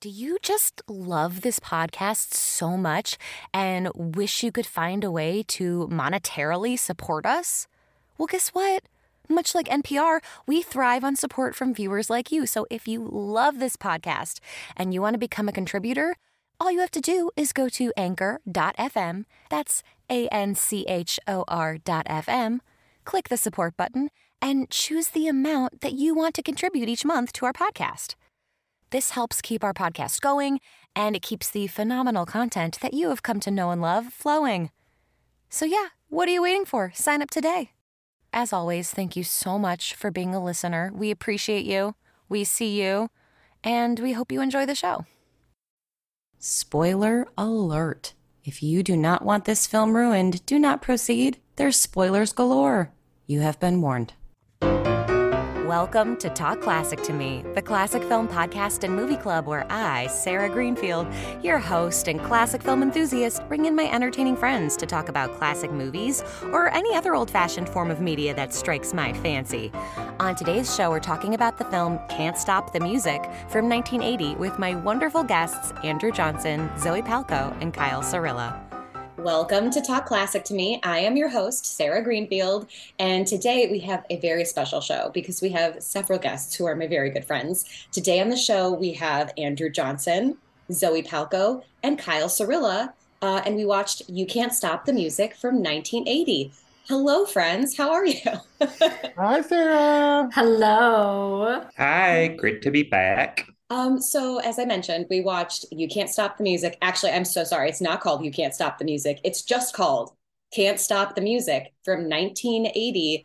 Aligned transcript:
Do 0.00 0.08
you 0.08 0.38
just 0.40 0.80
love 0.88 1.42
this 1.42 1.60
podcast 1.60 2.32
so 2.32 2.78
much 2.78 3.18
and 3.52 3.90
wish 3.94 4.42
you 4.42 4.50
could 4.50 4.64
find 4.64 5.04
a 5.04 5.10
way 5.10 5.42
to 5.48 5.90
monetarily 5.92 6.78
support 6.78 7.26
us? 7.26 7.68
Well, 8.16 8.26
guess 8.26 8.48
what? 8.48 8.84
Much 9.28 9.54
like 9.54 9.68
NPR, 9.68 10.20
we 10.46 10.62
thrive 10.62 11.04
on 11.04 11.16
support 11.16 11.54
from 11.54 11.74
viewers 11.74 12.08
like 12.08 12.32
you. 12.32 12.46
So 12.46 12.66
if 12.70 12.88
you 12.88 13.06
love 13.12 13.58
this 13.58 13.76
podcast 13.76 14.40
and 14.74 14.94
you 14.94 15.02
want 15.02 15.12
to 15.12 15.18
become 15.18 15.50
a 15.50 15.52
contributor, 15.52 16.16
all 16.58 16.72
you 16.72 16.80
have 16.80 16.90
to 16.92 17.02
do 17.02 17.30
is 17.36 17.52
go 17.52 17.68
to 17.68 17.92
anchor.fm. 17.94 19.26
That's 19.50 19.82
A 20.08 20.28
N 20.28 20.54
C 20.54 20.86
H 20.88 21.20
O 21.28 21.44
R.fm. 21.46 22.60
Click 23.04 23.28
the 23.28 23.36
support 23.36 23.76
button 23.76 24.08
and 24.40 24.70
choose 24.70 25.08
the 25.08 25.28
amount 25.28 25.82
that 25.82 25.92
you 25.92 26.14
want 26.14 26.34
to 26.36 26.42
contribute 26.42 26.88
each 26.88 27.04
month 27.04 27.34
to 27.34 27.44
our 27.44 27.52
podcast. 27.52 28.14
This 28.90 29.10
helps 29.10 29.40
keep 29.40 29.62
our 29.62 29.72
podcast 29.72 30.20
going, 30.20 30.58
and 30.96 31.14
it 31.14 31.22
keeps 31.22 31.48
the 31.48 31.68
phenomenal 31.68 32.26
content 32.26 32.78
that 32.80 32.92
you 32.92 33.10
have 33.10 33.22
come 33.22 33.38
to 33.40 33.50
know 33.50 33.70
and 33.70 33.80
love 33.80 34.12
flowing. 34.12 34.70
So, 35.48 35.64
yeah, 35.64 35.88
what 36.08 36.28
are 36.28 36.32
you 36.32 36.42
waiting 36.42 36.64
for? 36.64 36.90
Sign 36.92 37.22
up 37.22 37.30
today. 37.30 37.70
As 38.32 38.52
always, 38.52 38.90
thank 38.90 39.14
you 39.14 39.22
so 39.22 39.60
much 39.60 39.94
for 39.94 40.10
being 40.10 40.34
a 40.34 40.42
listener. 40.42 40.90
We 40.92 41.12
appreciate 41.12 41.64
you, 41.64 41.94
we 42.28 42.42
see 42.42 42.80
you, 42.82 43.10
and 43.62 44.00
we 44.00 44.12
hope 44.12 44.32
you 44.32 44.40
enjoy 44.40 44.66
the 44.66 44.74
show. 44.74 45.06
Spoiler 46.40 47.28
alert. 47.38 48.14
If 48.44 48.60
you 48.60 48.82
do 48.82 48.96
not 48.96 49.24
want 49.24 49.44
this 49.44 49.68
film 49.68 49.94
ruined, 49.94 50.44
do 50.46 50.58
not 50.58 50.82
proceed. 50.82 51.38
There's 51.54 51.76
spoilers 51.76 52.32
galore. 52.32 52.92
You 53.28 53.40
have 53.40 53.60
been 53.60 53.82
warned. 53.82 54.14
Welcome 55.70 56.16
to 56.16 56.28
Talk 56.30 56.60
Classic 56.60 57.00
to 57.04 57.12
Me, 57.12 57.44
the 57.54 57.62
classic 57.62 58.02
film 58.02 58.26
podcast 58.26 58.82
and 58.82 58.92
movie 58.92 59.14
club 59.14 59.46
where 59.46 59.64
I, 59.70 60.08
Sara 60.08 60.48
Greenfield, 60.48 61.06
your 61.44 61.60
host 61.60 62.08
and 62.08 62.20
classic 62.20 62.60
film 62.60 62.82
enthusiast, 62.82 63.46
bring 63.46 63.66
in 63.66 63.76
my 63.76 63.84
entertaining 63.84 64.34
friends 64.34 64.76
to 64.78 64.86
talk 64.86 65.08
about 65.08 65.38
classic 65.38 65.70
movies 65.70 66.24
or 66.46 66.74
any 66.74 66.96
other 66.96 67.14
old 67.14 67.30
fashioned 67.30 67.68
form 67.68 67.88
of 67.92 68.00
media 68.00 68.34
that 68.34 68.52
strikes 68.52 68.92
my 68.92 69.12
fancy. 69.12 69.70
On 70.18 70.34
today's 70.34 70.74
show, 70.74 70.90
we're 70.90 70.98
talking 70.98 71.34
about 71.34 71.56
the 71.56 71.64
film 71.66 72.00
Can't 72.08 72.36
Stop 72.36 72.72
the 72.72 72.80
Music 72.80 73.22
from 73.48 73.68
1980 73.68 74.34
with 74.40 74.58
my 74.58 74.74
wonderful 74.74 75.22
guests 75.22 75.72
Andrew 75.84 76.10
Johnson, 76.10 76.68
Zoe 76.80 77.00
Palko, 77.00 77.56
and 77.60 77.72
Kyle 77.72 78.02
Serilla. 78.02 78.69
Welcome 79.24 79.70
to 79.72 79.82
Talk 79.82 80.06
Classic 80.06 80.42
to 80.44 80.54
Me. 80.54 80.80
I 80.82 81.00
am 81.00 81.14
your 81.14 81.28
host, 81.28 81.66
Sara 81.76 82.02
Greenfield, 82.02 82.66
and 82.98 83.26
today 83.26 83.68
we 83.70 83.78
have 83.80 84.02
a 84.08 84.18
very 84.18 84.46
special 84.46 84.80
show 84.80 85.10
because 85.12 85.42
we 85.42 85.50
have 85.50 85.82
several 85.82 86.18
guests 86.18 86.54
who 86.54 86.64
are 86.64 86.74
my 86.74 86.86
very 86.86 87.10
good 87.10 87.26
friends. 87.26 87.66
Today 87.92 88.22
on 88.22 88.30
the 88.30 88.36
show, 88.36 88.72
we 88.72 88.94
have 88.94 89.30
Andrew 89.36 89.68
Johnson, 89.68 90.38
Zoe 90.72 91.02
Palko, 91.02 91.62
and 91.82 91.98
Kyle 91.98 92.28
Serilla, 92.28 92.94
uh, 93.20 93.42
and 93.44 93.56
we 93.56 93.66
watched 93.66 94.08
You 94.08 94.24
Can't 94.24 94.54
Stop 94.54 94.86
the 94.86 94.94
Music 94.94 95.36
from 95.36 95.56
1980. 95.56 96.52
Hello, 96.88 97.26
friends. 97.26 97.76
How 97.76 97.90
are 97.90 98.06
you? 98.06 98.22
Hi, 99.18 99.42
Sara. 99.42 100.30
Hello. 100.32 101.66
Hi, 101.76 102.28
great 102.28 102.62
to 102.62 102.70
be 102.70 102.84
back. 102.84 103.50
Um, 103.70 104.00
so 104.00 104.38
as 104.38 104.58
I 104.58 104.64
mentioned, 104.64 105.06
we 105.08 105.20
watched 105.20 105.64
You 105.70 105.88
Can't 105.88 106.10
Stop 106.10 106.36
the 106.36 106.42
Music. 106.42 106.76
Actually, 106.82 107.12
I'm 107.12 107.24
so 107.24 107.44
sorry. 107.44 107.68
It's 107.68 107.80
not 107.80 108.00
called 108.00 108.24
You 108.24 108.32
Can't 108.32 108.52
Stop 108.52 108.78
the 108.78 108.84
Music. 108.84 109.20
It's 109.22 109.42
just 109.42 109.74
called 109.74 110.12
Can't 110.52 110.80
Stop 110.80 111.14
the 111.14 111.20
Music 111.20 111.72
from 111.84 112.08
1980. 112.08 113.24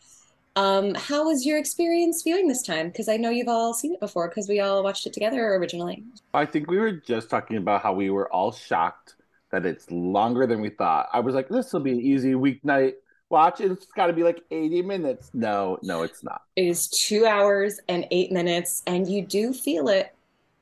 Um, 0.56 0.94
how 0.94 1.26
was 1.26 1.46
your 1.46 1.58
experience 1.58 2.22
viewing 2.22 2.48
this 2.48 2.62
time? 2.62 2.88
Because 2.88 3.10
I 3.10 3.18
know 3.18 3.32
you've 3.32 3.50
all 3.50 3.74
seen 3.74 3.94
it 3.94 4.00
before 4.00 4.30
because 4.30 4.48
we 4.48 4.60
all 4.60 4.84
watched 4.84 5.06
it 5.08 5.14
together 5.14 5.56
originally. 5.56 6.04
I 6.34 6.46
think 6.46 6.70
we 6.70 6.78
were 6.78 6.94
just 6.94 7.30
talking 7.30 7.58
about 7.58 7.82
how 7.82 7.94
we 7.94 8.10
were 8.10 8.32
all 8.32 8.52
shocked 8.52 9.16
that 9.52 9.66
it's 9.66 9.90
longer 9.90 10.46
than 10.46 10.62
we 10.62 10.70
thought. 10.70 11.10
I 11.12 11.20
was 11.22 11.34
like, 11.34 11.50
this 11.50 11.74
will 11.74 11.82
be 11.82 11.92
an 11.92 12.02
easy 12.02 12.34
weeknight 12.34 12.94
watch. 13.30 13.60
It's 13.60 13.86
got 13.88 14.08
to 14.08 14.14
be 14.14 14.24
like 14.24 14.42
80 14.52 14.84
minutes. 14.84 15.32
No, 15.34 15.78
no, 15.82 16.04
it's 16.04 16.24
not. 16.24 16.44
It 16.56 16.66
is 16.66 16.88
two 16.88 17.26
hours 17.26 17.80
and 17.90 18.08
eight 18.12 18.32
minutes, 18.32 18.84
and 18.88 19.08
you 19.08 19.26
do 19.26 19.52
feel 19.52 19.90
it 19.90 20.15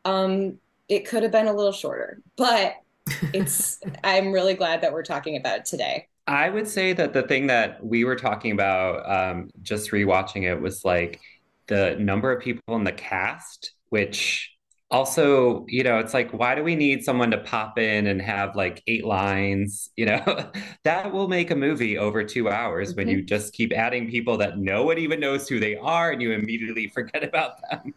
um, 0.05 0.57
it 0.89 1.07
could 1.07 1.23
have 1.23 1.31
been 1.31 1.47
a 1.47 1.53
little 1.53 1.71
shorter, 1.71 2.21
but 2.35 2.75
it's. 3.33 3.79
I'm 4.03 4.31
really 4.31 4.53
glad 4.53 4.81
that 4.81 4.93
we're 4.93 5.03
talking 5.03 5.37
about 5.37 5.59
it 5.59 5.65
today. 5.65 6.07
I 6.25 6.49
would 6.49 6.67
say 6.67 6.93
that 6.93 7.13
the 7.13 7.23
thing 7.23 7.47
that 7.47 7.85
we 7.85 8.05
were 8.05 8.15
talking 8.15 8.53
about, 8.53 9.09
um, 9.09 9.49
just 9.61 9.91
rewatching 9.91 10.43
it, 10.43 10.61
was 10.61 10.85
like 10.85 11.19
the 11.67 11.97
number 11.99 12.31
of 12.31 12.41
people 12.41 12.75
in 12.75 12.83
the 12.83 12.93
cast, 12.93 13.73
which 13.89 14.52
also, 14.93 15.65
you 15.67 15.83
know, 15.83 15.97
it's 15.97 16.13
like, 16.13 16.31
why 16.31 16.53
do 16.53 16.63
we 16.63 16.75
need 16.75 17.03
someone 17.03 17.31
to 17.31 17.39
pop 17.39 17.79
in 17.79 18.05
and 18.05 18.21
have 18.21 18.55
like 18.55 18.83
eight 18.87 19.05
lines? 19.05 19.89
You 20.03 20.07
know, 20.07 20.51
that 20.83 21.13
will 21.13 21.29
make 21.29 21.49
a 21.49 21.55
movie 21.55 21.97
over 21.97 22.25
two 22.25 22.49
hours 22.49 22.89
mm-hmm. 22.89 22.97
when 22.97 23.07
you 23.07 23.21
just 23.21 23.53
keep 23.53 23.71
adding 23.71 24.09
people 24.09 24.35
that 24.37 24.57
no 24.57 24.83
one 24.83 24.97
even 24.97 25.21
knows 25.21 25.47
who 25.47 25.61
they 25.61 25.77
are 25.77 26.11
and 26.11 26.21
you 26.21 26.33
immediately 26.33 26.87
forget 26.93 27.23
about 27.23 27.59
them. 27.61 27.93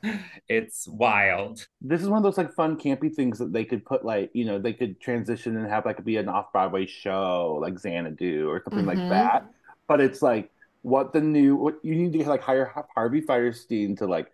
It's 0.49 0.87
wild. 0.87 1.67
This 1.81 2.01
is 2.01 2.09
one 2.09 2.19
of 2.19 2.23
those 2.23 2.39
like 2.39 2.53
fun, 2.53 2.77
campy 2.77 3.13
things 3.13 3.41
that 3.41 3.53
they 3.53 3.65
could 3.65 3.85
put 3.85 4.05
like, 4.05 4.31
you 4.35 4.45
know, 4.45 4.59
they 4.59 4.73
could 4.73 5.01
transition 5.01 5.57
and 5.57 5.67
have 5.69 5.85
like 5.85 6.05
be 6.05 6.17
an 6.17 6.29
off 6.29 6.53
Broadway 6.53 6.87
show 6.87 7.59
like 7.61 7.77
Xanadu 7.79 8.49
or 8.49 8.63
something 8.63 8.85
mm-hmm. 8.85 9.01
like 9.01 9.11
that. 9.11 9.51
But 9.89 10.01
it's 10.01 10.23
like, 10.23 10.51
what 10.83 11.13
the 11.13 11.21
new, 11.21 11.57
what 11.57 11.79
you 11.83 11.97
need 11.97 12.13
to 12.13 12.29
like 12.29 12.43
hire 12.43 12.73
Harvey 12.95 13.21
Fierstein 13.21 13.99
to 13.99 14.07
like 14.07 14.31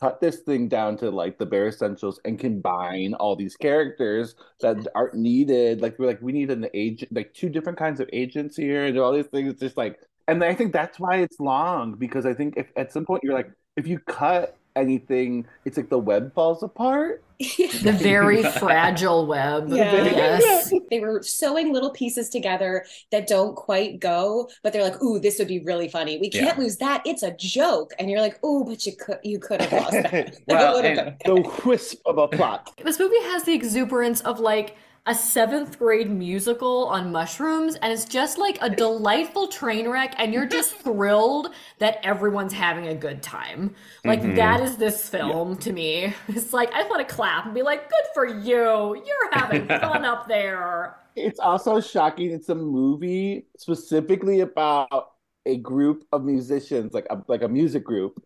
cut 0.00 0.20
this 0.20 0.38
thing 0.40 0.68
down 0.68 0.96
to 0.98 1.10
like 1.10 1.38
the 1.38 1.46
bare 1.46 1.68
essentials 1.68 2.20
and 2.24 2.38
combine 2.38 3.14
all 3.14 3.36
these 3.36 3.56
characters 3.56 4.34
that 4.60 4.86
aren't 4.94 5.14
needed. 5.14 5.80
Like 5.82 5.98
we're 5.98 6.06
like 6.06 6.22
we 6.22 6.32
need 6.32 6.50
an 6.50 6.66
agent, 6.74 7.12
like 7.12 7.34
two 7.34 7.48
different 7.48 7.78
kinds 7.78 8.00
of 8.00 8.08
agents 8.12 8.56
here, 8.56 8.86
and 8.86 8.98
all 8.98 9.12
these 9.12 9.26
things. 9.26 9.52
It's 9.52 9.60
just 9.60 9.76
like, 9.76 10.00
and 10.28 10.42
I 10.42 10.54
think 10.54 10.72
that's 10.72 10.98
why 10.98 11.16
it's 11.18 11.38
long 11.40 11.94
because 11.94 12.26
I 12.26 12.34
think 12.34 12.54
if 12.56 12.68
at 12.76 12.92
some 12.92 13.04
point 13.04 13.22
you're 13.24 13.34
like, 13.34 13.52
if 13.76 13.86
you 13.86 13.98
cut 14.00 14.56
anything, 14.76 15.46
it's 15.64 15.76
like 15.76 15.88
the 15.88 15.98
web 15.98 16.34
falls 16.34 16.62
apart. 16.62 17.22
the 17.38 17.96
very 17.98 18.42
fragile 18.58 19.26
web. 19.26 19.68
Yeah. 19.68 20.04
Yes. 20.04 20.72
They 20.90 20.98
were 20.98 21.22
sewing 21.22 21.72
little 21.72 21.90
pieces 21.90 22.28
together 22.28 22.84
that 23.12 23.28
don't 23.28 23.54
quite 23.54 24.00
go, 24.00 24.50
but 24.64 24.72
they're 24.72 24.82
like, 24.82 25.00
ooh, 25.00 25.20
this 25.20 25.38
would 25.38 25.46
be 25.46 25.60
really 25.60 25.88
funny. 25.88 26.18
We 26.18 26.28
can't 26.28 26.58
yeah. 26.58 26.62
lose 26.62 26.78
that. 26.78 27.02
It's 27.06 27.22
a 27.22 27.30
joke. 27.30 27.92
And 27.98 28.10
you're 28.10 28.20
like, 28.20 28.44
ooh, 28.44 28.64
but 28.64 28.84
you 28.84 28.96
could 28.96 29.18
you 29.22 29.38
could 29.38 29.62
have 29.62 29.72
lost 29.72 29.92
that. 29.92 30.36
well, 30.48 30.82
the 30.82 31.60
wisp 31.64 32.00
of 32.06 32.18
a 32.18 32.26
plot. 32.26 32.72
This 32.84 32.98
movie 32.98 33.22
has 33.22 33.44
the 33.44 33.54
exuberance 33.54 34.20
of 34.22 34.40
like 34.40 34.76
a 35.06 35.14
seventh 35.14 35.78
grade 35.78 36.10
musical 36.10 36.86
on 36.86 37.10
mushrooms 37.10 37.74
and 37.76 37.92
it's 37.92 38.04
just 38.04 38.38
like 38.38 38.58
a 38.60 38.68
delightful 38.68 39.48
train 39.48 39.88
wreck 39.88 40.14
and 40.18 40.32
you're 40.32 40.46
just 40.46 40.74
thrilled 40.82 41.48
that 41.78 41.98
everyone's 42.04 42.52
having 42.52 42.88
a 42.88 42.94
good 42.94 43.22
time. 43.22 43.74
Like 44.04 44.20
mm-hmm. 44.20 44.34
that 44.36 44.60
is 44.60 44.76
this 44.76 45.08
film 45.08 45.56
to 45.58 45.72
me. 45.72 46.14
It's 46.28 46.52
like 46.52 46.72
i 46.72 46.82
want 46.84 47.06
to 47.06 47.14
clap 47.14 47.46
and 47.46 47.54
be 47.54 47.62
like 47.62 47.88
good 47.88 48.06
for 48.14 48.26
you. 48.26 48.94
You're 48.94 49.32
having 49.32 49.66
fun 49.68 50.04
up 50.04 50.28
there. 50.28 50.96
It's 51.16 51.40
also 51.40 51.80
shocking 51.80 52.30
it's 52.30 52.48
a 52.50 52.54
movie 52.54 53.46
specifically 53.56 54.40
about 54.40 55.12
a 55.46 55.56
group 55.56 56.04
of 56.12 56.24
musicians 56.24 56.92
like 56.92 57.06
a, 57.10 57.22
like 57.26 57.42
a 57.42 57.48
music 57.48 57.84
group 57.84 58.22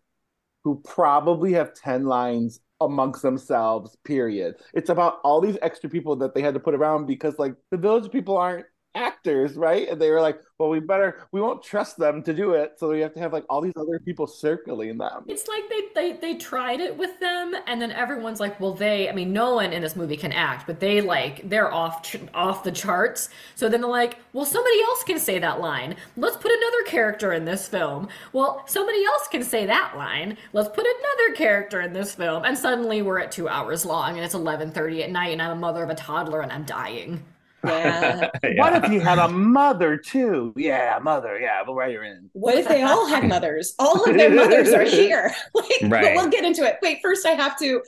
who 0.63 0.81
probably 0.83 1.53
have 1.53 1.73
10 1.73 2.05
lines 2.05 2.59
amongst 2.85 3.21
themselves 3.21 3.97
period. 4.03 4.55
It's 4.73 4.89
about 4.89 5.19
all 5.23 5.41
these 5.41 5.57
extra 5.61 5.89
people 5.89 6.15
that 6.17 6.33
they 6.33 6.41
had 6.41 6.53
to 6.53 6.59
put 6.59 6.75
around 6.75 7.05
because 7.05 7.37
like 7.39 7.55
the 7.71 7.77
village 7.77 8.11
people 8.11 8.37
aren't 8.37 8.65
actors, 8.95 9.55
right? 9.55 9.87
And 9.89 10.01
they 10.01 10.09
were 10.09 10.21
like, 10.21 10.39
well, 10.57 10.69
we 10.69 10.79
better, 10.79 11.27
we 11.31 11.41
won't 11.41 11.61
trust 11.61 11.97
them 11.97 12.23
to 12.23 12.33
do 12.33 12.53
it. 12.53 12.73
So 12.77 12.89
we 12.89 13.01
have 13.01 13.13
to 13.13 13.19
have 13.19 13.33
like 13.33 13.43
all 13.49 13.61
these 13.61 13.73
other 13.75 13.99
people 13.99 14.25
circling 14.25 14.97
them. 14.97 15.25
It's 15.27 15.47
like 15.47 15.63
they, 15.69 15.81
they, 15.93 16.17
they 16.17 16.35
tried 16.35 16.79
it 16.79 16.97
with 16.97 17.19
them. 17.19 17.53
And 17.67 17.81
then 17.81 17.91
everyone's 17.91 18.39
like, 18.39 18.59
well, 18.59 18.73
they, 18.73 19.09
I 19.09 19.11
mean, 19.11 19.33
no 19.33 19.55
one 19.55 19.73
in 19.73 19.81
this 19.81 19.95
movie 19.95 20.15
can 20.15 20.31
act, 20.31 20.65
but 20.65 20.79
they 20.79 21.01
like, 21.01 21.47
they're 21.49 21.73
off, 21.73 22.15
off 22.33 22.63
the 22.63 22.71
charts. 22.71 23.29
So 23.55 23.67
then 23.67 23.81
they're 23.81 23.89
like, 23.89 24.17
well, 24.31 24.45
somebody 24.45 24.81
else 24.83 25.03
can 25.03 25.19
say 25.19 25.39
that 25.39 25.59
line. 25.59 25.95
Let's 26.15 26.37
put 26.37 26.51
another 26.51 26.83
character 26.85 27.33
in 27.33 27.43
this 27.43 27.67
film. 27.67 28.07
Well, 28.31 28.63
somebody 28.65 29.03
else 29.03 29.27
can 29.27 29.43
say 29.43 29.65
that 29.65 29.97
line. 29.97 30.37
Let's 30.53 30.69
put 30.69 30.85
another 30.85 31.35
character 31.35 31.81
in 31.81 31.91
this 31.91 32.15
film. 32.15 32.45
And 32.45 32.57
suddenly 32.57 33.01
we're 33.01 33.19
at 33.19 33.31
two 33.31 33.49
hours 33.49 33.85
long 33.85 34.11
and 34.11 34.19
it's 34.19 34.35
1130 34.35 35.03
at 35.03 35.11
night 35.11 35.33
and 35.33 35.41
I'm 35.41 35.51
a 35.51 35.55
mother 35.55 35.83
of 35.83 35.89
a 35.89 35.95
toddler 35.95 36.41
and 36.41 36.51
I'm 36.51 36.63
dying. 36.63 37.23
Yeah. 37.75 38.29
What 38.57 38.83
if 38.83 38.91
you 38.91 38.99
had 38.99 39.17
a 39.17 39.27
mother 39.27 39.97
too? 39.97 40.53
Yeah, 40.55 40.99
mother. 41.01 41.39
Yeah, 41.39 41.63
but 41.65 41.73
where 41.73 41.89
you're 41.89 42.03
in. 42.03 42.29
What 42.33 42.55
if 42.55 42.67
they 42.67 42.83
all 42.83 43.07
had 43.07 43.27
mothers? 43.27 43.73
All 43.79 44.03
of 44.03 44.15
their 44.15 44.29
mothers 44.29 44.71
are 44.71 44.83
here. 44.83 45.33
like, 45.53 45.65
right. 45.83 46.15
we'll 46.15 46.29
get 46.29 46.45
into 46.45 46.63
it. 46.63 46.77
Wait, 46.81 46.99
first 47.01 47.25
I 47.25 47.31
have 47.31 47.57
to. 47.59 47.81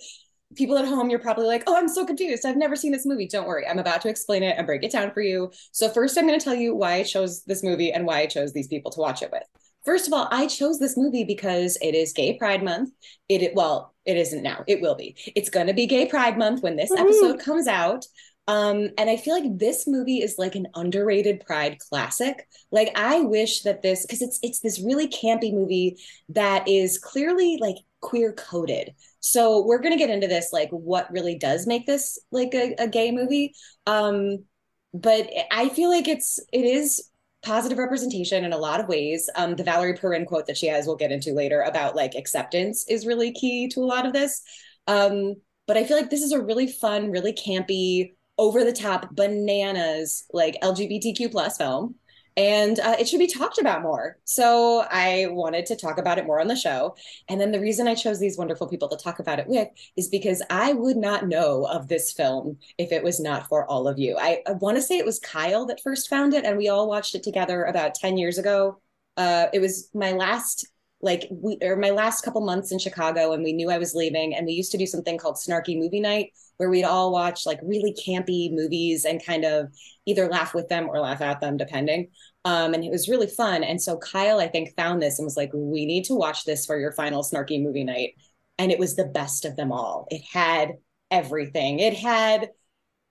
People 0.56 0.78
at 0.78 0.86
home, 0.86 1.10
you're 1.10 1.20
probably 1.20 1.46
like, 1.46 1.64
"Oh, 1.68 1.76
I'm 1.76 1.90
so 1.90 2.06
confused. 2.06 2.46
I've 2.46 2.58
never 2.58 2.76
seen 2.76 2.92
this 2.92 3.06
movie." 3.06 3.28
Don't 3.28 3.48
worry, 3.48 3.68
I'm 3.68 3.80
about 3.80 4.02
to 4.02 4.10
explain 4.10 4.44
it 4.44 4.56
and 4.58 4.66
break 4.66 4.84
it 4.84 4.92
down 4.92 5.12
for 5.12 5.22
you. 5.22 5.52
So 5.72 5.90
first, 5.90 6.18
I'm 6.18 6.26
going 6.26 6.40
to 6.40 6.44
tell 6.44 6.56
you 6.56 6.74
why 6.74 6.94
I 6.94 7.04
chose 7.04 7.44
this 7.44 7.64
movie 7.64 7.92
and 7.92 8.06
why 8.06 8.20
I 8.20 8.26
chose 8.28 8.54
these 8.54 8.68
people 8.68 8.90
to 8.92 9.00
watch 9.02 9.22
it 9.22 9.32
with. 9.32 9.44
First 9.88 10.08
of 10.08 10.12
all, 10.12 10.28
I 10.32 10.48
chose 10.48 10.80
this 10.80 10.98
movie 10.98 11.24
because 11.24 11.78
it 11.82 11.96
is 11.96 12.12
Gay 12.12 12.38
Pride 12.38 12.62
Month. 12.62 12.90
It 13.30 13.56
well, 13.56 13.94
it 14.06 14.18
isn't 14.18 14.44
now. 14.44 14.66
It 14.68 14.82
will 14.82 14.96
be. 14.96 15.16
It's 15.34 15.50
going 15.50 15.68
to 15.68 15.74
be 15.74 15.86
Gay 15.86 16.08
Pride 16.08 16.38
Month 16.38 16.62
when 16.62 16.76
this 16.76 16.92
episode 16.92 17.40
comes 17.40 17.68
out. 17.68 18.06
Um, 18.48 18.90
and 18.98 19.10
I 19.10 19.18
feel 19.18 19.34
like 19.34 19.58
this 19.58 19.88
movie 19.88 20.22
is 20.22 20.36
like 20.38 20.56
an 20.56 20.68
underrated 20.74 21.42
Pride 21.46 21.80
classic. 21.80 22.48
Like 22.72 22.92
I 22.96 23.20
wish 23.22 23.64
that 23.64 23.82
this 23.82 24.06
because 24.06 24.22
it's 24.22 24.40
it's 24.42 24.60
this 24.62 24.80
really 24.80 25.10
campy 25.10 25.54
movie 25.54 25.98
that 26.30 26.68
is 26.68 26.98
clearly 26.98 27.58
like 27.60 27.76
queer 28.00 28.32
coded. 28.34 28.96
So 29.20 29.66
we're 29.66 29.82
gonna 29.82 29.98
get 29.98 30.10
into 30.10 30.28
this 30.28 30.54
like 30.54 30.70
what 30.70 31.12
really 31.12 31.38
does 31.38 31.68
make 31.68 31.86
this 31.86 32.18
like 32.32 32.54
a, 32.54 32.76
a 32.80 32.88
gay 32.88 33.12
movie. 33.12 33.54
Um, 33.86 34.46
but 34.94 35.30
I 35.52 35.70
feel 35.70 35.90
like 35.90 36.08
it's 36.08 36.40
it 36.54 36.64
is 36.64 37.10
positive 37.44 37.78
representation 37.78 38.44
in 38.44 38.54
a 38.54 38.58
lot 38.58 38.80
of 38.80 38.88
ways. 38.88 39.30
Um, 39.36 39.56
the 39.56 39.64
Valerie 39.64 39.94
Perrine 39.94 40.26
quote 40.26 40.48
that 40.48 40.58
she 40.58 40.68
has, 40.68 40.86
we'll 40.86 40.96
get 40.96 41.12
into 41.12 41.34
later 41.34 41.62
about 41.62 41.96
like 41.96 42.16
acceptance 42.16 42.86
is 42.88 43.06
really 43.06 43.32
key 43.32 43.68
to 43.70 43.82
a 43.82 43.86
lot 43.86 44.06
of 44.06 44.14
this. 44.14 44.42
Um, 44.88 45.36
but 45.66 45.78
I 45.78 45.84
feel 45.84 45.98
like 45.98 46.10
this 46.10 46.24
is 46.24 46.32
a 46.32 46.42
really 46.42 46.68
fun, 46.68 47.12
really 47.12 47.34
campy, 47.34 48.14
over 48.38 48.64
the 48.64 48.74
top 48.74 49.16
bananas 49.16 50.26
like 50.32 50.58
LGBTQ 50.62 51.32
plus 51.32 51.58
film. 51.58 51.96
And 52.38 52.80
uh, 52.80 52.96
it 53.00 53.08
should 53.10 53.20
be 53.20 53.26
talked 53.26 53.58
about 53.58 53.82
more. 53.82 54.20
So 54.24 54.86
I 54.92 55.26
wanted 55.32 55.66
to 55.66 55.76
talk 55.76 55.98
about 55.98 56.20
it 56.20 56.28
more 56.28 56.40
on 56.40 56.48
the 56.48 56.56
show. 56.56 56.96
And 57.28 57.42
then 57.42 57.52
the 57.52 57.60
reason 57.60 57.88
I 57.88 57.96
chose 57.96 58.20
these 58.20 58.38
wonderful 58.38 58.68
people 58.68 58.88
to 58.90 58.96
talk 58.96 59.18
about 59.18 59.40
it 59.40 59.48
with 59.48 59.68
is 59.96 60.08
because 60.08 60.44
I 60.52 60.74
would 60.74 60.98
not 60.98 61.28
know 61.28 61.66
of 61.66 61.88
this 61.88 62.14
film 62.14 62.60
if 62.78 62.92
it 62.92 63.04
was 63.04 63.20
not 63.20 63.48
for 63.48 63.66
all 63.66 63.88
of 63.88 63.98
you. 63.98 64.18
I, 64.20 64.44
I 64.46 64.52
want 64.52 64.78
to 64.78 64.84
say 64.84 65.00
it 65.00 65.06
was 65.06 65.18
Kyle 65.18 65.66
that 65.66 65.82
first 65.82 66.10
found 66.10 66.36
it, 66.36 66.46
and 66.46 66.60
we 66.60 66.70
all 66.70 66.88
watched 66.88 67.16
it 67.16 67.24
together 67.24 67.64
about 67.64 67.96
10 67.96 68.18
years 68.18 68.38
ago. 68.38 68.80
Uh, 69.18 69.48
it 69.52 69.60
was 69.60 69.90
my 69.96 70.12
last 70.12 70.68
like 71.02 71.28
we 71.32 71.58
or 71.62 71.76
my 71.76 71.92
last 71.92 72.22
couple 72.24 72.42
months 72.42 72.72
in 72.72 72.80
Chicago 72.80 73.32
and 73.32 73.44
we 73.44 73.54
knew 73.54 73.70
I 73.70 73.78
was 73.78 73.94
leaving 73.94 74.36
and 74.36 74.48
we 74.48 74.54
used 74.54 74.72
to 74.72 74.80
do 74.80 74.88
something 74.88 75.18
called 75.18 75.36
snarky 75.36 75.78
movie 75.78 76.00
night 76.00 76.34
where 76.58 76.70
we'd 76.70 76.84
all 76.84 77.12
watch 77.12 77.46
like 77.46 77.60
really 77.64 77.94
campy 77.94 78.52
movies 78.52 79.06
and 79.06 79.24
kind 79.24 79.46
of 79.46 79.68
either 80.06 80.28
laugh 80.28 80.54
with 80.54 80.68
them 80.68 80.90
or 80.90 81.00
laugh 81.00 81.22
at 81.22 81.40
them 81.40 81.58
depending. 81.58 82.10
Um, 82.46 82.74
and 82.74 82.84
it 82.84 82.92
was 82.92 83.10
really 83.10 83.28
fun. 83.28 83.64
And 83.64 83.82
so 83.82 83.98
Kyle 83.98 84.40
I 84.40 84.48
think 84.48 84.76
found 84.76 85.02
this 85.02 85.20
and 85.20 85.26
was 85.26 85.38
like 85.38 85.52
we 85.54 85.86
need 85.86 86.06
to 86.06 86.16
watch 86.16 86.46
this 86.46 86.66
for 86.66 86.80
your 86.80 86.92
final 86.92 87.24
snarky 87.24 87.62
movie 87.62 87.84
night. 87.84 88.16
And 88.58 88.72
it 88.72 88.80
was 88.80 88.96
the 88.96 89.06
best 89.06 89.46
of 89.46 89.56
them 89.56 89.72
all. 89.72 90.08
It 90.10 90.24
had 90.32 90.74
everything. 91.12 91.80
It 91.80 91.94
had 91.94 92.50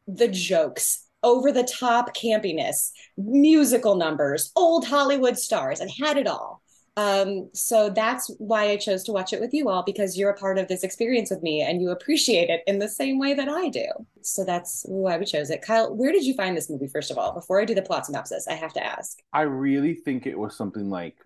the 0.07 0.29
jokes 0.29 1.05
over 1.23 1.51
the 1.51 1.65
top 1.65 2.15
campiness 2.15 2.91
musical 3.17 3.97
numbers 3.97 4.53
old 4.57 4.87
Hollywood 4.87 5.39
stars. 5.39 5.81
And 5.81 5.91
had 5.91 6.17
it 6.17 6.27
all 6.27 6.63
um, 6.97 7.51
so 7.53 7.91
that's 7.91 8.31
why 8.39 8.71
I 8.71 8.77
chose 8.79 9.05
to 9.05 9.13
watch 9.13 9.35
it 9.35 9.41
with 9.41 9.53
you 9.53 9.69
all 9.69 9.83
because 9.83 10.17
you're 10.17 10.31
a 10.31 10.37
part 10.37 10.59
of 10.59 10.69
this 10.69 10.83
experience 10.83 11.31
with 11.31 11.43
me 11.43 11.61
and 11.61 11.83
you 11.83 11.91
appreciate 11.91 12.49
it 12.49 12.63
in 12.67 12.79
the 12.79 12.89
same 12.89 13.19
way 13.19 13.35
that 13.35 13.49
I 13.49 13.69
do. 13.69 13.87
So 14.23 14.45
that's 14.45 14.83
why 14.89 15.19
we 15.19 15.27
chose 15.27 15.51
it. 15.51 15.61
Kyle, 15.61 15.95
where 15.95 16.11
did 16.11 16.25
you 16.25 16.33
find 16.33 16.57
this 16.57 16.71
movie, 16.71 16.89
first 16.89 17.11
of 17.11 17.19
all? 17.19 17.33
Before 17.33 17.61
I 17.61 17.67
do 17.67 17.75
the 17.75 17.83
plot 17.83 18.07
synopsis, 18.07 18.49
I 18.49 18.55
have 18.55 18.73
to 18.75 18.85
ask. 18.85 19.19
I 19.35 19.43
really 19.43 19.95
think 19.95 20.27
it 20.27 20.39
was 20.39 20.57
something 20.57 20.89
like 20.89 21.19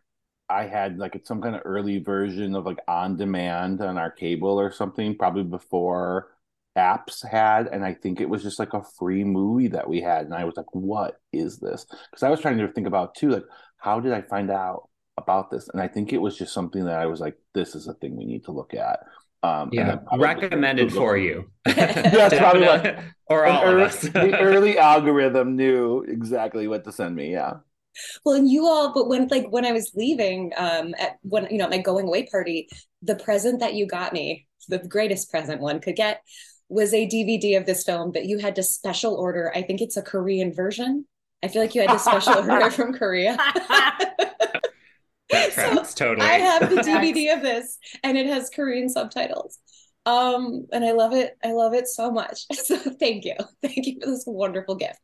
I 0.49 0.67
had 0.67 0.99
like 0.99 1.15
it's 1.15 1.29
some 1.29 1.41
kind 1.41 1.55
of 1.55 1.63
early 1.65 1.99
version 1.99 2.57
of 2.57 2.67
like 2.67 2.81
on 2.89 3.17
demand 3.17 3.81
on 3.81 3.97
our 3.97 4.11
cable 4.11 4.59
or 4.59 4.73
something, 4.73 5.17
probably 5.17 5.45
before 5.45 6.31
apps 6.79 7.29
had 7.29 7.67
and 7.67 7.85
i 7.85 7.93
think 7.93 8.21
it 8.21 8.29
was 8.29 8.45
just 8.45 8.61
like 8.61 8.75
a 8.75 8.83
free 8.97 9.25
movie 9.25 9.67
that 9.67 9.89
we 9.89 10.01
had 10.01 10.25
and 10.25 10.33
i 10.33 10.45
was 10.45 10.57
like 10.57 10.73
what 10.73 11.21
is 11.33 11.59
this 11.59 11.85
because 12.11 12.23
i 12.23 12.31
was 12.31 12.41
trying 12.41 12.57
to 12.57 12.69
think 12.69 12.87
about 12.87 13.13
too 13.17 13.29
like 13.29 13.45
how 13.77 13.99
did 13.99 14.13
i 14.13 14.23
find 14.23 14.53
out 14.53 14.89
about 15.23 15.51
this, 15.51 15.69
and 15.69 15.81
I 15.81 15.89
think 15.89 16.13
it 16.13 16.19
was 16.19 16.37
just 16.37 16.53
something 16.53 16.85
that 16.85 16.99
I 16.99 17.07
was 17.07 17.21
like, 17.21 17.37
"This 17.55 17.75
is 17.75 17.87
a 17.87 17.95
thing 17.95 18.17
we 18.17 18.25
need 18.25 18.45
to 18.45 18.53
look 18.53 18.75
at." 18.75 19.01
Um, 19.43 19.71
yeah, 19.73 19.99
recommended 20.19 20.93
for 20.93 21.17
you. 21.17 21.51
That's 21.65 22.37
probably 22.37 22.67
what, 22.67 22.99
or 23.27 23.47
all 23.47 23.65
early, 23.65 23.83
of 23.83 23.89
us. 23.89 24.01
the 24.03 24.39
early 24.39 24.79
algorithm 24.79 25.57
knew 25.57 26.03
exactly 26.03 26.69
what 26.69 26.85
to 26.85 26.93
send 26.93 27.17
me. 27.17 27.33
Yeah. 27.33 27.55
Well, 28.25 28.37
and 28.37 28.49
you 28.49 28.67
all, 28.67 28.93
but 28.93 29.09
when 29.09 29.29
like 29.29 29.49
when 29.49 29.65
I 29.65 29.73
was 29.73 29.93
leaving, 29.95 30.53
um, 30.57 30.95
at 30.99 31.19
when 31.23 31.49
you 31.51 31.59
know 31.59 31.69
my 31.69 31.79
going 31.79 32.07
away 32.07 32.27
party, 32.27 32.69
the 33.03 33.17
present 33.17 33.61
that 33.61 33.75
you 33.75 33.87
got 33.87 34.13
me, 34.13 34.47
the 34.69 34.79
greatest 34.79 35.31
present 35.31 35.61
one 35.61 35.81
could 35.81 35.97
get, 35.97 36.23
was 36.69 36.93
a 36.95 37.07
DVD 37.09 37.57
of 37.57 37.67
this 37.67 37.83
film 37.83 38.13
that 38.13 38.27
you 38.27 38.39
had 38.39 38.57
to 38.57 38.63
special 38.63 39.15
order. 39.15 39.53
I 39.55 39.63
think 39.63 39.81
it's 39.81 39.97
a 39.97 40.03
Korean 40.03 40.53
version. 40.53 41.07
I 41.43 41.49
feel 41.49 41.63
like 41.63 41.75
you 41.75 41.81
had 41.81 41.91
to 41.91 41.99
special 41.99 42.35
order 42.51 42.71
from 42.71 42.93
Korea. 42.93 43.37
That 45.31 45.53
tracks, 45.55 45.95
so 45.95 46.07
totally. 46.07 46.27
I 46.27 46.39
have 46.39 46.71
the 46.71 46.77
DVD 46.83 47.35
of 47.35 47.43
this 47.43 47.79
and 48.03 48.17
it 48.17 48.27
has 48.27 48.51
Korean 48.51 48.89
subtitles. 48.89 49.59
Um, 50.07 50.67
and 50.73 50.85
I 50.85 50.93
love 50.93 51.13
it. 51.13 51.37
I 51.45 51.53
love 51.53 51.75
it 51.75 51.89
so 51.89 52.11
much. 52.11 52.47
So 52.55 52.77
thank 52.77 53.25
you. 53.25 53.35
Thank 53.63 53.87
you 53.87 53.99
for 54.01 54.11
this 54.11 54.25
wonderful 54.27 54.77
gift. 54.77 55.01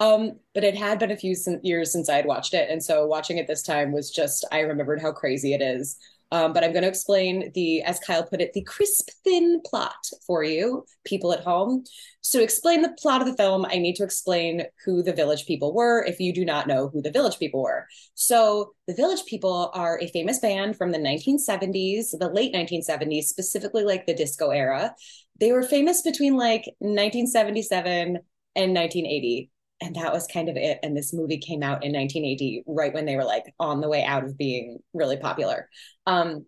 Um, 0.00 0.38
but 0.54 0.64
it 0.64 0.74
had 0.74 0.98
been 0.98 1.10
a 1.10 1.16
few 1.16 1.36
years 1.62 1.92
since 1.92 2.08
I 2.08 2.16
had 2.16 2.24
watched 2.24 2.54
it. 2.54 2.70
And 2.70 2.82
so 2.82 3.06
watching 3.06 3.36
it 3.36 3.46
this 3.46 3.62
time 3.62 3.92
was 3.92 4.10
just, 4.10 4.46
I 4.50 4.60
remembered 4.60 5.02
how 5.02 5.12
crazy 5.12 5.52
it 5.52 5.60
is. 5.60 5.98
Um, 6.32 6.52
but 6.52 6.62
I'm 6.62 6.72
going 6.72 6.82
to 6.82 6.88
explain 6.88 7.50
the, 7.54 7.82
as 7.82 7.98
Kyle 7.98 8.24
put 8.24 8.40
it, 8.40 8.52
the 8.52 8.62
crisp, 8.62 9.08
thin 9.24 9.60
plot 9.64 10.06
for 10.26 10.44
you, 10.44 10.84
people 11.04 11.32
at 11.32 11.42
home. 11.42 11.84
So, 12.20 12.38
to 12.38 12.44
explain 12.44 12.82
the 12.82 12.94
plot 12.98 13.20
of 13.20 13.26
the 13.26 13.36
film, 13.36 13.64
I 13.64 13.78
need 13.78 13.96
to 13.96 14.04
explain 14.04 14.64
who 14.84 15.02
the 15.02 15.12
Village 15.12 15.46
People 15.46 15.74
were 15.74 16.04
if 16.04 16.20
you 16.20 16.32
do 16.32 16.44
not 16.44 16.68
know 16.68 16.88
who 16.88 17.02
the 17.02 17.10
Village 17.10 17.38
People 17.38 17.62
were. 17.62 17.86
So, 18.14 18.74
the 18.86 18.94
Village 18.94 19.24
People 19.24 19.70
are 19.74 19.98
a 20.00 20.08
famous 20.08 20.38
band 20.38 20.76
from 20.76 20.92
the 20.92 20.98
1970s, 20.98 22.16
the 22.18 22.30
late 22.32 22.54
1970s, 22.54 23.24
specifically 23.24 23.84
like 23.84 24.06
the 24.06 24.14
disco 24.14 24.50
era. 24.50 24.94
They 25.40 25.52
were 25.52 25.62
famous 25.62 26.02
between 26.02 26.36
like 26.36 26.64
1977 26.78 28.18
and 28.56 28.74
1980 28.74 29.50
and 29.80 29.96
that 29.96 30.12
was 30.12 30.26
kind 30.26 30.48
of 30.48 30.56
it. 30.56 30.78
And 30.82 30.96
this 30.96 31.12
movie 31.12 31.38
came 31.38 31.62
out 31.62 31.84
in 31.84 31.92
1980, 31.92 32.64
right 32.66 32.92
when 32.92 33.06
they 33.06 33.16
were 33.16 33.24
like 33.24 33.54
on 33.58 33.80
the 33.80 33.88
way 33.88 34.04
out 34.04 34.24
of 34.24 34.36
being 34.36 34.78
really 34.92 35.16
popular. 35.16 35.68
Um, 36.06 36.46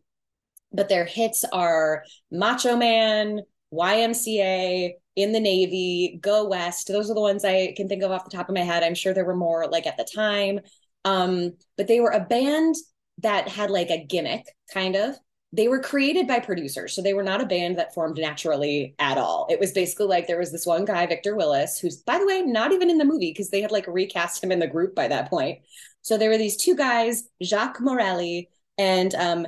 but 0.73 0.89
their 0.89 1.05
hits 1.05 1.45
are 1.53 2.05
Macho 2.31 2.77
Man, 2.77 3.41
YMCA, 3.73 4.93
In 5.17 5.33
the 5.33 5.41
Navy, 5.41 6.19
Go 6.21 6.49
West. 6.49 6.89
Those 6.89 7.11
are 7.11 7.15
the 7.15 7.21
ones 7.21 7.45
I 7.45 7.75
can 7.77 7.89
think 7.89 8.03
of 8.03 8.11
off 8.11 8.25
the 8.25 8.37
top 8.37 8.49
of 8.49 8.55
my 8.55 8.63
head. 8.63 8.83
I'm 8.83 8.95
sure 8.95 9.15
there 9.15 9.25
were 9.25 9.37
more 9.37 9.67
like 9.69 9.87
at 9.87 9.97
the 9.97 10.07
time. 10.15 10.61
Um, 11.05 11.53
but 11.77 11.89
they 11.89 12.01
were 12.01 12.11
a 12.11 12.21
band 12.21 12.75
that 13.19 13.49
had 13.49 13.71
like 13.71 13.91
a 13.91 14.05
gimmick, 14.05 14.45
kind 14.73 14.97
of 14.97 15.17
they 15.53 15.69
were 15.69 15.81
created 15.81 16.27
by 16.27 16.41
producers. 16.41 16.95
So 16.95 17.03
they 17.03 17.13
were 17.13 17.23
not 17.23 17.43
a 17.43 17.47
band 17.47 17.79
that 17.79 17.93
formed 17.93 18.19
naturally 18.19 18.95
at 18.99 19.19
all. 19.19 19.47
It 19.51 19.61
was 19.61 19.73
basically 19.73 20.07
like 20.07 20.27
there 20.27 20.39
was 20.39 20.51
this 20.51 20.65
one 20.65 20.85
guy, 20.87 21.07
Victor 21.07 21.37
Willis, 21.37 21.79
who's, 21.79 21.97
by 21.97 22.19
the 22.19 22.27
way, 22.27 22.43
not 22.43 22.73
even 22.73 22.89
in 22.89 22.99
the 22.99 23.05
movie 23.05 23.31
because 23.31 23.51
they 23.51 23.61
had 23.61 23.71
like 23.71 23.87
recast 23.87 24.43
him 24.43 24.51
in 24.51 24.61
the 24.61 24.67
group 24.67 24.95
by 24.95 25.09
that 25.09 25.29
point. 25.29 25.59
So 26.01 26.17
there 26.17 26.31
were 26.31 26.39
these 26.39 26.57
two 26.57 26.75
guys, 26.75 27.25
Jacques 27.43 27.81
Morali 27.81 28.49
and 28.79 29.15
um, 29.15 29.47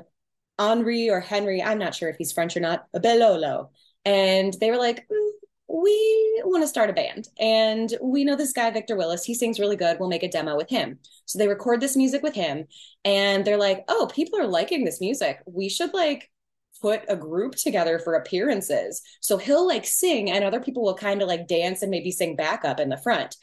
Henri 0.59 1.09
or 1.11 1.21
Henry, 1.21 1.63
I'm 1.63 1.79
not 1.79 1.95
sure 1.95 2.11
if 2.11 2.17
he's 2.17 2.33
French 2.33 2.57
or 2.57 2.61
not, 2.61 2.87
Belolo. 2.95 3.71
And 4.05 4.55
they 4.61 4.71
were 4.71 4.77
like, 4.77 5.09
mm, 5.09 5.31
we 5.69 6.43
want 6.45 6.63
to 6.63 6.69
start 6.69 6.91
a 6.91 6.93
band. 6.93 7.29
And 7.39 7.93
we 8.03 8.25
know 8.25 8.37
this 8.37 8.53
guy 8.53 8.71
victor 8.71 8.97
willis. 8.97 9.25
He 9.25 9.35
sings 9.35 9.59
really 9.59 9.77
good. 9.77 9.99
We'll 9.99 10.09
make 10.09 10.23
a 10.23 10.29
demo 10.29 10.57
with 10.57 10.69
him. 10.69 10.99
So 11.25 11.39
they 11.39 11.49
record 11.49 11.81
this 11.81 11.97
music 11.97 12.23
with 12.23 12.35
him 12.35 12.67
and 13.05 13.45
they're 13.45 13.57
like 13.57 13.85
oh 13.89 14.09
people 14.13 14.39
are 14.39 14.47
liking 14.47 14.85
this 14.85 15.01
music. 15.01 15.41
We 15.47 15.69
should 15.69 15.95
like 15.95 16.31
put 16.83 17.03
a 17.09 17.17
group 17.17 17.55
together 17.55 17.99
for 17.99 18.15
appearances. 18.15 19.01
So 19.21 19.39
he'll 19.39 19.67
like 19.67 19.87
sing 19.87 20.31
and 20.31 20.45
other 20.45 20.61
people 20.61 20.83
will 20.83 20.95
kind 20.95 21.23
of 21.23 21.29
like 21.29 21.49
dance 21.49 21.81
and 21.81 21.91
maybe 21.91 22.11
sing 22.11 22.37
backup 22.37 22.79
in 22.79 22.91
the 22.91 22.99
front. 22.99 23.37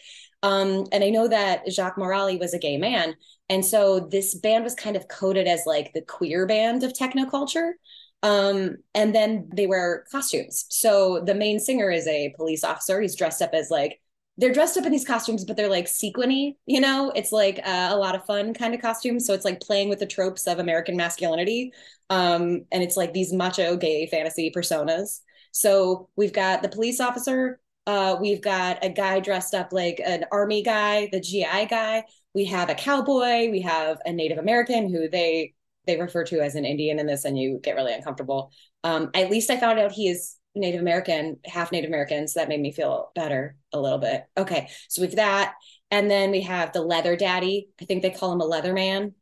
Um, 0.44 0.86
and 0.92 1.04
i 1.04 1.12
know 1.12 1.28
that 1.28 1.72
jacques 1.72 1.98
morali 1.98 2.40
was 2.40 2.56
a 2.56 2.58
gay 2.58 2.76
man 2.76 3.14
and 3.48 3.64
so 3.64 4.00
this 4.00 4.34
band 4.34 4.64
was 4.64 4.74
kind 4.74 4.96
of 4.96 5.08
coded 5.08 5.46
as 5.46 5.68
like 5.68 5.94
the 5.94 6.02
queer 6.02 6.48
band 6.48 6.84
of 6.84 6.96
techno 6.96 7.30
culture 7.30 7.76
um, 8.24 8.78
and 8.94 9.16
then 9.16 9.50
they 9.54 9.68
wear 9.68 10.06
costumes. 10.12 10.66
So 10.70 11.22
the 11.26 11.36
main 11.36 11.60
singer 11.60 11.90
is 11.90 12.08
a 12.08 12.34
police 12.38 12.64
officer. 12.64 13.02
He's 13.02 13.16
dressed 13.16 13.42
up 13.42 13.52
as 13.54 13.70
like 13.72 14.00
they're 14.38 14.54
dressed 14.54 14.78
up 14.78 14.86
in 14.86 14.92
these 14.92 15.06
costumes, 15.06 15.44
but 15.44 15.58
they're 15.58 15.70
like 15.70 15.88
sequiny, 15.88 16.58
you 16.66 16.80
know, 16.80 17.12
it's 17.16 17.32
like 17.32 17.60
uh, 17.60 17.90
a 17.92 17.98
lot 17.98 18.16
of 18.16 18.26
fun 18.26 18.54
kind 18.54 18.74
of 18.74 18.82
costumes. 18.82 19.26
So 19.26 19.34
it's 19.34 19.46
like 19.46 19.60
playing 19.60 19.90
with 19.90 20.00
the 20.00 20.06
tropes 20.06 20.48
of 20.48 20.60
American 20.60 20.96
masculinity. 20.96 21.74
Um, 22.10 22.66
and 22.72 22.82
it's 22.84 22.98
like 22.98 23.14
these 23.14 23.34
macho 23.34 23.76
gay 23.76 24.08
fantasy 24.08 24.52
personas. 24.56 25.20
So 25.52 26.10
we've 26.16 26.34
got 26.34 26.62
the 26.62 26.70
police 26.70 27.00
officer, 27.00 27.60
uh, 27.88 28.16
we've 28.22 28.42
got 28.42 28.84
a 28.84 28.90
guy 28.90 29.20
dressed 29.20 29.54
up 29.54 29.74
like 29.74 30.00
an 30.06 30.26
army 30.32 30.64
guy, 30.64 31.10
the 31.12 31.20
GI 31.20 31.66
guy. 31.70 32.06
We 32.34 32.46
have 32.46 32.70
a 32.70 32.76
cowboy, 32.76 33.50
we 33.50 33.62
have 33.62 33.98
a 34.06 34.14
Native 34.14 34.38
American 34.38 34.90
who 34.90 35.10
they 35.10 35.54
they 35.86 36.00
refer 36.00 36.24
to 36.26 36.42
as 36.42 36.56
an 36.56 36.66
Indian 36.66 37.00
in 37.00 37.08
this, 37.08 37.26
and 37.26 37.38
you 37.38 37.60
get 37.64 37.76
really 37.76 37.94
uncomfortable. 37.94 38.52
Um, 38.84 39.10
at 39.14 39.32
least 39.32 39.50
I 39.50 39.58
found 39.58 39.80
out 39.80 39.92
he 39.92 40.08
is 40.08 40.36
Native 40.56 40.82
American, 40.82 41.40
half 41.46 41.72
Native 41.72 41.90
American, 41.90 42.28
so 42.28 42.40
that 42.40 42.50
made 42.50 42.62
me 42.62 42.72
feel 42.72 43.12
better 43.16 43.56
a 43.74 43.80
little 43.80 44.00
bit. 44.00 44.26
Okay, 44.38 44.70
so 44.90 45.02
we've 45.02 45.16
that, 45.16 45.54
and 45.90 46.10
then 46.10 46.32
we 46.32 46.42
have 46.42 46.74
the 46.74 46.82
Leather 46.82 47.16
Daddy. 47.16 47.70
I 47.82 47.86
think 47.86 48.02
they 48.02 48.10
call 48.10 48.32
him 48.34 48.42
a 48.42 48.46
Leather 48.46 48.74
Man. 48.74 49.14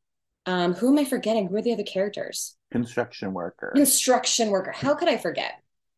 Um, 0.46 0.74
who 0.74 0.90
am 0.90 0.98
I 0.98 1.06
forgetting? 1.06 1.48
Who 1.48 1.56
are 1.58 1.62
the 1.62 1.74
other 1.74 1.84
characters? 1.84 2.56
construction 2.72 3.34
worker. 3.34 3.72
Construction 3.76 4.50
worker. 4.50 4.72
How 4.72 4.96
could 4.96 5.10
I 5.10 5.18
forget? 5.18 5.54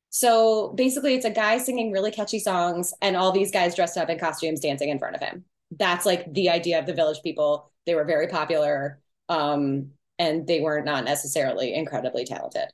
So 0.09 0.73
basically, 0.73 1.15
it's 1.15 1.25
a 1.25 1.31
guy 1.31 1.57
singing 1.57 1.91
really 1.91 2.11
catchy 2.11 2.39
songs, 2.39 2.93
and 3.01 3.15
all 3.15 3.31
these 3.31 3.51
guys 3.51 3.75
dressed 3.75 3.97
up 3.97 4.09
in 4.09 4.19
costumes 4.19 4.59
dancing 4.59 4.89
in 4.89 4.99
front 4.99 5.15
of 5.15 5.21
him. 5.21 5.45
That's 5.77 6.05
like 6.05 6.31
the 6.33 6.49
idea 6.49 6.79
of 6.79 6.85
the 6.85 6.93
Village 6.93 7.21
People. 7.23 7.71
They 7.85 7.95
were 7.95 8.03
very 8.03 8.27
popular, 8.27 8.99
um, 9.29 9.91
and 10.21 10.45
they 10.45 10.61
were 10.61 10.81
not 10.81 11.03
necessarily 11.03 11.73
incredibly 11.73 12.23
talented. 12.23 12.67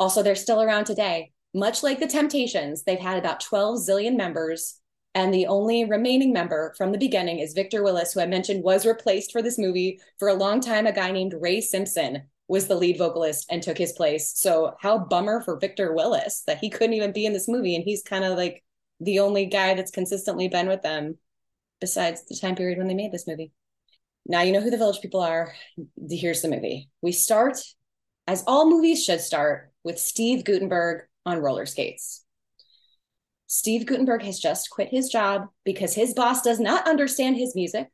Also, 0.00 0.24
they're 0.24 0.34
still 0.34 0.60
around 0.60 0.86
today. 0.86 1.30
Much 1.54 1.84
like 1.84 2.00
the 2.00 2.06
Temptations, 2.08 2.82
they've 2.82 2.98
had 2.98 3.16
about 3.16 3.38
12 3.40 3.78
zillion 3.78 4.16
members, 4.16 4.80
and 5.14 5.32
the 5.32 5.46
only 5.46 5.84
remaining 5.84 6.32
member 6.32 6.74
from 6.76 6.90
the 6.90 6.98
beginning 6.98 7.38
is 7.38 7.52
Victor 7.52 7.84
Willis, 7.84 8.12
who 8.12 8.20
I 8.20 8.26
mentioned 8.26 8.64
was 8.64 8.86
replaced 8.86 9.30
for 9.30 9.40
this 9.40 9.56
movie 9.56 10.00
for 10.18 10.28
a 10.28 10.34
long 10.34 10.60
time. 10.60 10.86
A 10.86 10.92
guy 10.92 11.12
named 11.12 11.34
Ray 11.40 11.60
Simpson 11.60 12.24
was 12.48 12.66
the 12.66 12.74
lead 12.74 12.98
vocalist 12.98 13.46
and 13.50 13.62
took 13.62 13.78
his 13.78 13.92
place. 13.92 14.32
So 14.34 14.74
how 14.80 14.98
bummer 14.98 15.42
for 15.42 15.60
Victor 15.60 15.94
Willis 15.94 16.42
that 16.48 16.58
he 16.58 16.70
couldn't 16.70 16.94
even 16.94 17.12
be 17.12 17.24
in 17.24 17.32
this 17.32 17.48
movie 17.48 17.76
and 17.76 17.84
he's 17.84 18.02
kind 18.02 18.24
of 18.24 18.36
like 18.36 18.64
the 18.98 19.20
only 19.20 19.46
guy 19.46 19.74
that's 19.74 19.92
consistently 19.92 20.48
been 20.48 20.66
with 20.66 20.82
them 20.82 21.18
besides 21.80 22.24
the 22.26 22.36
time 22.36 22.56
period 22.56 22.78
when 22.78 22.88
they 22.88 22.94
made 22.94 23.12
this 23.12 23.28
movie. 23.28 23.52
Now 24.26 24.42
you 24.42 24.52
know 24.52 24.60
who 24.60 24.70
the 24.70 24.76
village 24.76 25.00
people 25.00 25.20
are. 25.20 25.54
Here's 26.08 26.42
the 26.42 26.48
movie. 26.48 26.88
We 27.02 27.12
start 27.12 27.58
as 28.26 28.44
all 28.46 28.70
movies 28.70 29.04
should 29.04 29.20
start 29.20 29.72
with 29.82 29.98
Steve 29.98 30.44
Guttenberg 30.44 31.02
on 31.26 31.38
roller 31.38 31.66
skates. 31.66 32.24
Steve 33.46 33.86
Guttenberg 33.86 34.22
has 34.22 34.38
just 34.38 34.70
quit 34.70 34.88
his 34.88 35.08
job 35.08 35.48
because 35.64 35.94
his 35.94 36.14
boss 36.14 36.42
does 36.42 36.60
not 36.60 36.88
understand 36.88 37.36
his 37.36 37.56
music 37.56 37.88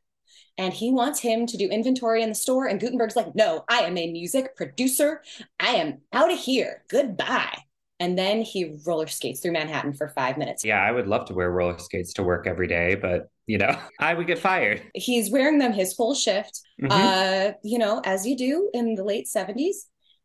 and 0.57 0.73
he 0.73 0.91
wants 0.91 1.19
him 1.19 1.47
to 1.47 1.57
do 1.57 1.67
inventory 1.67 2.21
in 2.21 2.29
the 2.29 2.35
store. 2.35 2.67
And 2.67 2.79
Guttenberg's 2.79 3.15
like, 3.15 3.33
no, 3.33 3.63
I 3.67 3.79
am 3.79 3.97
a 3.97 4.11
music 4.11 4.55
producer. 4.55 5.23
I 5.59 5.75
am 5.75 6.01
out 6.13 6.31
of 6.31 6.37
here. 6.37 6.83
Goodbye. 6.89 7.57
And 7.99 8.17
then 8.17 8.41
he 8.41 8.77
roller 8.85 9.07
skates 9.07 9.39
through 9.39 9.53
Manhattan 9.53 9.93
for 9.93 10.09
five 10.09 10.37
minutes. 10.37 10.63
Yeah, 10.63 10.81
I 10.81 10.91
would 10.91 11.07
love 11.07 11.25
to 11.27 11.33
wear 11.33 11.51
roller 11.51 11.79
skates 11.79 12.13
to 12.13 12.23
work 12.23 12.45
every 12.45 12.67
day, 12.67 12.95
but 12.95 13.29
you 13.47 13.57
know, 13.57 13.75
I 13.99 14.13
would 14.13 14.27
get 14.27 14.39
fired. 14.39 14.83
He's 14.93 15.31
wearing 15.31 15.57
them 15.57 15.73
his 15.73 15.95
whole 15.95 16.13
shift, 16.13 16.61
mm-hmm. 16.81 16.91
uh, 16.91 17.53
you 17.63 17.79
know, 17.79 18.01
as 18.05 18.25
you 18.25 18.37
do 18.37 18.69
in 18.73 18.95
the 18.95 19.03
late 19.03 19.27
70s. 19.27 19.75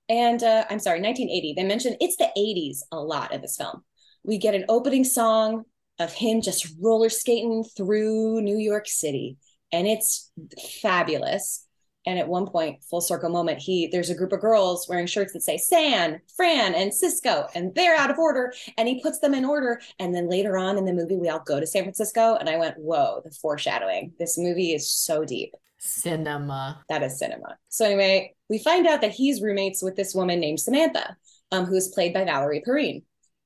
And 0.09 0.43
uh, 0.43 0.67
I'm 0.69 0.81
sorry, 0.81 1.01
1980. 1.01 1.55
They 1.57 1.65
mentioned 1.65 1.97
it's 2.01 2.17
the 2.17 2.31
80s 2.37 2.81
a 2.93 3.01
lot 3.01 3.33
in 3.33 3.41
this 3.41 3.57
film. 3.57 3.83
We 4.25 4.37
get 4.39 4.55
an 4.55 4.67
opening 4.69 5.05
song 5.05 5.65
of 5.99 6.13
him 6.13 6.43
just 6.43 6.75
roller 6.81 7.09
skating 7.09 7.65
through 7.77 8.43
New 8.43 8.59
York 8.59 8.87
City 8.89 9.37
and 9.73 9.87
it's 9.87 10.31
fabulous. 10.83 11.67
And 12.05 12.19
at 12.19 12.29
one 12.29 12.47
point, 12.47 12.83
full 12.83 13.01
circle 13.01 13.31
moment, 13.31 13.61
he 13.61 13.87
there's 13.87 14.11
a 14.11 14.15
group 14.15 14.33
of 14.33 14.41
girls 14.41 14.89
wearing 14.89 15.07
shirts 15.07 15.33
that 15.33 15.43
say 15.43 15.57
San, 15.57 16.21
Fran, 16.37 16.75
and 16.75 16.93
Cisco, 16.93 17.47
and 17.55 17.75
they're 17.75 17.97
out 17.97 18.11
of 18.11 18.19
order. 18.19 18.53
And 18.77 18.89
he 18.89 19.01
puts 19.01 19.21
them 19.21 19.35
in 19.35 19.45
order. 19.45 19.81
And 19.99 20.15
then 20.15 20.29
later 20.29 20.57
on 20.57 20.79
in 20.79 20.85
the 20.85 20.93
movie, 20.93 21.17
we 21.17 21.29
all 21.29 21.43
go 21.47 21.61
to 21.61 21.67
San 21.67 21.85
Francisco. 21.85 22.37
And 22.37 22.49
I 22.49 22.57
went, 22.57 22.77
whoa, 22.79 23.21
the 23.25 23.31
foreshadowing. 23.31 24.13
This 24.19 24.37
movie 24.37 24.73
is 24.73 24.91
so 24.91 25.25
deep. 25.25 25.55
Cinema. 25.79 26.83
That 26.89 27.03
is 27.03 27.19
cinema. 27.19 27.57
So 27.69 27.85
anyway, 27.85 28.35
we 28.49 28.59
find 28.59 28.87
out 28.87 29.01
that 29.01 29.13
he's 29.13 29.43
roommates 29.43 29.83
with 29.83 29.97
this 29.97 30.15
woman 30.15 30.41
named 30.41 30.61
Samantha, 30.61 31.17
um, 31.51 31.67
who 31.67 31.75
is 31.75 31.89
played 31.89 32.15
by 32.15 32.25
Valerie 32.25 32.63
Perrine. 32.65 33.03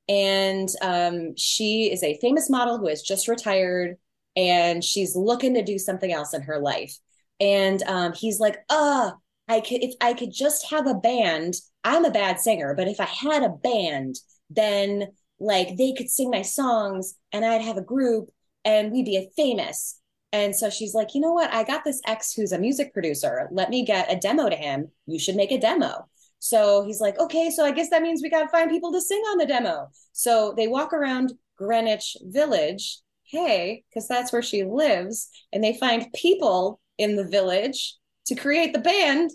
And 0.08 0.68
um, 0.82 1.36
she 1.36 1.90
is 1.90 2.02
a 2.02 2.18
famous 2.20 2.48
model 2.48 2.78
who 2.78 2.88
has 2.88 3.02
just 3.02 3.26
retired 3.26 3.96
and 4.36 4.84
she's 4.84 5.16
looking 5.16 5.54
to 5.54 5.64
do 5.64 5.78
something 5.78 6.12
else 6.12 6.34
in 6.34 6.42
her 6.42 6.58
life. 6.58 6.96
And 7.40 7.82
um, 7.84 8.12
he's 8.12 8.40
like, 8.40 8.58
"Uh, 8.68 9.12
I 9.48 9.60
could 9.60 9.82
if 9.82 9.94
I 10.00 10.14
could 10.14 10.32
just 10.32 10.70
have 10.70 10.86
a 10.86 10.94
band. 10.94 11.54
I'm 11.84 12.04
a 12.04 12.10
bad 12.10 12.40
singer, 12.40 12.74
but 12.74 12.88
if 12.88 13.00
I 13.00 13.04
had 13.04 13.42
a 13.42 13.50
band, 13.50 14.16
then 14.50 15.08
like 15.38 15.76
they 15.76 15.92
could 15.92 16.10
sing 16.10 16.30
my 16.30 16.42
songs, 16.42 17.14
and 17.32 17.44
I'd 17.44 17.62
have 17.62 17.76
a 17.76 17.82
group, 17.82 18.30
and 18.64 18.92
we'd 18.92 19.06
be 19.06 19.28
famous." 19.36 20.00
And 20.32 20.54
so 20.54 20.70
she's 20.70 20.94
like, 20.94 21.14
"You 21.14 21.20
know 21.20 21.32
what? 21.32 21.52
I 21.52 21.64
got 21.64 21.84
this 21.84 22.00
ex 22.06 22.32
who's 22.32 22.52
a 22.52 22.58
music 22.58 22.92
producer. 22.92 23.48
Let 23.52 23.70
me 23.70 23.84
get 23.84 24.12
a 24.12 24.16
demo 24.16 24.48
to 24.48 24.56
him. 24.56 24.90
You 25.06 25.18
should 25.18 25.36
make 25.36 25.52
a 25.52 25.58
demo." 25.58 26.08
So 26.38 26.84
he's 26.84 27.00
like, 27.00 27.18
okay, 27.18 27.50
so 27.50 27.64
I 27.64 27.70
guess 27.72 27.88
that 27.90 28.02
means 28.02 28.22
we 28.22 28.28
got 28.30 28.42
to 28.42 28.48
find 28.48 28.70
people 28.70 28.92
to 28.92 29.00
sing 29.00 29.20
on 29.22 29.38
the 29.38 29.46
demo. 29.46 29.88
So 30.12 30.52
they 30.56 30.68
walk 30.68 30.92
around 30.92 31.32
Greenwich 31.56 32.16
Village 32.22 33.00
hey, 33.26 33.82
because 33.88 34.08
that's 34.08 34.32
where 34.32 34.42
she 34.42 34.64
lives, 34.64 35.28
and 35.52 35.62
they 35.62 35.76
find 35.76 36.12
people 36.14 36.80
in 36.98 37.16
the 37.16 37.26
village 37.26 37.96
to 38.26 38.34
create 38.34 38.72
the 38.72 38.80
band, 38.80 39.30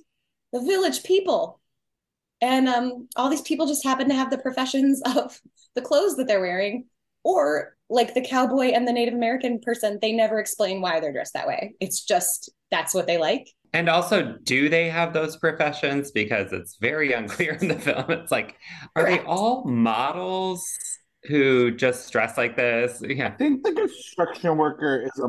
the 0.51 0.62
Village 0.62 1.03
People. 1.03 1.60
And 2.41 2.68
um, 2.68 3.08
all 3.15 3.30
these 3.30 3.41
people 3.41 3.68
just 3.68 3.84
happen 3.84 4.10
to 4.10 4.15
have 4.15 4.32
the 4.32 4.38
professions 4.38 5.01
of 5.15 5.39
the 5.75 5.82
clothes 5.82 6.15
that 6.18 6.27
they're 6.27 6.41
wearing, 6.41 6.86
or 7.24 7.75
like 7.89 8.13
the 8.13 8.25
cowboy 8.25 8.72
and 8.72 8.88
the 8.88 8.94
Native 8.94 9.13
American 9.13 9.60
person, 9.60 10.00
they 10.01 10.12
never 10.12 10.39
explain 10.39 10.82
why 10.82 11.00
they're 11.00 11.13
dressed 11.13 11.34
that 11.34 11.48
way. 11.48 11.75
It's 11.80 12.03
just 12.03 12.50
that's 12.72 12.94
what 12.94 13.06
they 13.06 13.18
like. 13.18 13.48
And 13.74 13.88
also, 13.88 14.36
do 14.44 14.68
they 14.68 14.89
have 14.89 15.13
those 15.13 15.38
professions? 15.38 16.12
Because 16.12 16.51
it's 16.51 16.77
very 16.82 17.13
unclear 17.13 17.53
in 17.53 17.68
the 17.68 17.80
film. 17.80 18.10
It's 18.10 18.32
like, 18.32 18.58
are 18.96 19.03
Correct. 19.03 19.24
they 19.24 19.30
all 19.30 19.63
models? 19.65 20.65
Who 21.24 21.72
just 21.72 22.12
dress 22.12 22.38
like 22.38 22.56
this. 22.56 23.01
Yeah. 23.06 23.28
I 23.28 23.32
think 23.32 23.63
the 23.63 23.74
construction 23.74 24.58
worker 24.58 25.04
is 25.04 25.20
a, 25.20 25.28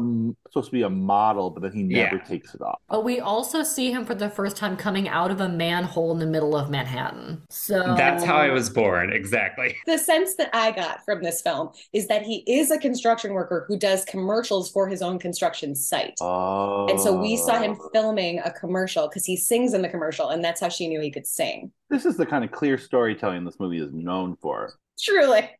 supposed 0.48 0.66
to 0.66 0.72
be 0.72 0.82
a 0.82 0.90
model, 0.90 1.50
but 1.50 1.62
then 1.62 1.72
he 1.72 1.82
never 1.82 2.16
yeah. 2.16 2.22
takes 2.22 2.54
it 2.54 2.62
off. 2.62 2.80
But 2.88 3.04
we 3.04 3.20
also 3.20 3.62
see 3.62 3.90
him 3.90 4.06
for 4.06 4.14
the 4.14 4.30
first 4.30 4.56
time 4.56 4.76
coming 4.76 5.08
out 5.08 5.30
of 5.30 5.40
a 5.40 5.48
manhole 5.48 6.12
in 6.12 6.18
the 6.18 6.26
middle 6.26 6.56
of 6.56 6.70
Manhattan. 6.70 7.42
So 7.50 7.94
that's 7.96 8.24
how 8.24 8.36
I 8.36 8.50
was 8.50 8.70
born. 8.70 9.12
Exactly. 9.12 9.76
The 9.92 9.98
sense 9.98 10.36
that 10.36 10.48
I 10.54 10.70
got 10.70 11.04
from 11.04 11.22
this 11.22 11.42
film 11.42 11.70
is 11.92 12.06
that 12.08 12.22
he 12.22 12.44
is 12.46 12.70
a 12.70 12.78
construction 12.78 13.34
worker 13.34 13.66
who 13.68 13.76
does 13.76 14.04
commercials 14.04 14.70
for 14.70 14.88
his 14.88 15.02
own 15.02 15.18
construction 15.18 15.74
site. 15.74 16.14
Oh. 16.20 16.86
And 16.88 16.98
so 16.98 17.14
we 17.14 17.36
saw 17.36 17.60
him 17.60 17.76
oh. 17.78 17.90
filming 17.92 18.38
a 18.38 18.50
commercial 18.50 19.08
because 19.08 19.26
he 19.26 19.36
sings 19.36 19.74
in 19.74 19.82
the 19.82 19.88
commercial, 19.88 20.30
and 20.30 20.42
that's 20.42 20.60
how 20.60 20.68
she 20.68 20.88
knew 20.88 21.00
he 21.00 21.10
could 21.10 21.26
sing. 21.26 21.72
This 21.90 22.06
is 22.06 22.16
the 22.16 22.24
kind 22.24 22.44
of 22.44 22.52
clear 22.52 22.78
storytelling 22.78 23.44
this 23.44 23.60
movie 23.60 23.80
is 23.80 23.92
known 23.92 24.36
for. 24.40 24.72
Truly. 24.98 25.50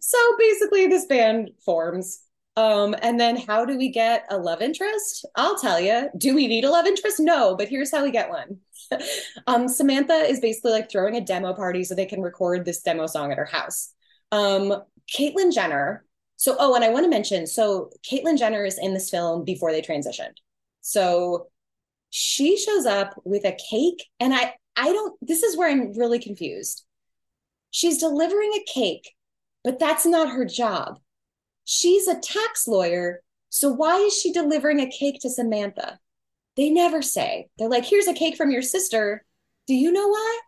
So 0.00 0.18
basically, 0.38 0.86
this 0.86 1.06
band 1.06 1.50
forms. 1.64 2.20
Um, 2.56 2.96
and 3.02 3.20
then 3.20 3.36
how 3.36 3.64
do 3.64 3.78
we 3.78 3.88
get 3.88 4.26
a 4.30 4.36
love 4.36 4.62
interest? 4.62 5.24
I'll 5.36 5.56
tell 5.58 5.78
you. 5.78 6.08
Do 6.18 6.34
we 6.34 6.48
need 6.48 6.64
a 6.64 6.70
love 6.70 6.86
interest? 6.86 7.20
No, 7.20 7.54
but 7.54 7.68
here's 7.68 7.92
how 7.92 8.02
we 8.02 8.10
get 8.10 8.30
one. 8.30 8.58
um, 9.46 9.68
Samantha 9.68 10.14
is 10.14 10.40
basically 10.40 10.72
like 10.72 10.90
throwing 10.90 11.16
a 11.16 11.20
demo 11.20 11.54
party 11.54 11.84
so 11.84 11.94
they 11.94 12.04
can 12.04 12.20
record 12.20 12.64
this 12.64 12.82
demo 12.82 13.06
song 13.06 13.30
at 13.30 13.38
her 13.38 13.44
house. 13.44 13.92
Um, 14.32 14.82
Caitlyn 15.16 15.52
Jenner. 15.52 16.04
So, 16.36 16.56
oh, 16.58 16.74
and 16.74 16.84
I 16.84 16.90
want 16.90 17.04
to 17.04 17.10
mention 17.10 17.46
so 17.46 17.90
Caitlyn 18.08 18.38
Jenner 18.38 18.64
is 18.64 18.78
in 18.78 18.94
this 18.94 19.10
film 19.10 19.44
before 19.44 19.72
they 19.72 19.82
transitioned. 19.82 20.34
So 20.80 21.48
she 22.10 22.56
shows 22.56 22.86
up 22.86 23.20
with 23.24 23.44
a 23.44 23.56
cake, 23.70 24.04
and 24.18 24.34
I 24.34 24.54
I 24.76 24.92
don't. 24.92 25.16
This 25.20 25.42
is 25.42 25.56
where 25.56 25.70
I'm 25.70 25.92
really 25.92 26.18
confused. 26.18 26.84
She's 27.70 27.98
delivering 27.98 28.52
a 28.54 28.64
cake 28.72 29.14
but 29.64 29.78
that's 29.78 30.06
not 30.06 30.30
her 30.30 30.44
job. 30.44 30.98
She's 31.64 32.08
a 32.08 32.18
tax 32.18 32.66
lawyer. 32.66 33.22
So 33.50 33.70
why 33.70 33.96
is 33.96 34.18
she 34.18 34.32
delivering 34.32 34.80
a 34.80 34.90
cake 34.90 35.20
to 35.20 35.30
Samantha? 35.30 35.98
They 36.56 36.70
never 36.70 37.02
say. 37.02 37.48
They're 37.58 37.68
like, 37.68 37.84
here's 37.84 38.08
a 38.08 38.14
cake 38.14 38.36
from 38.36 38.50
your 38.50 38.62
sister. 38.62 39.24
Do 39.66 39.74
you 39.74 39.92
know 39.92 40.08
why? 40.08 40.40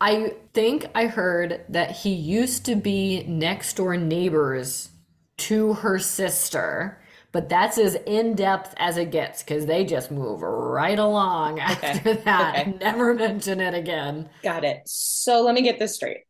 I 0.00 0.34
think 0.52 0.86
I 0.94 1.06
heard 1.06 1.64
that 1.68 1.92
he 1.92 2.12
used 2.12 2.64
to 2.66 2.74
be 2.76 3.24
next 3.24 3.76
door 3.76 3.96
neighbors 3.96 4.90
to 5.38 5.74
her 5.74 5.98
sister, 5.98 7.00
but 7.32 7.48
that's 7.48 7.78
as 7.78 7.94
in 7.94 8.34
depth 8.34 8.74
as 8.76 8.96
it 8.96 9.10
gets 9.10 9.42
because 9.42 9.66
they 9.66 9.84
just 9.84 10.10
move 10.10 10.42
right 10.42 10.98
along 10.98 11.60
okay. 11.60 11.86
after 11.86 12.14
that. 12.14 12.60
Okay. 12.60 12.78
Never 12.80 13.14
mention 13.14 13.60
it 13.60 13.74
again. 13.74 14.28
Got 14.42 14.64
it. 14.64 14.82
So 14.86 15.42
let 15.42 15.54
me 15.54 15.62
get 15.62 15.78
this 15.78 15.94
straight. 15.94 16.22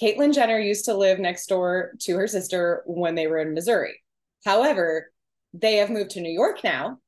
Caitlyn 0.00 0.32
Jenner 0.32 0.58
used 0.58 0.84
to 0.84 0.94
live 0.94 1.18
next 1.18 1.46
door 1.46 1.92
to 2.00 2.16
her 2.16 2.26
sister 2.26 2.82
when 2.86 3.14
they 3.14 3.26
were 3.26 3.38
in 3.38 3.54
Missouri. 3.54 4.00
However, 4.44 5.10
they 5.52 5.76
have 5.76 5.90
moved 5.90 6.10
to 6.10 6.20
New 6.20 6.32
York 6.32 6.62
now. 6.62 6.98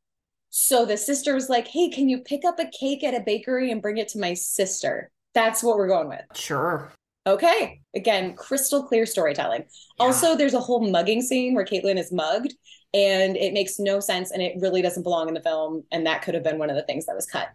So 0.50 0.85
the 0.85 0.97
sister 0.97 1.35
was 1.35 1.49
like, 1.49 1.68
Hey, 1.68 1.88
can 1.88 2.09
you 2.09 2.18
pick 2.18 2.44
up 2.44 2.59
a 2.59 2.68
cake 2.68 3.04
at 3.04 3.14
a 3.14 3.20
bakery 3.20 3.70
and 3.70 3.80
bring 3.80 3.99
it 3.99 4.09
to 4.09 4.18
my 4.18 4.35
sister? 4.35 5.11
That's 5.35 5.62
what 5.62 5.76
we're 5.76 5.88
going 5.88 6.09
with. 6.09 6.25
Sure. 6.35 6.92
Okay. 7.26 7.80
Again, 7.94 8.35
crystal 8.35 8.82
clear 8.82 9.06
storytelling. 9.06 9.62
Yeah. 9.62 10.06
Also, 10.06 10.35
there's 10.35 10.54
a 10.54 10.61
whole 10.61 10.90
mugging 10.90 11.23
scene 11.23 11.54
where 11.54 11.64
Caitlyn 11.64 11.99
is 11.99 12.11
mugged 12.11 12.54
and 12.92 13.37
it 13.37 13.52
makes 13.52 13.78
no 13.78 14.00
sense 14.00 14.32
and 14.32 14.42
it 14.42 14.54
really 14.59 14.82
doesn't 14.82 15.04
belong 15.04 15.28
in 15.28 15.35
the 15.35 15.42
film. 15.42 15.85
And 15.92 16.06
that 16.06 16.23
could 16.23 16.35
have 16.35 16.42
been 16.42 16.59
one 16.59 16.70
of 16.70 16.76
the 16.76 16.82
things 16.82 17.06
that 17.06 17.14
was 17.14 17.26
cut 17.26 17.50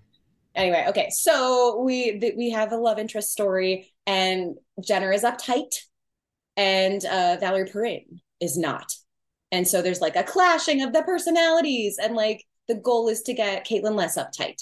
anyway 0.56 0.86
okay 0.88 1.10
so 1.12 1.82
we 1.82 2.20
th- 2.20 2.36
we 2.38 2.50
have 2.50 2.72
a 2.72 2.78
love 2.78 3.00
interest 3.00 3.32
story 3.32 3.92
and 4.08 4.56
jenner 4.84 5.12
is 5.12 5.24
uptight 5.24 5.74
and 6.58 7.04
uh, 7.06 7.38
valerie 7.40 7.70
perrine 7.70 8.22
is 8.40 8.58
not 8.58 8.94
and 9.52 9.68
so 9.68 9.82
there's 9.82 10.02
like 10.02 10.16
a 10.16 10.24
clashing 10.24 10.82
of 10.82 10.94
the 10.94 11.04
personalities 11.04 11.98
and 12.02 12.16
like 12.16 12.44
the 12.68 12.76
goal 12.76 13.08
is 13.10 13.22
to 13.22 13.34
get 13.34 13.68
caitlyn 13.68 13.96
less 13.96 14.18
uptight 14.18 14.62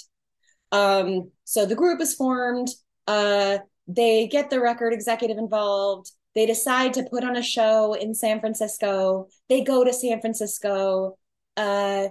um 0.72 1.30
so 1.44 1.64
the 1.66 1.74
group 1.74 2.00
is 2.00 2.14
formed 2.14 2.68
uh 3.06 3.58
they 3.86 4.26
get 4.26 4.50
the 4.50 4.60
record 4.60 4.92
executive 4.92 5.38
involved. 5.38 6.10
They 6.34 6.46
decide 6.46 6.94
to 6.94 7.06
put 7.10 7.24
on 7.24 7.36
a 7.36 7.42
show 7.42 7.94
in 7.94 8.14
San 8.14 8.40
Francisco. 8.40 9.28
They 9.48 9.62
go 9.62 9.84
to 9.84 9.92
San 9.92 10.20
Francisco. 10.20 11.18
Uh, 11.56 12.08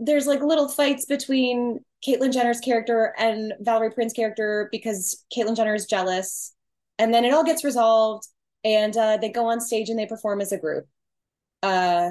there's 0.00 0.26
like 0.26 0.42
little 0.42 0.68
fights 0.68 1.06
between 1.06 1.80
Caitlyn 2.06 2.32
Jenner's 2.32 2.60
character 2.60 3.14
and 3.18 3.54
Valerie 3.60 3.90
Perrine's 3.90 4.12
character 4.12 4.68
because 4.70 5.24
Caitlyn 5.34 5.56
Jenner 5.56 5.74
is 5.74 5.86
jealous. 5.86 6.54
And 6.98 7.12
then 7.12 7.24
it 7.24 7.32
all 7.32 7.44
gets 7.44 7.64
resolved 7.64 8.26
and 8.64 8.96
uh, 8.96 9.16
they 9.16 9.28
go 9.28 9.46
on 9.46 9.60
stage 9.60 9.88
and 9.88 9.98
they 9.98 10.06
perform 10.06 10.40
as 10.40 10.52
a 10.52 10.58
group. 10.58 10.86
Uh, 11.62 12.10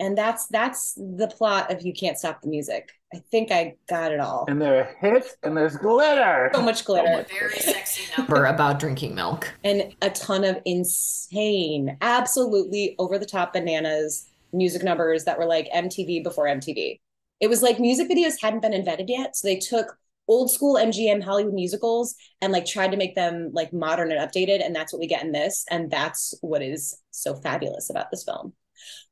and 0.00 0.18
that's 0.18 0.48
that's 0.48 0.94
the 0.94 1.28
plot 1.28 1.70
of 1.72 1.82
You 1.82 1.92
Can't 1.92 2.18
Stop 2.18 2.42
the 2.42 2.48
Music. 2.48 2.90
I 3.14 3.18
think 3.30 3.52
I 3.52 3.76
got 3.88 4.10
it 4.10 4.20
all. 4.20 4.46
And 4.48 4.60
there 4.60 4.80
are 4.80 4.96
hits 5.00 5.36
and 5.42 5.56
there's 5.56 5.76
glitter. 5.76 6.50
So 6.52 6.62
much 6.62 6.84
glitter. 6.84 7.24
Very 7.30 7.58
sexy 7.58 8.02
number 8.16 8.46
about 8.46 8.80
drinking 8.80 9.14
milk. 9.14 9.52
And 9.64 9.94
a 10.02 10.10
ton 10.10 10.44
of 10.44 10.60
insane, 10.64 11.96
absolutely 12.00 12.96
over 12.98 13.18
the 13.18 13.26
top 13.26 13.52
bananas 13.52 14.28
music 14.52 14.82
numbers 14.82 15.24
that 15.24 15.38
were 15.38 15.46
like 15.46 15.68
MTV 15.74 16.24
before 16.24 16.46
MTV. 16.46 16.98
It 17.42 17.50
was 17.50 17.60
like 17.60 17.78
music 17.78 18.08
videos 18.08 18.40
hadn't 18.40 18.62
been 18.62 18.72
invented 18.72 19.10
yet. 19.10 19.36
So 19.36 19.48
they 19.48 19.58
took 19.58 19.98
old 20.28 20.50
school 20.50 20.76
MGM 20.76 21.22
Hollywood 21.22 21.52
musicals 21.52 22.14
and 22.40 22.52
like 22.52 22.64
tried 22.64 22.92
to 22.92 22.96
make 22.96 23.16
them 23.16 23.50
like 23.52 23.72
modern 23.72 24.12
and 24.12 24.20
updated. 24.20 24.64
And 24.64 24.74
that's 24.74 24.92
what 24.92 25.00
we 25.00 25.08
get 25.08 25.24
in 25.24 25.32
this. 25.32 25.64
And 25.68 25.90
that's 25.90 26.34
what 26.40 26.62
is 26.62 26.96
so 27.10 27.34
fabulous 27.34 27.90
about 27.90 28.10
this 28.10 28.22
film. 28.22 28.54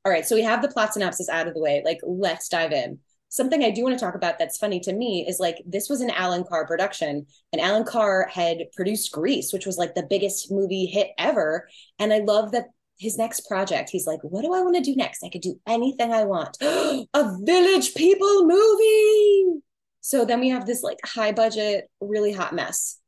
All 0.05 0.13
right. 0.13 0.25
So 0.25 0.37
we 0.37 0.43
have 0.43 0.63
the 0.63 0.69
plot 0.69 0.95
synopsis 0.95 1.29
out 1.29 1.49
of 1.49 1.55
the 1.55 1.61
way. 1.61 1.83
Like, 1.85 1.99
let's 2.05 2.49
dive 2.49 2.73
in. 2.73 3.01
Something 3.29 3.63
I 3.63 3.71
do 3.71 3.83
want 3.83 3.99
to 3.99 4.05
talk 4.05 4.15
about 4.15 4.39
that's 4.39 4.59
funny 4.59 4.81
to 4.81 4.93
me 4.93 5.25
is 5.29 5.39
like 5.39 5.59
this 5.65 5.89
was 5.89 6.01
an 6.01 6.11
Alan 6.11 6.43
Carr 6.43 6.67
production, 6.67 7.27
and 7.53 7.63
Alan 7.63 7.85
Carr 7.85 8.29
had 8.29 8.65
produced 8.75 9.13
Grease, 9.13 9.53
which 9.53 9.67
was 9.67 9.79
like 9.79 9.95
the 9.95 10.07
biggest 10.09 10.51
movie 10.51 10.87
hit 10.87 11.11
ever. 11.17 11.69
And 12.01 12.13
I 12.13 12.19
love 12.19 12.51
that 12.53 12.71
his 13.00 13.16
next 13.16 13.49
project, 13.49 13.88
he's 13.88 14.07
like, 14.07 14.21
what 14.23 14.42
do 14.42 14.52
I 14.52 14.61
want 14.61 14.76
to 14.76 14.83
do 14.83 14.95
next? 14.95 15.25
I 15.25 15.30
could 15.30 15.40
do 15.40 15.59
anything 15.66 16.12
I 16.12 16.25
want. 16.25 16.59
a 16.62 17.37
village 17.40 17.95
people 17.95 18.47
movie. 18.47 19.62
So 20.02 20.26
then 20.26 20.38
we 20.38 20.50
have 20.50 20.66
this 20.66 20.83
like 20.83 20.99
high 21.02 21.33
budget, 21.33 21.90
really 22.02 22.30
hot 22.30 22.54
mess. 22.54 22.99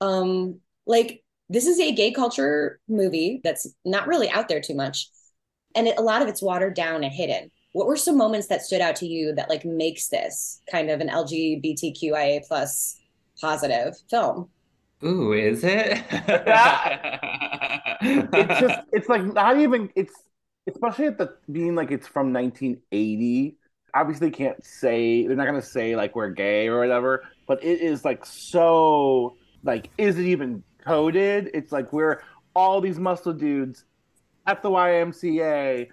Um, 0.00 0.60
like 0.86 1.22
this 1.50 1.66
is 1.66 1.78
a 1.78 1.92
gay 1.92 2.12
culture 2.12 2.80
movie 2.88 3.42
that's 3.44 3.68
not 3.84 4.06
really 4.06 4.30
out 4.30 4.48
there 4.48 4.60
too 4.60 4.74
much. 4.74 5.10
And 5.74 5.86
it, 5.86 5.98
a 5.98 6.02
lot 6.02 6.22
of 6.22 6.28
it's 6.28 6.42
watered 6.42 6.74
down 6.74 7.04
and 7.04 7.12
hidden. 7.12 7.50
What 7.72 7.86
were 7.86 7.98
some 7.98 8.16
moments 8.16 8.46
that 8.46 8.62
stood 8.62 8.80
out 8.80 8.96
to 8.96 9.06
you 9.06 9.34
that 9.34 9.50
like 9.50 9.66
makes 9.66 10.08
this 10.08 10.62
kind 10.70 10.90
of 10.90 11.02
an 11.02 11.08
LGBTQIA 11.08 12.46
plus 12.48 12.98
positive 13.38 13.94
film? 14.08 14.48
Ooh, 15.04 15.32
is 15.32 15.62
it? 15.62 16.02
it's 18.02 18.60
just 18.60 18.80
it's 18.92 19.08
like 19.08 19.22
not 19.22 19.58
even 19.58 19.90
it's 19.94 20.14
especially 20.68 21.06
at 21.06 21.18
the 21.18 21.36
being 21.50 21.74
like 21.74 21.90
it's 21.90 22.06
from 22.06 22.32
1980 22.32 23.56
obviously 23.94 24.30
can't 24.30 24.62
say 24.64 25.26
they're 25.26 25.36
not 25.36 25.46
gonna 25.46 25.62
say 25.62 25.96
like 25.96 26.14
we're 26.16 26.30
gay 26.30 26.68
or 26.68 26.78
whatever 26.80 27.24
but 27.46 27.62
it 27.62 27.80
is 27.80 28.04
like 28.04 28.24
so 28.24 29.36
like 29.62 29.90
is 29.98 30.18
it 30.18 30.24
even 30.24 30.62
coded? 30.84 31.50
It's 31.52 31.72
like 31.72 31.92
we're 31.92 32.22
all 32.54 32.80
these 32.80 32.98
muscle 32.98 33.32
dudes 33.32 33.84
at 34.46 34.62
the 34.62 34.70
ymca 34.70 35.88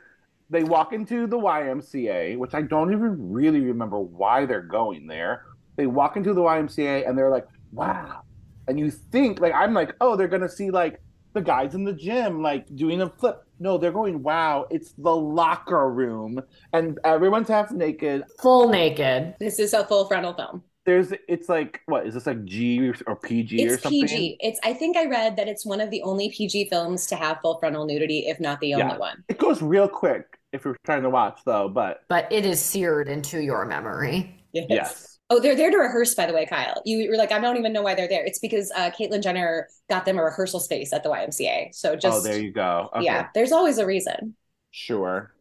they 0.50 0.64
walk 0.64 0.94
into 0.94 1.26
the 1.28 1.38
ymca 1.38 2.38
which 2.38 2.54
i 2.54 2.62
don't 2.62 2.92
even 2.94 3.32
really 3.32 3.62
remember 3.62 4.00
why 4.00 4.46
they're 4.46 4.62
going 4.62 5.08
there. 5.08 5.46
They 5.76 5.88
walk 5.88 6.16
into 6.18 6.34
the 6.34 6.42
ymca 6.42 7.08
and 7.08 7.18
they're 7.18 7.32
like 7.32 7.48
wow 7.72 8.22
and 8.68 8.80
you 8.80 8.90
think 8.92 9.40
like 9.40 9.54
i'm 9.54 9.74
like 9.74 9.94
oh 10.02 10.16
they're 10.16 10.28
gonna 10.28 10.50
see 10.50 10.70
like 10.72 11.00
the 11.34 11.42
guys 11.42 11.74
in 11.76 11.84
the 11.84 11.94
gym 11.94 12.42
like 12.42 12.74
doing 12.76 13.02
a 13.02 13.10
flip. 13.10 13.44
No, 13.60 13.78
they're 13.78 13.92
going, 13.92 14.22
wow, 14.22 14.68
it's 14.70 14.94
the 14.98 15.16
locker 15.16 15.90
room. 15.90 16.40
And 16.74 17.00
everyone's 17.04 17.48
half 17.48 17.72
naked. 17.72 18.24
Full 18.40 18.70
naked. 18.70 19.36
This 19.40 19.58
is 19.58 19.74
a 19.74 19.86
full 19.86 20.06
frontal 20.08 20.34
film. 20.34 20.64
There's 20.86 21.14
it's 21.30 21.48
like 21.50 21.82
what 21.86 22.06
is 22.06 22.14
this 22.14 22.28
like 22.28 22.44
G 22.46 22.92
or 23.08 23.16
PG 23.16 23.62
it's 23.64 23.74
or 23.74 23.78
something? 23.80 24.02
PG. 24.02 24.38
It's 24.42 24.60
I 24.64 24.74
think 24.74 24.98
I 24.98 25.06
read 25.06 25.38
that 25.38 25.48
it's 25.48 25.66
one 25.66 25.80
of 25.82 25.90
the 25.92 26.02
only 26.04 26.30
PG 26.30 26.70
films 26.70 27.08
to 27.08 27.16
have 27.16 27.40
full 27.42 27.58
frontal 27.58 27.86
nudity, 27.86 28.28
if 28.28 28.40
not 28.40 28.60
the 28.60 28.74
only 28.76 28.86
Yeah. 28.88 28.98
one. 28.98 29.24
It 29.30 29.38
goes 29.38 29.62
real 29.62 29.88
quick 29.88 30.38
if 30.52 30.66
you're 30.66 30.78
trying 30.84 31.04
to 31.04 31.10
watch 31.10 31.40
though, 31.46 31.70
but 31.70 32.02
But 32.10 32.32
it 32.32 32.46
is 32.46 32.62
seared 32.62 33.08
into 33.08 33.42
your 33.42 33.66
memory. 33.66 34.40
Yes. 34.52 34.66
yes. 34.70 35.13
Oh, 35.30 35.40
they're 35.40 35.56
there 35.56 35.72
to 35.72 35.78
rehearse, 35.78 36.14
by 36.16 36.26
the 36.26 36.34
way, 36.34 36.46
Kyle. 36.46 36.82
You 36.86 37.10
were 37.10 37.18
like, 37.18 37.32
I 37.32 37.40
don't 37.40 37.58
even 37.58 37.74
know 37.74 37.82
why 37.82 37.96
they're 37.96 38.08
there. 38.08 38.26
It's 38.26 38.40
because 38.40 38.72
uh, 38.76 38.92
Caitlyn 38.92 39.24
Jenner 39.24 39.68
got 39.90 40.06
them 40.06 40.20
a 40.20 40.24
rehearsal 40.24 40.60
space 40.60 40.94
at 40.94 41.04
the 41.04 41.10
YMCA. 41.10 41.74
So 41.74 41.96
just 41.96 42.20
oh, 42.20 42.22
there 42.22 42.40
you 42.40 42.52
go. 42.52 42.90
Okay. 42.96 43.06
yeah, 43.06 43.30
there's 43.34 43.52
always 43.52 43.78
a 43.78 43.86
reason. 43.86 44.36
Sure. 44.72 45.34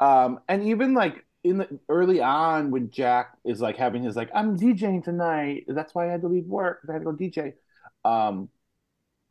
Um, 0.00 0.40
and 0.48 0.64
even 0.68 0.94
like 0.94 1.24
in 1.42 1.58
the 1.58 1.78
early 1.88 2.20
on 2.20 2.70
when 2.70 2.90
Jack 2.90 3.36
is 3.44 3.60
like 3.60 3.76
having 3.76 4.02
his 4.02 4.14
like, 4.14 4.30
I'm 4.34 4.58
DJing 4.58 5.02
tonight. 5.02 5.64
That's 5.68 5.94
why 5.94 6.08
I 6.08 6.12
had 6.12 6.20
to 6.20 6.28
leave 6.28 6.46
work. 6.46 6.80
I 6.88 6.92
had 6.92 7.00
to 7.00 7.04
go 7.04 7.12
DJ. 7.12 7.54
Um, 8.04 8.50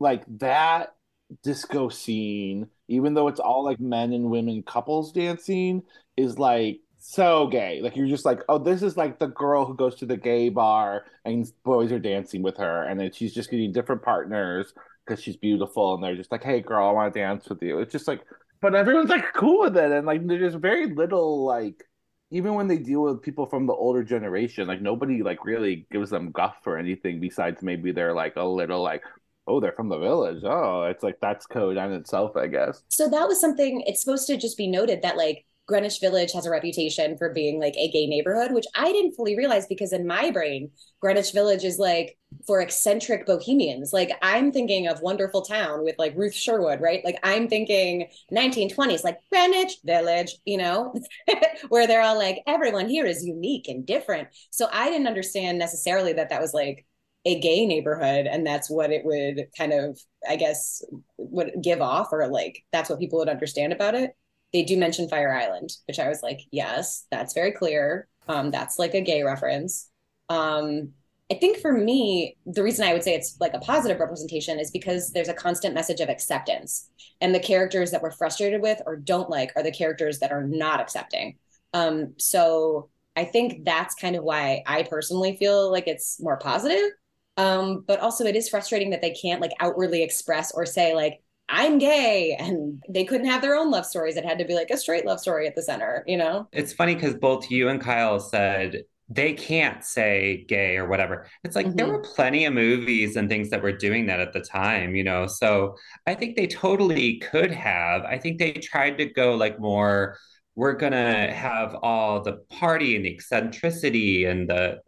like 0.00 0.24
that 0.38 0.94
disco 1.42 1.88
scene, 1.88 2.68
even 2.88 3.14
though 3.14 3.28
it's 3.28 3.40
all 3.40 3.64
like 3.64 3.80
men 3.80 4.12
and 4.12 4.30
women 4.30 4.62
couples 4.62 5.12
dancing, 5.12 5.82
is 6.16 6.38
like 6.38 6.80
so 7.06 7.46
gay. 7.48 7.80
Like 7.82 7.96
you're 7.96 8.08
just 8.08 8.24
like, 8.24 8.40
oh, 8.48 8.58
this 8.58 8.82
is 8.82 8.96
like 8.96 9.18
the 9.18 9.26
girl 9.26 9.66
who 9.66 9.76
goes 9.76 9.94
to 9.96 10.06
the 10.06 10.16
gay 10.16 10.48
bar 10.48 11.04
and 11.24 11.46
boys 11.62 11.92
are 11.92 11.98
dancing 11.98 12.42
with 12.42 12.56
her, 12.56 12.84
and 12.84 12.98
then 12.98 13.12
she's 13.12 13.34
just 13.34 13.50
getting 13.50 13.72
different 13.72 14.02
partners 14.02 14.72
because 15.06 15.22
she's 15.22 15.36
beautiful, 15.36 15.94
and 15.94 16.02
they're 16.02 16.16
just 16.16 16.32
like, 16.32 16.42
hey, 16.42 16.60
girl, 16.60 16.88
I 16.88 16.92
want 16.92 17.12
to 17.12 17.20
dance 17.20 17.48
with 17.48 17.62
you. 17.62 17.78
It's 17.80 17.92
just 17.92 18.08
like, 18.08 18.22
but 18.62 18.74
everyone's 18.74 19.10
like 19.10 19.34
cool 19.34 19.60
with 19.60 19.76
it, 19.76 19.92
and 19.92 20.06
like 20.06 20.26
there's 20.26 20.54
very 20.54 20.94
little 20.94 21.44
like. 21.44 21.84
Even 22.30 22.54
when 22.54 22.66
they 22.66 22.78
deal 22.78 23.02
with 23.02 23.22
people 23.22 23.46
from 23.46 23.66
the 23.66 23.74
older 23.74 24.02
generation, 24.02 24.66
like 24.66 24.80
nobody 24.80 25.22
like 25.22 25.44
really 25.44 25.86
gives 25.92 26.10
them 26.10 26.32
guff 26.32 26.56
or 26.66 26.78
anything 26.78 27.20
besides 27.20 27.62
maybe 27.62 27.92
they're 27.92 28.14
like 28.14 28.34
a 28.34 28.42
little 28.42 28.82
like, 28.82 29.04
oh, 29.46 29.60
they're 29.60 29.72
from 29.72 29.88
the 29.88 29.98
village. 29.98 30.42
Oh, 30.42 30.84
it's 30.84 31.04
like 31.04 31.18
that's 31.20 31.46
code 31.46 31.76
on 31.76 31.92
itself, 31.92 32.34
I 32.36 32.48
guess. 32.48 32.82
So 32.88 33.08
that 33.08 33.28
was 33.28 33.40
something. 33.40 33.82
It's 33.86 34.00
supposed 34.00 34.26
to 34.28 34.36
just 34.36 34.56
be 34.56 34.66
noted 34.66 35.02
that 35.02 35.16
like 35.16 35.44
Greenwich 35.66 35.98
Village 36.00 36.32
has 36.32 36.44
a 36.44 36.50
reputation 36.50 37.16
for 37.16 37.30
being 37.30 37.58
like 37.58 37.74
a 37.76 37.90
gay 37.90 38.06
neighborhood, 38.06 38.52
which 38.52 38.66
I 38.74 38.92
didn't 38.92 39.14
fully 39.14 39.36
realize 39.36 39.66
because 39.66 39.92
in 39.92 40.06
my 40.06 40.30
brain, 40.30 40.70
Greenwich 41.00 41.32
Village 41.32 41.64
is 41.64 41.78
like 41.78 42.18
for 42.46 42.60
eccentric 42.60 43.24
bohemians. 43.24 43.92
Like 43.92 44.10
I'm 44.20 44.52
thinking 44.52 44.88
of 44.88 45.00
Wonderful 45.00 45.42
Town 45.42 45.82
with 45.82 45.94
like 45.98 46.16
Ruth 46.16 46.34
Sherwood, 46.34 46.82
right? 46.82 47.02
Like 47.02 47.18
I'm 47.22 47.48
thinking 47.48 48.08
1920s, 48.30 49.04
like 49.04 49.18
Greenwich 49.32 49.78
Village, 49.84 50.36
you 50.44 50.58
know, 50.58 50.94
where 51.68 51.86
they're 51.86 52.02
all 52.02 52.18
like, 52.18 52.42
everyone 52.46 52.88
here 52.88 53.06
is 53.06 53.24
unique 53.24 53.68
and 53.68 53.86
different. 53.86 54.28
So 54.50 54.68
I 54.70 54.90
didn't 54.90 55.06
understand 55.06 55.58
necessarily 55.58 56.12
that 56.14 56.28
that 56.28 56.42
was 56.42 56.52
like 56.52 56.84
a 57.24 57.40
gay 57.40 57.64
neighborhood 57.64 58.26
and 58.26 58.46
that's 58.46 58.68
what 58.68 58.90
it 58.90 59.02
would 59.06 59.46
kind 59.56 59.72
of, 59.72 59.98
I 60.28 60.36
guess, 60.36 60.82
would 61.16 61.52
give 61.62 61.80
off 61.80 62.08
or 62.12 62.26
like 62.26 62.62
that's 62.70 62.90
what 62.90 62.98
people 62.98 63.20
would 63.20 63.30
understand 63.30 63.72
about 63.72 63.94
it 63.94 64.14
they 64.54 64.62
do 64.62 64.78
mention 64.78 65.08
Fire 65.08 65.34
Island, 65.34 65.70
which 65.88 65.98
I 65.98 66.08
was 66.08 66.22
like, 66.22 66.40
yes, 66.52 67.06
that's 67.10 67.34
very 67.34 67.50
clear. 67.50 68.06
Um, 68.28 68.52
that's 68.52 68.78
like 68.78 68.94
a 68.94 69.00
gay 69.00 69.22
reference. 69.24 69.90
Um, 70.30 70.92
I 71.30 71.34
think 71.34 71.58
for 71.58 71.72
me, 71.72 72.36
the 72.46 72.62
reason 72.62 72.86
I 72.86 72.92
would 72.92 73.02
say 73.02 73.14
it's 73.14 73.36
like 73.40 73.52
a 73.52 73.58
positive 73.58 73.98
representation 73.98 74.60
is 74.60 74.70
because 74.70 75.10
there's 75.10 75.28
a 75.28 75.34
constant 75.34 75.74
message 75.74 76.00
of 76.00 76.08
acceptance. 76.08 76.88
And 77.20 77.34
the 77.34 77.40
characters 77.40 77.90
that 77.90 78.00
we're 78.00 78.12
frustrated 78.12 78.62
with 78.62 78.80
or 78.86 78.94
don't 78.94 79.28
like 79.28 79.50
are 79.56 79.62
the 79.64 79.72
characters 79.72 80.20
that 80.20 80.30
are 80.30 80.44
not 80.44 80.80
accepting. 80.80 81.36
Um, 81.72 82.14
so 82.18 82.90
I 83.16 83.24
think 83.24 83.64
that's 83.64 83.96
kind 83.96 84.14
of 84.14 84.22
why 84.22 84.62
I 84.66 84.84
personally 84.84 85.36
feel 85.36 85.72
like 85.72 85.88
it's 85.88 86.20
more 86.20 86.36
positive. 86.36 86.92
Um, 87.36 87.82
but 87.84 87.98
also 87.98 88.24
it 88.24 88.36
is 88.36 88.48
frustrating 88.48 88.90
that 88.90 89.02
they 89.02 89.14
can't 89.14 89.40
like 89.40 89.52
outwardly 89.58 90.04
express 90.04 90.52
or 90.52 90.64
say 90.64 90.94
like, 90.94 91.23
I'm 91.48 91.78
gay 91.78 92.36
and 92.38 92.82
they 92.88 93.04
couldn't 93.04 93.26
have 93.26 93.42
their 93.42 93.54
own 93.54 93.70
love 93.70 93.86
stories. 93.86 94.16
It 94.16 94.24
had 94.24 94.38
to 94.38 94.44
be 94.44 94.54
like 94.54 94.70
a 94.70 94.76
straight 94.76 95.04
love 95.06 95.20
story 95.20 95.46
at 95.46 95.54
the 95.54 95.62
center, 95.62 96.02
you 96.06 96.16
know? 96.16 96.48
It's 96.52 96.72
funny 96.72 96.94
because 96.94 97.14
both 97.14 97.50
you 97.50 97.68
and 97.68 97.80
Kyle 97.80 98.18
said 98.18 98.84
they 99.10 99.34
can't 99.34 99.84
say 99.84 100.46
gay 100.48 100.78
or 100.78 100.88
whatever. 100.88 101.26
It's 101.44 101.54
like 101.54 101.76
there 101.76 101.86
Mhm. 101.86 101.92
were 101.92 102.00
plenty 102.00 102.46
of 102.46 102.54
movies 102.54 103.16
and 103.16 103.28
things 103.28 103.50
that 103.50 103.62
were 103.62 103.72
doing 103.72 104.06
that 104.06 104.20
at 104.20 104.32
the 104.32 104.40
time, 104.40 104.94
you 104.96 105.04
know. 105.04 105.26
So 105.26 105.76
I 106.06 106.14
think 106.14 106.36
they 106.36 106.46
totally 106.46 107.18
could 107.18 107.50
have. 107.52 108.02
I 108.04 108.18
think 108.18 108.38
they 108.38 108.52
tried 108.52 108.96
to 108.98 109.06
go 109.06 109.34
like 109.34 109.60
more, 109.60 110.16
we're 110.54 110.72
gonna 110.72 111.32
have 111.32 111.74
all 111.82 112.22
the 112.22 112.38
party 112.48 112.96
and 112.96 113.04
the 113.04 113.10
eccentricity 113.14 114.24
and 114.24 114.48
the 114.48 114.80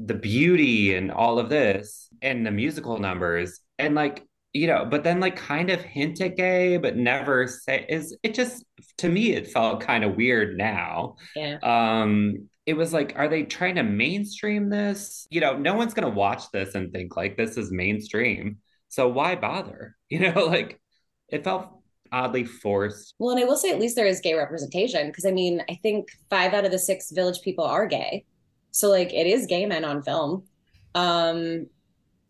the 0.00 0.14
beauty 0.14 0.94
and 0.96 1.12
all 1.12 1.38
of 1.38 1.48
this 1.48 2.08
and 2.22 2.44
the 2.44 2.50
musical 2.50 2.98
numbers 2.98 3.60
and 3.78 3.94
like 3.94 4.24
you 4.52 4.66
know 4.66 4.84
but 4.84 5.02
then 5.04 5.20
like 5.20 5.36
kind 5.36 5.70
of 5.70 5.80
hint 5.80 6.20
at 6.20 6.36
gay 6.36 6.76
but 6.76 6.96
never 6.96 7.46
say 7.46 7.86
is 7.88 8.16
it 8.22 8.34
just 8.34 8.64
to 8.98 9.08
me 9.08 9.32
it 9.32 9.48
felt 9.48 9.80
kind 9.80 10.04
of 10.04 10.16
weird 10.16 10.56
now 10.58 11.16
Yeah. 11.34 11.58
um 11.62 12.48
it 12.66 12.74
was 12.74 12.92
like 12.92 13.14
are 13.16 13.28
they 13.28 13.42
trying 13.44 13.76
to 13.76 13.82
mainstream 13.82 14.68
this 14.68 15.26
you 15.30 15.40
know 15.40 15.56
no 15.56 15.74
one's 15.74 15.94
gonna 15.94 16.08
watch 16.10 16.50
this 16.52 16.74
and 16.74 16.92
think 16.92 17.16
like 17.16 17.36
this 17.36 17.56
is 17.56 17.70
mainstream 17.72 18.58
So 18.88 19.08
why 19.08 19.36
bother? 19.36 19.96
You 20.10 20.20
know, 20.20 20.44
like 20.44 20.78
it 21.28 21.44
felt 21.44 21.68
oddly 22.12 22.44
forced. 22.44 23.14
Well, 23.18 23.30
and 23.30 23.40
I 23.40 23.44
will 23.48 23.56
say 23.56 23.70
at 23.72 23.80
least 23.80 23.96
there 23.96 24.06
is 24.06 24.20
gay 24.20 24.34
representation 24.34 25.06
because 25.06 25.24
I 25.24 25.30
mean, 25.30 25.62
I 25.70 25.78
think 25.82 26.08
five 26.28 26.52
out 26.52 26.66
of 26.66 26.70
the 26.72 26.78
six 26.78 27.10
village 27.10 27.40
people 27.40 27.64
are 27.64 27.86
gay. 27.86 28.26
So 28.70 28.90
like 28.90 29.14
it 29.14 29.26
is 29.26 29.46
gay 29.46 29.64
men 29.64 29.86
on 29.86 30.02
film. 30.02 30.44
Um 30.94 31.68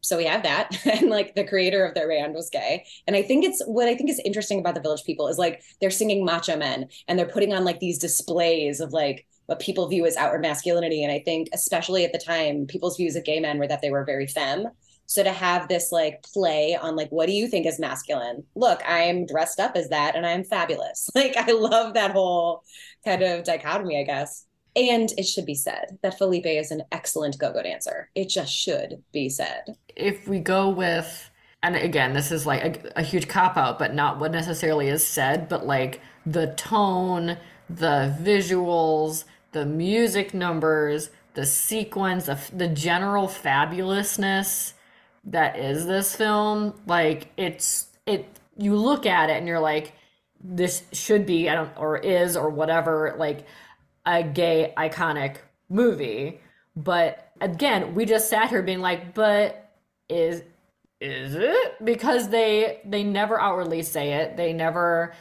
so 0.03 0.17
we 0.17 0.25
have 0.25 0.43
that 0.43 0.77
and 0.87 1.09
like 1.09 1.35
the 1.35 1.45
creator 1.45 1.85
of 1.85 1.95
their 1.95 2.09
band 2.09 2.35
was 2.35 2.51
gay. 2.51 2.85
And 3.07 3.17
i 3.17 3.23
think 3.23 3.45
it's 3.45 3.63
what 3.65 3.89
i 3.89 3.95
think 3.95 4.11
is 4.11 4.21
interesting 4.25 4.61
about 4.61 4.75
the 4.75 4.81
village 4.81 5.05
people 5.05 5.29
is 5.29 5.39
like 5.39 5.63
they're 5.81 5.91
singing 5.91 6.25
macho 6.25 6.57
men 6.57 6.89
and 7.09 7.19
they're 7.19 7.27
putting 7.27 7.55
on 7.55 7.65
like 7.65 7.81
these 7.81 7.99
displays 7.99 8.81
of 8.81 8.93
like 8.93 9.27
what 9.47 9.61
people 9.61 9.89
view 9.89 10.07
as 10.07 10.17
outward 10.17 10.43
masculinity. 10.43 11.03
And 11.03 11.13
i 11.13 11.21
think 11.21 11.49
especially 11.55 12.05
at 12.05 12.13
the 12.13 12.19
time 12.19 12.67
people's 12.67 12.97
views 12.97 13.17
of 13.17 13.25
gay 13.25 13.41
men 13.41 13.59
were 13.59 13.69
that 13.69 13.81
they 13.81 13.91
were 13.91 14.05
very 14.05 14.27
femme. 14.27 14.69
So 15.07 15.23
to 15.23 15.33
have 15.33 15.69
this 15.69 15.93
like 15.93 16.23
play 16.23 16.77
on 16.81 16.97
like 16.97 17.11
what 17.11 17.27
do 17.27 17.33
you 17.33 17.49
think 17.49 17.67
is 17.67 17.79
masculine? 17.79 18.45
Look 18.55 18.83
i'm 18.87 19.27
dressed 19.27 19.61
up 19.61 19.77
as 19.77 19.89
that 19.91 20.17
and 20.17 20.27
i'm 20.27 20.45
fabulous. 20.45 21.09
Like 21.15 21.37
i 21.37 21.53
love 21.53 21.95
that 21.95 22.13
whole 22.13 22.63
kind 23.05 23.23
of 23.23 23.45
dichotomy 23.45 24.01
i 24.01 24.05
guess 24.05 24.47
and 24.75 25.13
it 25.19 25.25
should 25.25 25.47
be 25.47 25.55
said 25.55 25.99
that 26.03 26.19
Felipe 26.19 26.47
is 26.47 26.71
an 26.71 26.83
excellent 26.93 27.39
go 27.39 27.53
go 27.53 27.63
dancer. 27.63 28.09
It 28.15 28.29
just 28.29 28.53
should 28.53 29.03
be 29.13 29.29
said. 29.29 29.77
If 29.97 30.27
we 30.27 30.39
go 30.41 30.71
with, 30.71 31.31
and 31.63 31.77
again, 31.77 32.13
this 32.15 32.33
is 32.33 32.47
like 32.47 32.65
a, 32.65 33.01
a 33.01 33.03
huge 33.03 33.29
cop 33.29 33.57
out, 33.57 33.79
but 33.79 33.95
not 33.95 34.19
what 34.19 34.33
necessarily 34.33 34.89
is 34.89 35.07
said, 35.07 35.49
but 35.49 35.67
like 35.67 36.01
the 36.25 36.49
tone, 36.55 37.37
the 37.69 38.17
visuals, 38.21 39.25
the 39.53 39.67
music 39.67 40.33
numbers, 40.33 41.11
the 41.35 41.47
sequence, 41.47 42.27
the, 42.27 42.39
the 42.55 42.69
general 42.69 43.27
fabulousness 43.27 44.73
that 45.25 45.59
is 45.59 45.87
this 45.87 46.17
film, 46.17 46.75
like 46.87 47.31
it's, 47.37 47.89
it, 48.07 48.27
you 48.57 48.75
look 48.75 49.07
at 49.07 49.31
it 49.31 49.35
and 49.35 49.47
you're 49.47 49.61
like, 49.61 49.93
this 50.43 50.83
should 50.93 51.25
be, 51.25 51.49
I 51.49 51.55
don't, 51.55 51.71
or 51.77 51.99
is, 51.99 52.37
or 52.37 52.51
whatever, 52.51 53.15
like, 53.19 53.47
a 54.07 54.23
gay 54.23 54.73
iconic 54.77 55.37
movie. 55.69 56.41
But 56.75 57.33
again, 57.41 57.95
we 57.95 58.05
just 58.05 58.29
sat 58.29 58.49
here 58.49 58.63
being 58.63 58.81
like, 58.81 59.15
but 59.15 59.71
is 60.09 60.43
is 61.01 61.35
it? 61.35 61.85
Because 61.85 62.29
they 62.29 62.81
they 62.85 63.03
never 63.03 63.41
outwardly 63.41 63.83
say 63.83 64.15
it. 64.15 64.37
They 64.37 64.53
never 64.53 65.15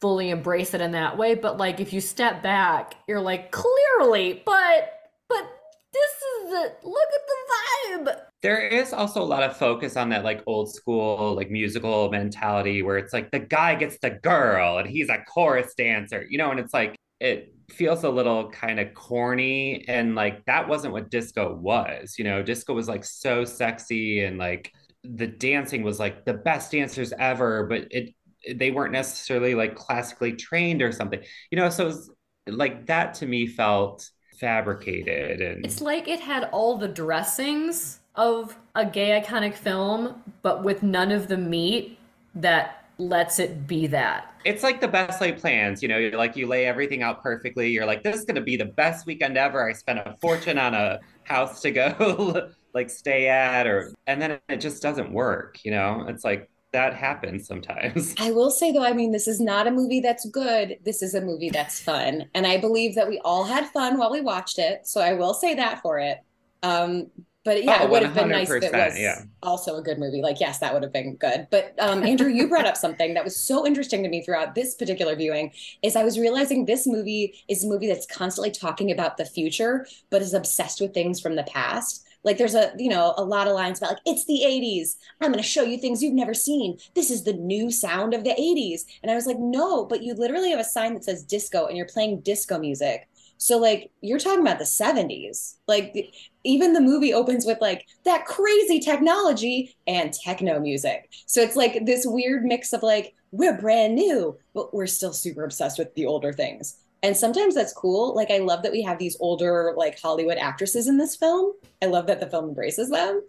fully 0.00 0.30
embrace 0.30 0.74
it 0.74 0.80
in 0.80 0.92
that 0.92 1.18
way. 1.18 1.34
But 1.34 1.58
like 1.58 1.80
if 1.80 1.92
you 1.92 2.00
step 2.00 2.42
back, 2.42 2.94
you're 3.08 3.20
like, 3.20 3.50
clearly, 3.50 4.42
but 4.44 4.92
but 5.28 5.44
this 5.92 6.10
is 6.10 6.50
the 6.50 6.88
look 6.88 7.08
at 7.14 8.06
the 8.06 8.10
vibe. 8.12 8.16
There 8.42 8.60
is 8.60 8.92
also 8.92 9.22
a 9.22 9.24
lot 9.24 9.42
of 9.42 9.56
focus 9.56 9.96
on 9.96 10.10
that 10.10 10.22
like 10.22 10.42
old 10.46 10.72
school 10.72 11.34
like 11.34 11.50
musical 11.50 12.10
mentality 12.10 12.82
where 12.82 12.98
it's 12.98 13.12
like 13.12 13.30
the 13.30 13.38
guy 13.38 13.74
gets 13.74 13.98
the 13.98 14.10
girl 14.10 14.78
and 14.78 14.88
he's 14.88 15.08
a 15.08 15.24
chorus 15.26 15.74
dancer, 15.74 16.26
you 16.28 16.38
know, 16.38 16.50
and 16.50 16.60
it's 16.60 16.74
like 16.74 16.96
it 17.20 17.53
feels 17.74 18.04
a 18.04 18.08
little 18.10 18.50
kind 18.50 18.80
of 18.80 18.94
corny 18.94 19.84
and 19.88 20.14
like 20.14 20.44
that 20.44 20.68
wasn't 20.68 20.92
what 20.92 21.10
disco 21.10 21.54
was 21.54 22.16
you 22.18 22.24
know? 22.24 22.42
Disco 22.42 22.74
was 22.74 22.88
like 22.88 23.04
so 23.04 23.44
sexy 23.44 24.24
and 24.24 24.38
like 24.38 24.72
the 25.02 25.26
dancing 25.26 25.82
was 25.82 25.98
like 25.98 26.24
the 26.24 26.34
best 26.34 26.72
dancers 26.72 27.12
ever 27.18 27.66
but 27.66 27.86
it 27.90 28.14
they 28.54 28.70
weren't 28.70 28.92
necessarily 28.92 29.54
like 29.54 29.74
classically 29.74 30.32
trained 30.32 30.82
or 30.82 30.92
something 30.92 31.20
you 31.50 31.58
know? 31.58 31.68
So 31.70 31.86
was, 31.86 32.10
like 32.46 32.86
that 32.86 33.14
to 33.14 33.26
me 33.26 33.46
felt 33.46 34.08
fabricated 34.38 35.40
and 35.40 35.64
it's 35.64 35.80
like 35.80 36.08
it 36.08 36.20
had 36.20 36.44
all 36.52 36.76
the 36.76 36.88
dressings 36.88 38.00
of 38.16 38.56
a 38.74 38.84
gay 38.84 39.20
iconic 39.20 39.54
film 39.54 40.22
but 40.42 40.62
with 40.62 40.82
none 40.82 41.10
of 41.10 41.28
the 41.28 41.36
meat 41.36 41.98
that 42.34 42.83
lets 42.98 43.38
it 43.38 43.66
be 43.66 43.86
that. 43.88 44.32
It's 44.44 44.62
like 44.62 44.80
the 44.80 44.88
best 44.88 45.20
laid 45.20 45.38
plans, 45.38 45.82
you 45.82 45.88
know, 45.88 45.98
you're 45.98 46.16
like 46.16 46.36
you 46.36 46.46
lay 46.46 46.66
everything 46.66 47.02
out 47.02 47.22
perfectly. 47.22 47.70
You're 47.70 47.86
like, 47.86 48.02
this 48.02 48.16
is 48.16 48.24
gonna 48.24 48.40
be 48.40 48.56
the 48.56 48.66
best 48.66 49.06
weekend 49.06 49.36
ever. 49.36 49.68
I 49.68 49.72
spent 49.72 49.98
a 50.00 50.16
fortune 50.20 50.58
on 50.58 50.74
a 50.74 51.00
house 51.24 51.60
to 51.62 51.70
go 51.70 52.50
like 52.74 52.90
stay 52.90 53.28
at 53.28 53.66
or 53.66 53.92
and 54.06 54.20
then 54.20 54.38
it 54.48 54.60
just 54.60 54.82
doesn't 54.82 55.12
work, 55.12 55.58
you 55.64 55.70
know? 55.70 56.04
It's 56.08 56.24
like 56.24 56.50
that 56.72 56.94
happens 56.94 57.46
sometimes. 57.46 58.14
I 58.18 58.32
will 58.32 58.50
say 58.50 58.72
though, 58.72 58.84
I 58.84 58.92
mean, 58.92 59.12
this 59.12 59.28
is 59.28 59.40
not 59.40 59.66
a 59.66 59.70
movie 59.70 60.00
that's 60.00 60.28
good. 60.28 60.78
This 60.84 61.02
is 61.02 61.14
a 61.14 61.20
movie 61.20 61.50
that's 61.50 61.80
fun. 61.80 62.28
And 62.34 62.46
I 62.46 62.58
believe 62.58 62.94
that 62.96 63.08
we 63.08 63.20
all 63.24 63.44
had 63.44 63.68
fun 63.68 63.96
while 63.96 64.10
we 64.10 64.20
watched 64.20 64.58
it. 64.58 64.86
So 64.86 65.00
I 65.00 65.14
will 65.14 65.34
say 65.34 65.54
that 65.54 65.80
for 65.82 65.98
it. 65.98 66.18
Um, 66.62 67.10
but 67.44 67.62
yeah, 67.62 67.78
oh, 67.80 67.84
it 67.84 67.90
would 67.90 68.02
have 68.02 68.14
been 68.14 68.30
nice 68.30 68.50
if 68.50 68.62
it 68.62 68.72
was 68.72 68.98
yeah. 68.98 69.22
also 69.42 69.76
a 69.76 69.82
good 69.82 69.98
movie. 69.98 70.22
Like, 70.22 70.40
yes, 70.40 70.58
that 70.60 70.72
would 70.72 70.82
have 70.82 70.92
been 70.92 71.16
good. 71.16 71.46
But 71.50 71.74
um, 71.78 72.02
Andrew, 72.02 72.28
you 72.28 72.48
brought 72.48 72.64
up 72.64 72.76
something 72.76 73.12
that 73.14 73.22
was 73.22 73.36
so 73.36 73.66
interesting 73.66 74.02
to 74.02 74.08
me 74.08 74.22
throughout 74.22 74.54
this 74.54 74.74
particular 74.74 75.14
viewing. 75.14 75.52
Is 75.82 75.94
I 75.94 76.04
was 76.04 76.18
realizing 76.18 76.64
this 76.64 76.86
movie 76.86 77.34
is 77.48 77.62
a 77.62 77.68
movie 77.68 77.86
that's 77.86 78.06
constantly 78.06 78.50
talking 78.50 78.90
about 78.90 79.18
the 79.18 79.26
future, 79.26 79.86
but 80.08 80.22
is 80.22 80.32
obsessed 80.32 80.80
with 80.80 80.94
things 80.94 81.20
from 81.20 81.36
the 81.36 81.42
past. 81.44 82.06
Like, 82.22 82.38
there's 82.38 82.54
a 82.54 82.72
you 82.78 82.88
know 82.88 83.12
a 83.18 83.24
lot 83.24 83.46
of 83.46 83.52
lines 83.52 83.76
about 83.76 83.90
like 83.90 83.98
it's 84.06 84.24
the 84.24 84.42
'80s. 84.46 84.96
I'm 85.20 85.30
going 85.30 85.42
to 85.42 85.48
show 85.48 85.62
you 85.62 85.76
things 85.76 86.02
you've 86.02 86.14
never 86.14 86.32
seen. 86.32 86.78
This 86.94 87.10
is 87.10 87.24
the 87.24 87.34
new 87.34 87.70
sound 87.70 88.14
of 88.14 88.24
the 88.24 88.30
'80s. 88.30 88.84
And 89.02 89.12
I 89.12 89.14
was 89.14 89.26
like, 89.26 89.38
no, 89.38 89.84
but 89.84 90.02
you 90.02 90.14
literally 90.14 90.50
have 90.50 90.60
a 90.60 90.64
sign 90.64 90.94
that 90.94 91.04
says 91.04 91.22
disco, 91.22 91.66
and 91.66 91.76
you're 91.76 91.84
playing 91.84 92.20
disco 92.20 92.58
music. 92.58 93.06
So 93.38 93.58
like 93.58 93.90
you're 94.00 94.18
talking 94.18 94.40
about 94.40 94.58
the 94.58 94.64
70s. 94.64 95.56
Like 95.66 96.12
even 96.44 96.72
the 96.72 96.80
movie 96.80 97.12
opens 97.12 97.46
with 97.46 97.58
like 97.60 97.86
that 98.04 98.26
crazy 98.26 98.80
technology 98.80 99.76
and 99.86 100.12
techno 100.12 100.60
music. 100.60 101.10
So 101.26 101.40
it's 101.40 101.56
like 101.56 101.84
this 101.86 102.04
weird 102.06 102.44
mix 102.44 102.72
of 102.72 102.82
like 102.82 103.14
we're 103.32 103.58
brand 103.58 103.94
new, 103.94 104.38
but 104.54 104.72
we're 104.72 104.86
still 104.86 105.12
super 105.12 105.44
obsessed 105.44 105.78
with 105.78 105.94
the 105.94 106.06
older 106.06 106.32
things. 106.32 106.76
And 107.02 107.16
sometimes 107.16 107.54
that's 107.54 107.72
cool. 107.72 108.14
Like 108.14 108.30
I 108.30 108.38
love 108.38 108.62
that 108.62 108.72
we 108.72 108.82
have 108.82 108.98
these 108.98 109.16
older 109.20 109.74
like 109.76 110.00
Hollywood 110.00 110.38
actresses 110.38 110.86
in 110.86 110.96
this 110.96 111.16
film. 111.16 111.52
I 111.82 111.86
love 111.86 112.06
that 112.06 112.20
the 112.20 112.30
film 112.30 112.48
embraces 112.48 112.90
them. 112.90 113.22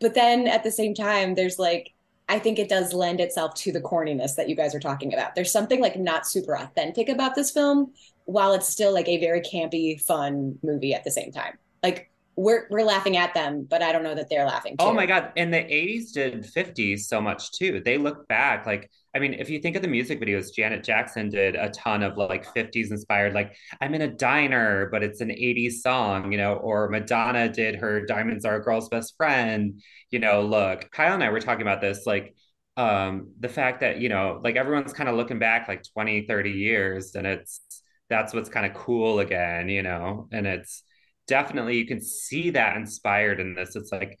But 0.00 0.14
then 0.14 0.46
at 0.46 0.64
the 0.64 0.70
same 0.70 0.94
time 0.94 1.34
there's 1.34 1.58
like 1.58 1.92
I 2.28 2.38
think 2.38 2.58
it 2.58 2.68
does 2.68 2.92
lend 2.92 3.20
itself 3.20 3.54
to 3.54 3.72
the 3.72 3.80
corniness 3.80 4.36
that 4.36 4.50
you 4.50 4.54
guys 4.54 4.74
are 4.74 4.80
talking 4.80 5.14
about. 5.14 5.34
There's 5.34 5.50
something 5.50 5.80
like 5.80 5.98
not 5.98 6.26
super 6.26 6.56
authentic 6.56 7.08
about 7.08 7.34
this 7.34 7.50
film, 7.50 7.92
while 8.28 8.52
it's 8.52 8.68
still 8.68 8.92
like 8.92 9.08
a 9.08 9.18
very 9.18 9.40
campy, 9.40 9.98
fun 9.98 10.58
movie 10.62 10.92
at 10.92 11.02
the 11.02 11.10
same 11.10 11.32
time. 11.32 11.56
Like 11.82 12.10
we're 12.36 12.66
we're 12.70 12.84
laughing 12.84 13.16
at 13.16 13.32
them, 13.32 13.66
but 13.68 13.82
I 13.82 13.90
don't 13.90 14.02
know 14.02 14.14
that 14.14 14.28
they're 14.28 14.44
laughing. 14.44 14.76
Oh 14.78 14.84
too. 14.84 14.90
Oh 14.90 14.92
my 14.92 15.06
god! 15.06 15.32
And 15.38 15.52
the 15.52 15.58
'80s 15.58 16.12
did 16.12 16.44
'50s 16.44 17.00
so 17.00 17.22
much 17.22 17.52
too. 17.52 17.80
They 17.82 17.96
look 17.96 18.28
back 18.28 18.66
like 18.66 18.90
I 19.16 19.18
mean, 19.18 19.32
if 19.32 19.48
you 19.48 19.60
think 19.60 19.76
of 19.76 19.82
the 19.82 19.88
music 19.88 20.20
videos, 20.20 20.54
Janet 20.54 20.84
Jackson 20.84 21.30
did 21.30 21.56
a 21.56 21.70
ton 21.70 22.02
of 22.02 22.18
like 22.18 22.52
'50s 22.54 22.90
inspired. 22.90 23.32
Like 23.32 23.56
I'm 23.80 23.94
in 23.94 24.02
a 24.02 24.08
diner, 24.08 24.90
but 24.92 25.02
it's 25.02 25.22
an 25.22 25.30
'80s 25.30 25.80
song, 25.80 26.30
you 26.30 26.36
know. 26.36 26.52
Or 26.54 26.90
Madonna 26.90 27.48
did 27.48 27.76
her 27.76 28.04
"Diamonds 28.04 28.44
Are 28.44 28.56
a 28.56 28.62
Girl's 28.62 28.90
Best 28.90 29.16
Friend." 29.16 29.80
You 30.10 30.18
know, 30.18 30.42
look, 30.42 30.90
Kyle 30.90 31.14
and 31.14 31.24
I 31.24 31.30
were 31.30 31.40
talking 31.40 31.62
about 31.62 31.80
this, 31.80 32.06
like 32.06 32.34
um 32.76 33.32
the 33.40 33.48
fact 33.48 33.80
that 33.80 34.00
you 34.00 34.08
know 34.08 34.40
like 34.44 34.54
everyone's 34.54 34.92
kind 34.92 35.08
of 35.08 35.16
looking 35.16 35.40
back 35.40 35.66
like 35.66 35.82
20 35.92 36.26
30 36.26 36.50
years 36.52 37.16
and 37.16 37.26
it's 37.26 37.60
that's 38.08 38.34
what's 38.34 38.48
kind 38.48 38.66
of 38.66 38.74
cool 38.74 39.20
again, 39.20 39.68
you 39.68 39.82
know? 39.82 40.28
And 40.32 40.46
it's 40.46 40.82
definitely, 41.26 41.76
you 41.76 41.86
can 41.86 42.00
see 42.00 42.50
that 42.50 42.76
inspired 42.76 43.40
in 43.40 43.54
this. 43.54 43.76
It's 43.76 43.92
like, 43.92 44.18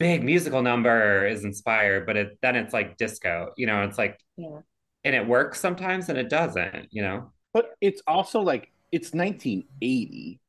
big 0.00 0.24
musical 0.24 0.62
number 0.62 1.26
is 1.26 1.44
inspired, 1.44 2.06
but 2.06 2.16
it 2.16 2.38
then 2.40 2.56
it's 2.56 2.72
like 2.72 2.96
disco, 2.96 3.52
you 3.56 3.66
know, 3.66 3.82
it's 3.84 3.98
like, 3.98 4.18
yeah. 4.36 4.60
and 5.04 5.14
it 5.14 5.26
works 5.26 5.60
sometimes 5.60 6.08
and 6.08 6.18
it 6.18 6.30
doesn't, 6.30 6.88
you 6.90 7.02
know? 7.02 7.30
But 7.52 7.72
it's 7.80 8.02
also 8.06 8.40
like, 8.40 8.72
it's 8.90 9.12
1980. 9.12 10.40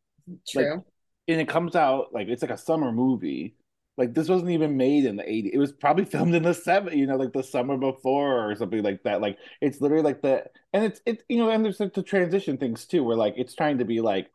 True. 0.47 0.75
Like, 0.75 0.83
and 1.27 1.41
it 1.41 1.47
comes 1.47 1.75
out 1.75 2.13
like, 2.13 2.29
it's 2.29 2.41
like 2.41 2.51
a 2.51 2.57
summer 2.57 2.91
movie 2.91 3.55
like 3.97 4.13
this 4.13 4.29
wasn't 4.29 4.51
even 4.51 4.77
made 4.77 5.05
in 5.05 5.15
the 5.17 5.29
80s 5.29 5.51
it 5.53 5.57
was 5.57 5.71
probably 5.71 6.05
filmed 6.13 6.33
in 6.35 6.43
the 6.43 6.53
70s 6.53 6.97
you 6.97 7.07
know 7.07 7.15
like 7.17 7.33
the 7.33 7.43
summer 7.43 7.77
before 7.77 8.49
or 8.51 8.55
something 8.55 8.83
like 8.83 9.03
that. 9.03 9.21
Like 9.21 9.37
it's 9.61 9.81
literally 9.81 10.03
like 10.03 10.21
the 10.21 10.45
and 10.73 10.83
it's 10.85 11.01
it 11.05 11.23
you 11.29 11.37
know 11.37 11.49
and 11.49 11.63
there's 11.63 11.79
like 11.79 11.93
the 11.93 12.03
transition 12.03 12.57
things 12.57 12.85
too 12.85 13.03
where 13.03 13.17
like 13.17 13.35
it's 13.37 13.53
trying 13.55 13.77
to 13.79 13.85
be 13.85 14.01
like 14.01 14.29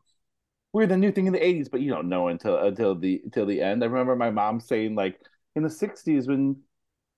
we're 0.73 0.87
the 0.87 0.97
new 0.97 1.11
thing 1.11 1.27
in 1.27 1.33
the 1.33 1.45
80s 1.45 1.69
but 1.69 1.81
you 1.81 1.89
don't 1.89 2.09
know 2.09 2.27
until 2.27 2.57
until 2.57 2.95
the 2.95 3.21
until 3.23 3.45
the 3.45 3.61
end. 3.61 3.83
I 3.83 3.87
remember 3.87 4.15
my 4.15 4.29
mom 4.31 4.59
saying 4.59 4.95
like 4.95 5.19
in 5.55 5.63
the 5.63 5.69
60s 5.69 6.27
when 6.27 6.57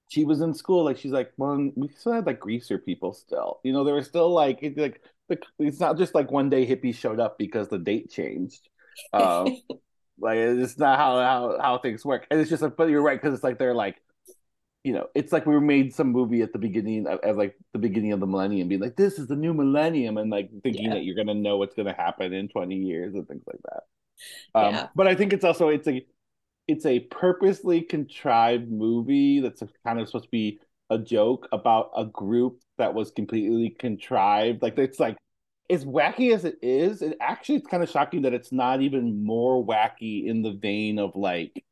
she 0.10 0.26
was 0.26 0.42
in 0.42 0.54
school 0.54 0.84
like 0.86 0.98
she's 0.98 1.12
like 1.12 1.32
well 1.38 1.70
we 1.76 1.90
still 1.90 2.14
had 2.14 2.26
like 2.26 2.40
greaser 2.40 2.78
people 2.78 3.14
still. 3.14 3.60
You 3.64 3.74
know 3.74 3.84
there 3.84 3.96
were 3.96 4.04
still 4.04 4.30
like 4.34 4.60
it's 4.62 4.78
like 4.78 5.02
it's 5.60 5.80
not 5.80 5.98
just 5.98 6.16
like 6.16 6.32
one 6.32 6.50
day 6.50 6.66
hippies 6.66 6.96
showed 6.96 7.20
up 7.20 7.38
because 7.38 7.68
the 7.70 7.80
date 7.80 8.10
changed. 8.12 8.70
Um 9.14 9.62
Like 10.20 10.38
it's 10.38 10.78
not 10.78 10.98
how 10.98 11.18
how 11.18 11.58
how 11.62 11.78
things 11.78 12.06
work, 12.06 12.28
and 12.30 12.40
it's 12.40 12.50
just 12.50 12.62
like, 12.62 12.76
but 12.76 12.90
you're 12.90 13.02
right 13.02 13.20
because 13.20 13.34
it's 13.34 13.44
like 13.44 13.58
they're 13.58 13.76
like, 13.76 14.02
you 14.84 14.94
know, 14.94 15.08
it's 15.16 15.32
like 15.32 15.46
we 15.46 15.60
made 15.60 15.94
some 15.94 16.12
movie 16.12 16.42
at 16.42 16.54
the 16.54 16.60
beginning 16.60 17.08
of, 17.08 17.20
of 17.20 17.38
like 17.38 17.56
the 17.74 17.80
beginning 17.80 18.12
of 18.14 18.20
the 18.20 18.28
millennium, 18.28 18.68
being 18.68 18.82
like, 18.82 18.96
this 18.96 19.20
is 19.20 19.28
the 19.28 19.36
new 19.36 19.54
millennium, 19.54 20.18
and 20.18 20.30
like 20.30 20.50
thinking 20.64 20.86
yeah. 20.86 20.96
that 20.96 21.04
you're 21.04 21.16
gonna 21.16 21.34
know 21.34 21.58
what's 21.58 21.76
gonna 21.76 21.94
happen 21.94 22.34
in 22.34 22.48
20 22.48 22.76
years 22.76 23.14
and 23.16 23.28
things 23.28 23.44
like 23.48 23.62
that. 23.64 23.84
Um, 24.56 24.74
yeah. 24.74 24.88
But 24.96 25.08
I 25.08 25.16
think 25.16 25.34
it's 25.34 25.46
also 25.46 25.70
it's 25.70 25.88
a 25.88 26.06
it's 26.68 26.86
a 26.86 27.00
purposely 27.00 27.82
contrived 27.82 28.70
movie 28.70 29.40
that's 29.40 29.64
kind 29.86 30.00
of 30.00 30.08
supposed 30.08 30.26
to 30.26 30.32
be 30.32 30.60
a 30.90 30.98
joke 30.98 31.48
about 31.52 31.92
a 31.96 32.06
group 32.06 32.62
that 32.78 32.94
was 32.94 33.12
completely 33.12 33.70
contrived. 33.70 34.62
Like 34.62 34.78
it's 34.78 35.00
like 35.00 35.18
as 35.70 35.86
wacky 35.86 36.34
as 36.34 36.46
it 36.46 36.58
is, 36.62 37.02
it 37.02 37.18
actually 37.22 37.56
it's 37.56 37.68
kind 37.68 37.84
of 37.84 37.90
shocking 37.90 38.24
that 38.24 38.34
it's 38.34 38.52
not 38.52 38.82
even 38.82 39.24
more 39.24 39.64
wacky 39.64 40.26
in 40.26 40.42
the 40.42 40.54
vein 40.54 40.98
of 40.98 41.16
like 41.16 41.64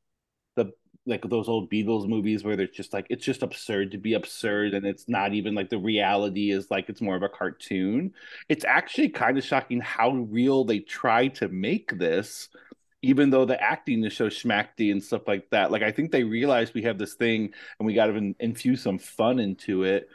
the 0.55 0.71
like 1.07 1.27
those 1.29 1.49
old 1.49 1.71
Beatles 1.71 2.07
movies 2.07 2.43
where 2.43 2.55
they're 2.55 2.67
just 2.67 2.93
like 2.93 3.07
it's 3.09 3.25
just 3.25 3.41
absurd 3.41 3.91
to 3.91 3.97
be 3.97 4.13
absurd 4.13 4.73
and 4.73 4.85
it's 4.85 5.09
not 5.09 5.33
even 5.33 5.55
like 5.55 5.69
the 5.69 5.79
reality 5.79 6.51
is 6.51 6.69
like 6.69 6.89
it's 6.89 7.01
more 7.01 7.15
of 7.15 7.23
a 7.23 7.29
cartoon. 7.29 8.13
It's 8.49 8.65
actually 8.65 9.09
kind 9.09 9.37
of 9.37 9.43
shocking 9.43 9.81
how 9.81 10.11
real 10.11 10.63
they 10.63 10.79
try 10.79 11.29
to 11.29 11.47
make 11.49 11.97
this 11.97 12.49
even 13.03 13.29
though 13.29 13.45
the 13.45 13.61
acting 13.61 14.03
is 14.03 14.17
so 14.17 14.27
schmacky 14.27 14.91
and 14.91 15.03
stuff 15.03 15.27
like 15.27 15.49
that. 15.51 15.71
Like 15.71 15.83
I 15.83 15.91
think 15.91 16.11
they 16.11 16.23
realize 16.23 16.73
we 16.73 16.81
have 16.83 16.97
this 16.97 17.13
thing 17.13 17.53
and 17.79 17.85
we 17.85 17.93
got 17.93 18.07
to 18.07 18.35
infuse 18.39 18.81
some 18.81 18.99
fun 18.99 19.39
into 19.39 19.83
it. 19.83 20.09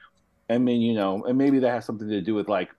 I 0.51 0.59
mean, 0.59 0.83
you 0.83 0.95
know, 0.95 1.25
and 1.25 1.39
maybe 1.39 1.61
that 1.61 1.71
has 1.71 1.85
something 1.85 2.09
to 2.09 2.21
do 2.21 2.35
with 2.35 2.49
like 2.49 2.71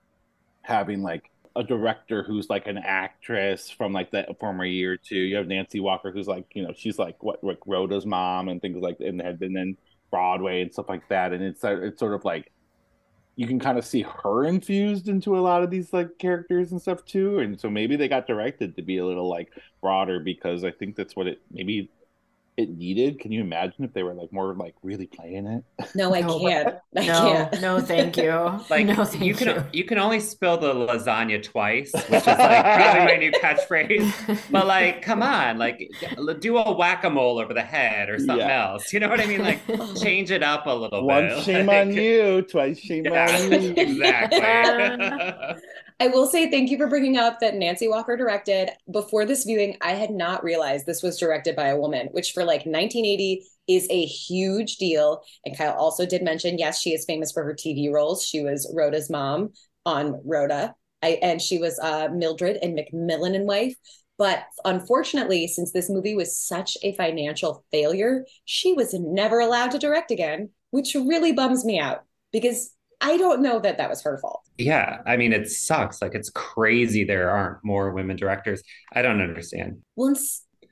having 0.64 1.02
like 1.02 1.30
a 1.56 1.62
director 1.62 2.22
who's 2.24 2.50
like 2.50 2.66
an 2.66 2.78
actress 2.78 3.70
from 3.70 3.92
like 3.92 4.10
the 4.10 4.26
former 4.40 4.64
year 4.64 4.96
two. 4.96 5.16
You 5.16 5.36
have 5.36 5.46
Nancy 5.46 5.80
Walker, 5.80 6.10
who's 6.10 6.26
like, 6.26 6.46
you 6.54 6.62
know, 6.62 6.72
she's 6.76 6.98
like 6.98 7.22
what 7.22 7.42
like 7.44 7.60
Rhoda's 7.66 8.06
mom 8.06 8.48
and 8.48 8.60
things 8.60 8.82
like, 8.82 8.98
and 9.00 9.20
had 9.20 9.38
been 9.38 9.56
in 9.56 9.76
Broadway 10.10 10.62
and 10.62 10.72
stuff 10.72 10.88
like 10.88 11.08
that. 11.08 11.32
And 11.32 11.42
it's 11.42 11.62
uh, 11.62 11.80
it's 11.80 12.00
sort 12.00 12.14
of 12.14 12.24
like 12.24 12.50
you 13.36 13.46
can 13.46 13.58
kind 13.58 13.78
of 13.78 13.84
see 13.84 14.02
her 14.02 14.44
infused 14.44 15.08
into 15.08 15.36
a 15.36 15.40
lot 15.40 15.62
of 15.62 15.70
these 15.70 15.92
like 15.92 16.18
characters 16.18 16.72
and 16.72 16.80
stuff 16.80 17.04
too. 17.04 17.40
And 17.40 17.58
so 17.60 17.68
maybe 17.68 17.96
they 17.96 18.08
got 18.08 18.26
directed 18.26 18.76
to 18.76 18.82
be 18.82 18.98
a 18.98 19.06
little 19.06 19.28
like 19.28 19.50
broader 19.80 20.20
because 20.20 20.64
I 20.64 20.70
think 20.70 20.96
that's 20.96 21.16
what 21.16 21.26
it 21.26 21.40
maybe 21.50 21.90
it 22.56 22.70
needed. 22.70 23.18
Can 23.20 23.32
you 23.32 23.40
imagine 23.40 23.84
if 23.84 23.92
they 23.92 24.02
were 24.02 24.14
like 24.14 24.32
more 24.32 24.54
like 24.54 24.74
really 24.82 25.06
playing 25.06 25.46
it? 25.46 25.64
No, 25.94 26.14
I 26.14 26.20
No, 26.22 26.38
can't. 26.40 26.76
I 26.96 27.00
no, 27.04 27.12
can't. 27.20 27.60
no, 27.60 27.80
thank 27.80 28.16
you. 28.16 28.30
Like 28.70 28.86
no, 28.86 29.04
thank 29.04 29.24
you 29.24 29.34
can 29.34 29.48
you. 29.48 29.64
you 29.72 29.84
can 29.84 29.98
only 29.98 30.20
spill 30.20 30.56
the 30.58 30.72
lasagna 30.74 31.42
twice, 31.42 32.06
which 32.08 32.22
is 32.22 32.26
like 32.26 32.70
probably 32.74 33.04
my 33.04 33.16
new 33.16 33.32
catchphrase. 33.32 34.14
But 34.50 34.66
like, 34.66 35.02
come 35.02 35.22
on, 35.22 35.58
like 35.58 35.80
do 36.40 36.56
a 36.58 36.72
whack 36.76 37.04
a 37.04 37.10
mole 37.10 37.38
over 37.38 37.54
the 37.54 37.62
head 37.62 38.08
or 38.08 38.18
something 38.18 38.48
Yeah. 38.48 38.70
else. 38.70 38.92
You 38.92 39.00
know 39.00 39.08
what 39.08 39.20
I 39.20 39.26
mean? 39.26 39.42
Like 39.42 39.60
change 40.00 40.30
it 40.30 40.42
up 40.42 40.66
a 40.66 40.70
little 40.74 41.06
Once 41.06 41.34
bit. 41.34 41.44
shame 41.44 41.66
like, 41.66 41.88
on 41.88 41.92
you, 41.92 42.42
twice 42.42 42.78
shame 42.78 43.08
Yeah, 43.10 43.28
on 43.30 43.52
you. 43.52 43.74
exactly. 43.76 44.40
Um, 44.40 45.56
I 46.00 46.08
will 46.08 46.26
say 46.26 46.50
thank 46.50 46.70
you 46.70 46.76
for 46.76 46.88
bringing 46.88 47.16
up 47.16 47.38
that 47.40 47.54
Nancy 47.54 47.88
Walker 47.88 48.16
directed. 48.16 48.70
Before 48.90 49.24
this 49.24 49.44
viewing, 49.44 49.76
I 49.80 49.92
had 49.92 50.10
not 50.10 50.42
realized 50.42 50.86
this 50.86 51.02
was 51.02 51.18
directed 51.18 51.54
by 51.54 51.68
a 51.68 51.78
woman, 51.78 52.08
which 52.10 52.32
for 52.32 52.42
like 52.42 52.66
1980 52.66 53.46
is 53.68 53.86
a 53.90 54.04
huge 54.04 54.76
deal. 54.76 55.22
And 55.44 55.56
Kyle 55.56 55.74
also 55.74 56.04
did 56.04 56.22
mention, 56.22 56.58
yes, 56.58 56.80
she 56.80 56.90
is 56.90 57.04
famous 57.04 57.30
for 57.30 57.44
her 57.44 57.54
TV 57.54 57.92
roles. 57.92 58.24
She 58.24 58.40
was 58.40 58.70
Rhoda's 58.74 59.08
mom 59.08 59.52
on 59.86 60.20
Rhoda, 60.24 60.74
I, 61.02 61.18
and 61.22 61.40
she 61.40 61.58
was 61.58 61.78
uh, 61.78 62.08
Mildred 62.12 62.58
and 62.60 62.76
McMillan 62.76 63.36
and 63.36 63.46
Wife. 63.46 63.74
But 64.18 64.44
unfortunately, 64.64 65.46
since 65.46 65.72
this 65.72 65.90
movie 65.90 66.14
was 66.14 66.38
such 66.38 66.76
a 66.82 66.94
financial 66.96 67.64
failure, 67.70 68.24
she 68.44 68.72
was 68.72 68.94
never 68.94 69.40
allowed 69.40 69.72
to 69.72 69.78
direct 69.78 70.10
again, 70.10 70.50
which 70.70 70.94
really 70.94 71.32
bums 71.32 71.64
me 71.64 71.78
out 71.78 72.04
because 72.32 72.72
I 73.00 73.16
don't 73.16 73.42
know 73.42 73.60
that 73.60 73.78
that 73.78 73.90
was 73.90 74.02
her 74.02 74.18
fault. 74.18 74.43
Yeah, 74.58 75.00
I 75.06 75.16
mean 75.16 75.32
it 75.32 75.48
sucks. 75.50 76.00
Like 76.00 76.14
it's 76.14 76.30
crazy 76.30 77.04
there 77.04 77.30
aren't 77.30 77.64
more 77.64 77.92
women 77.92 78.16
directors. 78.16 78.62
I 78.92 79.02
don't 79.02 79.20
understand. 79.20 79.78
Well, 79.96 80.14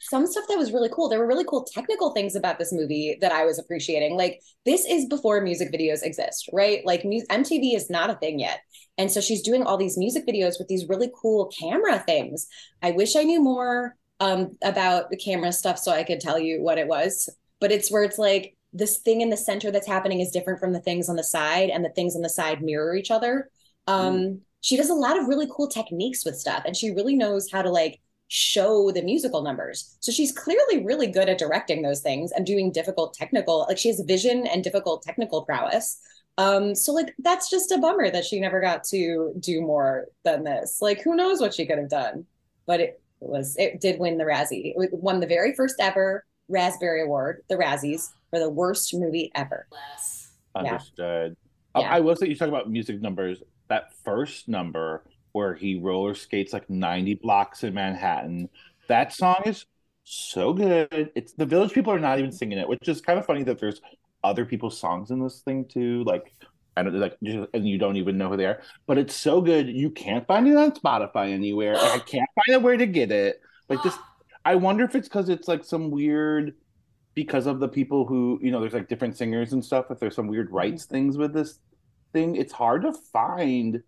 some 0.01 0.27
stuff 0.27 0.45
that 0.49 0.59
was 0.59 0.73
really 0.73 0.91
cool. 0.93 1.09
There 1.09 1.21
were 1.21 1.29
really 1.29 1.45
cool 1.45 1.65
technical 1.65 2.11
things 2.13 2.35
about 2.35 2.59
this 2.59 2.73
movie 2.73 3.17
that 3.21 3.33
I 3.33 3.45
was 3.45 3.59
appreciating. 3.59 4.17
Like 4.17 4.41
this 4.65 4.85
is 4.85 5.07
before 5.07 5.41
music 5.41 5.73
videos 5.73 6.03
exist, 6.03 6.49
right? 6.53 6.85
Like 6.85 7.05
mu- 7.05 7.25
MTV 7.31 7.77
is 7.77 7.89
not 7.89 8.11
a 8.11 8.17
thing 8.17 8.41
yet. 8.41 8.61
And 8.99 9.11
so 9.11 9.21
she's 9.21 9.43
doing 9.43 9.63
all 9.63 9.77
these 9.77 9.97
music 9.97 10.27
videos 10.27 10.59
with 10.59 10.69
these 10.69 10.89
really 10.89 11.11
cool 11.21 11.53
camera 11.59 12.01
things. 12.01 12.49
I 12.83 12.91
wish 12.91 13.17
I 13.17 13.23
knew 13.23 13.41
more 13.41 13.97
um, 14.21 14.57
about 14.63 15.11
the 15.11 15.17
camera 15.17 15.53
stuff 15.53 15.79
so 15.79 15.93
I 15.93 16.05
could 16.05 16.21
tell 16.21 16.39
you 16.39 16.63
what 16.63 16.79
it 16.79 16.89
was. 16.89 17.29
But 17.61 17.73
it's 17.73 17.91
where 17.91 18.03
it's 18.03 18.19
like 18.19 18.57
this 18.73 18.99
thing 18.99 19.21
in 19.21 19.31
the 19.31 19.37
center 19.37 19.71
that's 19.71 19.87
happening 19.87 20.21
is 20.21 20.31
different 20.31 20.59
from 20.59 20.73
the 20.73 20.81
things 20.81 21.09
on 21.09 21.17
the 21.17 21.25
side, 21.25 21.71
and 21.71 21.85
the 21.85 21.91
things 21.91 22.17
on 22.17 22.23
the 22.23 22.29
side 22.29 22.63
mirror 22.63 22.97
each 22.97 23.11
other. 23.11 23.51
Um, 23.87 24.43
She 24.61 24.77
does 24.77 24.91
a 24.91 24.95
lot 24.95 25.19
of 25.19 25.27
really 25.27 25.49
cool 25.51 25.67
techniques 25.67 26.25
with 26.25 26.39
stuff, 26.39 26.63
and 26.65 26.77
she 26.77 26.93
really 26.93 27.17
knows 27.17 27.51
how 27.51 27.63
to 27.63 27.71
like 27.71 28.01
show 28.29 28.91
the 28.93 29.03
musical 29.03 29.43
numbers. 29.43 29.97
So 30.01 30.13
she's 30.13 30.33
clearly 30.33 30.85
really 30.85 31.09
good 31.09 31.29
at 31.29 31.37
directing 31.39 31.83
those 31.83 32.01
things 32.01 32.33
and 32.33 32.47
doing 32.47 32.71
difficult 32.73 33.13
technical, 33.13 33.67
like 33.69 33.77
she 33.77 33.89
has 33.89 34.01
vision 34.07 34.47
and 34.47 34.63
difficult 34.65 35.03
technical 35.03 35.43
prowess. 35.43 35.99
Um, 36.39 36.75
so 36.75 36.93
like 36.95 37.13
that's 37.19 37.51
just 37.51 37.73
a 37.73 37.79
bummer 37.79 38.11
that 38.11 38.25
she 38.25 38.41
never 38.41 38.61
got 38.61 38.85
to 38.85 39.35
do 39.39 39.61
more 39.61 40.07
than 40.25 40.45
this. 40.45 40.79
Like 40.81 41.03
who 41.03 41.15
knows 41.15 41.41
what 41.41 41.53
she 41.53 41.67
could 41.67 41.79
have 41.79 41.91
done, 41.91 42.25
but 42.67 42.81
it 42.81 43.03
was 43.21 43.57
it 43.59 43.81
did 43.81 43.99
win 43.99 44.17
the 44.17 44.25
Razzie. 44.25 44.73
It 44.77 44.95
won 44.95 45.21
the 45.21 45.27
very 45.27 45.55
first 45.55 45.75
ever 45.79 46.25
Raspberry 46.49 47.03
Award, 47.03 47.43
the 47.49 47.57
Razzies, 47.57 48.11
for 48.31 48.39
the 48.39 48.49
worst 48.49 48.95
movie 48.95 49.31
ever. 49.35 49.67
Yeah. 50.55 50.75
Understood. 50.75 51.37
Yeah. 51.77 51.91
I 51.91 52.01
will 52.01 52.17
say 52.17 52.29
you 52.29 52.37
talk 52.37 52.49
about 52.49 52.71
music 52.71 53.01
numbers. 53.01 53.43
That 53.73 53.95
first 54.05 54.49
number 54.49 55.03
where 55.33 55.55
he 55.55 55.77
roller 55.77 56.15
skates 56.15 56.53
like 56.53 56.69
90 56.69 57.15
blocks 57.15 57.65
in 57.65 57.73
Manhattan. 57.73 58.51
That 58.89 59.15
song 59.15 59.41
is 59.47 59.65
so 60.05 60.53
good. 60.53 61.11
It's 61.15 61.33
the 61.33 61.47
village 61.47 61.73
people 61.73 61.91
are 61.91 61.99
not 61.99 62.19
even 62.19 62.33
singing 62.33 62.59
it, 62.59 62.69
which 62.69 62.87
is 62.87 63.01
kind 63.01 63.19
of 63.19 63.25
funny 63.25 63.45
that 63.45 63.59
there's 63.59 63.81
other 64.23 64.45
people's 64.45 64.79
songs 64.79 65.11
in 65.11 65.25
this 65.25 65.41
thing 65.41 65.65
too. 65.65 66.05
Like 66.05 66.35
I 66.77 66.83
don't 66.83 67.01
like 67.01 67.17
and 67.23 67.67
you 67.67 67.79
don't 67.79 67.97
even 67.97 68.19
know 68.19 68.29
who 68.29 68.37
they 68.37 68.45
are. 68.45 68.61
But 68.87 68.99
it's 68.99 69.17
so 69.17 69.41
good. 69.41 69.71
You 69.71 69.89
can't 69.89 70.27
find 70.27 70.47
it 70.47 70.57
on 70.59 70.73
Spotify 70.73 71.33
anywhere. 71.33 71.75
I 71.75 71.99
can't 71.99 72.29
find 72.47 72.57
a 72.57 72.61
way 72.61 72.77
to 72.77 72.85
get 72.85 73.11
it. 73.11 73.41
Like 73.71 73.83
this 73.83 73.97
I 74.45 74.57
wonder 74.57 74.85
if 74.85 74.95
it's 74.95 75.09
because 75.09 75.31
it's 75.31 75.49
like 75.49 75.65
some 75.65 75.91
weird 75.91 76.57
because 77.15 77.47
of 77.47 77.59
the 77.59 77.69
people 77.69 78.05
who 78.05 78.39
you 78.43 78.51
know 78.51 78.61
there's 78.61 78.75
like 78.75 78.89
different 78.89 79.17
singers 79.17 79.55
and 79.55 79.65
stuff 79.65 79.87
if 79.91 79.99
there's 79.99 80.15
some 80.15 80.27
weird 80.27 80.51
rights 80.51 80.85
mm-hmm. 80.85 80.95
things 80.95 81.17
with 81.17 81.33
this 81.33 81.59
thing 82.13 82.37
it's 82.37 82.53
hard 82.53 82.83
to 82.83 82.93
find 82.93 83.83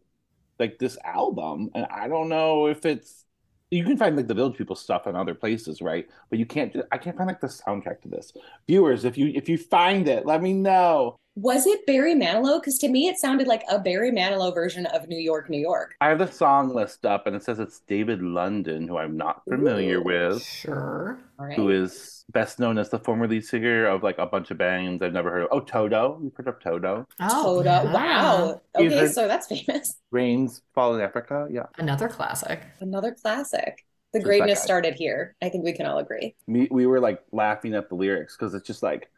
like 0.58 0.78
this 0.78 0.96
album 1.04 1.70
and 1.74 1.86
i 1.86 2.08
don't 2.08 2.28
know 2.28 2.66
if 2.66 2.84
it's 2.86 3.24
you 3.70 3.84
can 3.84 3.96
find 3.96 4.16
like 4.16 4.28
the 4.28 4.34
village 4.34 4.56
people 4.56 4.76
stuff 4.76 5.06
in 5.06 5.16
other 5.16 5.34
places 5.34 5.82
right? 5.82 6.06
But 6.30 6.38
you 6.38 6.46
can't 6.46 6.74
i 6.92 6.98
can't 6.98 7.16
find 7.16 7.26
like 7.26 7.40
the 7.40 7.48
soundtrack 7.48 8.00
to 8.02 8.08
this. 8.08 8.32
Viewers 8.68 9.04
if 9.04 9.18
you 9.18 9.32
if 9.34 9.48
you 9.48 9.58
find 9.58 10.08
it 10.08 10.26
let 10.26 10.42
me 10.42 10.52
know 10.52 11.16
Was 11.36 11.66
it 11.66 11.84
Barry 11.84 12.14
Manilow? 12.14 12.60
Because 12.60 12.78
to 12.78 12.88
me, 12.88 13.08
it 13.08 13.18
sounded 13.18 13.48
like 13.48 13.64
a 13.68 13.78
Barry 13.78 14.12
Manilow 14.12 14.54
version 14.54 14.86
of 14.86 15.08
New 15.08 15.18
York, 15.18 15.50
New 15.50 15.58
York. 15.58 15.94
i 16.00 16.08
have 16.08 16.18
the 16.18 16.30
song 16.30 16.72
list 16.72 17.04
up 17.04 17.26
and 17.26 17.34
it 17.34 17.42
says 17.42 17.58
it's 17.58 17.80
david 17.88 18.22
london 18.22 18.86
who 18.86 18.96
i'm 18.98 19.16
not 19.16 19.42
familiar 19.48 19.98
Ooh. 19.98 20.04
with 20.04 20.42
Sure. 20.42 21.18
All 21.38 21.46
right. 21.46 21.56
who 21.56 21.70
is 21.70 22.24
best 22.32 22.58
known 22.60 22.78
as 22.78 22.88
the 22.90 22.98
former 23.00 23.26
lead 23.26 23.44
singer 23.44 23.86
of 23.86 24.02
like 24.02 24.18
a 24.18 24.26
bunch 24.26 24.50
of 24.50 24.58
bands 24.58 25.02
i've 25.02 25.12
never 25.12 25.30
heard 25.30 25.42
of 25.42 25.48
oh 25.50 25.60
toto 25.60 26.20
you've 26.22 26.34
heard 26.36 26.48
of 26.48 26.60
toto 26.60 27.06
Oh, 27.20 27.56
Toto. 27.62 27.64
yeah. 27.64 27.92
Wow. 27.92 28.60
Okay, 28.76 28.98
a- 29.04 29.08
so 29.08 29.26
that's 29.26 29.46
famous. 29.48 29.96
rains 30.12 30.62
fall 30.74 30.94
in 30.94 31.00
africa 31.00 31.48
yeah 31.50 31.66
Another 31.78 32.08
classic. 32.08 32.60
Another 32.80 33.12
classic. 33.12 33.84
The 34.12 34.20
greatness 34.20 34.62
started 34.62 34.94
here. 34.94 35.34
I 35.42 35.48
think 35.48 35.64
we 35.64 35.72
can 35.72 35.86
all 35.86 35.98
agree. 35.98 36.36
me 36.46 36.68
we 36.70 36.86
were 36.86 37.00
like 37.00 37.20
laughing 37.32 37.74
at 37.74 37.88
the 37.88 37.96
lyrics 37.96 38.36
because 38.36 38.54
it's 38.54 38.66
just 38.66 38.82
like 38.82 39.10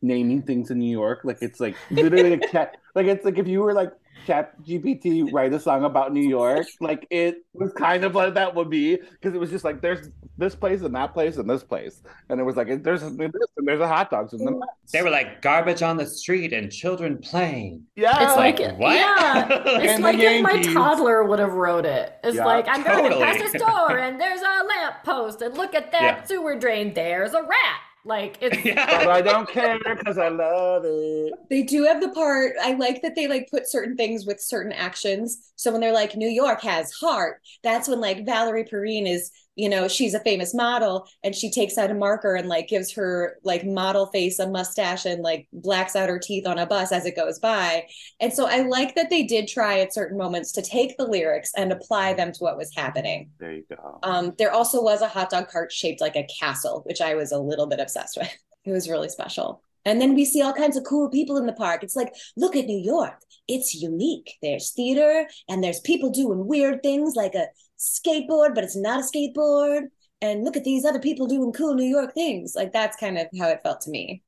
naming 0.00 0.42
things 0.42 0.70
in 0.70 0.78
New 0.78 0.90
York. 0.90 1.20
Like 1.24 1.38
it's 1.40 1.60
like 1.60 1.76
literally 1.90 2.34
a 2.34 2.48
chat. 2.48 2.76
Like 2.94 3.06
it's 3.06 3.24
like 3.24 3.38
if 3.38 3.46
you 3.48 3.60
were 3.60 3.72
like 3.74 3.92
Chat 4.24 4.52
GPT 4.62 5.32
write 5.32 5.52
a 5.52 5.58
song 5.58 5.82
about 5.84 6.12
New 6.12 6.22
York, 6.28 6.64
like 6.80 7.08
it 7.10 7.44
was 7.54 7.72
kind 7.72 8.04
of 8.04 8.14
like 8.14 8.34
that 8.34 8.54
would 8.54 8.70
be 8.70 8.96
because 8.96 9.34
it 9.34 9.38
was 9.38 9.50
just 9.50 9.64
like 9.64 9.80
there's 9.80 10.10
this 10.38 10.54
place 10.54 10.82
and 10.82 10.94
that 10.94 11.12
place 11.12 11.38
and 11.38 11.50
this 11.50 11.64
place, 11.64 12.02
and 12.28 12.38
it 12.38 12.44
was 12.44 12.54
like 12.54 12.84
there's 12.84 13.00
this 13.00 13.10
and 13.56 13.66
there's 13.66 13.80
a 13.80 13.88
hot 13.88 14.10
dogs 14.10 14.32
and 14.32 14.46
then 14.46 14.60
They 14.92 15.02
were 15.02 15.10
like 15.10 15.42
garbage 15.42 15.82
on 15.82 15.96
the 15.96 16.06
street 16.06 16.52
and 16.52 16.70
children 16.70 17.18
playing. 17.18 17.82
yeah, 17.96 18.22
It's 18.28 18.36
Like, 18.36 18.60
like, 18.60 18.78
what? 18.78 18.94
yeah, 18.94 19.48
it's 19.80 20.00
like 20.00 20.18
if 20.20 20.40
my 20.42 20.62
toddler 20.72 21.24
would 21.24 21.40
have 21.40 21.54
wrote 21.54 21.84
it. 21.84 22.14
It's 22.22 22.36
Yeah, 22.36 22.44
like 22.44 22.68
I'm 22.68 22.84
driving 22.84 23.10
totally. 23.10 23.24
past 23.24 23.54
a 23.54 23.58
store 23.58 23.98
and 23.98 24.20
there's 24.20 24.40
a 24.40 24.64
lamp 24.64 25.02
post 25.04 25.42
and 25.42 25.56
look 25.56 25.74
at 25.74 25.90
that 25.90 26.18
Yeah. 26.18 26.24
sewer 26.24 26.56
drain. 26.56 26.94
There's 26.94 27.34
a 27.34 27.42
rat. 27.42 27.80
Like 28.04 28.38
it's 28.42 28.56
but 28.56 28.64
yeah. 28.64 29.06
I 29.08 29.20
don't 29.20 29.48
care 29.48 29.78
because 29.78 30.18
I 30.18 30.28
love 30.28 30.82
it. 30.84 31.34
They 31.48 31.62
do 31.62 31.84
have 31.84 32.00
the 32.00 32.08
part. 32.10 32.54
I 32.60 32.72
like 32.74 33.02
that 33.02 33.14
they 33.14 33.28
like 33.28 33.48
put 33.50 33.70
certain 33.70 33.96
things 33.96 34.26
with 34.26 34.40
certain 34.40 34.72
actions. 34.72 35.52
So 35.56 35.70
when 35.70 35.80
they're 35.80 35.92
like, 35.92 36.16
New 36.16 36.28
York 36.28 36.62
has 36.62 36.90
heart, 36.92 37.40
that's 37.62 37.88
when 37.88 38.00
like 38.00 38.26
Valerie 38.26 38.64
Perrine 38.64 39.06
is 39.06 39.30
you 39.54 39.68
know 39.68 39.86
she's 39.88 40.14
a 40.14 40.20
famous 40.20 40.54
model 40.54 41.06
and 41.22 41.34
she 41.34 41.50
takes 41.50 41.76
out 41.76 41.90
a 41.90 41.94
marker 41.94 42.34
and 42.34 42.48
like 42.48 42.68
gives 42.68 42.92
her 42.92 43.38
like 43.44 43.64
model 43.64 44.06
face 44.06 44.38
a 44.38 44.48
mustache 44.48 45.04
and 45.04 45.22
like 45.22 45.46
blacks 45.52 45.94
out 45.94 46.08
her 46.08 46.18
teeth 46.18 46.46
on 46.46 46.58
a 46.58 46.66
bus 46.66 46.92
as 46.92 47.04
it 47.06 47.16
goes 47.16 47.38
by. 47.38 47.84
And 48.20 48.32
so 48.32 48.46
i 48.46 48.60
like 48.60 48.94
that 48.94 49.10
they 49.10 49.24
did 49.24 49.48
try 49.48 49.80
at 49.80 49.92
certain 49.92 50.16
moments 50.16 50.52
to 50.52 50.62
take 50.62 50.96
the 50.96 51.06
lyrics 51.06 51.52
and 51.56 51.72
apply 51.72 52.14
them 52.14 52.32
to 52.32 52.38
what 52.40 52.56
was 52.56 52.74
happening. 52.74 53.30
There 53.38 53.52
you 53.52 53.64
go. 53.68 53.98
um, 54.02 54.32
there 54.38 54.52
also 54.52 54.82
was 54.82 55.02
a 55.02 55.08
hot 55.08 55.30
dog 55.30 55.48
cart 55.48 55.72
shaped 55.72 56.00
like 56.00 56.16
a 56.16 56.26
castle 56.40 56.82
which 56.86 57.00
i 57.00 57.14
was 57.14 57.32
a 57.32 57.38
little 57.38 57.66
bit 57.66 57.80
obsessed 57.80 58.16
with. 58.16 58.30
It 58.64 58.70
was 58.70 58.88
really 58.88 59.08
special. 59.08 59.60
And 59.84 60.00
then 60.00 60.14
we 60.14 60.24
see 60.24 60.40
all 60.40 60.52
kinds 60.52 60.76
of 60.76 60.84
cool 60.84 61.08
people 61.10 61.36
in 61.36 61.46
the 61.46 61.52
park. 61.52 61.82
It's 61.82 61.96
like 61.96 62.14
look 62.36 62.54
at 62.54 62.66
new 62.66 62.78
york. 62.78 63.20
It's 63.48 63.74
unique. 63.74 64.34
There's 64.40 64.70
theater 64.70 65.26
and 65.48 65.64
there's 65.64 65.80
people 65.80 66.10
doing 66.10 66.46
weird 66.46 66.80
things 66.82 67.14
like 67.16 67.34
a 67.34 67.46
skateboard, 67.82 68.54
but 68.54 68.64
it's 68.64 68.76
not 68.76 69.00
a 69.00 69.02
skateboard. 69.02 69.88
And 70.20 70.44
look 70.44 70.56
at 70.56 70.64
these 70.64 70.84
other 70.84 71.00
people 71.00 71.26
doing 71.26 71.52
cool 71.52 71.74
New 71.74 71.84
York 71.84 72.14
things. 72.14 72.54
Like 72.54 72.72
that's 72.72 72.96
kind 72.96 73.18
of 73.18 73.26
how 73.38 73.48
it 73.48 73.60
felt 73.62 73.80
to 73.82 73.90
me. 73.90 74.22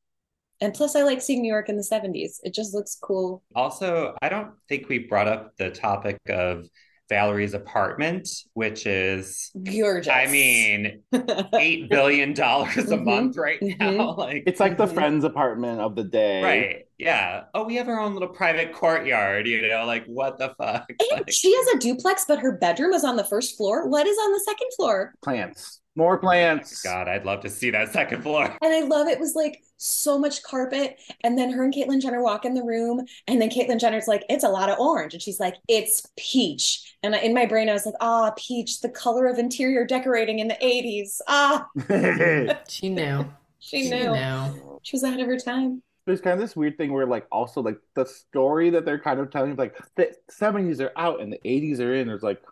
And 0.61 0.73
plus, 0.73 0.97
I 0.97 1.03
like 1.03 1.21
seeing 1.21 1.43
New 1.43 1.53
York 1.53 1.69
in 1.69 1.77
the 1.77 1.83
70s. 1.83 2.38
It 2.43 2.55
just 2.55 2.75
looks 2.75 2.97
cool. 3.01 3.43
Also, 3.55 4.14
I 4.23 4.29
don't 4.29 4.53
think 4.69 4.88
we 4.88 4.99
brought 4.99 5.29
up 5.29 5.57
the 5.57 5.71
topic 5.71 6.19
of 6.29 6.69
Valerie's 7.09 7.55
apartment, 7.55 8.29
which 8.55 8.87
is, 8.87 9.51
Gorgeous. 9.62 10.09
I 10.12 10.27
mean, 10.27 11.03
eight 11.55 11.90
billion 11.90 12.33
dollars 12.33 12.77
a 12.90 12.97
Mhm, 12.97 13.05
month 13.05 13.37
right 13.37 13.59
now. 13.61 13.90
mhm. 13.93 14.17
Like, 14.19 14.45
It's 14.47 14.61
like 14.61 14.79
the 14.79 14.87
Mhm. 14.87 14.95
friend's 14.95 15.25
apartment 15.25 15.81
of 15.81 15.97
the 15.97 16.05
day. 16.05 16.43
right? 16.43 16.77
Yeah. 16.99 17.45
Oh, 17.55 17.64
we 17.64 17.75
have 17.77 17.88
our 17.88 17.99
own 18.01 18.14
little 18.14 18.29
private 18.29 18.73
courtyard. 18.73 19.47
You 19.47 19.69
know, 19.69 19.85
like 19.85 20.07
what 20.07 20.38
the 20.38 20.55
fuck? 20.57 20.87
And 20.88 20.99
Like, 21.12 21.31
she 21.31 21.55
has 21.55 21.67
a 21.75 21.79
duplex, 21.79 22.25
but 22.27 22.38
her 22.38 22.53
bedroom 22.53 22.93
is 22.95 23.05
on 23.05 23.17
the 23.17 23.25
first 23.25 23.57
floor. 23.57 23.87
What 23.88 24.07
is 24.07 24.17
on 24.17 24.33
the 24.33 24.40
second 24.40 24.69
floor? 24.77 25.14
Plants. 25.23 25.81
More 25.97 26.19
plants. 26.19 26.83
God, 26.83 27.07
I'd 27.09 27.25
love 27.25 27.41
to 27.43 27.49
see 27.49 27.71
that 27.71 27.93
second 27.93 28.23
floor. 28.23 28.45
And 28.45 28.75
I 28.75 28.81
love 28.81 29.07
it 29.07 29.21
was 29.21 29.35
like 29.35 29.63
so 29.77 30.19
much 30.19 30.43
carpet. 30.43 31.01
And 31.23 31.39
then 31.39 31.51
her 31.53 31.63
and 31.63 31.73
Caitlyn 31.73 32.01
Jenner 32.01 32.23
walk 32.23 32.45
in 32.45 32.55
the 32.55 32.65
room, 32.65 33.05
and 33.29 33.41
then 33.41 33.49
Caitlyn 33.49 33.79
Jenner's 33.79 34.09
like, 34.09 34.25
"It's 34.29 34.45
a 34.45 34.49
lot 34.49 34.69
of 34.71 34.79
orange," 34.79 35.15
and 35.15 35.23
she's 35.23 35.39
like, 35.39 35.55
"It's 35.69 36.05
peach." 36.17 36.97
And 37.03 37.15
in 37.15 37.33
my 37.35 37.47
brain, 37.47 37.69
I 37.69 37.75
was 37.75 37.87
like, 37.87 37.95
"Ah, 38.01 38.33
peach, 38.37 38.81
the 38.81 38.89
color 38.89 39.27
of 39.27 39.39
interior 39.39 39.85
decorating 39.87 40.41
in 40.41 40.49
the 40.49 40.59
'80s." 40.61 41.21
Ah, 41.29 41.69
She 42.69 42.89
knew. 42.89 43.27
she 43.61 43.89
knew. 43.89 44.81
She 44.83 44.97
was 44.97 45.03
ahead 45.05 45.21
of 45.21 45.27
her 45.27 45.39
time. 45.39 45.83
There's 46.07 46.21
kind 46.21 46.35
of 46.35 46.41
this 46.41 46.55
weird 46.57 46.77
thing 46.77 46.93
where, 46.93 47.07
like, 47.07 47.27
also 47.33 47.63
like 47.63 47.79
the 47.95 48.05
story 48.05 48.71
that 48.71 48.85
they're 48.85 48.99
kind 48.99 49.21
of 49.21 49.31
telling, 49.31 49.57
like 49.57 49.77
the 49.97 50.15
70s 50.31 50.81
are 50.81 50.93
out 50.97 51.21
and 51.21 51.33
the 51.33 51.41
80s 51.45 51.81
are 51.81 51.95
in. 51.95 52.09
There's 52.09 52.23
like 52.23 52.43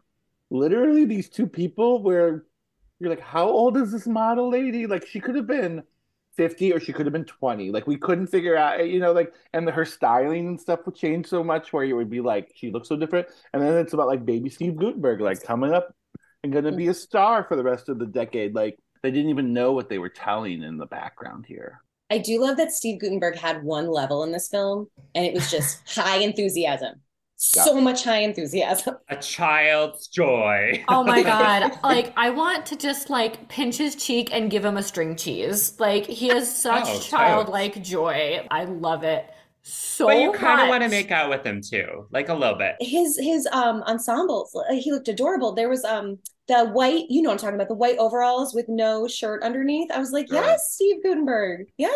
literally 0.50 1.04
these 1.04 1.28
two 1.28 1.46
people 1.46 2.02
where 2.02 2.44
you're 3.02 3.10
like, 3.10 3.20
how 3.20 3.48
old 3.48 3.76
is 3.76 3.90
this 3.90 4.06
model 4.06 4.48
lady? 4.48 4.86
Like, 4.86 5.04
she 5.06 5.18
could 5.18 5.34
have 5.34 5.48
been 5.48 5.82
50 6.36 6.72
or 6.72 6.78
she 6.78 6.92
could 6.92 7.04
have 7.04 7.12
been 7.12 7.24
20. 7.24 7.72
Like, 7.72 7.88
we 7.88 7.96
couldn't 7.96 8.28
figure 8.28 8.56
out, 8.56 8.86
you 8.86 9.00
know, 9.00 9.10
like, 9.10 9.34
and 9.52 9.66
the, 9.66 9.72
her 9.72 9.84
styling 9.84 10.46
and 10.46 10.60
stuff 10.60 10.80
would 10.86 10.94
change 10.94 11.26
so 11.26 11.42
much 11.42 11.72
where 11.72 11.82
you 11.82 11.96
would 11.96 12.08
be 12.08 12.20
like, 12.20 12.52
she 12.54 12.70
looks 12.70 12.88
so 12.88 12.96
different. 12.96 13.26
And 13.52 13.60
then 13.60 13.76
it's 13.78 13.92
about 13.92 14.06
like 14.06 14.24
baby 14.24 14.50
Steve 14.50 14.76
Guttenberg, 14.76 15.20
like 15.20 15.42
coming 15.42 15.72
up 15.72 15.94
and 16.44 16.52
going 16.52 16.64
to 16.64 16.72
be 16.72 16.86
a 16.86 16.94
star 16.94 17.44
for 17.44 17.56
the 17.56 17.64
rest 17.64 17.88
of 17.88 17.98
the 17.98 18.06
decade. 18.06 18.54
Like, 18.54 18.78
they 19.02 19.10
didn't 19.10 19.30
even 19.30 19.52
know 19.52 19.72
what 19.72 19.88
they 19.88 19.98
were 19.98 20.08
telling 20.08 20.62
in 20.62 20.78
the 20.78 20.86
background 20.86 21.44
here. 21.46 21.80
I 22.08 22.18
do 22.18 22.40
love 22.40 22.56
that 22.58 22.72
Steve 22.72 23.00
Guttenberg 23.00 23.36
had 23.36 23.64
one 23.64 23.90
level 23.90 24.22
in 24.22 24.30
this 24.30 24.48
film, 24.48 24.86
and 25.14 25.26
it 25.26 25.34
was 25.34 25.50
just 25.50 25.80
high 25.98 26.18
enthusiasm. 26.18 27.00
So 27.36 27.80
much 27.80 28.04
high 28.04 28.20
enthusiasm. 28.20 28.96
A 29.08 29.16
child's 29.16 30.08
joy. 30.08 30.84
Oh 30.88 31.04
my 31.04 31.22
god. 31.24 31.78
Like 31.82 32.12
I 32.16 32.30
want 32.30 32.66
to 32.66 32.76
just 32.76 33.10
like 33.10 33.48
pinch 33.48 33.76
his 33.76 33.94
cheek 33.96 34.28
and 34.32 34.50
give 34.50 34.64
him 34.64 34.76
a 34.76 34.82
string 34.82 35.16
cheese. 35.16 35.78
Like 35.80 36.06
he 36.06 36.28
has 36.28 36.54
such 36.60 36.84
Oh, 36.86 36.98
childlike 37.00 37.82
joy. 37.82 38.46
I 38.50 38.64
love 38.64 39.04
it 39.04 39.28
so 39.62 40.06
but 40.06 40.18
you 40.18 40.32
kind 40.32 40.60
of 40.60 40.68
want 40.68 40.82
to 40.82 40.88
make 40.88 41.10
out 41.12 41.30
with 41.30 41.44
him 41.46 41.60
too, 41.60 42.06
like 42.10 42.28
a 42.28 42.34
little 42.34 42.56
bit. 42.58 42.76
His 42.80 43.16
his 43.18 43.46
um 43.52 43.82
ensembles, 43.84 44.54
uh, 44.54 44.74
he 44.74 44.90
looked 44.92 45.08
adorable. 45.08 45.52
There 45.54 45.68
was 45.68 45.84
um 45.84 46.18
the 46.52 46.64
white, 46.70 47.04
you 47.08 47.22
know 47.22 47.30
what 47.30 47.34
I'm 47.34 47.38
talking 47.38 47.54
about, 47.54 47.68
the 47.68 47.74
white 47.74 47.98
overalls 47.98 48.54
with 48.54 48.68
no 48.68 49.06
shirt 49.08 49.42
underneath. 49.42 49.90
I 49.90 49.98
was 49.98 50.12
like, 50.12 50.30
Right. 50.30 50.42
yes, 50.44 50.72
Steve 50.74 51.02
Guttenberg. 51.02 51.66
Yes. 51.78 51.94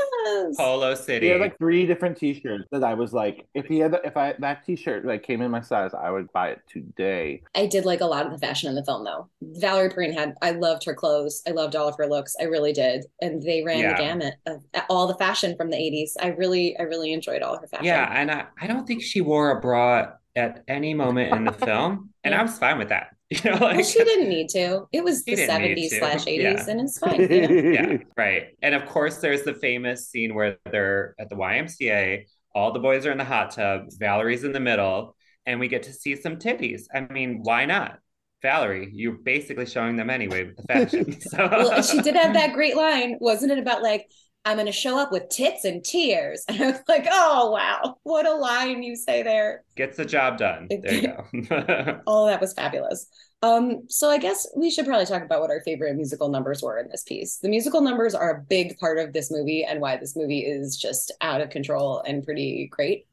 Polo 0.56 0.90
He 0.90 0.96
City. 0.96 1.28
had 1.28 1.40
like 1.40 1.58
three 1.58 1.86
different 1.86 2.16
T-shirts 2.16 2.64
that 2.72 2.82
I 2.84 2.94
was 2.94 3.12
like, 3.12 3.46
if 3.54 3.66
he 3.66 3.78
had, 3.78 3.98
if 4.04 4.16
I 4.16 4.34
that 4.38 4.64
T-shirt 4.64 5.04
like 5.04 5.22
came 5.22 5.42
in 5.42 5.50
my 5.50 5.60
size, 5.60 5.92
I 5.94 6.10
would 6.10 6.32
buy 6.32 6.50
it 6.50 6.60
today. 6.68 7.42
I 7.54 7.66
did 7.66 7.84
like 7.84 8.00
a 8.00 8.06
lot 8.06 8.26
of 8.26 8.32
the 8.32 8.38
fashion 8.38 8.68
in 8.68 8.74
the 8.74 8.84
film 8.84 9.04
though. 9.04 9.28
Valerie 9.42 9.90
Perrine 9.90 10.12
had 10.12 10.34
I 10.42 10.50
loved 10.52 10.84
her 10.84 10.94
clothes. 10.94 11.42
I 11.46 11.50
loved 11.52 11.76
all 11.76 11.88
of 11.88 11.96
her 11.98 12.06
looks. 12.06 12.34
I 12.40 12.44
really 12.44 12.72
did. 12.72 13.04
And 13.20 13.42
they 13.42 13.62
ran 13.62 13.80
Yeah. 13.80 13.92
the 13.92 13.98
gamut 14.02 14.34
of 14.46 14.62
all 14.88 15.06
the 15.06 15.14
fashion 15.16 15.56
from 15.56 15.70
the 15.70 15.76
80s. 15.76 16.12
I 16.20 16.28
really 16.28 16.76
I 16.78 16.82
really 16.82 17.12
enjoyed 17.12 17.42
all 17.42 17.58
her 17.58 17.66
fashion. 17.66 17.86
Yeah, 17.86 18.10
and 18.12 18.30
I, 18.30 18.44
I 18.60 18.66
don't 18.66 18.86
think 18.86 19.02
she 19.02 19.20
wore 19.20 19.50
a 19.50 19.60
bra 19.60 20.12
at 20.34 20.62
any 20.68 20.92
moment 20.92 21.34
in 21.34 21.44
the 21.44 21.52
film, 21.52 22.10
and 22.22 22.34
I 22.34 22.42
was 22.42 22.58
fine 22.58 22.76
with 22.78 22.90
that. 22.90 23.15
You 23.30 23.50
know, 23.50 23.56
like 23.56 23.76
well, 23.76 23.82
she 23.82 24.04
didn't 24.04 24.28
need 24.28 24.48
to. 24.50 24.86
It 24.92 25.02
was 25.02 25.24
the 25.24 25.34
70s 25.36 25.98
slash 25.98 26.26
80s, 26.26 26.42
Yeah. 26.42 26.64
and 26.68 26.80
it's 26.80 26.98
fine. 26.98 27.20
You 27.20 27.48
know? 27.48 27.70
yeah, 27.72 27.96
right. 28.16 28.56
And 28.62 28.74
of 28.74 28.86
course, 28.86 29.16
there's 29.18 29.42
the 29.42 29.54
famous 29.54 30.08
scene 30.08 30.32
where 30.34 30.58
they're 30.70 31.14
at 31.18 31.28
the 31.28 31.34
YMCA, 31.36 32.26
all 32.54 32.72
the 32.72 32.78
boys 32.78 33.04
are 33.04 33.10
in 33.10 33.18
the 33.18 33.24
hot 33.24 33.50
tub, 33.50 33.86
Valerie's 33.98 34.44
in 34.44 34.52
the 34.52 34.60
middle, 34.60 35.16
and 35.44 35.58
we 35.58 35.66
get 35.68 35.82
to 35.84 35.92
see 35.92 36.14
some 36.14 36.36
titties. 36.36 36.84
I 36.94 37.00
mean, 37.12 37.40
why 37.42 37.64
not? 37.64 37.98
Valerie, 38.42 38.90
you're 38.92 39.14
basically 39.18 39.66
showing 39.66 39.96
them 39.96 40.08
anyway 40.08 40.44
with 40.44 40.56
the 40.56 40.62
fashion. 40.62 41.20
So 41.20 41.38
Well, 41.50 41.82
she 41.82 42.00
did 42.02 42.14
have 42.14 42.34
that 42.34 42.52
great 42.52 42.76
line, 42.76 43.16
wasn't 43.20 43.50
it? 43.52 43.58
About 43.58 43.82
like, 43.82 44.06
I'm 44.46 44.56
going 44.56 44.66
to 44.66 44.72
show 44.72 44.96
up 44.96 45.10
with 45.10 45.28
tits 45.28 45.64
and 45.64 45.84
tears. 45.84 46.44
And 46.48 46.62
I 46.62 46.70
was 46.70 46.80
like, 46.88 47.08
oh, 47.10 47.50
wow. 47.50 47.96
What 48.04 48.26
a 48.26 48.32
line 48.32 48.84
you 48.84 48.94
say 48.94 49.24
there. 49.24 49.64
gets 49.74 49.96
the 49.96 50.04
job 50.04 50.38
done. 50.38 50.68
There 50.70 50.94
you 50.94 51.42
go. 51.42 52.00
Oh, 52.06 52.26
that 52.26 52.40
was 52.40 52.54
fabulous. 52.54 53.08
Um, 53.42 53.82
so 53.88 54.08
I 54.08 54.18
guess 54.18 54.46
we 54.56 54.70
should 54.70 54.86
probably 54.86 55.04
talk 55.04 55.22
about 55.22 55.40
what 55.40 55.50
our 55.50 55.60
favorite 55.62 55.96
musical 55.96 56.28
numbers 56.28 56.62
were 56.62 56.78
in 56.78 56.88
this 56.88 57.02
piece. 57.02 57.38
The 57.38 57.48
musical 57.48 57.80
numbers 57.80 58.14
are 58.14 58.30
a 58.36 58.40
big 58.40 58.78
part 58.78 58.98
of 58.98 59.12
this 59.12 59.32
movie 59.32 59.64
and 59.64 59.80
why 59.80 59.96
this 59.96 60.14
movie 60.14 60.40
is 60.46 60.76
just 60.76 61.12
out 61.20 61.40
of 61.40 61.50
control 61.50 62.00
and 62.06 62.24
pretty 62.24 62.68
great. 62.70 63.06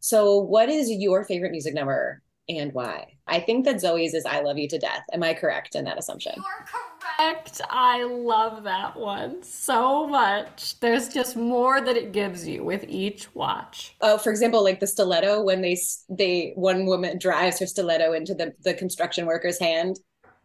So, 0.00 0.38
what 0.38 0.70
is 0.70 0.90
your 0.90 1.24
favorite 1.24 1.52
music 1.52 1.74
number 1.74 2.22
and 2.58 2.72
why? 2.72 3.06
I 3.26 3.40
think 3.40 3.64
that 3.64 3.80
Zoe's 3.80 4.14
is 4.14 4.26
I 4.26 4.40
Love 4.40 4.58
You 4.58 4.68
to 4.68 4.78
Death. 4.78 5.04
Am 5.12 5.22
I 5.22 5.34
correct 5.34 5.74
in 5.76 5.84
that 5.84 5.98
assumption? 5.98 6.32
You're 6.36 6.66
correct. 6.66 7.60
I 7.70 8.02
love 8.02 8.64
that 8.64 8.98
one 8.98 9.42
so 9.42 10.06
much. 10.06 10.78
There's 10.80 11.08
just 11.08 11.36
more 11.36 11.80
that 11.80 11.96
it 11.96 12.12
gives 12.12 12.46
you 12.46 12.64
with 12.64 12.84
each 12.88 13.32
watch. 13.34 13.96
Oh, 14.00 14.18
for 14.18 14.30
example, 14.30 14.64
like 14.64 14.80
the 14.80 14.86
stiletto 14.86 15.42
when 15.42 15.60
they 15.60 15.78
they 16.08 16.52
one 16.56 16.86
woman 16.86 17.18
drives 17.18 17.58
her 17.60 17.66
stiletto 17.66 18.12
into 18.12 18.34
the 18.34 18.54
the 18.64 18.74
construction 18.74 19.26
worker's 19.26 19.60
hand. 19.60 20.00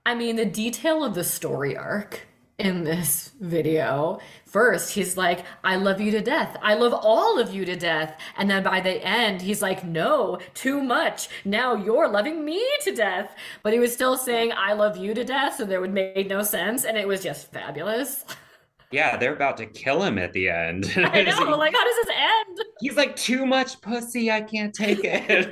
I 0.06 0.14
mean, 0.14 0.36
the 0.36 0.46
detail 0.46 1.04
of 1.04 1.16
the 1.16 1.24
story 1.24 1.76
arc 1.76 2.22
in 2.58 2.84
this 2.84 3.32
video. 3.40 4.20
First, 4.46 4.94
he's 4.94 5.18
like, 5.18 5.46
I 5.64 5.76
love 5.76 6.00
you 6.00 6.12
to 6.12 6.22
death. 6.22 6.58
I 6.62 6.76
love 6.76 6.94
all 6.94 7.38
of 7.40 7.54
you 7.54 7.66
to 7.66 7.76
death. 7.76 8.18
And 8.38 8.50
then 8.50 8.64
by 8.64 8.80
the 8.80 9.06
end, 9.06 9.42
he's 9.42 9.62
like, 9.62 9.84
No, 9.84 10.40
too 10.54 10.82
much. 10.82 11.28
Now 11.44 11.76
you're 11.76 12.08
loving 12.08 12.46
me 12.46 12.66
to 12.82 12.96
death. 12.96 13.36
But 13.64 13.74
he 13.74 13.80
was 13.80 13.94
still 13.94 14.18
saying, 14.18 14.54
I 14.56 14.74
love 14.74 14.96
you 14.98 15.14
to 15.14 15.24
death. 15.24 15.58
So 15.58 15.66
that 15.66 15.82
would 15.82 15.94
make 15.94 16.28
no 16.28 16.44
sense. 16.44 16.86
And 16.86 16.98
it 16.98 17.08
was 17.08 17.22
just 17.22 17.52
fabulous. 17.52 18.24
yeah, 18.92 19.18
they're 19.18 19.34
about 19.34 19.58
to 19.58 19.66
kill 19.66 20.04
him 20.04 20.18
at 20.18 20.34
the 20.34 20.50
end. 20.50 20.92
I 20.96 21.24
know. 21.24 21.58
Like, 21.58 21.74
how 21.74 21.84
does 21.84 22.06
this 22.06 22.16
end? 22.16 22.60
He's 22.80 22.96
like, 22.96 23.16
too 23.16 23.46
much 23.46 23.82
pussy. 23.82 24.32
I 24.32 24.42
can't 24.42 24.74
take 24.74 25.00
it. 25.04 25.48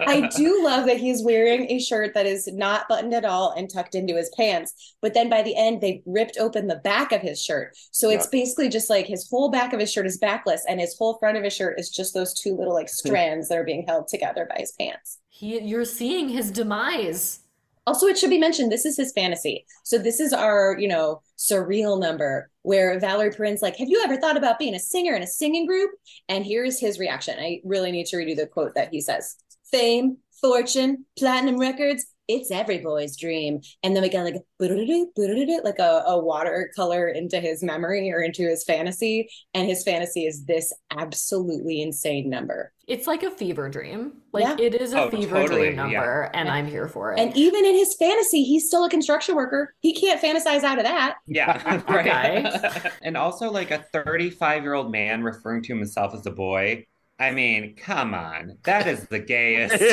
I 0.06 0.28
do 0.36 0.64
love 0.64 0.86
that 0.86 0.98
he's 0.98 1.22
wearing 1.22 1.70
a 1.70 1.78
shirt 1.78 2.14
that 2.14 2.26
is 2.26 2.48
not 2.52 2.88
buttoned 2.88 3.14
at 3.14 3.24
all 3.24 3.52
and 3.52 3.70
tucked 3.72 3.94
into 3.94 4.16
his 4.16 4.30
pants. 4.36 4.96
But 5.00 5.14
then 5.14 5.28
by 5.28 5.42
the 5.42 5.56
end, 5.56 5.80
they 5.80 6.02
ripped 6.06 6.38
open 6.38 6.66
the 6.66 6.76
back 6.76 7.12
of 7.12 7.20
his 7.20 7.42
shirt. 7.42 7.76
So 7.90 8.10
it's 8.10 8.26
basically 8.26 8.68
just 8.68 8.90
like 8.90 9.06
his 9.06 9.28
whole 9.28 9.50
back 9.50 9.72
of 9.72 9.80
his 9.80 9.92
shirt 9.92 10.06
is 10.06 10.18
backless 10.18 10.64
and 10.68 10.80
his 10.80 10.96
whole 10.96 11.18
front 11.18 11.36
of 11.36 11.44
his 11.44 11.52
shirt 11.52 11.78
is 11.78 11.90
just 11.90 12.14
those 12.14 12.34
two 12.34 12.56
little 12.56 12.74
like 12.74 12.88
strands 12.88 13.48
that 13.48 13.58
are 13.58 13.64
being 13.64 13.84
held 13.86 14.08
together 14.08 14.46
by 14.48 14.56
his 14.58 14.72
pants. 14.72 15.18
He, 15.28 15.60
you're 15.60 15.84
seeing 15.84 16.28
his 16.28 16.50
demise. 16.50 17.40
Also, 17.86 18.06
it 18.06 18.16
should 18.16 18.30
be 18.30 18.38
mentioned 18.38 18.70
this 18.70 18.86
is 18.86 18.96
his 18.96 19.12
fantasy. 19.12 19.66
So 19.82 19.98
this 19.98 20.20
is 20.20 20.32
our, 20.32 20.76
you 20.78 20.86
know, 20.86 21.20
surreal 21.36 21.98
number 21.98 22.48
where 22.62 22.98
Valerie 22.98 23.30
Perrine's 23.30 23.62
like, 23.62 23.76
"Have 23.76 23.88
you 23.88 24.02
ever 24.04 24.16
thought 24.16 24.36
about 24.36 24.58
being 24.58 24.74
a 24.74 24.80
singer 24.80 25.14
in 25.14 25.22
a 25.22 25.26
singing 25.26 25.66
group?" 25.66 25.90
And 26.28 26.44
here's 26.44 26.78
his 26.78 26.98
reaction. 26.98 27.38
I 27.38 27.60
really 27.64 27.92
need 27.92 28.06
to 28.06 28.16
redo 28.16 28.36
the 28.36 28.46
quote 28.46 28.74
that 28.74 28.90
he 28.92 29.00
says: 29.00 29.36
"Fame, 29.70 30.18
fortune, 30.40 31.06
platinum 31.18 31.58
records. 31.58 32.06
It's 32.32 32.50
every 32.50 32.78
boy's 32.78 33.16
dream. 33.16 33.60
And 33.82 33.94
then 33.94 34.02
we 34.02 34.08
got 34.08 34.24
like 34.24 34.36
like 34.58 35.78
a, 35.78 36.02
a 36.06 36.18
watercolor 36.18 37.08
into 37.08 37.40
his 37.40 37.62
memory 37.62 38.10
or 38.12 38.20
into 38.20 38.42
his 38.48 38.64
fantasy. 38.64 39.28
And 39.54 39.66
his 39.68 39.82
fantasy 39.82 40.26
is 40.26 40.44
this 40.44 40.72
absolutely 40.90 41.82
insane 41.82 42.30
number. 42.30 42.72
It's 42.88 43.06
like 43.06 43.22
a 43.22 43.30
fever 43.30 43.68
dream. 43.68 44.14
Like 44.32 44.44
Yeah. 44.44 44.56
it 44.58 44.74
is 44.74 44.92
a 44.92 45.02
Oh, 45.02 45.10
fever 45.10 45.36
totally, 45.40 45.62
dream 45.62 45.76
number, 45.76 46.30
and 46.34 46.48
I'm 46.48 46.66
here 46.66 46.88
for 46.88 47.12
it. 47.12 47.20
And 47.20 47.36
even 47.36 47.64
in 47.64 47.74
his 47.74 47.94
fantasy, 47.96 48.42
he's 48.44 48.66
still 48.66 48.84
a 48.84 48.90
construction 48.90 49.34
worker. 49.36 49.74
He 49.80 49.94
can't 49.94 50.20
fantasize 50.20 50.62
out 50.64 50.78
of 50.78 50.84
that. 50.84 51.16
Yeah, 51.26 51.80
Okay. 51.88 52.42
right. 52.42 52.92
and 53.02 53.16
also, 53.16 53.50
like 53.50 53.70
a 53.70 53.84
35 53.92 54.62
year 54.62 54.74
old 54.74 54.90
man 54.90 55.22
referring 55.22 55.62
to 55.64 55.74
himself 55.76 56.14
as 56.14 56.26
a 56.26 56.30
boy. 56.30 56.86
I 57.18 57.30
mean, 57.30 57.76
come 57.76 58.14
on. 58.14 58.58
That 58.64 58.86
is 58.88 59.06
the 59.06 59.18
gayest 59.20 59.74
thing 59.78 59.88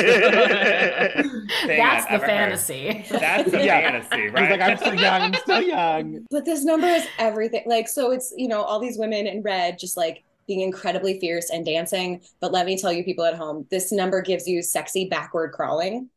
That's 1.78 2.04
I've 2.06 2.08
the 2.08 2.12
ever 2.12 2.26
fantasy. 2.26 2.92
Heard. 3.02 3.20
That's 3.20 3.50
the 3.50 3.58
Yeah. 3.64 3.80
fantasy, 3.90 4.22
He's 4.22 4.32
right? 4.32 4.50
like, 4.50 4.60
I'm 4.60 4.76
still 4.78 4.94
young, 4.94 5.22
I'm 5.22 5.34
still 5.34 5.62
young. 5.62 6.26
But 6.30 6.44
this 6.44 6.64
number 6.64 6.86
is 6.88 7.06
everything. 7.18 7.62
Like, 7.66 7.88
so 7.88 8.10
it's, 8.10 8.32
you 8.36 8.48
know, 8.48 8.62
all 8.62 8.80
these 8.80 8.98
women 8.98 9.26
in 9.28 9.42
red 9.42 9.78
just 9.78 9.96
like 9.96 10.24
being 10.48 10.60
incredibly 10.60 11.20
fierce 11.20 11.50
and 11.50 11.64
dancing. 11.64 12.20
But 12.40 12.50
let 12.52 12.66
me 12.66 12.76
tell 12.76 12.92
you, 12.92 13.04
people 13.04 13.24
at 13.24 13.36
home, 13.36 13.64
this 13.70 13.92
number 13.92 14.22
gives 14.22 14.48
you 14.48 14.60
sexy 14.62 15.04
backward 15.08 15.52
crawling. 15.52 16.08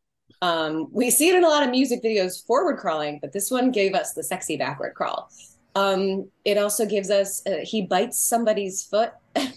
Um, 0.42 0.88
we 0.90 1.10
see 1.10 1.28
it 1.28 1.36
in 1.36 1.44
a 1.44 1.48
lot 1.48 1.62
of 1.62 1.70
music 1.70 2.02
videos, 2.02 2.44
forward 2.44 2.78
crawling, 2.78 3.18
but 3.20 3.32
this 3.32 3.50
one 3.52 3.70
gave 3.70 3.94
us 3.94 4.14
the 4.14 4.24
sexy 4.24 4.56
backward 4.56 4.94
crawl. 4.94 5.30
Um, 5.76 6.28
it 6.44 6.58
also 6.58 6.86
gives 6.86 7.10
us, 7.10 7.42
uh, 7.46 7.58
he 7.62 7.82
bites 7.82 8.18
somebody's 8.18 8.82
foot. 8.82 9.12
Point. 9.36 9.50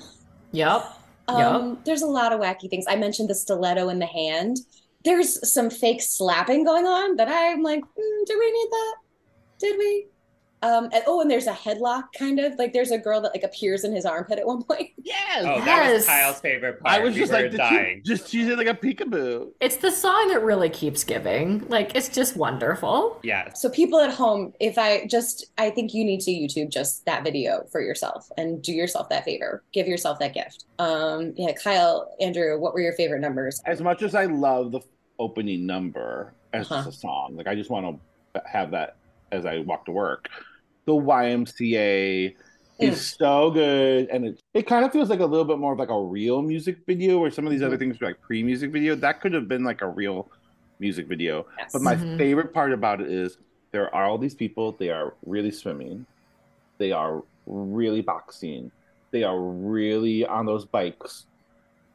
Mhm. 0.00 0.02
Yep. 0.52 0.84
Um, 1.28 1.78
There's 1.84 2.02
a 2.02 2.06
lot 2.06 2.32
of 2.32 2.40
wacky 2.40 2.68
things. 2.68 2.84
I 2.88 2.96
mentioned 2.96 3.30
the 3.30 3.34
stiletto 3.34 3.88
in 3.88 3.98
the 3.98 4.06
hand. 4.06 4.58
There's 5.04 5.52
some 5.52 5.70
fake 5.70 6.02
slapping 6.02 6.64
going 6.64 6.86
on 6.86 7.16
that 7.16 7.28
I'm 7.28 7.62
like, 7.62 7.80
mm, 7.80 8.26
do 8.26 8.38
we 8.38 8.52
need 8.52 8.68
that? 8.70 8.94
Did 9.58 9.78
we? 9.78 10.06
Um, 10.62 10.84
and, 10.92 11.02
oh, 11.06 11.20
and 11.20 11.30
there's 11.30 11.46
a 11.48 11.52
headlock 11.52 12.04
kind 12.16 12.38
of 12.38 12.54
like 12.58 12.72
there's 12.72 12.90
a 12.92 12.98
girl 12.98 13.20
that 13.20 13.32
like 13.34 13.42
appears 13.42 13.84
in 13.84 13.92
his 13.92 14.04
armpit 14.04 14.38
at 14.38 14.46
one 14.46 14.62
point. 14.62 14.90
Yes. 15.04 15.44
Oh, 15.44 15.64
that 15.64 15.92
was 15.92 16.06
Kyle's 16.06 16.38
favorite 16.40 16.80
part. 16.80 16.94
I 16.94 17.00
was 17.00 17.14
We 17.14 17.20
just 17.20 17.32
like, 17.32 17.50
dying. 17.52 18.02
she 18.04 18.14
just 18.14 18.30
choose 18.30 18.46
it 18.48 18.56
like 18.56 18.68
a 18.68 18.74
peekaboo? 18.74 19.48
It's 19.60 19.76
the 19.76 19.90
song 19.90 20.28
that 20.28 20.42
really 20.42 20.70
keeps 20.70 21.02
giving. 21.02 21.66
Like 21.68 21.96
it's 21.96 22.08
just 22.08 22.36
wonderful. 22.36 23.18
Yes. 23.24 23.60
So 23.60 23.68
people 23.68 23.98
at 23.98 24.12
home, 24.14 24.52
if 24.60 24.78
I 24.78 25.06
just, 25.06 25.46
I 25.58 25.70
think 25.70 25.92
you 25.92 26.04
need 26.04 26.20
to 26.20 26.30
YouTube 26.30 26.70
just 26.70 27.04
that 27.06 27.24
video 27.24 27.66
for 27.72 27.80
yourself 27.80 28.30
and 28.36 28.62
do 28.62 28.72
yourself 28.72 29.08
that 29.08 29.24
favor. 29.24 29.64
Give 29.72 29.88
yourself 29.88 30.18
that 30.20 30.34
gift. 30.34 30.66
Um, 30.78 31.32
yeah, 31.36 31.52
Kyle, 31.52 32.14
Andrew, 32.20 32.58
what 32.60 32.72
were 32.72 32.80
your 32.80 32.92
favorite 32.94 33.20
numbers? 33.20 33.60
As 33.66 33.80
much 33.82 34.02
as 34.02 34.14
I 34.14 34.26
love 34.26 34.70
the 34.70 34.80
opening 35.18 35.66
number 35.66 36.32
as 36.52 36.70
Uh-huh. 36.70 36.84
just 36.84 36.98
a 36.98 37.00
song, 37.00 37.34
like 37.36 37.48
I 37.48 37.54
just 37.56 37.70
want 37.70 37.98
to 38.34 38.42
have 38.46 38.70
that 38.70 38.96
as 39.32 39.44
I 39.46 39.58
walk 39.60 39.86
to 39.86 39.92
work. 39.92 40.28
The 40.84 40.92
YMCA 40.92 42.34
is 42.80 43.14
so 43.18 43.50
good, 43.50 44.08
and 44.10 44.26
it 44.26 44.40
it 44.54 44.66
kind 44.66 44.84
of 44.84 44.92
feels 44.92 45.08
like 45.08 45.20
a 45.20 45.26
little 45.26 45.44
bit 45.44 45.58
more 45.58 45.72
of 45.72 45.78
like 45.78 45.90
a 45.90 46.00
real 46.02 46.42
music 46.42 46.78
video, 46.86 47.18
where 47.18 47.30
some 47.30 47.46
of 47.46 47.52
these 47.52 47.62
other 47.62 47.76
things 47.76 48.00
are 48.02 48.06
like 48.06 48.20
pre-music 48.20 48.72
video. 48.72 48.94
That 48.96 49.20
could 49.20 49.32
have 49.32 49.46
been 49.48 49.62
like 49.62 49.82
a 49.82 49.88
real 49.88 50.28
music 50.80 51.06
video. 51.06 51.46
Yes. 51.58 51.70
But 51.72 51.82
my 51.82 51.94
Mhm. 51.94 52.18
favorite 52.18 52.52
part 52.52 52.72
about 52.72 53.00
it 53.00 53.08
is 53.10 53.38
there 53.70 53.94
are 53.94 54.04
all 54.04 54.18
these 54.18 54.34
people. 54.34 54.72
They 54.72 54.90
are 54.90 55.14
really 55.24 55.52
swimming. 55.52 56.04
They 56.78 56.90
are 56.90 57.22
really 57.46 58.00
boxing. 58.00 58.72
They 59.12 59.22
are 59.22 59.38
really 59.38 60.26
on 60.26 60.46
those 60.46 60.64
bikes, 60.64 61.26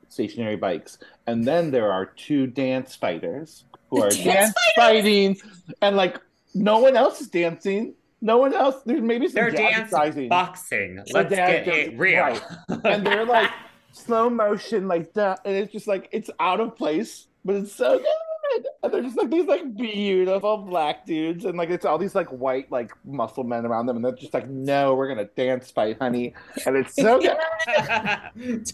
stationary 0.07 0.55
bikes. 0.55 0.99
And 1.25 1.45
then 1.45 1.71
there 1.71 1.91
are 1.91 2.05
two 2.05 2.47
dance 2.47 2.95
fighters 2.95 3.65
who 3.89 4.01
are 4.01 4.09
Dance 4.09 4.23
dance 4.23 4.53
fighting, 4.75 5.37
and 5.81 5.97
like 5.97 6.21
no 6.55 6.79
one 6.79 6.95
else 6.95 7.19
is 7.19 7.27
dancing. 7.27 7.93
No 8.21 8.37
one 8.37 8.53
else. 8.53 8.81
There's 8.85 9.01
maybe 9.01 9.27
some 9.27 9.35
They're 9.35 9.51
dance 9.51 9.91
boxing. 9.91 10.97
Let's 11.11 11.29
dance- 11.29 11.65
get 11.65 11.75
it 11.75 11.97
real. 11.99 12.19
right. 12.21 12.41
and 12.83 13.05
they're 13.05 13.25
like 13.25 13.51
slow 13.91 14.29
motion 14.29 14.87
like 14.87 15.11
that 15.13 15.39
and 15.45 15.55
it's 15.55 15.71
just 15.71 15.87
like 15.87 16.07
it's 16.11 16.29
out 16.39 16.59
of 16.59 16.75
place 16.75 17.27
but 17.43 17.55
it's 17.55 17.73
so 17.73 17.97
good 17.97 18.65
and 18.83 18.93
they're 18.93 19.01
just 19.01 19.17
like 19.17 19.31
these 19.31 19.45
like 19.47 19.75
beautiful 19.75 20.57
black 20.57 21.03
dudes 21.05 21.45
and 21.45 21.57
like 21.57 21.69
it's 21.71 21.83
all 21.83 21.97
these 21.97 22.13
like 22.13 22.27
white 22.27 22.71
like 22.71 22.91
muscle 23.05 23.43
men 23.43 23.65
around 23.65 23.87
them 23.87 23.95
and 23.95 24.05
they're 24.05 24.11
just 24.11 24.33
like 24.35 24.47
no 24.49 24.93
we're 24.93 25.07
gonna 25.07 25.25
dance 25.35 25.71
fight 25.71 25.97
honey 25.99 26.33
and 26.67 26.75
it's 26.77 26.93
so 26.95 27.19
good 27.21 27.37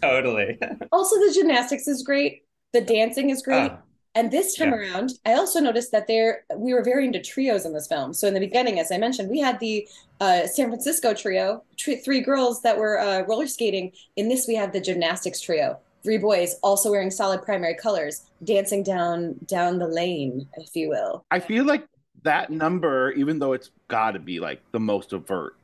totally. 0.01 0.59
Also, 0.91 1.15
the 1.17 1.31
gymnastics 1.33 1.87
is 1.87 2.03
great. 2.03 2.43
The 2.73 2.81
dancing 2.81 3.29
is 3.29 3.41
great. 3.41 3.71
Oh, 3.71 3.77
And 4.15 4.29
this 4.31 4.55
time 4.55 4.69
Yeah. 4.69 4.75
around, 4.75 5.11
I 5.25 5.33
also 5.33 5.59
noticed 5.59 5.91
that 5.91 6.07
there 6.07 6.45
we 6.55 6.73
were 6.73 6.83
very 6.83 7.05
into 7.05 7.19
trios 7.21 7.65
in 7.65 7.73
this 7.73 7.87
film. 7.87 8.13
So 8.13 8.27
in 8.27 8.33
the 8.33 8.39
beginning, 8.39 8.79
as 8.79 8.91
I 8.91 8.97
mentioned, 8.97 9.29
we 9.29 9.39
had 9.39 9.59
the 9.59 9.87
uh, 10.19 10.45
San 10.47 10.69
Francisco 10.69 11.13
trio, 11.13 11.63
tr- 11.77 11.93
three 12.03 12.21
girls 12.21 12.61
that 12.61 12.77
were 12.77 12.99
uh, 12.99 13.21
roller 13.23 13.47
skating. 13.47 13.91
In 14.15 14.29
this, 14.29 14.47
we 14.47 14.55
have 14.55 14.71
the 14.71 14.79
gymnastics 14.81 15.41
trio, 15.41 15.79
three 16.03 16.17
boys 16.19 16.55
also 16.63 16.91
wearing 16.91 17.11
solid 17.11 17.41
primary 17.41 17.75
colors, 17.75 18.21
dancing 18.43 18.83
down 18.83 19.35
down 19.45 19.79
the 19.79 19.87
lane, 19.87 20.47
if 20.57 20.75
you 20.75 20.89
will. 20.89 21.25
i 21.31 21.39
feel 21.39 21.65
like 21.65 21.85
that 22.23 22.49
number 22.51 23.11
even 23.13 23.39
though 23.39 23.51
it's 23.53 23.71
gotta 23.89 24.19
be 24.19 24.39
like 24.39 24.61
the 24.71 24.79
most 24.79 25.13
overt 25.13 25.55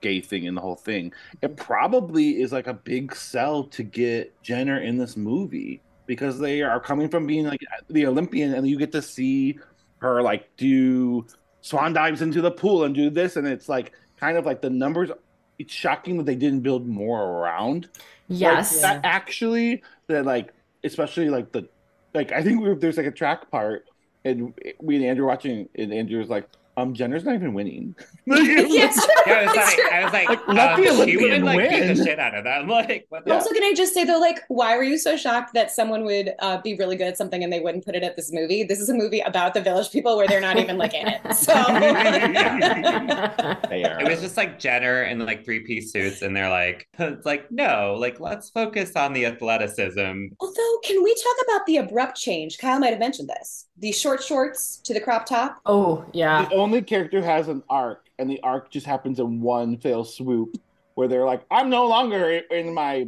gay 0.00 0.20
thing 0.20 0.44
in 0.44 0.54
the 0.54 0.60
whole 0.60 0.76
thing 0.76 1.12
it 1.42 1.56
probably 1.56 2.40
is 2.40 2.52
like 2.52 2.66
a 2.68 2.72
big 2.74 3.14
sell 3.14 3.64
to 3.64 3.82
get 3.82 4.40
jenner 4.42 4.78
in 4.80 4.96
this 4.96 5.16
movie 5.16 5.82
because 6.06 6.38
they 6.38 6.62
are 6.62 6.80
coming 6.80 7.08
from 7.08 7.26
being 7.26 7.46
like 7.46 7.60
the 7.88 8.06
olympian 8.06 8.54
and 8.54 8.66
you 8.66 8.78
get 8.78 8.92
to 8.92 9.02
see 9.02 9.58
her 9.98 10.22
like 10.22 10.48
do 10.56 11.24
swan 11.60 11.92
dives 11.92 12.22
into 12.22 12.40
the 12.40 12.50
pool 12.50 12.84
and 12.84 12.94
do 12.94 13.10
this 13.10 13.36
and 13.36 13.46
it's 13.46 13.68
like 13.68 13.92
kind 14.18 14.36
of 14.36 14.46
like 14.46 14.60
the 14.62 14.70
numbers 14.70 15.10
it's 15.58 15.72
shocking 15.72 16.16
that 16.18 16.26
they 16.26 16.34
didn't 16.34 16.60
build 16.60 16.86
more 16.86 17.22
around 17.22 17.88
like, 18.28 18.40
Yes. 18.40 18.80
that 18.82 19.00
actually 19.04 19.82
that 20.08 20.24
like 20.24 20.52
especially 20.84 21.28
like 21.28 21.52
the 21.52 21.68
like 22.14 22.32
i 22.32 22.42
think 22.42 22.60
we 22.60 22.68
were, 22.68 22.74
there's 22.74 22.96
like 22.96 23.06
a 23.06 23.10
track 23.10 23.50
part 23.50 23.86
and 24.24 24.52
we 24.80 24.96
and 24.96 25.04
andrew 25.04 25.26
watching 25.26 25.68
and 25.74 25.92
andrew 25.92 26.18
was 26.18 26.28
like 26.28 26.48
um 26.76 26.94
jenner's 26.94 27.24
not 27.24 27.34
even 27.34 27.54
winning 27.54 27.94
Yes. 28.26 29.06
Yeah, 29.26 29.34
I 29.40 29.44
was 29.46 29.56
like. 29.56 29.92
I 29.92 30.04
was 30.04 30.12
like, 30.12 30.28
Like, 30.28 30.48
let 30.48 30.72
um, 30.72 30.80
the 30.80 30.86
she 30.86 30.92
Olympian 30.94 31.32
would 31.32 31.42
like 31.42 31.58
beat 31.70 31.80
win. 31.80 31.96
the 31.96 32.04
shit 32.04 32.18
out 32.20 32.34
of 32.36 32.44
that. 32.44 32.60
I'm 32.62 32.68
like, 32.80 33.06
what 33.08 33.24
the 33.24 33.30
Yeah. 33.30 33.36
Also, 33.36 33.52
can 33.52 33.62
I 33.64 33.72
just 33.74 33.92
say 33.92 34.04
though, 34.04 34.18
like, 34.20 34.40
why 34.48 34.76
were 34.76 34.82
you 34.84 34.98
so 34.98 35.16
shocked 35.16 35.52
that 35.54 35.70
someone 35.72 36.04
would 36.04 36.32
uh, 36.40 36.60
be 36.60 36.76
really 36.76 36.96
good 36.96 37.06
at 37.08 37.16
something 37.16 37.42
and 37.42 37.52
they 37.52 37.58
wouldn't 37.60 37.84
put 37.84 37.94
it 37.96 38.02
at 38.04 38.14
this 38.16 38.32
movie? 38.32 38.62
This 38.64 38.78
is 38.80 38.88
a 38.88 38.94
movie 38.94 39.20
about 39.20 39.54
the 39.54 39.60
village 39.60 39.90
people 39.90 40.16
where 40.16 40.26
they're 40.28 40.40
not 40.40 40.58
even 40.58 40.76
like 40.78 40.94
in 40.94 41.06
it. 41.08 41.34
So 41.34 41.52
It 43.70 44.08
was 44.08 44.20
just 44.20 44.36
like 44.36 44.58
Jenner 44.58 45.04
in 45.04 45.18
like 45.24 45.44
three 45.44 45.60
piece 45.60 45.92
suits, 45.92 46.22
and 46.22 46.36
they're 46.36 46.50
like, 46.50 46.86
it's 46.98 47.26
like, 47.26 47.50
no, 47.50 47.96
like 47.98 48.20
let's 48.20 48.50
focus 48.50 48.94
on 48.96 49.12
the 49.12 49.26
athleticism. 49.26 50.26
Although, 50.40 50.78
can 50.84 51.02
we 51.02 51.14
talk 51.14 51.36
about 51.48 51.66
the 51.66 51.76
abrupt 51.78 52.16
change? 52.16 52.58
Kyle 52.58 52.78
might 52.78 52.90
have 52.90 52.98
mentioned 53.00 53.28
this. 53.28 53.66
The 53.78 53.92
short 53.92 54.22
shorts 54.22 54.78
to 54.84 54.94
the 54.94 55.00
crop 55.00 55.26
top. 55.26 55.60
oh 55.66 56.04
yeah. 56.12 56.46
the 56.46 56.54
only 56.54 56.82
character 56.82 57.22
has 57.22 57.48
an 57.48 57.62
arc 57.68 58.06
and 58.18 58.28
the 58.30 58.40
arc 58.42 58.70
just 58.70 58.86
happens 58.86 59.18
in 59.18 59.40
one 59.40 59.76
fail 59.76 60.04
swoop 60.04 60.56
where 60.94 61.08
they're 61.08 61.26
like 61.26 61.42
i'm 61.50 61.68
no 61.68 61.86
longer 61.86 62.40
in 62.50 62.72
my 62.72 63.06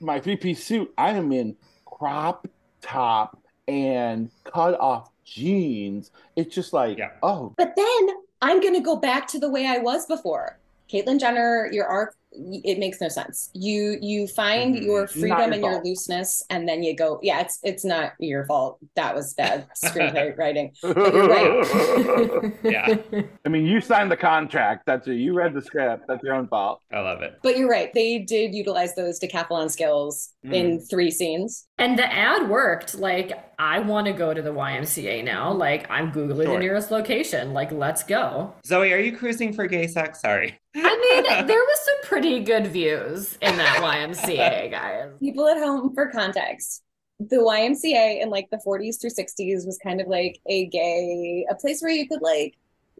my 0.00 0.20
three-piece 0.20 0.62
suit 0.64 0.92
i 0.98 1.10
am 1.10 1.32
in 1.32 1.56
crop 1.84 2.46
top 2.80 3.42
and 3.66 4.30
cut 4.44 4.78
off 4.78 5.10
jeans 5.24 6.12
it's 6.36 6.54
just 6.54 6.72
like 6.72 6.96
Yeah. 6.98 7.10
oh 7.22 7.52
But 7.56 7.74
then 7.76 8.08
I'm 8.42 8.60
going 8.60 8.74
to 8.74 8.80
go 8.80 8.94
back 8.96 9.26
to 9.28 9.38
the 9.38 9.48
way 9.48 9.66
I 9.66 9.78
was 9.78 10.04
before. 10.06 10.58
Caitlyn 10.92 11.18
Jenner, 11.18 11.66
your 11.72 11.86
arc, 11.86 12.14
it 12.36 12.78
makes 12.78 13.00
no 13.00 13.08
sense. 13.08 13.50
You 13.54 13.96
you 14.00 14.26
find 14.26 14.74
Mhm. 14.76 14.82
your 14.84 15.06
freedom 15.06 15.38
your 15.38 15.52
and 15.52 15.62
your 15.62 15.82
looseness, 15.84 16.44
and 16.50 16.68
then 16.68 16.82
you 16.82 16.94
go. 16.96 17.18
Yeah, 17.22 17.40
it's 17.40 17.58
it's 17.62 17.84
not 17.84 18.12
your 18.18 18.44
fault. 18.46 18.78
That 18.96 19.14
was 19.14 19.34
bad 19.34 19.66
screenplay 19.84 20.36
writing. 20.36 20.72
right. 20.82 22.52
Yeah. 22.64 22.96
i 23.44 23.48
mean 23.48 23.66
you 23.66 23.80
signed 23.80 24.10
the 24.10 24.16
contract 24.16 24.84
that's 24.86 25.06
it 25.06 25.14
you 25.14 25.34
read 25.34 25.52
the 25.54 25.60
script 25.62 26.04
that's 26.08 26.22
your 26.22 26.34
own 26.34 26.48
fault 26.48 26.80
I 26.92 27.00
love 27.00 27.22
it. 27.22 27.38
But 27.42 27.56
you're 27.58 27.68
right. 27.68 27.92
They 27.92 28.20
did 28.20 28.54
utilize 28.54 28.94
those 28.94 29.18
decathlon 29.18 29.70
skills 29.70 30.30
in 30.44 30.80
three 30.80 31.10
scenes. 31.10 31.66
And 31.78 31.98
the 31.98 32.10
ad 32.12 32.48
worked. 32.48 32.94
Like, 32.94 33.32
I 33.58 33.80
want 33.80 34.06
to 34.06 34.12
go 34.12 34.32
to 34.32 34.40
the 34.40 34.52
YMCA 34.52 35.24
now. 35.24 35.52
Like, 35.52 35.90
I'm 35.90 36.12
Googling 36.12 36.44
Sure. 36.44 36.52
the 36.54 36.58
nearest 36.60 36.90
location. 36.92 37.52
Like, 37.52 37.72
let's 37.72 38.04
go. 38.04 38.52
Zoe, 38.64 38.92
are 38.92 38.98
you 38.98 39.16
cruising 39.16 39.52
for 39.52 39.66
gay 39.66 39.88
sex? 39.88 40.20
Sorry. 40.20 40.56
I 40.76 40.80
mean, 41.24 41.46
there 41.46 41.58
was 41.58 41.78
some 41.84 41.96
pretty 42.04 42.23
good 42.24 42.66
views 42.68 43.38
in 43.40 43.56
that 43.56 43.76
YMCA, 43.82 44.70
guys. 44.70 45.10
People 45.20 45.48
at 45.48 45.58
home, 45.58 45.94
for 45.94 46.10
context, 46.10 46.82
the 47.20 47.36
YMCA 47.36 48.22
in 48.22 48.30
like 48.30 48.48
the 48.50 48.60
40s 48.66 49.00
through 49.00 49.10
60s 49.10 49.66
was 49.66 49.78
kind 49.82 50.00
of 50.00 50.08
like 50.08 50.40
a 50.46 50.66
gay, 50.66 51.46
a 51.50 51.54
place 51.54 51.80
where 51.80 51.90
you 51.90 52.08
could 52.08 52.22
like 52.22 52.54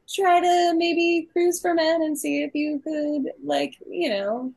try 0.08 0.40
to 0.40 0.74
maybe 0.76 1.28
cruise 1.32 1.60
for 1.60 1.74
men 1.74 2.02
and 2.02 2.18
see 2.18 2.42
if 2.42 2.54
you 2.54 2.80
could 2.80 3.32
like, 3.42 3.74
you 3.90 4.10
know, 4.10 4.52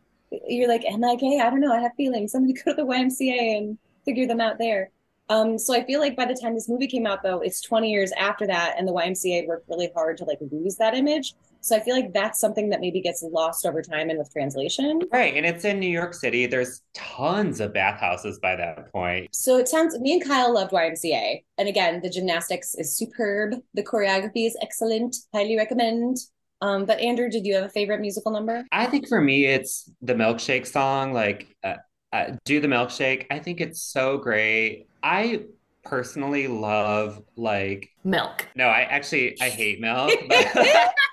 you're 0.47 0.67
like, 0.67 0.85
am 0.85 1.03
I 1.03 1.15
gay? 1.15 1.39
I 1.41 1.49
don't 1.49 1.61
know. 1.61 1.73
I 1.73 1.79
have 1.79 1.93
feelings. 1.95 2.31
Somebody 2.31 2.53
go 2.65 2.71
to 2.71 2.75
the 2.75 2.85
YMCA 2.85 3.57
and 3.57 3.77
figure 4.05 4.27
them 4.27 4.41
out 4.41 4.57
there. 4.57 4.91
Um, 5.29 5.57
so 5.57 5.73
I 5.73 5.83
feel 5.83 5.99
like 5.99 6.15
by 6.15 6.25
the 6.25 6.37
time 6.41 6.53
this 6.53 6.69
movie 6.69 6.87
came 6.87 7.05
out, 7.05 7.21
though, 7.21 7.41
it's 7.41 7.61
20 7.61 7.91
years 7.91 8.11
after 8.13 8.47
that, 8.47 8.75
and 8.77 8.87
the 8.87 8.93
YMCA 8.93 9.45
worked 9.45 9.67
really 9.67 9.89
hard 9.93 10.17
to 10.17 10.23
like 10.23 10.39
lose 10.51 10.77
that 10.77 10.95
image. 10.95 11.33
So 11.67 11.75
I 11.75 11.81
feel 11.81 11.95
like 11.95 12.13
that's 12.13 12.39
something 12.39 12.69
that 12.69 12.79
maybe 12.79 13.01
gets 13.01 13.21
lost 13.21 13.65
over 13.65 13.81
time 13.81 14.09
and 14.09 14.17
with 14.17 14.31
translation. 14.31 15.01
Right. 15.11 15.35
And 15.35 15.45
it's 15.45 15.65
in 15.65 15.79
New 15.79 15.89
York 15.89 16.13
City. 16.13 16.45
There's 16.45 16.81
tons 16.93 17.59
of 17.59 17.73
bathhouses 17.73 18.39
by 18.39 18.55
that 18.55 18.91
point. 18.93 19.35
So 19.35 19.57
it 19.57 19.67
sounds, 19.67 19.99
me 19.99 20.13
and 20.13 20.25
Kyle 20.25 20.53
loved 20.53 20.71
YMCA. 20.71 21.43
And 21.57 21.67
again, 21.67 22.01
the 22.01 22.09
gymnastics 22.09 22.73
is 22.75 22.97
superb. 22.97 23.55
The 23.73 23.83
choreography 23.83 24.47
is 24.47 24.57
excellent. 24.61 25.17
Highly 25.33 25.57
recommend. 25.57 26.17
Um, 26.61 26.85
but 26.85 26.99
Andrew, 26.99 27.29
did 27.29 27.45
you 27.45 27.55
have 27.55 27.65
a 27.65 27.69
favorite 27.69 27.99
musical 27.99 28.31
number? 28.31 28.65
I 28.71 28.85
think 28.85 29.07
for 29.07 29.19
me, 29.19 29.45
it's 29.45 29.91
the 30.01 30.13
milkshake 30.13 30.65
song. 30.65 31.13
Like, 31.13 31.55
uh, 31.63 31.75
uh, 32.13 32.31
do 32.45 32.61
the 32.61 32.67
milkshake. 32.67 33.25
I 33.29 33.39
think 33.39 33.59
it's 33.59 33.81
so 33.81 34.17
great. 34.17 34.87
I 35.03 35.43
personally 35.83 36.47
love 36.47 37.21
like 37.35 37.89
milk. 38.03 38.47
No, 38.55 38.67
I 38.67 38.81
actually 38.81 39.39
I 39.41 39.49
hate 39.49 39.79
milk. 39.79 40.11
But... 40.29 40.93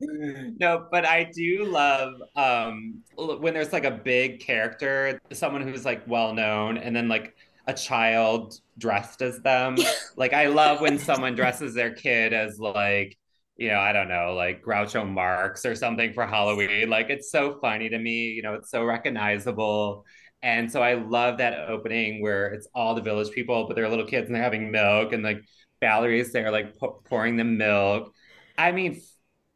no, 0.00 0.86
but 0.90 1.04
I 1.04 1.30
do 1.34 1.64
love 1.64 2.14
um 2.36 3.02
when 3.16 3.54
there's 3.54 3.72
like 3.72 3.84
a 3.84 3.90
big 3.90 4.40
character, 4.40 5.20
someone 5.32 5.62
who's 5.62 5.84
like 5.84 6.06
well 6.06 6.32
known, 6.34 6.78
and 6.78 6.94
then 6.94 7.08
like 7.08 7.34
a 7.66 7.74
child 7.74 8.60
dressed 8.78 9.22
as 9.22 9.40
them. 9.40 9.76
like 10.16 10.32
I 10.32 10.46
love 10.46 10.80
when 10.80 10.98
someone 10.98 11.34
dresses 11.34 11.74
their 11.74 11.92
kid 11.92 12.32
as 12.32 12.58
like 12.58 13.16
you 13.56 13.68
know, 13.68 13.78
I 13.80 13.92
don't 13.92 14.08
know, 14.08 14.34
like 14.34 14.62
Groucho 14.62 15.08
Marx 15.08 15.66
or 15.66 15.74
something 15.74 16.12
for 16.14 16.24
Halloween. 16.26 16.88
Like 16.88 17.10
it's 17.10 17.30
so 17.30 17.58
funny 17.60 17.88
to 17.88 17.98
me, 17.98 18.28
you 18.30 18.42
know, 18.42 18.54
it's 18.54 18.70
so 18.70 18.84
recognizable. 18.84 20.04
And 20.42 20.70
so 20.70 20.80
I 20.80 20.94
love 20.94 21.38
that 21.38 21.68
opening 21.68 22.22
where 22.22 22.48
it's 22.54 22.68
all 22.72 22.94
the 22.94 23.02
village 23.02 23.32
people, 23.32 23.66
but 23.66 23.74
they're 23.74 23.88
little 23.88 24.06
kids 24.06 24.26
and 24.26 24.34
they're 24.36 24.42
having 24.44 24.70
milk 24.70 25.12
and 25.12 25.24
like 25.24 25.42
Valerie's 25.80 26.32
there 26.32 26.52
like 26.52 26.74
pouring 27.04 27.36
them 27.36 27.56
milk. 27.58 28.14
I 28.56 28.70
mean, 28.70 29.00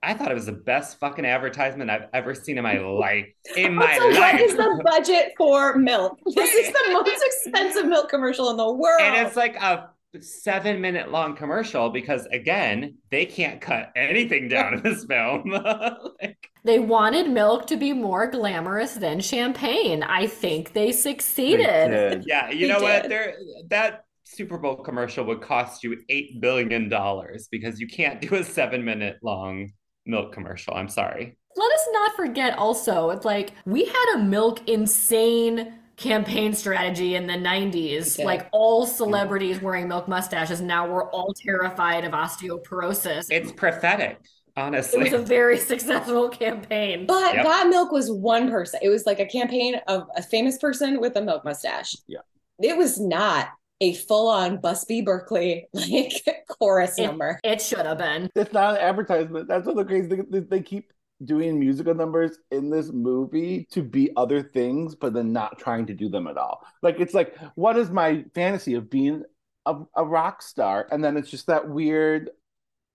I 0.03 0.15
thought 0.15 0.31
it 0.31 0.35
was 0.35 0.47
the 0.47 0.53
best 0.53 0.99
fucking 0.99 1.25
advertisement 1.25 1.91
I've 1.91 2.09
ever 2.13 2.35
seen 2.35 2.59
in 2.59 2.65
my 2.65 2.79
life. 2.79 3.27
In 3.57 3.75
my 3.75 3.99
also, 3.99 4.21
life. 4.21 4.33
What 4.35 4.41
is 4.41 4.57
the 4.57 4.83
budget 4.85 5.33
for 5.37 5.77
milk? 5.77 6.19
This 6.35 6.53
is 6.53 6.73
the 6.73 6.93
most 6.93 7.23
expensive 7.25 7.87
milk 7.87 8.09
commercial 8.09 8.51
in 8.51 8.57
the 8.57 8.73
world. 8.73 9.01
And 9.01 9.27
it's 9.27 9.37
like 9.37 9.57
a 9.57 9.91
seven 10.21 10.81
minute 10.81 11.11
long 11.11 11.35
commercial 11.35 11.89
because 11.89 12.27
again 12.27 12.95
they 13.11 13.25
can't 13.25 13.63
cut 13.63 13.91
anything 13.97 14.47
down 14.47 14.75
in 14.75 14.83
this 14.83 15.07
film 15.07 15.49
like, 16.23 16.51
they 16.65 16.79
wanted 16.79 17.31
milk 17.31 17.67
to 17.67 17.79
be 17.79 17.95
more 17.95 18.31
glamorous 18.31 18.93
than 18.93 19.21
champagne 19.21 20.03
i 20.03 20.27
think 20.27 20.75
they 20.75 20.93
succeeded 20.93 21.67
They 21.67 22.21
yeah 22.27 22.51
you 22.51 22.69
know 22.69 22.81
what 22.81 23.05
did. 23.05 23.11
there 23.11 23.35
that 23.71 24.05
super 24.25 24.59
bowl 24.59 24.77
commercial 24.77 25.25
would 25.25 25.41
cost 25.41 25.83
you 25.83 25.99
eight 26.11 26.43
billion 26.43 26.91
dollars 26.91 27.49
because 27.51 27.81
you 27.81 27.87
can't 27.87 28.21
do 28.21 28.35
a 28.35 28.45
seven 28.45 28.85
minute 28.85 29.17
long 29.23 29.71
milk 30.07 30.33
commercial 30.33 30.75
i'm 30.75 30.89
sorry 30.89 31.37
let 31.57 31.73
us 31.73 31.87
not 31.93 32.17
forget 32.17 32.57
also 32.59 33.11
it's 33.11 33.25
like 33.25 33.53
we 33.67 33.85
had 33.85 34.15
a 34.17 34.19
milk 34.23 34.69
insane 34.69 35.75
campaign 35.97 36.53
strategy 36.55 37.15
in 37.15 37.27
the 37.27 37.35
90s 37.35 38.17
did. 38.17 38.25
like 38.25 38.49
all 38.53 38.87
celebrities 38.87 39.61
wearing 39.61 39.87
milk 39.87 40.09
mustaches 40.09 40.61
now 40.61 40.89
we're 40.89 41.09
all 41.11 41.33
terrified 41.35 42.05
of 42.05 42.13
osteoporosis 42.13 43.27
it's 43.31 43.53
prophetic 43.53 44.19
honestly 44.57 45.01
it 45.01 45.13
was 45.13 45.13
a 45.13 45.25
very 45.25 45.59
successful 45.73 46.29
campaign 46.29 47.07
But 47.07 47.35
Yep. 47.35 47.45
that 47.45 47.69
milk 47.69 47.93
was 47.93 48.11
one 48.11 48.51
person. 48.51 48.81
It 48.83 48.89
was 48.89 49.07
like 49.07 49.19
a 49.21 49.27
campaign 49.27 49.77
of 49.87 50.09
a 50.17 50.23
famous 50.23 50.59
person 50.59 51.01
with 51.01 51.17
a 51.17 51.23
milk 51.23 51.45
mustache. 51.45 51.97
Yeah. 52.07 52.19
It 52.59 52.77
was 52.77 53.01
not 53.01 53.49
a 53.83 53.95
full-on 53.95 54.59
Busby 54.59 55.03
Berkeley 55.03 55.67
like 55.73 56.13
chorus 56.49 56.99
It- 56.99 57.07
number. 57.07 57.41
it 57.43 57.61
should 57.61 57.85
have 57.85 57.99
been 57.99 58.31
It's 58.37 58.53
not 58.53 58.75
an 58.77 58.81
advertisement. 58.81 59.49
That's 59.49 59.67
what 59.67 59.77
the 59.77 59.85
crazy 59.85 60.09
thing. 60.09 60.27
They, 60.31 60.39
they 60.41 60.61
keep 60.63 60.93
doing 61.25 61.59
musical 61.59 61.95
numbers 61.95 62.39
in 62.51 62.71
this 62.71 62.91
movie 62.93 63.67
to 63.73 63.83
be 63.83 64.11
other 64.17 64.43
things, 64.43 64.95
but 64.95 65.13
then 65.13 65.33
not 65.33 65.59
trying 65.59 65.87
to 65.87 65.95
do 65.95 66.09
them 66.09 66.27
at 66.27 66.37
all. 66.37 66.65
Like 66.83 67.01
it's 67.01 67.15
like, 67.15 67.37
what 67.57 67.77
is 67.77 67.91
my 67.91 68.25
fantasy 68.35 68.75
of 68.75 68.89
being 68.89 69.25
a, 69.67 69.75
a 69.97 70.05
rock 70.05 70.43
star? 70.43 70.87
And 70.91 71.03
then 71.05 71.17
it's 71.17 71.31
just 71.31 71.47
that 71.49 71.69
weird, 71.69 72.31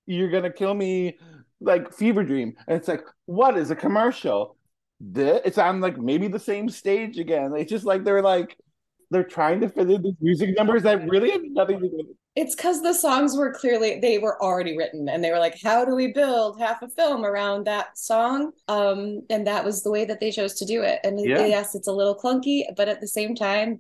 you're 0.06 0.30
gonna 0.30 0.52
kill 0.52 0.74
me, 0.74 1.18
like 1.60 1.94
fever 1.94 2.24
dream. 2.24 2.54
And 2.68 2.78
it's 2.78 2.88
like, 2.88 3.04
what 3.26 3.58
is 3.58 3.72
a 3.72 3.76
commercial? 3.76 4.56
This, 5.00 5.42
it's 5.46 5.58
on 5.58 5.80
like 5.82 5.98
maybe 5.98 6.28
the 6.28 6.40
same 6.40 6.70
stage 6.70 7.20
again. 7.20 7.54
It's 7.58 7.70
just 7.72 7.86
like 7.86 8.04
they're 8.04 8.22
like 8.22 8.58
they're 9.10 9.24
trying 9.24 9.62
to 9.62 9.70
fit 9.70 9.90
in 9.90 10.02
these 10.02 10.16
music 10.20 10.58
numbers 10.58 10.84
that 10.84 11.08
really 11.08 11.32
have 11.32 11.42
nothing 11.44 11.80
to 11.80 11.88
do 11.90 11.98
with 11.98 12.08
It's 12.36 12.56
because 12.56 12.82
the 12.82 12.94
songs 12.94 13.38
were 13.38 13.54
clearly 13.54 14.00
they 14.00 14.18
were 14.18 14.42
already 14.42 14.78
written 14.78 15.08
and 15.08 15.24
they 15.24 15.32
were 15.32 15.40
like, 15.40 15.58
how 15.62 15.86
do 15.86 15.96
we 15.96 16.12
build 16.12 16.60
half 16.60 16.82
a 16.82 16.90
film 16.90 17.26
around 17.26 17.66
that 17.66 17.98
song? 17.98 18.52
Um, 18.68 19.22
and 19.30 19.48
that 19.48 19.64
was 19.64 19.84
the 19.84 19.92
way 19.92 20.06
that 20.06 20.20
they 20.20 20.32
chose 20.32 20.56
to 20.56 20.66
do 20.66 20.82
it. 20.82 21.00
And 21.04 21.20
Yeah. 21.20 21.46
yes, 21.46 21.74
it's 21.76 21.88
a 21.88 21.94
little 21.94 22.16
clunky, 22.16 22.64
but 22.76 22.90
at 22.90 23.00
the 23.00 23.08
same 23.08 23.34
time, 23.34 23.80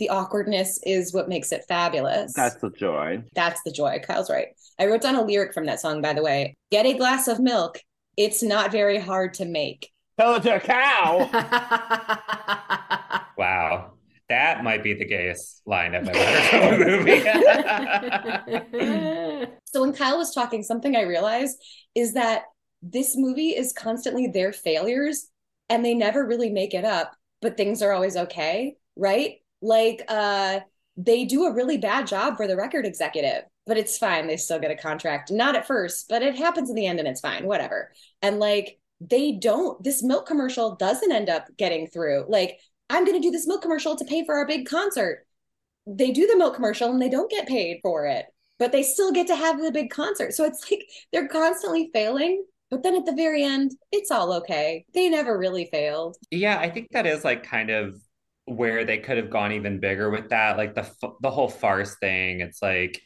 the 0.00 0.08
awkwardness 0.08 0.80
is 0.84 1.14
what 1.14 1.28
makes 1.28 1.52
it 1.52 1.64
fabulous. 1.68 2.32
That's 2.34 2.56
the 2.56 2.70
joy. 2.70 3.22
That's 3.34 3.62
the 3.64 3.70
joy. 3.70 4.00
Kyle's 4.04 4.28
right. 4.28 4.48
I 4.78 4.86
wrote 4.86 5.02
down 5.02 5.14
a 5.14 5.22
lyric 5.22 5.54
from 5.54 5.66
that 5.66 5.78
song, 5.80 6.02
by 6.02 6.14
the 6.14 6.22
way. 6.22 6.56
Get 6.72 6.84
a 6.84 6.94
glass 6.94 7.28
of 7.28 7.38
milk. 7.38 7.78
It's 8.16 8.42
not 8.42 8.72
very 8.72 8.98
hard 8.98 9.34
to 9.34 9.44
make. 9.44 9.92
Tell 10.18 10.34
it 10.34 10.42
to 10.44 10.56
a 10.56 10.60
cow. 10.60 11.30
wow 13.38 13.93
that 14.28 14.64
might 14.64 14.82
be 14.82 14.94
the 14.94 15.04
gayest 15.04 15.62
line 15.66 15.94
i've 15.94 16.08
ever 16.08 16.18
heard 16.18 16.50
from 16.50 16.82
a 16.82 16.86
movie 16.96 17.22
So 19.74 19.80
when 19.80 19.92
Kyle 19.92 20.18
was 20.18 20.32
talking, 20.32 20.62
something 20.62 20.94
I 20.94 21.02
realized 21.02 21.60
is 21.96 22.14
that 22.14 22.44
this 22.80 23.16
movie 23.16 23.50
is 23.50 23.72
constantly 23.72 24.28
their 24.28 24.52
failures 24.52 25.26
and 25.68 25.84
they 25.84 25.94
never 25.94 26.24
really 26.24 26.50
make 26.50 26.74
it 26.74 26.84
up, 26.84 27.12
but 27.42 27.56
things 27.56 27.82
are 27.82 27.90
always 27.90 28.16
okay, 28.16 28.76
right? 28.94 29.38
Like 29.60 30.04
uh 30.06 30.60
they 30.96 31.24
do 31.24 31.46
a 31.46 31.52
really 31.52 31.76
bad 31.76 32.06
job 32.06 32.36
for 32.36 32.46
the 32.46 32.56
record 32.56 32.86
executive, 32.86 33.42
but 33.66 33.76
it's 33.76 33.98
fine. 33.98 34.28
They 34.28 34.36
still 34.36 34.60
get 34.60 34.70
a 34.70 34.76
contract. 34.76 35.32
Not 35.32 35.56
at 35.56 35.66
first, 35.66 36.08
but 36.08 36.22
it 36.22 36.36
happens 36.36 36.70
in 36.70 36.76
the 36.76 36.86
end 36.86 37.00
and 37.00 37.08
it's 37.08 37.20
fine, 37.20 37.44
whatever. 37.44 37.90
And 38.22 38.38
like 38.38 38.78
they 39.00 39.32
don't 39.32 39.82
this 39.82 40.04
milk 40.04 40.24
commercial 40.24 40.76
doesn't 40.76 41.10
end 41.10 41.28
up 41.28 41.48
getting 41.56 41.88
through. 41.88 42.26
Like 42.28 42.60
I'm 42.94 43.04
going 43.04 43.20
to 43.20 43.26
do 43.26 43.30
this 43.30 43.46
milk 43.46 43.62
commercial 43.62 43.96
to 43.96 44.04
pay 44.04 44.24
for 44.24 44.34
our 44.36 44.46
big 44.46 44.66
concert. 44.66 45.26
They 45.86 46.12
do 46.12 46.26
the 46.26 46.36
milk 46.36 46.54
commercial 46.54 46.90
and 46.90 47.00
they 47.00 47.10
don't 47.10 47.30
get 47.30 47.46
paid 47.46 47.80
for 47.82 48.06
it 48.06 48.26
but 48.58 48.72
they 48.72 48.82
still 48.82 49.12
get 49.12 49.26
to 49.26 49.36
have 49.36 49.60
the 49.60 49.72
big 49.72 49.90
concert. 49.90 50.32
So 50.32 50.44
it's 50.44 50.70
like 50.70 50.86
they're 51.12 51.28
constantly 51.28 51.90
failing, 51.92 52.44
but 52.70 52.82
then 52.82 52.96
at 52.96 53.06
the 53.06 53.14
very 53.14 53.44
end, 53.44 53.72
it's 53.92 54.10
all 54.10 54.32
okay. 54.34 54.84
They 54.94 55.08
never 55.08 55.38
really 55.38 55.66
failed. 55.66 56.16
Yeah, 56.30 56.58
I 56.58 56.70
think 56.70 56.88
that 56.92 57.06
is 57.06 57.24
like 57.24 57.44
kind 57.44 57.70
of 57.70 57.94
where 58.46 58.84
they 58.84 58.98
could 58.98 59.16
have 59.16 59.30
gone 59.30 59.52
even 59.52 59.80
bigger 59.80 60.10
with 60.10 60.30
that, 60.30 60.56
like 60.56 60.74
the 60.74 60.90
the 61.20 61.30
whole 61.30 61.48
farce 61.48 61.96
thing. 62.00 62.40
It's 62.40 62.62
like 62.62 63.00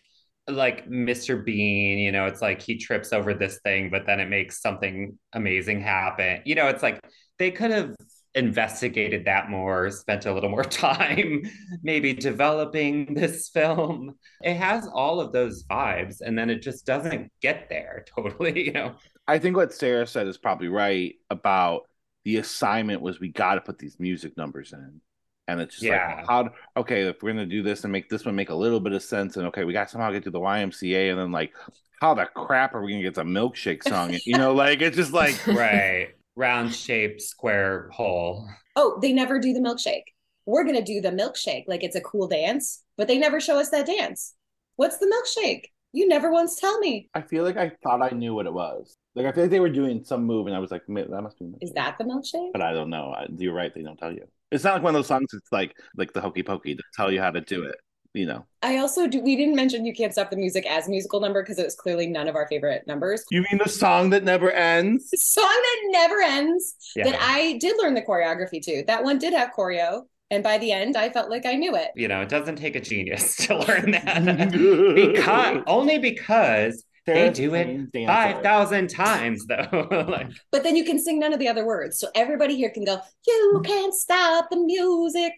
like 0.49 0.89
Mr. 0.89 1.45
Bean, 1.45 1.99
you 1.99 2.11
know, 2.11 2.27
it's 2.27 2.41
like 2.41 2.63
he 2.63 2.79
trips 2.79 3.13
over 3.13 3.35
this 3.35 3.61
thing, 3.63 3.91
but 3.91 4.07
then 4.07 4.19
it 4.19 4.31
makes 4.31 4.63
something 4.63 5.19
amazing 5.35 5.83
happen. 5.83 6.41
You 6.47 6.55
know, 6.55 6.69
it's 6.69 6.83
like 6.83 7.01
they 7.39 7.51
could 7.51 7.71
have 7.71 7.95
investigated 8.39 9.25
that 9.27 9.51
more, 9.51 9.91
spent 9.91 10.27
a 10.27 10.33
little 10.33 10.51
more 10.51 10.65
time 10.87 11.43
maybe 11.83 12.15
developing 12.15 13.15
this 13.15 13.49
film. 13.51 14.15
It 14.43 14.55
has 14.57 14.89
all 14.93 15.21
of 15.21 15.33
those 15.33 15.65
vibes 15.65 16.21
and 16.21 16.39
then 16.39 16.51
it 16.51 16.63
just 16.63 16.87
doesn't 16.87 17.31
get 17.43 17.69
there 17.69 18.05
totally, 18.17 18.67
you 18.67 18.73
know. 18.73 18.95
I 19.27 19.39
think 19.39 19.57
what 19.57 19.73
Sarah 19.73 20.07
said 20.07 20.27
is 20.27 20.39
probably 20.39 20.69
right 20.69 21.15
about 21.31 21.83
the 22.25 22.39
assignment 22.39 23.03
was 23.03 23.21
we 23.21 23.29
got 23.29 23.57
to 23.57 23.61
put 23.61 23.79
these 23.79 23.99
music 24.01 24.37
numbers 24.37 24.73
in. 24.73 25.01
And 25.47 25.61
it's 25.61 25.75
just 25.77 25.89
Yeah. 25.89 26.15
like, 26.27 26.29
how, 26.29 26.51
okay, 26.77 27.03
if 27.09 27.23
we're 27.23 27.33
going 27.33 27.49
to 27.49 27.55
do 27.57 27.63
this 27.63 27.85
and 27.85 27.93
make 27.93 28.11
this 28.11 28.25
one 28.27 28.35
make 28.37 28.51
a 28.51 28.55
little 28.55 28.81
bit 28.81 28.93
of 28.93 29.03
sense, 29.03 29.37
and 29.37 29.47
okay, 29.47 29.65
we 29.65 29.73
got 29.73 29.89
somehow 29.91 30.11
get 30.11 30.25
to 30.25 30.31
the 30.31 30.39
YMCA, 30.41 31.11
and 31.11 31.19
then 31.19 31.33
like, 31.33 31.53
how 32.01 32.15
the 32.15 32.27
crap 32.27 32.75
are 32.75 32.83
we 32.83 32.93
going 32.93 33.03
to 33.03 33.09
get 33.09 33.15
the 33.15 33.23
milkshake 33.25 33.83
song? 33.83 34.19
You 34.27 34.37
know, 34.37 34.53
like, 34.55 34.83
it's 34.83 34.97
just 34.97 35.13
like, 35.13 35.43
right. 35.47 36.18
Round 36.39 36.73
shaped 36.73 37.21
square 37.21 37.91
hole. 37.93 38.49
Oh, 38.77 38.97
they 39.03 39.13
never 39.13 39.41
do 39.41 39.53
the 39.53 39.59
milkshake. 39.59 40.05
We're 40.47 40.63
going 40.63 40.77
to 40.77 40.85
do 40.85 41.01
the 41.01 41.11
milkshake 41.11 41.65
like 41.67 41.83
it's 41.83 41.97
a 41.97 42.01
cool 42.01 42.29
dance, 42.29 42.85
but 42.97 43.09
they 43.09 43.19
never 43.19 43.41
show 43.41 43.59
us 43.59 43.71
that 43.71 43.87
dance. 43.87 44.35
What's 44.77 44.99
the 44.99 45.07
milkshake? 45.07 45.65
You 45.91 46.07
never 46.07 46.31
once 46.31 46.55
tell 46.61 46.79
me. 46.79 47.11
I 47.13 47.23
feel 47.23 47.43
like 47.43 47.57
I 47.57 47.73
thought 47.83 48.03
I 48.03 48.15
knew 48.15 48.35
what 48.35 48.47
it 48.47 48.53
was. 48.53 48.97
Like, 49.17 49.27
I 49.27 49.33
feel 49.33 49.43
like 49.43 49.51
they 49.51 49.59
were 49.59 49.69
doing 49.69 50.05
some 50.05 50.23
move, 50.23 50.47
and 50.47 50.55
I 50.55 50.61
was 50.61 50.71
like, 50.71 50.83
that 50.87 51.23
must 51.23 51.41
be. 51.41 51.51
Is 51.61 51.73
that 51.73 51.97
the 51.99 52.05
milkshake? 52.05 52.53
But 52.53 52.63
I 52.63 52.73
don't 52.73 52.89
know. 52.89 53.17
You're 53.37 53.53
right. 53.53 53.75
They 53.75 53.83
don't 53.83 53.99
tell 53.99 54.13
you. 54.13 54.25
It's 54.53 54.63
not 54.63 54.75
like 54.75 54.85
one 54.85 54.95
of 54.95 54.99
those 55.01 55.09
songs. 55.09 55.35
It's 55.35 55.51
like 55.51 55.75
like 55.97 56.13
the 56.13 56.21
hokey 56.21 56.45
pokey 56.45 56.77
to 56.77 56.83
tell 56.95 57.11
you 57.11 57.21
how 57.21 57.33
to 57.33 57.41
do 57.41 57.65
it. 57.65 57.75
You 58.19 58.27
know. 58.27 58.47
I 58.63 58.79
also 58.79 59.07
do. 59.07 59.21
We 59.21 59.37
didn't 59.37 59.55
mention 59.55 59.87
You 59.87 59.95
Can't 59.95 60.13
Stop 60.13 60.31
the 60.31 60.37
Music 60.37 60.67
as 60.67 60.89
a 60.89 60.91
musical 60.91 61.21
number 61.21 61.43
because 61.43 61.59
it 61.59 61.65
was 61.65 61.77
clearly 61.77 62.09
none 62.09 62.27
of 62.27 62.35
our 62.35 62.49
favorite 62.49 62.85
numbers. 62.89 63.25
You 63.31 63.45
mean 63.51 63.61
the 63.63 63.71
song 63.71 64.11
that 64.11 64.25
never 64.25 64.51
ends? 64.51 65.09
The 65.11 65.19
song 65.19 65.45
that 65.45 65.81
never 65.91 66.21
ends 66.21 66.75
Yeah. 66.97 67.05
that 67.05 67.19
I 67.21 67.59
did 67.61 67.77
learn 67.79 67.95
the 67.95 68.03
choreography 68.03 68.61
to. 68.63 68.83
That 68.89 69.05
one 69.05 69.19
did 69.19 69.33
have 69.33 69.53
choreo. 69.57 70.03
And 70.31 70.43
by 70.43 70.59
the 70.59 70.73
end, 70.73 70.97
I 70.97 71.09
felt 71.09 71.31
like 71.31 71.47
I 71.47 71.55
knew 71.55 71.75
it. 71.77 71.91
You 71.95 72.09
know, 72.09 72.21
it 72.21 72.29
doesn't 72.29 72.57
take 72.57 72.75
a 72.75 72.81
genius 72.81 73.37
to 73.47 73.57
learn 73.57 73.93
that. 73.93 74.51
because 75.13 75.63
only 75.67 75.99
because 75.99 76.85
they 77.07 77.31
do 77.31 77.55
it 77.55 78.07
5,000 78.07 78.91
times 78.91 79.47
though. 79.47 79.89
like, 80.09 80.29
but 80.53 80.63
then 80.63 80.77
you 80.77 80.85
can 80.85 80.99
sing 80.99 81.19
none 81.19 81.33
of 81.33 81.39
the 81.39 81.49
other 81.49 81.65
words. 81.65 81.99
So 81.99 82.09
everybody 82.15 82.57
here 82.57 82.71
can 82.71 82.85
go, 82.85 82.99
You 83.27 83.53
mm. 83.57 83.65
can't 83.65 83.95
stop 83.95 84.51
the 84.51 84.59
music. 84.59 85.33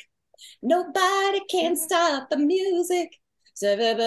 Nobody 0.63 1.41
can 1.49 1.77
stop 1.77 2.31
the 2.31 2.37
music. 2.37 3.11
So 3.55 3.77
we 3.77 3.85
heard 3.85 4.01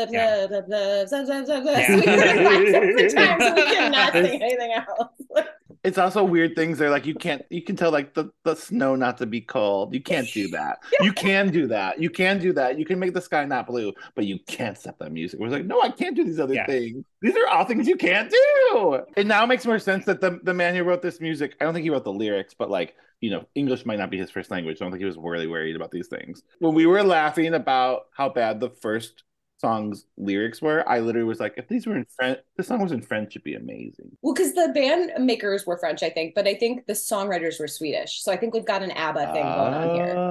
it 2.99 3.13
times, 3.13 3.43
so 3.43 3.53
we 3.53 3.63
cannot 3.63 4.13
sing 4.13 4.41
anything 4.41 4.73
else. 4.73 5.47
it's 5.84 5.97
also 5.97 6.23
weird 6.23 6.55
things 6.55 6.77
they're 6.77 6.89
like 6.89 7.05
you 7.05 7.13
can't 7.15 7.43
you 7.49 7.61
can 7.61 7.75
tell 7.75 7.91
like 7.91 8.13
the, 8.13 8.31
the 8.43 8.55
snow 8.55 8.95
not 8.95 9.17
to 9.17 9.25
be 9.25 9.41
cold. 9.41 9.93
You 9.93 10.01
can't 10.01 10.31
do 10.31 10.47
that. 10.49 10.79
You 11.01 11.11
can 11.11 11.51
do 11.51 11.67
that. 11.67 11.99
You 12.01 12.09
can 12.09 12.39
do 12.39 12.53
that. 12.53 12.79
You 12.79 12.86
can 12.86 12.99
make 12.99 13.13
the 13.13 13.21
sky 13.21 13.45
not 13.45 13.67
blue 13.67 13.93
but 14.15 14.25
you 14.25 14.39
can't 14.47 14.77
stop 14.77 14.97
that 14.99 15.11
music. 15.11 15.39
We're 15.39 15.49
like 15.49 15.65
no 15.65 15.81
i 15.81 15.89
can't 15.89 16.15
do 16.15 16.23
these 16.23 16.39
other 16.39 16.53
Yeah. 16.53 16.65
things. 16.65 17.03
These 17.21 17.36
are 17.36 17.47
all 17.47 17.65
things 17.65 17.88
you 17.88 17.95
can't 17.97 18.29
do. 18.29 18.99
It 19.17 19.27
now 19.27 19.45
makes 19.45 19.65
more 19.65 19.79
sense 19.79 20.05
that 20.05 20.21
the, 20.21 20.39
the 20.43 20.53
man 20.53 20.75
who 20.75 20.84
wrote 20.84 21.01
this 21.01 21.19
music 21.19 21.55
i 21.59 21.65
don't 21.65 21.73
think 21.73 21.84
he 21.84 21.89
wrote 21.89 22.03
the 22.05 22.13
lyrics 22.13 22.53
but 22.53 22.69
like 22.69 22.95
you 23.21 23.29
know 23.31 23.45
english 23.55 23.86
might 23.86 23.99
not 23.99 24.09
be 24.09 24.17
his 24.17 24.29
first 24.31 24.51
language. 24.51 24.77
I 24.79 24.86
don't 24.86 24.91
think 24.91 25.01
he 25.01 25.05
was 25.05 25.17
really 25.17 25.47
worried 25.47 25.75
about 25.75 25.91
these 25.91 26.07
things. 26.07 26.43
When 26.59 26.73
we 26.73 26.86
were 26.86 27.03
laughing 27.03 27.53
about 27.53 28.07
how 28.11 28.29
bad 28.29 28.59
the 28.59 28.69
first 28.69 29.23
song's 29.64 30.05
lyrics 30.18 30.61
were 30.61 30.88
i 30.89 30.99
literally 30.99 31.28
was 31.28 31.39
like 31.39 31.53
if 31.57 31.68
these 31.68 31.86
were 31.88 31.95
in 31.97 32.05
french 32.18 32.39
this 32.57 32.68
song 32.68 32.82
was 32.82 32.91
in 32.91 33.01
french 33.01 33.30
it'd 33.36 33.43
be 33.43 33.55
amazing 33.55 34.11
Well, 34.22 34.34
because 34.34 34.53
the 34.53 34.72
band 34.74 35.11
makers 35.26 35.66
were 35.66 35.78
French, 35.78 36.01
I 36.03 36.09
think, 36.09 36.34
but 36.36 36.47
I 36.47 36.55
think 36.55 36.86
the 36.86 36.93
songwriters 36.93 37.59
were 37.59 37.68
Swedish. 37.68 38.24
So 38.24 38.32
I 38.32 38.38
think 38.38 38.53
we've 38.53 38.66
got 38.66 38.82
an 38.84 38.91
ABBA 38.91 39.28
thing 39.34 39.53
going 39.53 39.74
on 39.74 39.89
here. 39.89 40.24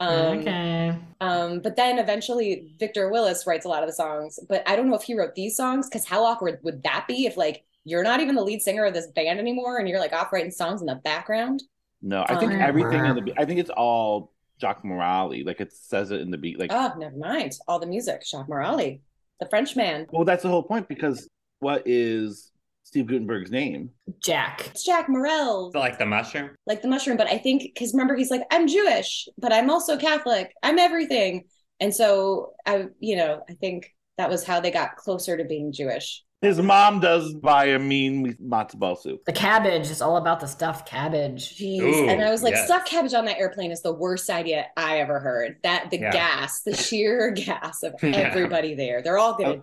Uh, 0.00 0.04
Um, 0.04 0.38
okay. 0.38 0.98
um, 1.20 1.60
but 1.60 1.76
then 1.76 1.98
eventually 1.98 2.76
Victor 2.78 3.08
Willis 3.10 3.46
writes 3.46 3.64
a 3.64 3.68
lot 3.68 3.82
of 3.82 3.88
the 3.88 3.94
songs. 3.94 4.38
But 4.48 4.62
I 4.68 4.76
don't 4.76 4.88
know 4.90 4.96
if 4.96 5.02
he 5.04 5.14
wrote 5.14 5.34
these 5.34 5.56
songs 5.56 5.88
because 5.88 6.04
how 6.04 6.24
awkward 6.24 6.58
would 6.64 6.82
that 6.82 7.06
be 7.08 7.26
if 7.26 7.36
like 7.36 7.64
you're 7.84 8.02
not 8.02 8.20
even 8.20 8.34
the 8.34 8.42
lead 8.44 8.62
singer 8.62 8.84
of 8.84 8.94
this 8.94 9.06
band 9.08 9.38
anymore 9.38 9.78
and 9.78 9.88
you're 9.88 10.00
like 10.00 10.12
off 10.12 10.32
writing 10.32 10.50
songs 10.50 10.80
in 10.80 10.86
the 10.86 10.96
background? 10.96 11.62
No, 12.02 12.24
I 12.28 12.36
think 12.36 12.52
Um, 12.52 12.60
everything 12.60 13.06
in 13.06 13.14
the. 13.14 13.32
I 13.38 13.44
think 13.44 13.60
it's 13.60 13.70
all 13.70 14.32
Jacques 14.60 14.82
Morali. 14.84 15.44
Like 15.44 15.60
it 15.60 15.72
says 15.72 16.10
it 16.10 16.20
in 16.20 16.30
the 16.30 16.38
beat. 16.38 16.58
Like, 16.58 16.70
Oh, 16.72 16.92
never 16.98 17.16
mind. 17.16 17.52
All 17.68 17.78
the 17.78 17.86
music, 17.86 18.24
Jacques 18.26 18.48
Morali, 18.48 19.00
the 19.40 19.48
French 19.48 19.76
man. 19.76 20.06
well, 20.10 20.24
that's 20.24 20.42
the 20.42 20.48
whole 20.48 20.62
point 20.62 20.88
because 20.88 21.28
what 21.60 21.82
is 21.86 22.52
Steve 22.84 23.06
Guttenberg's 23.06 23.50
name? 23.50 23.90
Jack. 24.22 24.68
It's 24.68 24.84
Jack 24.84 25.08
Morel, 25.08 25.70
like 25.74 25.98
the 25.98 26.06
mushroom. 26.06 26.50
like 26.66 26.82
the 26.82 26.88
mushroom. 26.88 27.16
But 27.16 27.26
I 27.28 27.38
think 27.38 27.62
because 27.62 27.92
remember 27.92 28.14
he's 28.16 28.30
like, 28.30 28.42
I'm 28.50 28.66
Jewish, 28.68 29.28
but 29.38 29.52
I'm 29.52 29.70
also 29.70 29.96
Catholic. 29.96 30.52
I'm 30.62 30.78
everything. 30.78 31.44
And 31.80 31.94
so 31.94 32.52
I, 32.64 32.86
you 33.00 33.16
know, 33.16 33.42
I 33.50 33.54
think 33.54 33.92
that 34.18 34.30
was 34.30 34.44
how 34.44 34.60
they 34.60 34.70
got 34.70 34.96
closer 34.96 35.36
to 35.36 35.44
being 35.44 35.72
Jewish. 35.72 36.22
His 36.42 36.60
mom 36.60 37.00
does 37.00 37.32
buy 37.32 37.64
a 37.66 37.78
mean 37.78 38.34
matzo 38.34 38.76
ball 38.78 38.94
soup. 38.94 39.24
The 39.24 39.32
cabbage 39.32 39.90
is 39.90 40.02
all 40.02 40.18
about 40.18 40.38
the 40.38 40.46
stuffed 40.46 40.86
cabbage. 40.86 41.56
Jeez. 41.56 41.80
Ooh, 41.80 42.08
and 42.10 42.22
I 42.22 42.30
was 42.30 42.42
like, 42.42 42.52
yes. 42.52 42.66
stuffed 42.66 42.86
cabbage 42.86 43.14
on 43.14 43.24
that 43.24 43.38
airplane 43.38 43.70
is 43.72 43.80
the 43.80 43.92
worst 43.94 44.28
idea 44.28 44.66
I 44.76 44.98
ever 44.98 45.18
heard. 45.18 45.56
That 45.62 45.90
the 45.90 45.98
Yeah. 45.98 46.12
gas, 46.12 46.60
the 46.60 46.76
sheer 46.76 47.30
gas 47.36 47.82
of 47.82 47.94
Yeah. 48.02 48.10
everybody 48.18 48.74
there. 48.74 49.00
They're 49.02 49.16
all 49.16 49.34
gonna 49.34 49.62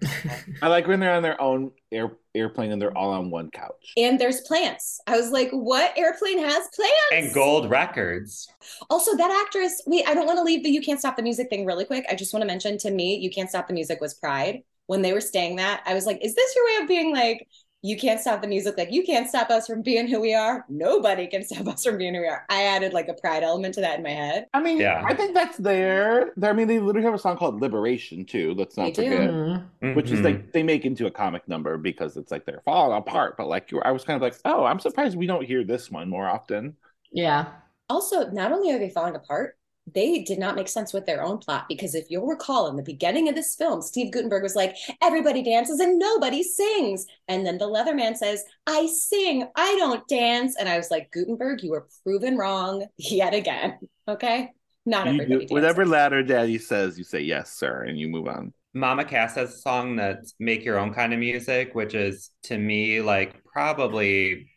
I 0.63 0.67
like 0.67 0.87
when 0.87 0.99
they're 0.99 1.13
on 1.13 1.21
their 1.21 1.39
own 1.39 1.71
air 1.91 2.11
airplane 2.35 2.71
and 2.71 2.81
they're 2.81 2.97
all 2.97 3.11
on 3.11 3.29
one 3.29 3.51
couch. 3.51 3.93
and 3.95 4.19
there's 4.19 4.41
plants. 4.41 4.99
I 5.05 5.15
was 5.15 5.29
like, 5.29 5.51
what 5.51 5.95
airplane 5.95 6.39
has 6.39 6.67
plants? 6.75 6.95
And 7.11 7.31
gold 7.35 7.69
records. 7.69 8.47
Also, 8.89 9.15
that 9.15 9.43
actress, 9.45 9.79
wait, 9.85 10.05
I 10.07 10.15
don't 10.15 10.25
want 10.25 10.37
to 10.39 10.43
leave 10.43 10.63
the 10.63 10.71
You 10.71 10.81
Can't 10.81 10.99
Stop 10.99 11.17
the 11.17 11.21
Music 11.21 11.49
thing 11.51 11.67
really 11.67 11.85
quick. 11.85 12.03
I 12.09 12.15
just 12.15 12.33
want 12.33 12.41
to 12.41 12.47
mention 12.47 12.79
to 12.79 12.89
me, 12.89 13.17
You 13.17 13.29
Can't 13.29 13.47
Stop 13.49 13.67
the 13.67 13.73
Music 13.75 14.01
was 14.01 14.15
Pride. 14.15 14.63
When 14.87 15.01
they 15.01 15.13
were 15.13 15.21
staying 15.21 15.57
that, 15.57 15.81
I 15.85 15.93
was 15.93 16.05
like, 16.05 16.19
is 16.23 16.35
this 16.35 16.55
your 16.55 16.65
way 16.65 16.83
of 16.83 16.87
being 16.87 17.13
like, 17.13 17.47
you 17.85 17.97
can't 17.97 18.19
stop 18.21 18.41
the 18.41 18.47
music? 18.47 18.77
Like, 18.77 18.93
you 18.93 19.03
can't 19.03 19.27
stop 19.27 19.49
us 19.49 19.67
from 19.67 19.81
being 19.81 20.07
who 20.07 20.21
we 20.21 20.33
are. 20.33 20.65
Nobody 20.69 21.27
can 21.27 21.43
stop 21.43 21.67
us 21.67 21.83
from 21.83 21.97
being 21.97 22.13
who 22.15 22.21
we 22.21 22.27
are. 22.27 22.45
I 22.49 22.63
added 22.63 22.93
like 22.93 23.09
a 23.09 23.13
pride 23.13 23.43
element 23.43 23.73
to 23.75 23.81
that 23.81 23.97
in 23.97 24.03
my 24.03 24.11
head. 24.11 24.45
I 24.53 24.61
mean, 24.61 24.79
Yeah. 24.79 25.03
I 25.05 25.13
think 25.13 25.33
that's 25.33 25.57
there. 25.57 26.31
There- 26.37 26.49
I 26.49 26.53
mean, 26.53 26.67
they 26.69 26.79
literally 26.79 27.03
have 27.05 27.13
a 27.13 27.19
song 27.19 27.35
called 27.35 27.59
"Liberation" 27.61 28.23
too. 28.25 28.53
Let's 28.53 28.77
not 28.77 28.85
They 28.85 29.03
do. 29.03 29.11
forget. 29.11 29.29
Mhm. 29.31 29.95
Which 29.95 30.11
is 30.11 30.21
like 30.21 30.53
they 30.53 30.63
make 30.63 30.85
into 30.85 31.07
a 31.07 31.11
comic 31.11 31.45
number 31.49 31.77
because 31.77 32.15
it's 32.15 32.31
like 32.31 32.45
they're 32.45 32.61
falling 32.63 32.97
apart. 32.97 33.35
But 33.35 33.47
like, 33.47 33.69
I 33.83 33.91
was 33.91 34.05
kind 34.05 34.15
of 34.15 34.21
like, 34.21 34.35
oh, 34.45 34.63
I'm 34.63 34.79
surprised 34.79 35.17
we 35.17 35.27
don't 35.27 35.45
hear 35.45 35.65
this 35.65 35.91
one 35.91 36.09
more 36.09 36.27
often. 36.27 36.77
Yeah. 37.11 37.47
Also, 37.89 38.29
not 38.31 38.53
only 38.53 38.71
are 38.71 38.79
they 38.79 38.89
falling 38.89 39.15
apart, 39.15 39.57
they 39.91 40.23
did 40.23 40.39
not 40.39 40.55
make 40.55 40.67
sense 40.69 40.93
with 40.93 41.05
their 41.05 41.21
own 41.21 41.37
plot 41.37 41.65
because 41.67 41.93
if 41.93 42.09
you'll 42.09 42.25
recall 42.25 42.67
in 42.67 42.75
the 42.77 42.83
beginning 42.83 43.27
of 43.27 43.35
this 43.35 43.55
film, 43.55 43.81
Steve 43.81 44.11
Guttenberg 44.11 44.41
was 44.43 44.55
like, 44.55 44.75
everybody 45.01 45.43
dances 45.43 45.79
and 45.79 45.99
nobody 45.99 46.41
sings. 46.41 47.05
And 47.27 47.45
then 47.45 47.57
the 47.57 47.67
Leatherman 47.67 48.15
says, 48.15 48.43
I 48.65 48.87
sing, 48.87 49.47
I 49.55 49.75
don't 49.77 50.07
dance. 50.07 50.55
And 50.57 50.69
I 50.69 50.77
was 50.77 50.89
like, 50.89 51.11
Guttenberg, 51.11 51.63
you 51.63 51.71
were 51.71 51.87
proven 52.03 52.37
wrong 52.37 52.85
yet 52.97 53.33
again. 53.33 53.77
Okay. 54.07 54.51
Not 54.85 55.07
You 55.07 55.13
everybody 55.13 55.45
do, 55.47 55.53
whatever 55.53 55.83
dances. 55.83 55.91
ladder 55.91 56.23
daddy 56.23 56.57
says, 56.57 56.97
you 56.97 57.03
say 57.03 57.21
yes, 57.21 57.51
sir, 57.53 57.83
and 57.83 57.97
you 57.97 58.07
move 58.07 58.27
on. 58.27 58.53
Mama 58.73 59.05
Cass 59.05 59.35
has 59.35 59.53
a 59.53 59.57
song 59.57 59.95
that's 59.97 60.33
make 60.39 60.65
your 60.65 60.79
own 60.79 60.93
kind 60.93 61.13
of 61.13 61.19
music, 61.19 61.75
which 61.75 61.93
is 61.93 62.31
to 62.43 62.57
me 62.57 63.01
like 63.01 63.43
probably 63.45 64.49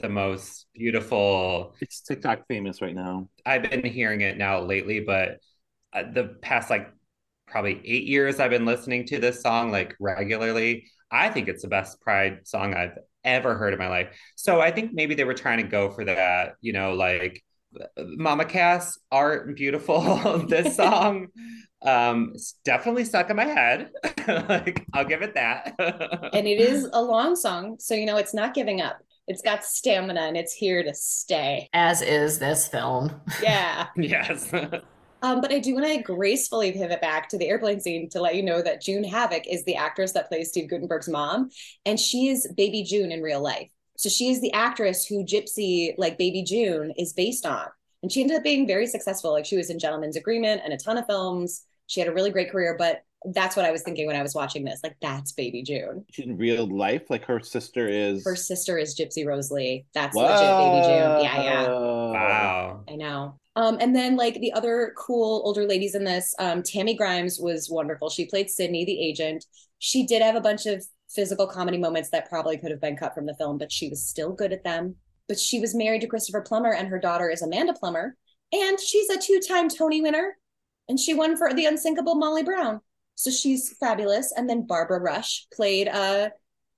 the 0.00 0.08
most 0.08 0.66
beautiful. 0.74 1.74
It's 1.80 2.00
TikTok 2.00 2.46
famous 2.48 2.82
right 2.82 2.94
now. 2.94 3.28
I've 3.44 3.62
been 3.62 3.84
hearing 3.84 4.22
it 4.22 4.36
now 4.36 4.60
lately, 4.60 5.00
but 5.00 5.38
uh, 5.92 6.04
the 6.12 6.36
past 6.42 6.70
like 6.70 6.90
probably 7.46 7.80
eight 7.84 8.04
years 8.04 8.40
I've 8.40 8.50
been 8.50 8.64
listening 8.64 9.06
to 9.06 9.18
this 9.18 9.42
song 9.42 9.70
like 9.70 9.94
regularly. 10.00 10.90
I 11.10 11.28
think 11.28 11.48
it's 11.48 11.62
the 11.62 11.68
best 11.68 12.00
Pride 12.00 12.46
song 12.46 12.74
I've 12.74 12.96
ever 13.24 13.56
heard 13.56 13.72
in 13.72 13.78
my 13.78 13.88
life. 13.88 14.16
So 14.36 14.60
I 14.60 14.70
think 14.70 14.92
maybe 14.92 15.14
they 15.14 15.24
were 15.24 15.34
trying 15.34 15.58
to 15.58 15.64
go 15.64 15.90
for 15.90 16.04
that, 16.04 16.54
you 16.60 16.72
know, 16.72 16.94
like 16.94 17.42
Mama 17.98 18.44
Cass, 18.44 18.98
art 19.10 19.46
and 19.46 19.56
beautiful. 19.56 20.38
this 20.48 20.76
song 20.76 21.28
um 21.82 22.34
definitely 22.62 23.04
stuck 23.04 23.30
in 23.30 23.36
my 23.36 23.46
head. 23.46 23.90
like 24.28 24.86
I'll 24.92 25.04
give 25.04 25.22
it 25.22 25.34
that. 25.34 25.74
And 26.32 26.46
it 26.46 26.60
is 26.60 26.88
a 26.92 27.02
long 27.02 27.36
song. 27.36 27.76
So, 27.78 27.94
you 27.94 28.06
know, 28.06 28.16
it's 28.16 28.34
not 28.34 28.54
giving 28.54 28.80
up. 28.80 29.00
It's 29.26 29.42
got 29.42 29.64
stamina 29.64 30.20
and 30.20 30.36
it's 30.36 30.52
here 30.52 30.82
to 30.82 30.94
stay. 30.94 31.68
As 31.72 32.02
is 32.02 32.38
this 32.38 32.68
film. 32.68 33.20
Yeah. 33.42 33.86
yes. 33.96 34.52
Um, 35.22 35.40
but 35.40 35.52
I 35.52 35.58
do 35.58 35.74
want 35.74 35.86
to 35.86 36.02
gracefully 36.02 36.72
pivot 36.72 37.00
back 37.00 37.28
to 37.28 37.38
the 37.38 37.48
airplane 37.48 37.80
scene 37.80 38.08
to 38.10 38.20
let 38.20 38.34
you 38.34 38.42
know 38.42 38.62
that 38.62 38.80
June 38.80 39.04
Havoc 39.04 39.46
is 39.46 39.64
the 39.64 39.76
actress 39.76 40.12
that 40.12 40.28
plays 40.28 40.48
Steve 40.48 40.70
Guttenberg's 40.70 41.08
mom, 41.08 41.50
and 41.84 42.00
she 42.00 42.28
is 42.28 42.50
Baby 42.56 42.82
June 42.82 43.12
in 43.12 43.22
real 43.22 43.42
life. 43.42 43.70
So 43.98 44.08
she 44.08 44.30
is 44.30 44.40
the 44.40 44.52
actress 44.54 45.04
who 45.04 45.24
Gypsy, 45.24 45.92
like 45.98 46.16
Baby 46.16 46.42
June, 46.42 46.94
is 46.96 47.12
based 47.12 47.44
on. 47.44 47.66
And 48.02 48.10
she 48.10 48.22
ended 48.22 48.38
up 48.38 48.42
being 48.42 48.66
very 48.66 48.86
successful. 48.86 49.32
Like 49.32 49.44
she 49.44 49.58
was 49.58 49.68
in 49.68 49.78
Gentleman's 49.78 50.16
Agreement 50.16 50.62
and 50.64 50.72
a 50.72 50.78
ton 50.78 50.96
of 50.96 51.04
films. 51.04 51.66
She 51.86 52.00
had 52.00 52.08
a 52.08 52.14
really 52.14 52.30
great 52.30 52.50
career, 52.50 52.76
but 52.78 53.02
that's 53.32 53.56
what 53.56 53.64
I 53.64 53.70
was 53.70 53.82
thinking 53.82 54.06
when 54.06 54.16
I 54.16 54.22
was 54.22 54.34
watching 54.34 54.64
this. 54.64 54.80
Like, 54.82 54.96
that's 55.00 55.32
Baby 55.32 55.62
June. 55.62 56.04
In 56.18 56.36
real 56.36 56.66
life, 56.66 57.02
like 57.10 57.24
her 57.26 57.40
sister 57.40 57.88
is. 57.88 58.24
Her 58.24 58.36
sister 58.36 58.78
is 58.78 58.98
Gypsy 58.98 59.26
Rose 59.26 59.50
Lee. 59.50 59.84
That's 59.94 60.14
legit 60.14 60.38
Baby 60.38 60.86
June. 60.86 61.24
Yeah, 61.24 61.42
yeah. 61.42 61.68
Wow. 61.68 62.84
I 62.88 62.96
know. 62.96 63.38
Um, 63.56 63.78
and 63.80 63.94
then 63.94 64.16
like 64.16 64.40
the 64.40 64.52
other 64.52 64.94
cool 64.96 65.42
older 65.44 65.66
ladies 65.66 65.94
in 65.94 66.04
this, 66.04 66.34
um, 66.38 66.62
Tammy 66.62 66.94
Grimes 66.94 67.38
was 67.38 67.68
wonderful. 67.68 68.08
She 68.08 68.26
played 68.26 68.48
Sydney, 68.48 68.84
the 68.84 69.00
agent. 69.00 69.44
She 69.80 70.06
did 70.06 70.22
have 70.22 70.36
a 70.36 70.40
bunch 70.40 70.66
of 70.66 70.84
physical 71.10 71.46
comedy 71.46 71.76
moments 71.76 72.10
that 72.10 72.28
probably 72.28 72.56
could 72.56 72.70
have 72.70 72.80
been 72.80 72.96
cut 72.96 73.14
from 73.14 73.26
the 73.26 73.34
film, 73.34 73.58
but 73.58 73.72
she 73.72 73.88
was 73.88 74.06
still 74.06 74.32
good 74.32 74.52
at 74.52 74.64
them. 74.64 74.94
But 75.28 75.38
she 75.38 75.60
was 75.60 75.74
married 75.74 76.00
to 76.02 76.06
Christopher 76.06 76.40
Plummer, 76.40 76.72
and 76.72 76.88
her 76.88 76.98
daughter 76.98 77.28
is 77.28 77.42
Amanda 77.42 77.72
Plummer, 77.72 78.16
and 78.52 78.80
she's 78.80 79.08
a 79.10 79.18
two-time 79.18 79.68
Tony 79.68 80.00
winner, 80.00 80.36
and 80.88 80.98
she 80.98 81.14
won 81.14 81.36
for 81.36 81.52
the 81.52 81.66
unsinkable 81.66 82.14
Molly 82.14 82.42
Brown. 82.42 82.80
So 83.20 83.30
she's 83.30 83.76
fabulous. 83.78 84.32
And 84.34 84.48
then 84.48 84.66
Barbara 84.66 85.00
Rush 85.00 85.46
played 85.52 85.88
uh 85.88 86.30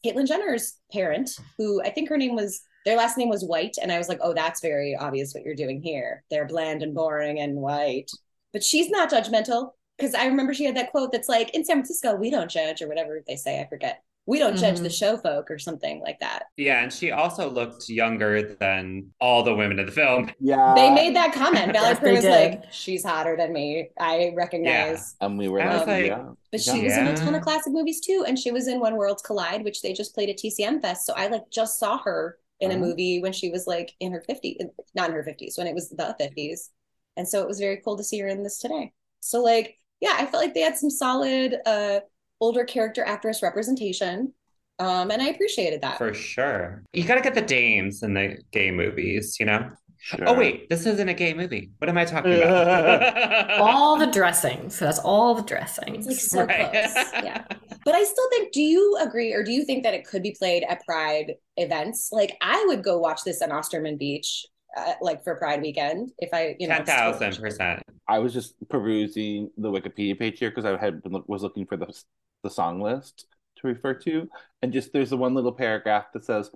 Caitlyn 0.05 0.27
Jenner's 0.27 0.79
parent, 0.93 1.31
who 1.59 1.81
I 1.83 1.91
think 1.91 2.09
her 2.09 2.17
name 2.17 2.35
was 2.35 2.63
their 2.85 2.97
last 2.97 3.17
name 3.17 3.29
was 3.29 3.45
White, 3.45 3.77
and 3.81 3.93
I 3.93 3.99
was 3.99 4.09
like, 4.09 4.19
oh, 4.21 4.35
that's 4.35 4.61
very 4.61 4.97
obvious 4.97 5.33
what 5.33 5.45
you're 5.45 5.55
doing 5.55 5.81
here. 5.81 6.25
They're 6.31 6.49
bland 6.49 6.83
and 6.83 6.95
boring 6.95 7.39
and 7.39 7.55
white. 7.55 8.11
But 8.53 8.65
she's 8.65 8.91
not 8.91 9.11
judgmental 9.11 9.71
because 9.97 10.15
I 10.15 10.27
remember 10.27 10.53
she 10.53 10.65
had 10.65 10.77
that 10.77 10.91
quote 10.91 11.13
that's 11.13 11.29
like, 11.29 11.51
in 11.51 11.65
San 11.65 11.77
Francisco, 11.77 12.17
we 12.17 12.31
don't 12.31 12.51
judge, 12.51 12.83
or 12.83 12.89
whatever 12.89 13.23
they 13.25 13.37
say. 13.37 13.61
I 13.61 13.69
forget. 13.69 14.03
We 14.27 14.39
don't 14.39 14.57
judge 14.57 14.79
Mhm. 14.79 14.83
the 14.85 14.91
show 14.91 15.17
folk 15.17 15.51
or 15.51 15.59
something 15.59 16.01
like 16.01 16.21
that. 16.21 16.45
Yeah, 16.57 16.81
and 16.83 16.93
she 16.93 17.11
also 17.11 17.51
looked 17.51 17.89
younger 17.89 18.55
than 18.55 19.13
all 19.21 19.43
the 19.43 19.53
women 19.55 19.81
in 19.81 19.87
the 19.87 19.91
film. 19.93 20.31
Yeah. 20.39 20.75
They 20.77 20.91
made 20.91 21.17
that 21.17 21.33
comment. 21.33 21.73
Valerie 21.77 21.97
Yes, 22.01 22.01
was 22.03 22.21
did. 22.23 22.31
like, 22.31 22.73
she's 22.73 23.05
hotter 23.05 23.37
than 23.37 23.53
me. 23.53 23.91
I 23.99 24.33
recognize. 24.37 25.17
Yeah. 25.21 25.27
And 25.27 25.39
we 25.39 25.49
were 25.49 25.61
I 25.61 25.77
like, 25.79 25.87
like- 25.89 26.07
yeah. 26.07 26.29
But 26.53 26.61
she 26.61 26.85
was 26.85 26.97
in 26.97 27.09
a 27.09 27.17
ton 27.17 27.35
of 27.35 27.43
classic 27.43 27.73
movies 27.73 28.01
too, 28.01 28.25
and 28.29 28.39
she 28.39 28.53
was 28.53 28.69
in 28.69 28.79
When 28.79 28.95
Worlds 28.97 29.23
Collide, 29.23 29.65
which 29.65 29.83
they 29.83 29.93
just 29.93 30.15
played 30.15 30.29
at 30.31 30.37
TCM 30.37 30.81
Fest. 30.81 31.05
So 31.07 31.15
I 31.17 31.27
like 31.27 31.51
just 31.51 31.79
saw 31.81 31.99
her 31.99 32.39
in 32.61 32.71
a 32.71 32.75
Oh. 32.75 32.79
movie 32.79 33.21
when 33.21 33.33
she 33.33 33.51
was 33.51 33.67
like 33.67 33.93
in 33.99 34.13
her 34.13 34.21
50s, 34.29 34.59
not 34.95 35.09
in 35.09 35.17
her 35.17 35.25
50s, 35.25 35.59
when 35.59 35.67
it 35.67 35.75
was 35.75 35.89
the 35.89 36.15
50s. 36.21 36.71
And 37.17 37.27
so 37.29 37.41
it 37.43 37.49
was 37.49 37.59
very 37.59 37.79
cool 37.79 37.97
to 37.97 38.05
see 38.05 38.21
her 38.21 38.29
in 38.29 38.45
this 38.45 38.59
today. 38.59 38.93
So 39.21 39.43
like, 39.43 39.79
yeah, 40.01 40.15
I 40.17 40.27
felt 40.27 40.43
like 40.45 40.55
they 40.55 40.61
had 40.61 40.77
some 40.77 40.91
solid 40.91 41.57
uh 41.67 42.01
older 42.43 42.65
character 42.65 43.05
actress 43.05 43.43
representation. 43.43 44.35
Um, 44.79 45.13
and 45.13 45.23
I 45.23 45.29
appreciated 45.29 45.81
that. 45.83 45.97
For 45.97 46.13
sure. 46.13 46.83
You 46.93 47.05
gotta 47.05 47.21
get 47.21 47.35
the 47.35 47.41
dames 47.41 48.03
in 48.03 48.15
the 48.15 48.39
gay 48.51 48.73
movies, 48.73 49.37
you 49.39 49.47
know? 49.47 49.71
Sure. 49.99 50.19
Oh 50.27 50.35
wait, 50.35 50.69
this 50.69 50.85
isn't 50.85 51.09
a 51.09 51.15
gay 51.15 51.33
movie. 51.33 51.71
What 51.79 51.89
am 51.89 51.97
I 51.97 52.05
talking 52.05 52.35
about? 52.35 53.51
all 53.61 53.97
the 53.97 54.09
dressings. 54.09 54.77
That's 54.77 54.99
all 54.99 55.37
the 55.37 55.45
dressings. 55.45 56.09
It's 56.09 56.35
like 56.35 56.49
so 56.49 56.57
right. 56.57 56.73
close. 56.73 57.13
Yeah. 57.23 57.45
But 57.85 57.95
I 57.95 58.03
still 58.03 58.29
think, 58.31 58.53
do 58.53 58.61
you 58.61 58.99
agree 59.01 59.33
or 59.33 59.45
do 59.45 59.53
you 59.53 59.65
think 59.65 59.85
that 59.85 59.95
it 59.95 60.05
could 60.05 60.25
be 60.25 60.35
played 60.37 60.65
at 60.69 60.85
Pride 60.85 61.35
events? 61.57 62.11
Like 62.11 62.37
I 62.41 62.65
would 62.67 62.83
go 62.83 62.99
watch 62.99 63.23
this 63.25 63.41
on 63.43 63.53
Osterman 63.53 63.97
Beach, 63.97 64.45
uh, 64.77 64.95
like 65.01 65.23
for 65.25 65.35
Pride 65.37 65.63
weekend, 65.63 66.13
if 66.19 66.31
I, 66.33 66.57
you 66.59 66.69
know, 66.69 66.77
ten 66.77 66.87
thousand 66.87 67.37
percent. 67.37 67.83
I 68.09 68.19
was 68.19 68.33
just 68.33 68.55
perusing 68.69 69.51
the 69.57 69.71
Wikipedia 69.71 70.19
page 70.19 70.39
here 70.39 70.51
because 70.51 70.65
I 70.65 70.77
had 70.77 71.03
been, 71.03 71.23
was 71.27 71.43
looking 71.43 71.67
for 71.67 71.77
the 71.77 71.93
the 72.43 72.51
song 72.51 72.81
list 72.81 73.27
to 73.57 73.69
refer 73.69 73.95
to, 73.95 74.29
and 74.63 74.73
just 74.73 74.93
there's 74.93 75.11
the 75.11 75.17
one 75.17 75.35
little 75.35 75.53
paragraph 75.53 76.07
that 76.13 76.25
says 76.25 76.51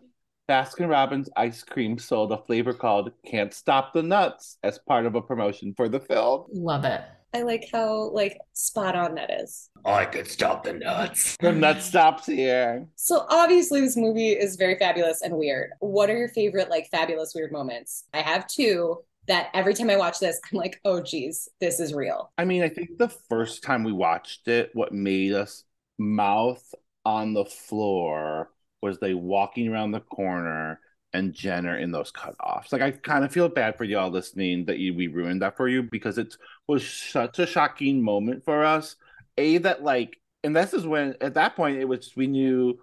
Baskin 0.48 0.88
Robbins 0.88 1.28
ice 1.36 1.62
cream 1.62 1.98
sold 1.98 2.32
a 2.32 2.38
flavor 2.38 2.72
called 2.72 3.10
Can't 3.24 3.52
Stop 3.52 3.92
the 3.92 4.02
Nuts 4.02 4.58
as 4.62 4.78
part 4.78 5.06
of 5.06 5.14
a 5.14 5.22
promotion 5.22 5.74
for 5.76 5.88
the 5.88 6.00
film. 6.00 6.46
Love 6.52 6.84
it. 6.84 7.02
I 7.36 7.42
like 7.42 7.68
how 7.70 8.08
like 8.12 8.38
spot 8.54 8.96
on 8.96 9.14
that 9.16 9.30
is. 9.30 9.68
I 9.84 10.06
could 10.06 10.26
stop 10.26 10.64
the 10.64 10.72
nuts. 10.72 11.36
The 11.40 11.52
nut 11.52 11.82
stops 11.82 12.24
here. 12.26 12.88
So 12.96 13.26
obviously 13.28 13.82
this 13.82 13.96
movie 13.96 14.30
is 14.30 14.56
very 14.56 14.78
fabulous 14.78 15.20
and 15.20 15.36
weird. 15.36 15.72
What 15.80 16.08
are 16.08 16.16
your 16.16 16.28
favorite 16.28 16.70
like 16.70 16.88
fabulous 16.90 17.34
weird 17.34 17.52
moments? 17.52 18.04
I 18.14 18.22
have 18.22 18.46
two 18.46 19.02
that 19.28 19.48
every 19.52 19.74
time 19.74 19.90
I 19.90 19.96
watch 19.96 20.18
this, 20.18 20.40
I'm 20.50 20.56
like, 20.56 20.80
oh 20.86 21.02
geez, 21.02 21.48
this 21.60 21.78
is 21.78 21.92
real. 21.92 22.32
I 22.38 22.46
mean, 22.46 22.62
I 22.62 22.70
think 22.70 22.96
the 22.96 23.12
first 23.28 23.62
time 23.62 23.84
we 23.84 23.92
watched 23.92 24.48
it, 24.48 24.70
what 24.72 24.92
made 24.92 25.34
us 25.34 25.64
mouth 25.98 26.64
on 27.04 27.34
the 27.34 27.44
floor 27.44 28.50
was 28.80 28.98
they 28.98 29.12
walking 29.12 29.68
around 29.68 29.90
the 29.90 30.00
corner 30.00 30.80
and 31.16 31.32
Jenner 31.32 31.76
in 31.78 31.90
those 31.90 32.12
cutoffs. 32.12 32.72
Like 32.72 32.82
I 32.82 32.90
kind 32.92 33.24
of 33.24 33.32
feel 33.32 33.48
bad 33.48 33.76
for 33.76 33.84
y'all 33.84 34.10
listening 34.10 34.66
that 34.66 34.78
you, 34.78 34.94
we 34.94 35.08
ruined 35.08 35.42
that 35.42 35.56
for 35.56 35.68
you 35.68 35.82
because 35.82 36.18
it 36.18 36.36
was 36.66 36.88
such 36.88 37.38
a 37.38 37.46
shocking 37.46 38.02
moment 38.02 38.44
for 38.44 38.64
us. 38.64 38.96
A 39.38 39.58
that 39.58 39.82
like, 39.82 40.18
and 40.44 40.54
this 40.54 40.74
is 40.74 40.86
when 40.86 41.16
at 41.20 41.34
that 41.34 41.56
point 41.56 41.78
it 41.78 41.86
was 41.86 42.12
we 42.16 42.26
knew 42.26 42.78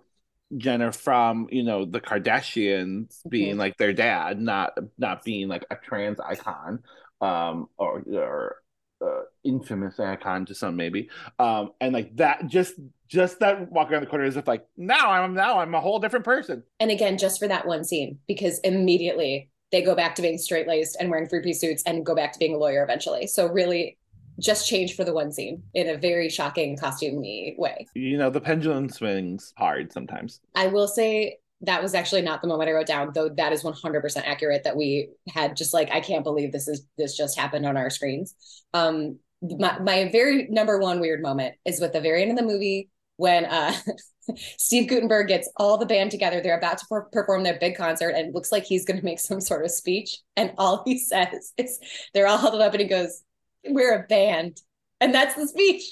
Jenner 0.57 0.91
from 0.91 1.47
you 1.51 1.63
know 1.63 1.85
the 1.85 2.01
Kardashians 2.01 3.21
being 3.29 3.51
mm-hmm. 3.51 3.59
like 3.59 3.77
their 3.77 3.93
dad, 3.93 4.41
not 4.41 4.77
not 4.97 5.23
being 5.23 5.47
like 5.47 5.65
a 5.71 5.75
trans 5.75 6.19
icon, 6.19 6.83
um, 7.21 7.69
or 7.77 8.03
or 8.11 8.57
uh, 9.03 9.23
infamous 9.43 9.99
icon 9.99 10.45
to 10.45 10.55
some 10.55 10.77
maybe 10.77 11.09
um 11.37 11.71
and 11.81 11.93
like 11.93 12.15
that 12.15 12.47
just 12.47 12.75
just 13.13 13.39
that 13.39 13.71
walk 13.71 13.91
around 13.91 14.01
the 14.01 14.07
corner 14.07 14.25
as 14.25 14.35
if 14.35 14.47
like 14.47 14.65
now 14.75 15.11
i'm 15.11 15.35
now 15.35 15.59
i'm 15.59 15.73
a 15.75 15.79
whole 15.79 15.99
different 15.99 16.25
person. 16.25 16.63
And 16.79 16.91
again 16.91 17.17
just 17.17 17.39
for 17.39 17.47
that 17.47 17.67
one 17.67 17.83
scene 17.83 18.19
because 18.27 18.59
immediately 18.59 19.49
they 19.71 19.81
go 19.81 19.95
back 19.95 20.15
to 20.15 20.21
being 20.21 20.37
straight 20.37 20.67
laced 20.67 20.97
and 20.99 21.09
wearing 21.09 21.27
three 21.27 21.41
piece 21.41 21.61
suits 21.61 21.83
and 21.85 22.05
go 22.05 22.15
back 22.15 22.33
to 22.33 22.39
being 22.39 22.55
a 22.55 22.57
lawyer 22.57 22.83
eventually. 22.83 23.27
So 23.27 23.47
really 23.47 23.97
just 24.39 24.67
change 24.67 24.95
for 24.95 25.03
the 25.03 25.13
one 25.13 25.31
scene 25.31 25.63
in 25.73 25.89
a 25.89 25.97
very 25.97 26.29
shocking 26.29 26.75
costumey 26.75 27.57
way. 27.57 27.85
You 27.93 28.17
know 28.17 28.29
the 28.29 28.41
pendulum 28.41 28.89
swings 28.89 29.53
hard 29.57 29.91
sometimes. 29.91 30.41
I 30.55 30.67
will 30.67 30.87
say 30.87 31.37
that 31.61 31.81
was 31.81 31.93
actually 31.93 32.21
not 32.21 32.41
the 32.41 32.47
moment 32.47 32.69
I 32.69 32.73
wrote 32.73 32.87
down, 32.87 33.11
though 33.13 33.29
that 33.29 33.53
is 33.53 33.63
100% 33.63 34.23
accurate 34.25 34.63
that 34.65 34.75
we 34.75 35.09
had 35.29 35.55
just 35.55 35.73
like, 35.73 35.89
I 35.91 36.01
can't 36.01 36.23
believe 36.23 36.51
this 36.51 36.67
is, 36.67 36.85
this 36.97 37.15
just 37.15 37.39
happened 37.39 37.65
on 37.65 37.77
our 37.77 37.89
screens. 37.89 38.35
Um, 38.73 39.19
my, 39.41 39.79
my 39.79 40.09
very 40.11 40.47
number 40.49 40.77
one 40.77 40.99
weird 40.99 41.21
moment 41.21 41.55
is 41.65 41.79
with 41.79 41.93
the 41.93 42.01
very 42.01 42.21
end 42.21 42.31
of 42.31 42.37
the 42.37 42.43
movie 42.43 42.89
when 43.17 43.45
uh, 43.45 43.73
Steve 44.57 44.89
Guttenberg 44.89 45.27
gets 45.27 45.49
all 45.57 45.77
the 45.77 45.85
band 45.85 46.11
together. 46.11 46.41
They're 46.41 46.57
about 46.57 46.79
to 46.79 46.85
per- 46.87 47.09
perform 47.11 47.43
their 47.43 47.59
big 47.59 47.75
concert, 47.75 48.09
and 48.09 48.27
it 48.27 48.33
looks 48.33 48.51
like 48.51 48.63
he's 48.63 48.85
going 48.85 48.99
to 48.99 49.05
make 49.05 49.19
some 49.19 49.41
sort 49.41 49.65
of 49.65 49.71
speech. 49.71 50.19
And 50.35 50.53
all 50.57 50.83
he 50.85 50.97
says 50.99 51.53
is, 51.57 51.79
they're 52.13 52.27
all 52.27 52.37
huddled 52.37 52.61
up, 52.61 52.73
and 52.73 52.81
he 52.81 52.87
goes, 52.87 53.23
We're 53.67 53.95
a 53.95 54.07
band. 54.07 54.61
And 55.01 55.13
that's 55.13 55.35
the 55.35 55.47
speech. 55.47 55.83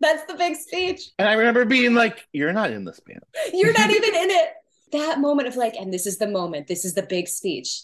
That's 0.00 0.24
the 0.30 0.34
big 0.34 0.56
speech. 0.56 1.10
And 1.18 1.28
I 1.28 1.32
remember 1.32 1.64
being 1.64 1.94
like, 1.94 2.26
You're 2.32 2.52
not 2.52 2.70
in 2.70 2.84
this 2.84 3.00
band. 3.00 3.20
You're 3.52 3.72
not 3.72 3.90
even 3.90 4.14
in 4.14 4.30
it 4.30 4.48
that 4.92 5.20
moment 5.20 5.48
of 5.48 5.56
like, 5.56 5.76
and 5.76 5.92
this 5.92 6.06
is 6.06 6.18
the 6.18 6.28
moment, 6.28 6.66
this 6.66 6.84
is 6.84 6.94
the 6.94 7.02
big 7.02 7.28
speech. 7.28 7.82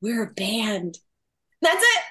We're 0.00 0.24
a 0.24 0.32
band. 0.32 0.98
That's 1.62 1.82
it. 1.82 2.02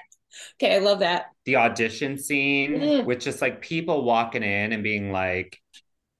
Okay, 0.60 0.74
I 0.74 0.78
love 0.78 1.00
that. 1.00 1.26
The 1.44 1.56
audition 1.56 2.18
scene 2.18 2.72
mm. 2.72 3.04
with 3.04 3.20
just 3.20 3.40
like 3.40 3.60
people 3.60 4.04
walking 4.04 4.42
in 4.42 4.72
and 4.72 4.82
being 4.82 5.12
like, 5.12 5.60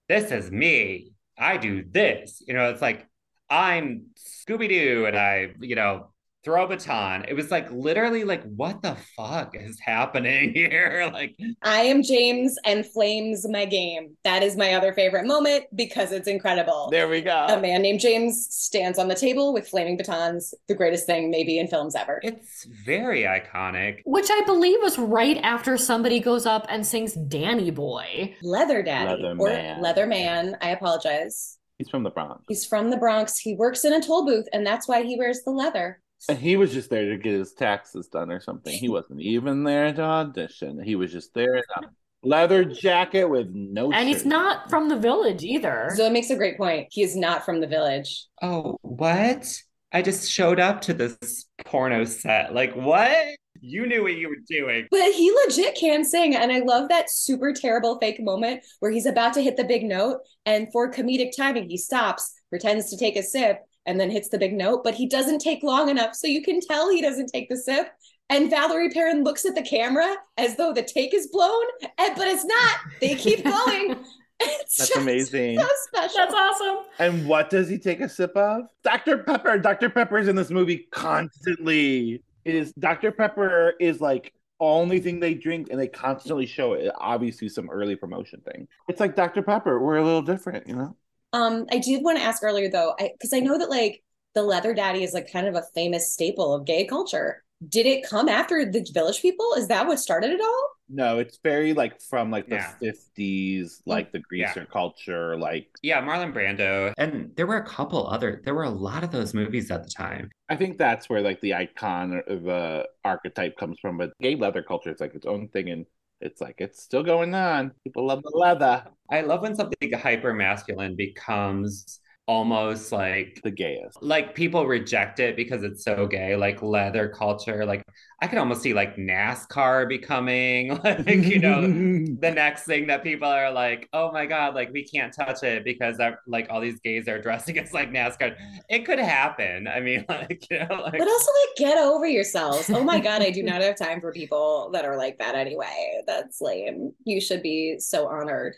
this 0.09 0.31
is 0.31 0.51
me. 0.51 1.13
I 1.39 1.57
do 1.57 1.85
this. 1.89 2.43
You 2.47 2.55
know, 2.55 2.71
it's 2.71 2.83
like, 2.83 3.07
I'm 3.49 4.07
Scooby 4.19 4.69
Doo 4.69 5.07
and 5.07 5.17
I, 5.17 5.53
you 5.61 5.77
know, 5.77 6.11
throw 6.47 6.65
a 6.65 6.69
baton. 6.69 7.25
It 7.27 7.35
was 7.35 7.51
like 7.51 7.69
literally 7.73 8.23
like, 8.23 8.45
what 8.45 8.81
the 8.81 8.97
fuck 9.17 9.57
is 9.57 9.81
happening 9.81 10.53
here? 10.55 11.11
Like, 11.13 11.37
I 11.61 11.81
am 11.81 12.05
James 12.05 12.55
and 12.65 12.87
flames 12.87 13.45
my 13.49 13.65
game. 13.65 14.17
That 14.23 14.45
is 14.45 14.57
my 14.57 14.75
other 14.75 14.93
favorite 14.93 15.27
moment 15.27 15.65
because 15.75 16.13
it's 16.13 16.29
incredible. 16.29 16.89
There 16.93 17.09
we 17.09 17.21
go. 17.21 17.47
A 17.49 17.61
man 17.61 17.83
named 17.83 17.99
James 17.99 18.47
stands 18.49 18.97
on 18.97 19.09
the 19.09 19.17
table 19.17 19.53
with 19.53 19.67
flaming 19.67 19.97
batons. 19.97 20.55
The 20.69 20.77
greatest 20.77 21.05
thing 21.05 21.33
maybe 21.33 21.59
in 21.59 21.67
films 21.67 21.97
ever. 21.97 22.21
It's 22.23 22.65
very 22.65 23.23
iconic. 23.23 24.03
Which 24.05 24.29
I 24.31 24.43
believe 24.47 24.79
was 24.83 25.01
right 25.01 25.39
after 25.39 25.77
somebody 25.77 26.21
goes 26.21 26.47
up 26.47 26.65
and 26.69 26.87
sings 26.87 27.15
Danny 27.15 27.73
Boy. 27.73 28.37
Leather 28.41 28.85
Daddy 28.85 29.21
Leather 29.21 29.37
or 29.37 29.49
Man. 29.49 29.83
Leather 29.83 30.07
Man. 30.07 30.57
I 30.61 30.69
apologize. 30.69 31.59
He's 31.79 31.91
from 31.91 32.05
the 32.05 32.11
Bronx. 32.11 32.45
He's 32.49 32.65
from 32.65 32.91
the 32.91 32.97
Bronx. 32.97 33.37
He 33.37 33.55
works 33.57 33.85
in 33.85 33.93
a 33.93 34.01
toll 34.01 34.25
booth, 34.25 34.47
and 34.53 34.65
that's 34.65 34.87
why 34.87 35.03
he 35.03 35.17
wears 35.19 35.43
the 35.43 35.51
leather. 35.51 36.01
And 36.29 36.39
he 36.39 36.57
was 36.57 36.73
just 36.73 36.91
there 36.91 37.11
to 37.11 37.17
get 37.17 37.33
his 37.33 37.53
taxes 37.53 38.09
done 38.09 38.31
or 38.31 38.41
something. 38.41 38.73
He 38.73 38.89
wasn't 38.89 39.21
even 39.21 39.65
there 39.65 39.93
to 39.93 40.03
audition. 40.03 40.83
He 40.83 40.97
was 40.97 41.13
just 41.13 41.35
there 41.35 41.57
in 41.57 41.63
a 41.77 41.89
leather 42.23 42.65
jacket 42.65 43.27
with 43.27 43.49
no. 43.53 43.93
And 43.93 44.09
he's 44.09 44.19
shirt. 44.19 44.27
not 44.27 44.71
from 44.71 44.89
the 44.89 44.97
village 44.97 45.45
either. 45.45 45.91
Zoe 45.95 46.11
makes 46.11 46.31
a 46.31 46.37
great 46.37 46.57
point. 46.57 46.89
He 46.91 47.03
is 47.03 47.17
not 47.17 47.45
from 47.45 47.61
the 47.61 47.67
village. 47.67 48.27
Oh, 48.43 48.79
what? 48.83 49.47
I 49.93 50.03
just 50.03 50.31
showed 50.31 50.59
up 50.59 50.81
to 50.83 50.95
this 50.95 51.47
porno 51.65 52.05
set. 52.05 52.55
Like, 52.55 52.75
what? 52.75 53.17
You 53.61 53.87
knew 53.87 54.03
what 54.03 54.15
you 54.17 54.29
were 54.29 54.37
doing. 54.49 54.87
But 54.91 55.13
he 55.13 55.33
legit 55.45 55.77
can 55.77 56.05
sing. 56.05 56.35
And 56.35 56.53
I 56.53 56.61
love 56.61 56.89
that 56.89 57.11
super 57.11 57.53
terrible 57.53 57.99
fake 57.99 58.21
moment 58.21 58.65
where 58.81 58.91
he's 58.91 59.07
about 59.07 59.33
to 59.35 59.43
hit 59.43 59.57
the 59.57 59.65
big 59.65 59.85
note. 59.85 60.21
And 60.45 60.69
for 60.73 60.91
comedic 60.91 61.31
timing, 61.37 61.71
he 61.71 61.79
stops, 61.79 62.33
pretends 62.51 62.91
to 62.91 62.99
take 62.99 63.17
a 63.17 63.23
sip, 63.23 63.61
and 63.87 63.99
then 63.99 64.11
hits 64.11 64.29
the 64.29 64.39
big 64.39 64.53
note, 64.53 64.85
but 64.85 64.95
he 64.95 65.07
doesn't 65.07 65.39
take 65.39 65.63
long 65.63 65.89
enough. 65.89 66.15
So 66.15 66.27
you 66.27 66.43
can 66.43 66.61
tell 66.61 66.91
he 66.91 67.01
doesn't 67.01 67.29
take 67.29 67.49
the 67.49 67.57
sip. 67.57 67.91
And 68.29 68.51
Valerie 68.51 68.91
Perrine 68.91 69.23
looks 69.23 69.45
at 69.45 69.55
the 69.55 69.63
camera 69.63 70.17
as 70.37 70.57
though 70.57 70.73
the 70.73 70.83
take 70.83 71.15
is 71.15 71.29
blown, 71.29 71.65
and, 71.99 72.17
but 72.17 72.27
it's 72.27 72.45
not. 72.45 72.77
They 73.01 73.15
keep 73.15 73.45
going. 73.45 73.97
It's 74.41 74.77
That's 74.77 74.97
amazing. 74.97 75.59
So 75.59 75.67
special. 75.87 76.17
That's 76.17 76.35
awesome. 76.35 76.77
And 76.99 77.27
what 77.29 77.51
does 77.51 77.69
he 77.69 77.79
take 77.79 78.01
a 78.01 78.09
sip 78.09 78.37
of? 78.37 78.65
Dr. 78.83 79.19
Pepper. 79.19 79.59
Dr. 79.59 79.89
Pepper 79.89 80.19
is 80.19 80.29
in 80.29 80.37
this 80.37 80.51
movie 80.51 80.89
constantly. 80.91 82.23
It 82.45 82.55
is 82.55 82.73
Dr. 82.73 83.13
Pepper 83.13 83.75
is 83.81 84.01
like 84.01 84.33
only 84.61 85.01
thing 85.01 85.21
they 85.21 85.35
drink 85.35 85.69
and 85.71 85.79
they 85.81 85.89
constantly 85.89 86.47
show 86.47 86.75
it. 86.75 86.91
Obviously, 86.99 87.49
some 87.49 87.71
early 87.71 87.97
promotion 87.97 88.41
thing. 88.41 88.69
It's 88.89 89.01
like 89.01 89.17
Dr. 89.17 89.43
Pepper. 89.43 89.81
We're 89.81 89.97
a 89.97 90.05
little 90.05 90.23
different, 90.23 90.67
you 90.67 90.75
know? 90.75 90.97
Um, 91.37 91.67
I 91.71 91.79
did 91.79 92.03
want 92.03 92.17
to 92.19 92.25
ask 92.25 92.43
earlier 92.43 92.71
though, 92.71 92.95
because 92.99 93.33
I, 93.33 93.39
I 93.39 93.41
know 93.41 93.59
that 93.59 93.69
like 93.69 94.03
the 94.35 94.43
leather 94.43 94.73
daddy 94.73 95.05
is 95.05 95.13
like 95.13 95.31
kind 95.31 95.47
of 95.47 95.55
a 95.55 95.65
famous 95.75 96.11
staple 96.13 96.55
of 96.55 96.65
gay 96.65 96.87
culture. 96.87 97.43
Did 97.69 97.85
it 97.85 98.09
come 98.09 98.29
after 98.29 98.65
the 98.65 98.87
village 98.93 99.21
people? 99.21 99.53
Is 99.57 99.69
that 99.69 99.87
what 99.87 99.99
started 99.99 100.31
it 100.31 100.41
all? 100.41 100.71
No, 100.89 101.19
it's 101.19 101.39
very 101.43 101.75
like 101.75 102.01
from 102.01 102.31
like 102.31 102.49
the 102.49 102.57
Yeah. 102.57 102.73
50s, 102.81 103.83
like 103.87 104.13
the 104.13 104.21
greaser 104.21 104.61
Yeah. 104.61 104.67
culture, 104.67 105.37
like 105.37 105.69
Yeah, 105.83 106.01
Marlon 106.01 106.33
Brando. 106.33 106.95
And 106.97 107.33
there 107.37 107.47
were 107.47 107.57
a 107.57 107.67
couple 107.67 108.07
other, 108.07 108.41
there 108.45 108.55
were 108.55 108.65
a 108.65 108.71
lot 108.71 109.05
of 109.05 109.11
those 109.11 109.35
movies 109.35 109.71
at 109.71 109.85
the 109.85 109.91
time. 109.91 110.31
I 110.49 110.57
think 110.57 110.79
that's 110.79 111.09
where 111.09 111.21
like 111.21 111.41
the 111.41 111.55
icon 111.55 112.23
or 112.29 112.37
the 112.37 112.89
archetype 113.05 113.59
comes 113.59 113.79
from. 113.81 113.99
But 113.99 114.13
gay 114.23 114.37
leather 114.37 114.63
culture 114.63 114.91
is 114.91 115.01
like 115.01 115.15
its 115.15 115.27
own 115.27 115.49
thing, 115.49 115.71
and 115.71 115.87
it's 116.21 116.41
like 116.41 116.57
it's 116.59 116.83
still 116.83 117.03
going 117.03 117.35
on. 117.35 117.73
People 117.85 118.07
love 118.07 118.23
the 118.23 118.33
leather. 118.35 118.85
I 119.11 119.21
love 119.21 119.43
when 119.43 119.55
something 119.55 119.93
hyper 119.93 120.33
masculine 120.33 120.97
becomes 120.97 122.01
almost 122.29 122.91
like 122.91 123.41
the 123.45 123.51
gayest. 123.51 124.03
like 124.03 124.35
people 124.35 124.67
reject 124.67 125.21
it 125.21 125.37
because 125.37 125.63
it's 125.63 125.85
so 125.85 126.09
gay 126.09 126.35
like 126.35 126.61
leather 126.61 127.09
culture 127.09 127.65
like 127.65 127.85
i 128.21 128.27
could 128.27 128.39
almost 128.39 128.63
see 128.63 128.75
like 128.75 128.97
nascar 128.97 129.89
becoming 129.89 130.77
like 130.85 131.07
you 131.07 131.39
know 131.39 131.61
the 132.21 132.33
next 132.35 132.65
thing 132.65 132.89
that 132.89 133.05
people 133.05 133.29
are 133.29 133.53
like 133.53 133.89
oh 133.93 134.11
my 134.11 134.27
god 134.27 134.57
like 134.57 134.73
we 134.73 134.85
can't 134.85 135.13
touch 135.13 135.45
it 135.45 135.63
because 135.63 136.01
like 136.27 136.49
all 136.51 136.61
these 136.61 136.81
gays 136.81 137.07
are 137.07 137.23
dressing 137.23 137.57
as 137.61 137.73
like 137.73 137.93
nascar 137.93 138.35
it 138.69 138.85
could 138.85 138.99
happen 138.99 139.69
i 139.69 139.79
mean 139.79 140.05
like 140.09 140.45
you 140.51 140.59
know 140.59 140.83
like 140.83 140.99
But 140.99 141.09
also, 141.09 141.31
like, 141.47 141.57
get 141.57 141.79
over 141.79 142.07
yourselves. 142.07 142.71
Oh 142.71 142.83
my 142.83 143.01
God, 143.01 143.23
I 143.23 143.31
do 143.31 143.43
not 143.43 143.63
have 143.63 143.77
time 143.77 144.01
for 144.01 144.13
people 144.13 144.71
that 144.73 144.85
are 144.85 144.97
like 144.97 145.19
that 145.19 145.35
anyway. 145.35 146.03
That's 146.07 146.41
lame. 146.41 146.93
You 147.05 147.21
should 147.21 147.43
be 147.43 147.79
so 147.79 148.09
honored 148.09 148.55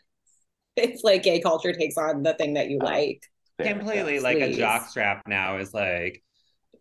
if 0.77 1.03
like 1.05 1.23
gay 1.23 1.41
culture 1.41 1.73
takes 1.73 1.97
on 1.97 2.23
the 2.23 2.35
thing 2.35 2.55
that 2.55 2.71
you 2.71 2.79
oh. 2.81 2.85
like. 2.85 3.23
Fair, 3.59 3.75
completely 3.75 4.15
yes. 4.15 4.23
like 4.23 4.41
a 4.41 4.49
Please. 4.49 4.57
jock 4.57 4.89
strap 4.89 5.23
now 5.27 5.59
is 5.59 5.75
like 5.75 6.23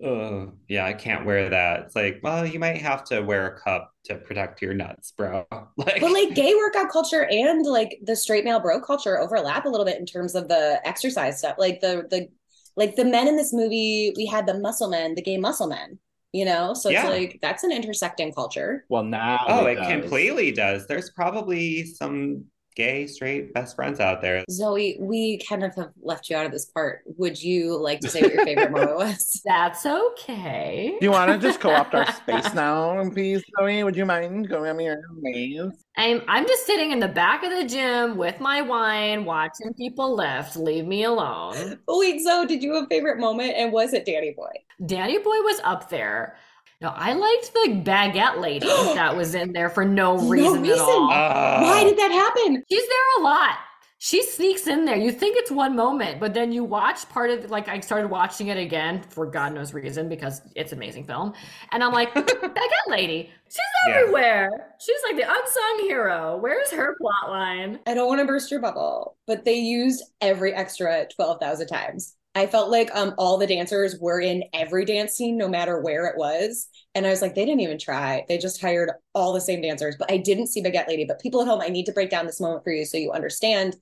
oh 0.04 0.54
yeah 0.68 0.86
i 0.86 0.94
can't 0.94 1.26
wear 1.26 1.50
that 1.50 1.82
it's 1.82 1.96
like 1.96 2.20
well 2.24 2.46
you 2.46 2.60
might 2.60 2.82
have 2.82 3.04
to 3.04 3.22
wear 3.22 3.48
a 3.48 3.60
cup 3.60 3.92
to 4.06 4.16
protect 4.18 4.62
your 4.62 4.74
nuts 4.74 5.12
bro 5.18 5.46
like 5.78 6.00
But 6.00 6.12
like 6.12 6.36
gay 6.36 6.54
workout 6.56 6.92
culture 6.92 7.26
and 7.26 7.66
like 7.66 8.00
the 8.04 8.16
straight 8.16 8.44
male 8.44 8.60
bro 8.60 8.80
culture 8.82 9.20
overlap 9.20 9.66
a 9.66 9.70
little 9.70 9.86
bit 9.86 10.00
in 10.00 10.06
terms 10.06 10.36
of 10.36 10.48
the 10.48 10.80
exercise 10.86 11.40
stuff. 11.40 11.56
Like 11.58 11.82
the 11.82 12.06
the 12.10 12.28
like 12.76 12.96
the 12.96 13.06
men 13.06 13.28
in 13.28 13.36
this 13.36 13.52
movie, 13.52 14.14
we 14.16 14.28
had 14.28 14.46
the 14.46 14.54
muscle 14.60 14.90
men, 14.90 15.16
the 15.16 15.24
gay 15.24 15.38
muscle 15.38 15.66
men, 15.68 15.98
you 16.34 16.46
know? 16.46 16.76
So 16.76 16.90
Yeah. 16.90 17.02
it's 17.02 17.10
like 17.10 17.40
that's 17.42 17.64
an 17.64 17.72
intersecting 17.72 18.32
culture. 18.32 18.86
Well, 18.90 19.04
now 19.04 19.40
oh 19.48 19.66
it 19.66 19.76
does. 19.76 19.88
completely 19.88 20.52
does 20.52 20.88
there's 20.88 21.10
probably 21.10 21.86
some 21.86 22.46
gay 22.78 23.08
straight 23.08 23.54
best 23.54 23.76
friends 23.76 24.00
out 24.00 24.22
there 24.22 24.46
Zoe, 24.50 24.98
we 25.00 25.40
kind 25.40 25.64
of 25.64 25.76
have 25.76 25.92
left 26.02 26.30
you 26.30 26.38
out 26.38 26.46
of 26.46 26.52
this 26.52 26.66
part. 26.66 27.02
Would 27.18 27.42
you 27.42 27.78
like 27.78 28.00
to 28.02 28.10
say 28.10 28.22
what 28.22 28.34
your 28.34 28.46
favorite 28.46 28.72
moment 28.78 28.96
was? 28.96 29.42
That's 29.44 29.86
okay. 29.86 30.96
Do 31.00 31.06
you 31.06 31.12
want 31.12 31.32
to 31.32 31.38
just 31.38 31.60
co-opt 31.60 31.94
our 31.96 32.12
space 32.14 32.54
now, 32.54 33.10
please, 33.10 33.44
Zoe? 33.60 33.84
Would 33.84 33.96
you 33.96 34.06
mind 34.06 34.48
going 34.48 34.80
here, 34.80 35.04
please? 35.20 35.72
I'm 35.98 36.22
I'm 36.28 36.48
just 36.48 36.66
sitting 36.66 36.92
in 36.92 37.00
the 37.00 37.08
back 37.08 37.44
of 37.44 37.52
the 37.52 37.66
gym 37.66 38.18
with 38.18 38.40
my 38.40 38.62
wine, 38.62 39.26
watching 39.26 39.74
people 39.74 40.16
lift. 40.16 40.56
Leave 40.56 40.86
me 40.86 41.04
alone. 41.04 41.80
Wait, 41.88 42.22
Zoe, 42.22 42.46
did 42.46 42.62
you 42.62 42.76
have 42.76 42.84
a 42.86 42.88
favorite 42.88 43.20
moment? 43.20 43.54
And 43.58 43.72
was 43.72 43.94
it 43.94 44.06
Danny 44.06 44.34
Boy? 44.36 44.52
Danny 44.86 45.18
Boy 45.18 45.42
was 45.42 45.60
up 45.64 45.90
there. 45.90 46.38
No, 46.80 46.90
I 46.96 47.14
liked 47.14 47.54
the 47.54 47.82
baguette 47.84 48.40
lady 48.40 48.68
that 48.96 49.16
was 49.16 49.34
in 49.36 49.52
there 49.54 49.70
for 49.70 49.84
no 49.86 50.16
No 50.18 50.30
reason, 50.30 50.62
reason. 50.62 50.76
at 50.78 50.80
all. 50.80 51.12
Oh. 51.12 51.62
Why 51.64 51.84
did 51.84 51.98
that 51.98 52.12
happen? 52.12 52.64
She's 52.70 52.88
there 52.88 53.20
a 53.20 53.24
lot. 53.24 53.58
She 54.00 54.22
sneaks 54.22 54.68
in 54.68 54.86
there. 54.86 54.96
You 54.96 55.12
think 55.12 55.38
it's 55.40 55.50
one 55.50 55.76
moment, 55.76 56.20
but 56.20 56.36
then 56.36 56.52
you 56.52 56.64
watch 56.64 57.10
part 57.10 57.32
of 57.32 57.50
like 57.50 57.68
I 57.68 57.80
started 57.80 58.10
watching 58.12 58.50
it 58.50 58.58
again 58.60 59.02
for 59.10 59.26
God 59.26 59.56
knows 59.56 59.74
reason 59.74 60.08
because 60.08 60.40
it's 60.56 60.72
an 60.72 60.78
amazing 60.78 61.06
film. 61.06 61.34
And 61.72 61.84
I'm 61.84 61.92
like, 61.94 62.14
baguette 62.16 62.88
lady, 62.88 63.32
she's 63.50 63.58
Yeah. 63.88 63.96
everywhere. 63.96 64.76
She's 64.80 65.00
like 65.08 65.16
the 65.16 65.24
unsung 65.28 65.80
hero. 65.88 66.38
Where's 66.38 66.70
her 66.70 66.96
plot 67.02 67.32
line? 67.32 67.80
I 67.88 67.96
don't 67.96 68.08
want 68.08 68.20
to 68.22 68.26
burst 68.28 68.52
your 68.52 68.60
bubble, 68.62 69.18
but 69.26 69.44
they 69.46 69.56
used 69.56 70.04
every 70.22 70.54
extra 70.54 71.08
12,000 71.16 71.66
times. 71.66 72.17
I 72.38 72.46
felt 72.46 72.70
like 72.70 72.90
um 72.94 73.14
all 73.18 73.38
the 73.38 73.48
dancers 73.48 73.98
were 74.00 74.22
in 74.22 74.44
every 74.54 74.86
dance 74.86 75.14
scene, 75.14 75.38
no 75.38 75.48
matter 75.48 75.82
where 75.82 76.06
it 76.06 76.18
was. 76.18 76.68
And 76.94 77.06
I 77.06 77.10
was 77.10 77.22
like, 77.22 77.34
they 77.34 77.46
didn't 77.46 77.62
even 77.62 77.80
try. 77.80 78.26
They 78.28 78.38
just 78.38 78.62
hired 78.62 78.92
all 79.14 79.34
the 79.34 79.42
same 79.42 79.62
dancers. 79.62 79.96
But 79.98 80.12
I 80.12 80.18
didn't 80.18 80.48
see 80.48 80.64
Baguette 80.64 80.88
Lady. 80.88 81.06
But 81.06 81.20
people 81.20 81.42
at 81.42 81.48
home, 81.48 81.62
I 81.62 81.70
need 81.70 81.86
to 81.88 81.92
break 81.92 82.10
down 82.10 82.26
this 82.26 82.40
moment 82.40 82.64
for 82.64 82.72
you 82.72 82.86
so 82.86 82.98
you 82.98 83.12
understand. 83.12 83.76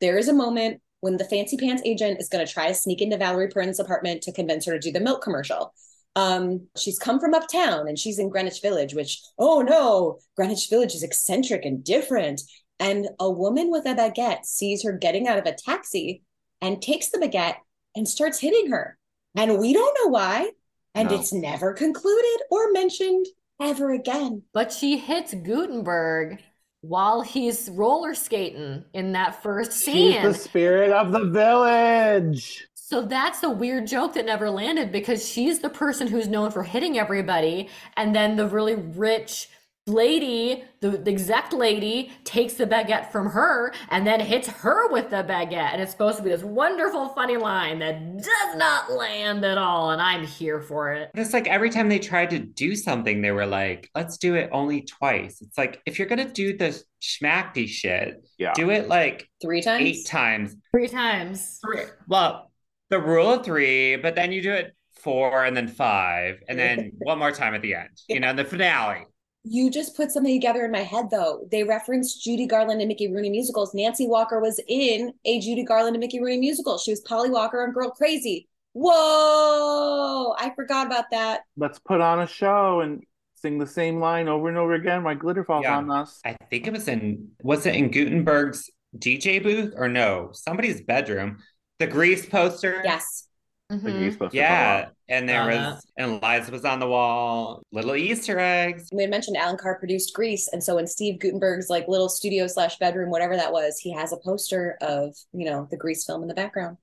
There 0.00 0.18
is 0.18 0.28
a 0.28 0.32
moment 0.32 0.80
when 1.00 1.16
the 1.16 1.24
fancy 1.24 1.56
pants 1.56 1.82
agent 1.84 2.20
is 2.20 2.28
going 2.28 2.44
to 2.44 2.52
try 2.52 2.68
to 2.68 2.74
sneak 2.74 3.00
into 3.00 3.16
Valerie 3.16 3.48
Perrine's 3.48 3.80
apartment 3.80 4.22
to 4.22 4.32
convince 4.32 4.66
her 4.66 4.72
to 4.72 4.78
do 4.78 4.92
the 4.92 5.00
milk 5.00 5.22
commercial. 5.22 5.72
Um, 6.16 6.66
she's 6.76 6.98
come 6.98 7.20
from 7.20 7.34
uptown 7.34 7.86
and 7.86 7.98
she's 7.98 8.18
in 8.18 8.28
Greenwich 8.28 8.60
Village, 8.60 8.94
which, 8.94 9.22
oh 9.38 9.62
no, 9.62 10.18
Greenwich 10.36 10.68
Village 10.68 10.94
is 10.94 11.04
eccentric 11.04 11.64
and 11.64 11.84
different. 11.84 12.42
And 12.80 13.08
a 13.20 13.30
woman 13.30 13.70
with 13.70 13.86
a 13.86 13.94
baguette 13.94 14.44
sees 14.44 14.82
her 14.82 14.92
getting 14.92 15.28
out 15.28 15.38
of 15.38 15.46
a 15.46 15.54
taxi 15.54 16.22
and 16.60 16.82
takes 16.82 17.10
the 17.10 17.18
baguette 17.18 17.56
and 17.96 18.08
starts 18.08 18.38
hitting 18.38 18.70
her. 18.70 18.96
And 19.36 19.58
we 19.58 19.72
don't 19.72 19.96
know 20.02 20.10
why. 20.10 20.50
And 20.94 21.08
No. 21.08 21.14
it's 21.16 21.32
never 21.32 21.72
concluded 21.72 22.40
or 22.50 22.72
mentioned 22.72 23.26
ever 23.60 23.92
again. 23.92 24.42
But 24.52 24.72
she 24.72 24.96
hits 24.98 25.34
Guttenberg 25.34 26.42
while 26.80 27.20
he's 27.20 27.68
roller 27.70 28.14
skating 28.14 28.84
in 28.94 29.12
that 29.12 29.42
first 29.42 29.72
scene. 29.72 30.12
She's 30.12 30.14
scene. 30.14 30.22
the 30.24 30.34
spirit 30.34 30.90
of 30.90 31.12
the 31.12 31.26
village. 31.26 32.66
So 32.74 33.02
that's 33.02 33.42
a 33.44 33.50
weird 33.50 33.86
joke 33.86 34.14
that 34.14 34.24
never 34.26 34.50
landed 34.50 34.90
because 34.90 35.28
she's 35.28 35.60
the 35.60 35.70
person 35.70 36.08
who's 36.08 36.26
known 36.26 36.50
for 36.50 36.64
hitting 36.64 36.98
everybody, 36.98 37.68
and 37.96 38.12
then 38.16 38.34
the 38.36 38.48
really 38.48 38.74
rich 38.74 39.48
lady, 39.90 40.64
the, 40.80 40.90
the 40.90 41.10
exec 41.10 41.52
lady, 41.52 42.10
takes 42.24 42.54
the 42.54 42.66
baguette 42.66 43.12
from 43.12 43.28
her 43.30 43.72
and 43.90 44.06
then 44.06 44.20
hits 44.20 44.48
her 44.48 44.90
with 44.90 45.10
the 45.10 45.16
baguette. 45.16 45.72
And 45.72 45.82
it's 45.82 45.90
supposed 45.92 46.16
to 46.18 46.22
be 46.22 46.30
this 46.30 46.42
wonderful, 46.42 47.08
funny 47.10 47.36
line 47.36 47.78
that 47.80 48.16
does 48.16 48.56
not 48.56 48.90
land 48.92 49.44
at 49.44 49.58
all, 49.58 49.90
and 49.90 50.00
I'm 50.00 50.24
here 50.26 50.60
for 50.60 50.92
it. 50.92 51.10
It's 51.14 51.32
like 51.34 51.46
every 51.48 51.70
time 51.70 51.88
they 51.88 51.98
tried 51.98 52.30
to 52.30 52.38
do 52.38 52.74
something, 52.74 53.20
they 53.20 53.32
were 53.32 53.46
like, 53.46 53.90
let's 53.94 54.16
do 54.16 54.34
it 54.34 54.48
only 54.52 54.82
twice. 54.82 55.42
It's 55.42 55.58
like, 55.58 55.82
if 55.86 55.98
you're 55.98 56.08
going 56.08 56.26
to 56.26 56.32
do 56.32 56.56
the 56.56 56.80
schmacky 57.02 57.68
shit, 57.68 58.22
Yeah. 58.38 58.52
do 58.54 58.70
it 58.70 58.88
like 58.88 59.28
Three 59.42 59.60
times? 59.62 59.82
eight 59.84 60.06
times. 60.06 60.56
Three 60.72 60.88
times. 60.88 61.58
Three. 61.64 61.84
Well, 62.08 62.50
the 62.88 62.98
rule 63.00 63.34
of 63.34 63.44
three, 63.44 63.96
but 63.96 64.14
then 64.14 64.32
you 64.32 64.42
do 64.42 64.52
it 64.52 64.74
four 65.00 65.44
and 65.44 65.56
then 65.56 65.68
five, 65.68 66.42
and 66.48 66.58
then 66.58 66.92
one 66.98 67.18
more 67.18 67.32
time 67.32 67.54
at 67.54 67.62
the 67.62 67.74
end, 67.74 67.88
you 68.08 68.20
know, 68.20 68.32
the 68.34 68.44
finale. 68.44 69.06
You 69.44 69.70
just 69.70 69.96
put 69.96 70.10
something 70.10 70.34
together 70.34 70.64
in 70.64 70.70
my 70.70 70.82
head, 70.82 71.06
though. 71.10 71.46
They 71.50 71.64
referenced 71.64 72.22
Judy 72.22 72.46
Garland 72.46 72.80
and 72.82 72.88
Mickey 72.88 73.10
Rooney 73.10 73.30
musicals. 73.30 73.72
Nancy 73.74 74.06
Walker 74.06 74.38
was 74.38 74.60
in 74.68 75.14
a 75.24 75.40
Judy 75.40 75.64
Garland 75.64 75.96
and 75.96 76.00
Mickey 76.00 76.20
Rooney 76.20 76.38
musical. 76.38 76.76
She 76.78 76.90
was 76.92 77.00
Polly 77.00 77.30
Walker 77.30 77.62
on 77.62 77.72
Girl 77.72 77.90
Crazy. 77.90 78.48
Whoa! 78.74 80.34
I 80.38 80.52
forgot 80.54 80.86
about 80.86 81.06
that. 81.10 81.40
Let's 81.56 81.78
put 81.78 82.00
on 82.00 82.20
a 82.20 82.26
show 82.26 82.80
and 82.80 83.02
sing 83.36 83.58
the 83.58 83.66
same 83.66 83.98
line 83.98 84.28
over 84.28 84.48
and 84.48 84.58
over 84.58 84.74
again 84.74 85.02
while 85.02 85.14
glitter 85.14 85.44
falls 85.44 85.64
Yeah. 85.64 85.78
on 85.78 85.90
us. 85.90 86.20
I 86.24 86.36
think 86.50 86.66
it 86.66 86.72
was 86.74 86.86
in, 86.86 87.30
was 87.42 87.64
it 87.64 87.74
in 87.74 87.90
Guttenberg's 87.90 88.70
DJ 88.98 89.42
booth 89.42 89.72
or 89.76 89.88
no? 89.88 90.30
Somebody's 90.34 90.82
bedroom. 90.82 91.38
The 91.78 91.86
Grease 91.86 92.26
poster. 92.26 92.82
Yes. 92.84 93.26
Like 93.70 93.80
Mhm. 93.80 94.00
you're 94.02 94.12
supposed 94.12 94.32
to 94.32 94.36
Yeah. 94.38 94.88
And 95.08 95.28
there 95.28 95.42
Saw 95.52 95.70
was, 95.74 95.86
and 95.96 96.12
Liza 96.22 96.52
was 96.52 96.64
on 96.64 96.80
the 96.80 96.88
wall, 96.88 97.62
little 97.72 97.94
Easter 97.96 98.38
eggs. 98.38 98.88
We 98.92 99.02
had 99.02 99.10
mentioned 99.10 99.36
Allan 99.36 99.56
Carr 99.58 99.78
produced 99.78 100.12
Grease, 100.14 100.48
and 100.48 100.62
so 100.62 100.78
in 100.78 100.86
Steve 100.86 101.18
Guttenberg's 101.20 101.70
like 101.70 101.88
little 101.88 102.08
studio 102.08 102.46
slash 102.46 102.78
bedroom, 102.78 103.10
whatever 103.10 103.36
that 103.36 103.52
was, 103.52 103.78
he 103.78 103.92
has 103.92 104.12
a 104.12 104.16
poster 104.18 104.76
of 104.80 105.16
you 105.32 105.44
know 105.46 105.68
the 105.70 105.76
Grease 105.76 106.04
film 106.04 106.22
in 106.22 106.28
the 106.28 106.34
background. 106.34 106.76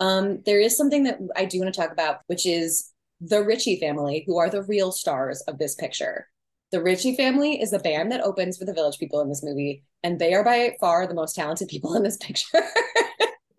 Um, 0.00 0.42
there 0.44 0.58
is 0.60 0.76
something 0.76 1.04
that 1.04 1.18
I 1.36 1.44
do 1.44 1.60
want 1.60 1.72
to 1.72 1.80
talk 1.80 1.92
about, 1.92 2.20
which 2.26 2.46
is 2.46 2.90
the 3.20 3.42
Ritchie 3.44 3.78
family, 3.78 4.24
who 4.26 4.38
are 4.38 4.50
the 4.50 4.62
real 4.62 4.90
stars 4.90 5.42
of 5.42 5.58
this 5.58 5.74
picture. 5.74 6.28
The 6.72 6.82
Ritchie 6.82 7.16
family 7.16 7.60
is 7.60 7.70
the 7.70 7.78
band 7.78 8.10
that 8.12 8.22
opens 8.22 8.56
for 8.58 8.64
the 8.64 8.72
Village 8.74 8.98
People 8.98 9.20
in 9.20 9.28
this 9.28 9.42
movie, 9.44 9.84
and 10.02 10.18
they 10.18 10.34
are 10.34 10.42
by 10.42 10.76
far 10.80 11.06
the 11.06 11.14
most 11.14 11.34
talented 11.36 11.68
people 11.68 11.94
in 11.94 12.02
this 12.02 12.16
picture. 12.16 12.46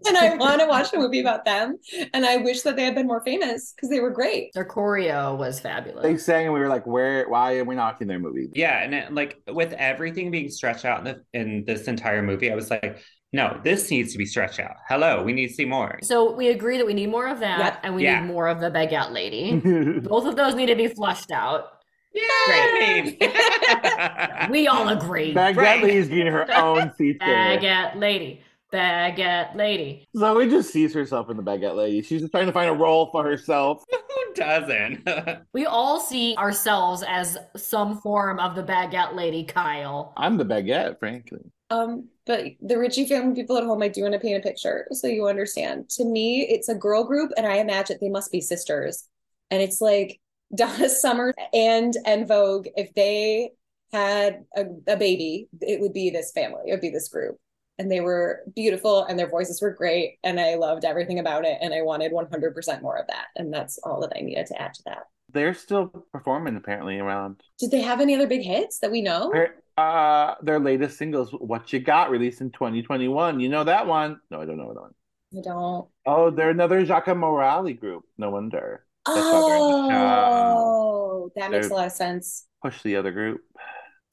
and 0.07 0.17
I 0.17 0.35
want 0.35 0.61
to 0.61 0.67
watch 0.67 0.93
a 0.93 0.97
movie 0.97 1.19
about 1.21 1.45
them, 1.45 1.77
and 2.13 2.25
I 2.25 2.37
wish 2.37 2.61
that 2.63 2.75
they 2.75 2.83
had 2.83 2.95
been 2.95 3.07
more 3.07 3.21
famous 3.23 3.73
because 3.75 3.89
they 3.89 3.99
were 3.99 4.09
great. 4.11 4.51
Their 4.53 4.65
choreo 4.65 5.37
was 5.37 5.59
fabulous. 5.59 6.01
They 6.03 6.09
fabulous. 6.09 6.25
sang 6.25 6.45
and 6.45 6.53
we 6.53 6.59
were 6.59 6.67
like, 6.69 6.85
where 6.87 7.27
why 7.29 7.57
are 7.57 7.63
we 7.63 7.75
not 7.75 8.01
in 8.01 8.07
their 8.07 8.19
movie? 8.19 8.49
Yeah, 8.53 8.81
and 8.83 8.93
it, 8.93 9.13
like 9.13 9.41
with 9.47 9.73
everything 9.73 10.31
being 10.31 10.49
stretched 10.49 10.85
out 10.85 10.99
in, 10.99 11.03
the, 11.05 11.39
in 11.39 11.63
this 11.65 11.87
entire 11.87 12.21
movie, 12.21 12.51
I 12.51 12.55
was 12.55 12.69
like, 12.69 12.99
no, 13.31 13.59
this 13.63 13.89
needs 13.89 14.11
to 14.11 14.17
be 14.19 14.25
stretched 14.25 14.59
out. 14.59 14.75
Hello, 14.87 15.23
we 15.23 15.33
need 15.33 15.47
to 15.47 15.53
see 15.53 15.65
more. 15.65 15.97
So 16.03 16.33
we 16.35 16.49
agree 16.49 16.77
that 16.77 16.85
we 16.85 16.93
need 16.93 17.09
more 17.09 17.27
of 17.27 17.39
that, 17.39 17.59
Yep. 17.59 17.79
and 17.83 17.95
we 17.95 18.03
Yeah. 18.03 18.19
need 18.21 18.27
more 18.27 18.47
of 18.47 18.59
the 18.59 18.69
baguette 18.69 19.11
lady. 19.11 19.59
Both 20.07 20.25
of 20.27 20.35
those 20.35 20.53
need 20.53 20.67
to 20.67 20.75
be 20.75 20.87
flushed 20.87 21.31
out. 21.31 21.65
Yay! 22.13 23.17
We 24.51 24.67
all 24.67 24.89
agree. 24.89 25.33
Baguette 25.33 25.55
Right. 25.57 25.83
Lady's 25.83 26.09
getting 26.09 26.27
her 26.27 26.45
own 26.53 26.91
feature. 26.97 27.19
Baguette 27.25 27.95
lady. 27.95 28.41
Baguette 28.73 29.55
lady. 29.55 30.07
Zoe 30.17 30.49
just 30.49 30.73
sees 30.73 30.93
herself 30.93 31.29
in 31.29 31.37
the 31.37 31.43
Baguette 31.43 31.75
Lady. 31.75 32.01
She's 32.01 32.21
just 32.21 32.31
trying 32.31 32.47
to 32.47 32.51
find 32.51 32.69
a 32.69 32.73
role 32.73 33.09
for 33.11 33.23
herself. 33.23 33.83
Who 33.91 34.33
doesn't? 34.33 35.07
We 35.53 35.67
all 35.67 35.99
see 35.99 36.35
ourselves 36.37 37.03
as 37.07 37.37
some 37.55 38.01
form 38.01 38.39
of 38.39 38.55
the 38.55 38.63
baguette 38.63 39.15
lady, 39.15 39.43
Kyle. 39.43 40.13
I'm 40.17 40.37
the 40.37 40.45
Baguette, 40.45 40.97
frankly. 40.97 41.41
Um, 41.69 42.09
but 42.25 42.45
the 42.61 42.77
Ritchie 42.77 43.05
family 43.05 43.35
people 43.35 43.57
at 43.57 43.63
home, 43.63 43.81
I 43.83 43.87
do 43.87 44.01
want 44.01 44.13
to 44.13 44.19
paint 44.19 44.37
a 44.37 44.47
picture 44.47 44.87
so 44.91 45.07
you 45.07 45.27
understand. 45.27 45.89
To 45.91 46.05
me, 46.05 46.41
it's 46.41 46.69
a 46.69 46.75
girl 46.75 47.03
group, 47.03 47.31
and 47.37 47.45
I 47.45 47.57
imagine 47.57 47.97
they 48.01 48.09
must 48.09 48.31
be 48.31 48.41
sisters. 48.41 49.07
And 49.51 49.61
it's 49.61 49.81
like 49.81 50.19
Donna 50.55 50.89
Summer 50.89 51.33
and 51.53 51.95
En 52.05 52.25
Vogue, 52.25 52.67
if 52.75 52.93
they 52.95 53.51
had 53.91 54.45
a, 54.55 54.65
a 54.87 54.97
baby, 54.97 55.47
it 55.61 55.79
would 55.79 55.93
be 55.93 56.09
this 56.09 56.31
family, 56.31 56.61
it 56.67 56.71
would 56.71 56.81
be 56.81 56.89
this 56.89 57.09
group. 57.09 57.37
And 57.79 57.91
they 57.91 58.01
were 58.01 58.41
beautiful 58.55 59.03
and 59.05 59.17
their 59.17 59.29
voices 59.29 59.61
were 59.61 59.71
great 59.71 60.17
and 60.23 60.39
I 60.39 60.55
loved 60.55 60.85
everything 60.85 61.19
about 61.19 61.45
it 61.45 61.57
and 61.61 61.73
I 61.73 61.81
wanted 61.81 62.11
100% 62.11 62.81
more 62.81 62.97
of 62.97 63.07
that 63.07 63.25
and 63.35 63.53
that's 63.53 63.77
all 63.79 64.01
that 64.01 64.13
I 64.15 64.21
needed 64.21 64.45
to 64.47 64.61
add 64.61 64.73
to 64.75 64.83
that. 64.85 65.03
They're 65.31 65.53
still 65.55 65.87
performing 66.11 66.55
apparently 66.55 66.99
around. 66.99 67.41
Did 67.59 67.71
they 67.71 67.81
have 67.81 68.01
any 68.01 68.15
other 68.15 68.27
big 68.27 68.43
hits 68.43 68.79
that 68.79 68.91
we 68.91 69.01
know? 69.01 69.31
Their, 69.33 69.55
uh, 69.77 70.35
their 70.43 70.59
latest 70.59 70.97
singles, 70.99 71.31
"What 71.31 71.73
You 71.73 71.79
Got," 71.79 72.11
released 72.11 72.41
in 72.41 72.51
2021. 72.51 73.39
You 73.39 73.49
know 73.49 73.63
that 73.63 73.87
one? 73.87 74.19
No, 74.29 74.41
I 74.41 74.45
don't 74.45 74.57
know 74.57 74.71
that 74.73 74.81
one. 74.81 74.93
I 75.35 75.41
don't. 75.41 75.87
Oh, 76.05 76.29
they're 76.29 76.51
another 76.51 76.85
Giacomo 76.85 77.31
Morali 77.31 77.79
group. 77.79 78.03
No 78.19 78.29
wonder. 78.29 78.85
That's 79.07 79.17
why 79.17 79.49
they're 79.49 79.57
in 79.57 79.87
the 79.87 79.89
show. 79.89 80.55
Oh, 80.55 81.31
that 81.35 81.51
makes 81.51 81.69
a 81.69 81.73
lot 81.73 81.87
of 81.87 81.91
sense. 81.91 82.45
Push 82.61 82.83
the 82.83 82.95
other 82.95 83.11
group. 83.11 83.41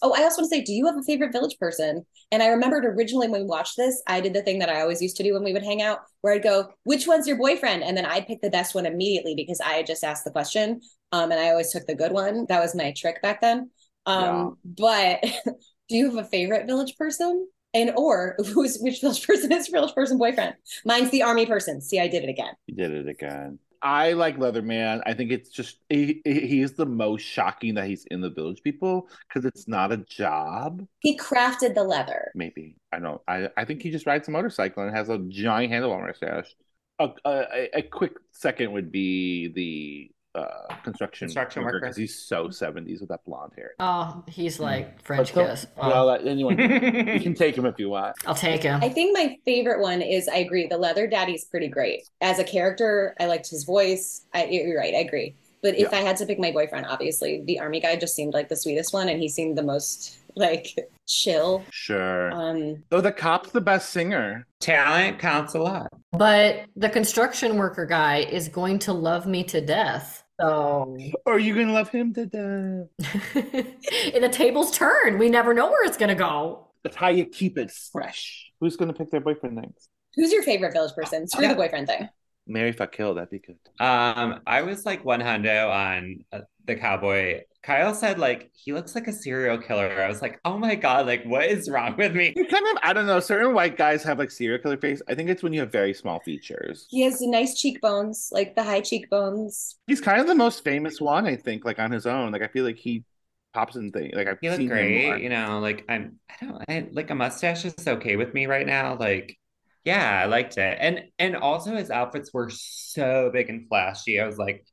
Oh, 0.03 0.15
I 0.17 0.23
also 0.23 0.43
want 0.43 0.51
to 0.51 0.57
say, 0.57 0.63
do 0.63 0.73
you 0.73 0.87
have 0.87 0.97
a 0.97 1.03
favorite 1.03 1.33
village 1.33 1.59
person? 1.59 2.05
And 2.33 2.43
I 2.43 2.49
remembered 2.49 2.85
originally 2.85 3.29
when 3.29 3.43
we 3.43 3.47
watched 3.47 3.77
this, 3.77 4.03
I 4.07 4.21
did 4.21 4.35
the 4.35 4.43
thing 4.43 4.59
that 4.61 4.71
I 4.71 4.81
always 4.81 5.03
used 5.03 5.17
to 5.17 5.23
do 5.23 5.35
when 5.35 5.45
we 5.45 5.53
would 5.53 5.63
hang 5.63 5.83
out, 5.83 6.01
where 6.23 6.33
I'd 6.33 6.43
go, 6.43 6.69
"Which 6.85 7.07
one's 7.07 7.27
your 7.27 7.37
boyfriend?" 7.37 7.83
And 7.83 7.97
then 7.97 8.07
I'd 8.07 8.27
pick 8.27 8.41
the 8.41 8.51
best 8.51 8.75
one 8.75 8.87
immediately 8.87 9.35
because 9.35 9.61
I 9.61 9.75
had 9.75 9.87
just 9.87 10.05
asked 10.05 10.25
the 10.25 10.31
question, 10.31 10.81
um, 11.13 11.31
and 11.31 11.41
I 11.41 11.51
always 11.51 11.73
took 11.73 11.87
the 11.87 11.95
good 11.95 12.13
one. 12.13 12.47
That 12.49 12.61
was 12.61 12.75
my 12.75 12.93
trick 12.97 13.21
back 13.23 13.41
then. 13.41 13.71
Um, 14.07 14.57
but 14.65 15.23
do 15.89 15.97
you 15.97 16.07
have 16.07 16.25
a 16.25 16.29
favorite 16.29 16.67
village 16.67 16.97
person? 16.97 17.49
And 17.73 17.93
or 17.97 18.37
who's 18.55 18.79
which 18.79 19.01
village 19.01 19.27
person 19.27 19.53
is 19.53 19.69
village 19.69 19.95
person 19.95 20.19
boyfriend? 20.19 20.55
Mine's 20.85 21.11
the 21.11 21.23
army 21.23 21.47
person. 21.47 21.81
See, 21.81 22.01
I 22.01 22.09
did 22.09 22.25
it 22.25 22.31
again. 22.31 22.55
You 22.67 22.77
did 22.77 22.93
it 22.93 23.09
again. 23.09 23.59
I 23.83 24.13
like 24.13 24.37
Leatherman. 24.37 25.03
I 25.07 25.15
think 25.15 25.31
it's 25.33 25.49
just 25.51 25.79
he, 25.89 26.21
he- 26.25 26.47
he's 26.47 26.73
the 26.73 26.87
most 26.87 27.23
shocking 27.23 27.75
that 27.75 27.87
he's 27.87 28.05
in 28.07 28.21
the 28.21 28.31
Village 28.31 28.63
People 28.63 29.09
because 29.29 29.45
it's 29.45 29.67
not 29.67 29.93
a 29.93 29.97
job. 29.99 30.87
He 31.01 31.17
crafted 31.17 31.75
the 31.75 31.85
leather. 31.85 32.31
Maybe 32.35 32.77
I 32.93 32.99
don't. 32.99 33.21
I 33.27 33.49
I 33.57 33.65
think 33.65 33.83
he 33.83 33.91
just 33.91 34.07
rides 34.07 34.29
a 34.29 34.31
motorcycle 34.31 34.83
and 34.83 34.95
has 34.95 35.09
a 35.09 35.19
giant 35.19 35.73
handlebar 35.73 36.07
mustache. 36.07 36.55
A, 36.99 37.09
a, 37.25 37.79
a 37.79 37.83
quick 37.83 38.13
second 38.33 38.73
would 38.73 38.93
be 38.93 39.49
the 39.49 40.11
uh, 40.35 40.75
construction 40.85 41.27
Construction 41.27 41.65
worker. 41.65 41.81
because 41.81 41.97
he's 41.97 42.17
so 42.19 42.47
70s 42.49 43.01
with 43.01 43.09
that 43.09 43.25
blonde 43.25 43.53
hair. 43.57 43.73
Oh, 43.81 44.23
he's 44.29 44.61
like 44.61 45.03
French 45.03 45.35
But 45.35 45.41
don't- 45.41 45.51
kiss. 45.51 45.67
Well, 45.77 45.93
Oh, 46.03 46.07
let 46.07 46.27
anyone 46.27 46.59
you 46.59 47.21
can 47.21 47.35
take 47.35 47.57
him 47.57 47.67
if 47.67 47.79
you 47.79 47.89
want. 47.91 48.17
I'll 48.27 48.35
take 48.35 48.63
him. 48.63 48.81
I 48.83 48.89
think 48.89 49.13
my 49.17 49.37
favorite 49.45 49.81
one 49.81 50.03
is 50.03 50.29
I 50.29 50.37
agree. 50.37 50.67
The 50.69 50.79
leather 50.79 51.07
daddy's 51.07 51.45
pretty 51.47 51.69
great. 51.69 52.09
As 52.21 52.39
a 52.39 52.45
character, 52.45 53.15
I 53.19 53.27
liked 53.27 53.49
his 53.51 53.65
voice. 53.65 54.25
I, 54.33 54.45
you're 54.47 54.79
right. 54.79 54.95
I 54.95 54.99
agree. 54.99 55.35
But 55.63 55.75
if 55.75 55.91
Yeah. 55.93 55.99
I 55.99 56.03
had 56.03 56.17
to 56.19 56.27
pick 56.27 56.39
my 56.39 56.53
boyfriend, 56.53 56.87
obviously 56.87 57.43
the 57.47 57.59
army 57.61 57.81
guy 57.81 57.97
just 57.97 58.15
seemed 58.15 58.33
like 58.33 58.49
the 58.49 58.57
sweetest 58.57 58.95
one, 58.95 59.09
and 59.09 59.21
he 59.21 59.29
seemed 59.29 59.59
the 59.59 59.63
most 59.63 60.17
like 60.37 60.75
chill. 61.07 61.65
Sure. 61.71 62.31
Um, 62.33 62.85
Though 62.89 63.01
the 63.03 63.13
cop's 63.13 63.51
the 63.51 63.61
best 63.61 63.91
singer. 63.91 64.47
Talent 64.61 65.19
counts 65.19 65.55
a 65.55 65.59
lot. 65.59 65.89
But 66.13 66.65
the 66.77 66.89
construction 66.89 67.57
worker 67.57 67.85
guy 67.85 68.19
is 68.19 68.49
going 68.49 68.79
to 68.81 68.93
love 68.93 69.27
me 69.27 69.43
to 69.45 69.61
death. 69.61 70.20
So 70.41 70.97
Or 71.27 71.39
you 71.39 71.55
gonna 71.55 71.73
love 71.73 71.91
him 71.91 72.15
to 72.15 72.27
death. 72.27 72.89
and 74.15 74.25
the 74.25 74.29
tables 74.31 74.71
turn. 74.77 75.19
We 75.19 75.29
never 75.29 75.53
know 75.55 75.69
where 75.69 75.87
it's 75.87 75.97
gonna 75.97 76.15
go. 76.15 76.69
That's 76.83 76.97
how 76.97 77.09
you 77.09 77.27
keep 77.27 77.59
it 77.59 77.71
fresh. 77.71 78.51
Who's 78.61 78.77
gonna 78.77 78.93
pick 78.95 79.11
their 79.11 79.21
boyfriend 79.21 79.57
next? 79.57 79.89
who's 80.17 80.33
your 80.33 80.43
favorite 80.43 80.73
village 80.73 80.93
person? 80.95 81.29
Screw 81.29 81.43
Yeah. 81.45 81.51
the 81.51 81.55
boyfriend 81.55 81.87
thing. 81.87 82.09
Mary 82.51 82.73
fuck 82.73 82.93
kill. 82.93 83.15
That'd 83.15 83.31
be 83.31 83.39
good. 83.39 83.59
Um, 83.79 84.41
I 84.47 84.63
was 84.63 84.85
like 84.85 85.05
one 85.05 85.21
hundo 85.21 85.71
on 85.71 86.25
uh, 86.33 86.41
the 86.67 86.77
cowboy. 86.77 87.43
Kyle 87.63 87.95
said 87.95 88.19
like 88.19 88.51
he 88.55 88.73
looks 88.73 88.95
like 88.95 89.07
a 89.07 89.13
serial 89.13 89.59
killer. 89.59 90.03
I 90.03 90.09
was 90.09 90.23
like, 90.23 90.41
oh 90.45 90.59
my 90.59 90.75
god, 90.75 91.07
like 91.07 91.25
what 91.25 91.47
is 91.47 91.69
wrong 91.69 91.95
with 91.97 92.15
me? 92.15 92.33
You 92.35 92.47
kind 92.47 92.67
of, 92.73 92.79
I 92.83 92.93
don't 92.93 93.07
know. 93.07 93.21
Certain 93.21 93.55
white 93.55 93.77
guys 93.77 94.03
have 94.03 94.19
like 94.19 94.31
serial 94.31 94.59
killer 94.59 94.79
face. 94.79 95.03
I 95.09 95.15
think 95.15 95.29
it's 95.29 95.43
when 95.43 95.53
you 95.53 95.61
have 95.61 95.71
very 95.71 95.95
small 95.95 96.21
features. 96.21 96.87
He 96.91 97.03
has 97.03 97.21
nice 97.21 97.59
cheekbones, 97.59 98.31
like 98.33 98.57
the 98.57 98.63
high 98.63 98.81
cheekbones. 98.81 99.77
He's 99.87 100.01
kind 100.01 100.21
of 100.21 100.27
the 100.27 100.35
most 100.35 100.65
famous 100.65 101.01
one, 101.01 101.27
I 101.27 101.37
think, 101.37 101.65
like 101.65 101.79
on 101.79 101.91
his 101.91 102.07
own. 102.07 102.33
Like 102.33 102.43
I 102.43 102.49
feel 102.49 102.65
like 102.65 102.77
he 102.77 103.05
pops 103.53 103.77
in 103.77 103.91
things. 103.93 104.15
Like 104.15 104.29
I've 104.29 104.39
He 104.41 104.49
looked 104.49 104.59
seen 104.59 104.69
him 104.71 104.77
great, 104.77 105.23
you 105.23 105.29
know. 105.29 105.61
Like 105.61 105.85
I'm, 105.89 106.19
I 106.31 106.47
don't, 106.47 106.65
I 106.69 106.89
like 106.93 107.11
a 107.11 107.15
mustache 107.15 107.65
is 107.65 107.75
okay 107.87 108.17
with 108.17 108.33
me 108.33 108.47
right 108.47 108.67
now. 108.67 108.97
Like, 108.97 109.37
yeah, 109.85 110.21
I 110.23 110.27
liked 110.27 110.57
it, 110.59 110.79
and 110.81 111.03
and 111.19 111.37
also 111.37 111.75
his 111.77 111.91
outfits 111.91 112.33
were 112.33 112.51
so 112.51 113.31
big 113.33 113.51
and 113.51 113.69
flashy. 113.69 114.21
I 114.21 114.27
was 114.27 114.39
like, 114.39 114.65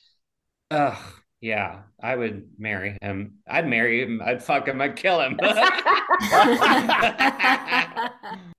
ugh, 0.71 0.97
yeah, 1.41 1.81
I 2.01 2.15
would 2.15 2.49
marry 2.57 2.97
him. 3.01 3.35
I'd 3.47 3.67
marry 3.67 4.01
him. 4.03 4.21
I'd 4.23 4.43
fuck 4.43 4.67
him. 4.67 4.81
I'd 4.81 4.95
kill 4.95 5.21
him. 5.21 5.39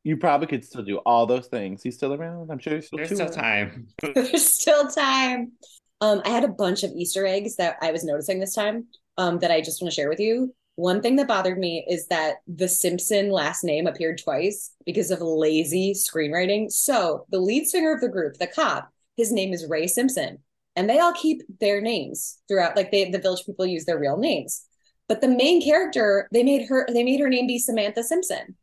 You 0.05 0.17
probably 0.17 0.47
could 0.47 0.65
still 0.65 0.83
do 0.83 0.99
all 0.99 1.27
those 1.27 1.49
things. 1.49 1.83
He's 1.83 1.97
still 1.97 2.15
around. 2.15 2.51
I'm 2.51 2.59
sure 2.59 2.75
he's 2.75 2.87
still 2.87 2.97
There's 2.97 3.13
still 3.13 3.29
around. 3.29 3.29
time. 3.29 3.89
There's 4.15 4.47
still 4.47 4.89
time. 4.89 5.53
Um, 6.01 6.23
I 6.25 6.31
had 6.31 6.45
a 6.45 6.49
bunch 6.49 6.83
of 6.83 6.93
Easter 6.93 7.27
eggs 7.27 7.57
that 7.57 7.77
I 7.83 7.91
was 7.91 8.05
noticing 8.05 8.41
this 8.41 8.55
time 8.55 8.87
um, 9.19 9.39
that 9.41 9.51
I 9.51 9.61
just 9.61 9.83
want 9.83 9.93
to 9.93 9.95
share 9.95 10.09
with 10.09 10.21
you. 10.21 10.55
One 10.79 11.03
thing 11.03 11.17
that 11.17 11.27
bothered 11.27 11.59
me 11.59 11.85
is 11.91 12.07
that 12.07 12.37
the 12.47 12.69
Simpson 12.69 13.33
last 13.33 13.65
name 13.65 13.89
appeared 13.89 14.23
twice 14.23 14.71
because 14.87 15.11
of 15.11 15.21
lazy 15.21 15.93
screenwriting. 15.93 16.71
So 16.71 17.27
the 17.31 17.41
lead 17.41 17.67
singer 17.67 17.93
of 17.93 18.01
the 18.01 18.09
group, 18.09 18.35
the 18.35 18.47
cop, 18.47 18.89
his 19.17 19.33
name 19.33 19.53
is 19.53 19.67
Ray 19.67 19.89
Simpson, 19.89 20.39
and 20.77 20.89
they 20.89 21.01
all 21.01 21.13
keep 21.15 21.43
their 21.59 21.81
names 21.81 22.39
throughout. 22.47 22.77
Like 22.77 22.93
they, 22.93 23.11
the 23.11 23.19
village 23.19 23.45
people 23.45 23.67
use 23.67 23.87
their 23.87 23.99
real 23.99 24.19
names, 24.19 24.67
but 25.09 25.21
the 25.21 25.27
main 25.27 25.61
character, 25.61 26.29
they 26.33 26.45
made 26.45 26.69
her, 26.69 26.87
they 26.87 27.03
made 27.03 27.19
her 27.19 27.29
name 27.29 27.49
be 27.49 27.59
Samantha 27.59 28.05
Simpson. 28.05 28.55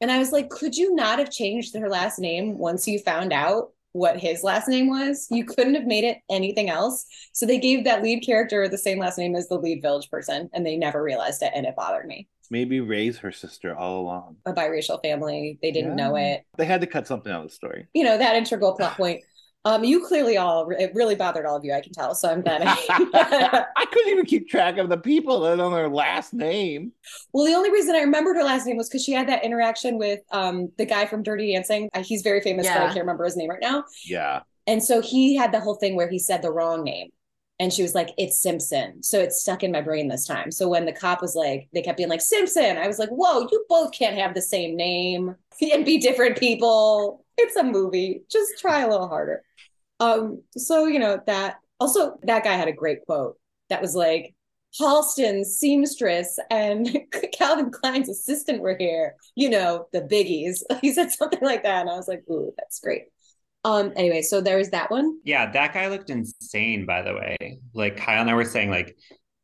And 0.00 0.10
I 0.10 0.18
was 0.18 0.32
like, 0.32 0.48
could 0.48 0.78
you 0.78 0.94
not 0.94 1.18
have 1.18 1.30
changed 1.30 1.76
her 1.76 1.90
last 1.90 2.18
name 2.18 2.56
once 2.56 2.88
you 2.88 2.98
found 3.00 3.34
out 3.34 3.72
what 3.92 4.18
his 4.18 4.42
last 4.42 4.68
name 4.68 4.88
was? 4.88 5.26
You 5.30 5.44
couldn't 5.44 5.74
have 5.74 5.86
made 5.86 6.04
it 6.04 6.18
anything 6.30 6.70
else. 6.70 7.04
So 7.32 7.46
they 7.46 7.58
gave 7.58 7.84
that 7.84 8.02
lead 8.02 8.24
character 8.24 8.68
the 8.68 8.78
same 8.78 8.98
last 8.98 9.18
name 9.18 9.34
as 9.34 9.48
the 9.48 9.58
lead 9.58 9.82
village 9.82 10.10
person, 10.10 10.48
and 10.52 10.64
they 10.64 10.76
never 10.76 11.02
realized 11.02 11.42
it, 11.42 11.52
and 11.54 11.66
it 11.66 11.74
bothered 11.76 12.06
me. 12.06 12.28
Maybe 12.52 12.80
Ray's 12.80 13.16
her 13.18 13.30
sister 13.30 13.76
all 13.76 14.00
along. 14.00 14.36
A 14.44 14.52
biracial 14.52 15.00
family, 15.02 15.58
they 15.62 15.70
didn't 15.70 15.94
know 15.94 16.16
it. 16.16 16.44
They 16.58 16.64
had 16.64 16.80
to 16.80 16.86
cut 16.88 17.06
something 17.06 17.32
out 17.32 17.44
of 17.44 17.48
the 17.48 17.54
story. 17.54 17.86
You 17.94 18.02
know, 18.02 18.18
that 18.18 18.34
integral 18.34 18.72
plot 18.72 18.96
point. 18.96 19.22
Um, 19.66 19.84
you 19.84 20.06
clearly 20.06 20.38
all 20.38 20.70
it 20.70 20.92
really 20.94 21.14
bothered 21.14 21.44
all 21.44 21.56
of 21.56 21.64
you, 21.64 21.74
I 21.74 21.82
can 21.82 21.92
tell. 21.92 22.14
So 22.14 22.30
I'm 22.30 22.40
glad. 22.40 22.62
I, 22.64 23.66
I 23.76 23.84
couldn't 23.84 24.12
even 24.12 24.24
keep 24.24 24.48
track 24.48 24.78
of 24.78 24.88
the 24.88 24.96
people 24.96 25.40
that 25.40 25.60
on 25.60 25.72
their 25.72 25.88
last 25.88 26.32
name. 26.32 26.92
well, 27.32 27.44
the 27.44 27.52
only 27.52 27.70
reason 27.70 27.94
I 27.94 28.00
remembered 28.00 28.36
her 28.36 28.44
last 28.44 28.66
name 28.66 28.78
was 28.78 28.88
because 28.88 29.04
she 29.04 29.12
had 29.12 29.28
that 29.28 29.44
interaction 29.44 29.98
with 29.98 30.20
um 30.30 30.70
the 30.78 30.86
guy 30.86 31.04
from 31.04 31.22
Dirty 31.22 31.52
Dancing. 31.52 31.90
Uh, 31.92 32.02
He's 32.02 32.22
very 32.22 32.40
famous, 32.40 32.66
but 32.66 32.76
I 32.76 32.86
can't 32.86 33.00
remember 33.00 33.24
his 33.24 33.36
name 33.36 33.50
right 33.50 33.60
now. 33.60 33.84
Yeah. 34.04 34.40
And 34.66 34.82
so 34.82 35.00
he 35.02 35.36
had 35.36 35.52
the 35.52 35.60
whole 35.60 35.74
thing 35.74 35.96
where 35.96 36.08
he 36.08 36.18
said 36.18 36.42
the 36.42 36.52
wrong 36.52 36.84
name. 36.84 37.10
And 37.58 37.70
she 37.70 37.82
was 37.82 37.94
like, 37.94 38.08
it's 38.16 38.40
Simpson. 38.40 39.02
So 39.02 39.20
it 39.20 39.34
stuck 39.34 39.62
in 39.62 39.70
my 39.70 39.82
brain 39.82 40.08
this 40.08 40.26
time. 40.26 40.50
So 40.50 40.66
when 40.66 40.86
the 40.86 40.92
cop 40.92 41.20
was 41.20 41.34
like, 41.34 41.68
they 41.74 41.82
kept 41.82 41.98
being 41.98 42.08
like, 42.08 42.22
Simpson, 42.22 42.78
I 42.78 42.86
was 42.86 42.98
like, 42.98 43.10
whoa, 43.10 43.40
you 43.52 43.66
both 43.68 43.92
can't 43.92 44.16
have 44.16 44.32
the 44.32 44.40
same 44.40 44.76
name 44.76 45.34
and 45.60 45.84
be 45.84 45.98
different 45.98 46.38
people. 46.38 47.22
It's 47.36 47.56
a 47.56 47.62
movie. 47.62 48.22
Just 48.30 48.58
try 48.58 48.80
a 48.80 48.88
little 48.88 49.08
harder. 49.08 49.42
Um, 50.00 50.42
so 50.56 50.86
you 50.86 50.98
know, 50.98 51.20
that 51.26 51.56
also 51.78 52.18
that 52.24 52.44
guy 52.44 52.54
had 52.54 52.68
a 52.68 52.72
great 52.72 53.04
quote 53.06 53.36
that 53.68 53.80
was 53.80 53.94
like, 53.94 54.34
Halston's 54.78 55.56
seamstress 55.56 56.38
and 56.50 56.98
Calvin 57.32 57.70
Klein's 57.70 58.08
assistant 58.08 58.62
were 58.62 58.76
here, 58.78 59.14
you 59.34 59.48
know, 59.50 59.86
the 59.92 60.02
biggies. 60.02 60.62
He 60.80 60.92
said 60.92 61.10
something 61.10 61.40
like 61.42 61.62
that. 61.64 61.82
And 61.82 61.90
I 61.90 61.96
was 61.96 62.08
like, 62.08 62.22
ooh, 62.30 62.52
that's 62.56 62.80
great. 62.80 63.02
Um, 63.64 63.92
anyway, 63.96 64.22
so 64.22 64.40
there 64.40 64.56
was 64.56 64.70
that 64.70 64.90
one. 64.90 65.18
Yeah, 65.24 65.50
that 65.50 65.74
guy 65.74 65.88
looked 65.88 66.08
insane, 66.08 66.86
by 66.86 67.02
the 67.02 67.14
way. 67.14 67.60
Like 67.74 67.96
Kyle 67.96 68.20
and 68.20 68.30
I 68.30 68.34
were 68.34 68.44
saying, 68.44 68.70
like, 68.70 68.96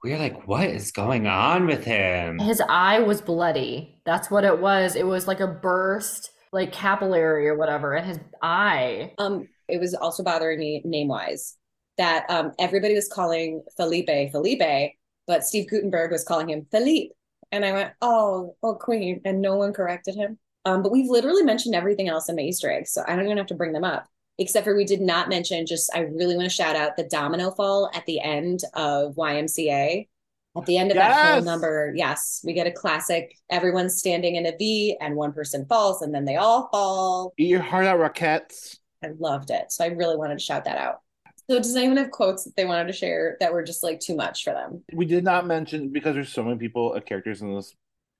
we 0.02 0.12
were 0.12 0.18
like, 0.18 0.46
what 0.46 0.68
is 0.68 0.92
going 0.92 1.26
on 1.26 1.66
with 1.66 1.84
him? 1.84 2.38
His 2.38 2.62
eye 2.68 3.00
was 3.00 3.20
bloody. 3.20 4.00
That's 4.06 4.30
what 4.30 4.44
it 4.44 4.60
was. 4.60 4.94
It 4.94 5.06
was 5.06 5.26
like 5.26 5.40
a 5.40 5.46
burst, 5.46 6.30
like 6.52 6.72
capillary 6.72 7.48
or 7.48 7.56
whatever, 7.56 7.94
and 7.94 8.06
his 8.06 8.20
eye. 8.40 9.12
Um, 9.18 9.48
it 9.68 9.80
was 9.80 9.94
also 9.94 10.22
bothering 10.22 10.58
me 10.58 10.82
name 10.84 11.08
wise 11.08 11.56
that 11.98 12.26
um 12.28 12.52
everybody 12.58 12.94
was 12.94 13.08
calling 13.08 13.62
Felipe 13.76 14.30
Felipe, 14.30 14.92
but 15.26 15.44
Steve 15.44 15.68
Guttenberg 15.68 16.10
was 16.10 16.24
calling 16.24 16.50
him 16.50 16.66
Philippe. 16.70 17.14
And 17.52 17.64
I 17.64 17.72
went, 17.72 17.92
oh, 18.02 18.56
oh, 18.62 18.74
Queen, 18.74 19.20
and 19.24 19.40
no 19.40 19.56
one 19.56 19.72
corrected 19.72 20.16
him. 20.16 20.38
Um, 20.64 20.82
but 20.82 20.90
we've 20.90 21.08
literally 21.08 21.44
mentioned 21.44 21.76
everything 21.76 22.08
else 22.08 22.28
in 22.28 22.34
my 22.34 22.42
Easter 22.42 22.70
eggs, 22.70 22.90
so 22.90 23.02
I 23.06 23.14
don't 23.14 23.24
even 23.24 23.36
have 23.36 23.46
to 23.46 23.54
bring 23.54 23.72
them 23.72 23.84
up. 23.84 24.06
Except 24.38 24.64
for 24.64 24.76
we 24.76 24.84
did 24.84 25.00
not 25.00 25.28
mention, 25.28 25.64
just 25.64 25.90
I 25.94 26.00
really 26.00 26.36
want 26.36 26.50
to 26.50 26.54
shout 26.54 26.76
out 26.76 26.96
the 26.96 27.04
domino 27.04 27.52
fall 27.52 27.88
at 27.94 28.04
the 28.04 28.20
end 28.20 28.60
of 28.74 29.14
YMCA. 29.14 30.08
At 30.56 30.66
the 30.66 30.78
end 30.78 30.90
of 30.90 30.96
that 30.96 31.34
whole 31.34 31.42
number, 31.42 31.92
yes, 31.94 32.40
we 32.42 32.52
get 32.52 32.66
a 32.66 32.72
classic. 32.72 33.36
Everyone's 33.50 33.98
standing 33.98 34.36
in 34.36 34.46
a 34.46 34.56
V 34.56 34.96
and 35.00 35.14
one 35.14 35.32
person 35.32 35.66
falls, 35.66 36.02
and 36.02 36.14
then 36.14 36.24
they 36.24 36.36
all 36.36 36.68
fall. 36.72 37.32
Eat 37.38 37.48
your 37.48 37.60
heart 37.60 37.86
out, 37.86 38.00
Rockettes. 38.00 38.78
I 39.06 39.12
loved 39.18 39.50
it. 39.50 39.72
So 39.72 39.84
I 39.84 39.88
really 39.88 40.16
wanted 40.16 40.38
to 40.38 40.44
shout 40.44 40.64
that 40.64 40.78
out. 40.78 41.00
So 41.48 41.58
does 41.58 41.76
anyone 41.76 41.96
have 41.98 42.10
quotes 42.10 42.44
that 42.44 42.56
they 42.56 42.64
wanted 42.64 42.88
to 42.88 42.92
share 42.92 43.36
that 43.40 43.52
were 43.52 43.62
just 43.62 43.82
like 43.82 44.00
too 44.00 44.16
much 44.16 44.42
for 44.42 44.52
them? 44.52 44.82
We 44.92 45.06
did 45.06 45.22
not 45.22 45.46
mention 45.46 45.90
because 45.90 46.14
there's 46.14 46.32
so 46.32 46.42
many 46.42 46.58
people, 46.58 46.94
uh, 46.96 47.00
characters 47.00 47.40
in 47.40 47.54
this, 47.54 47.74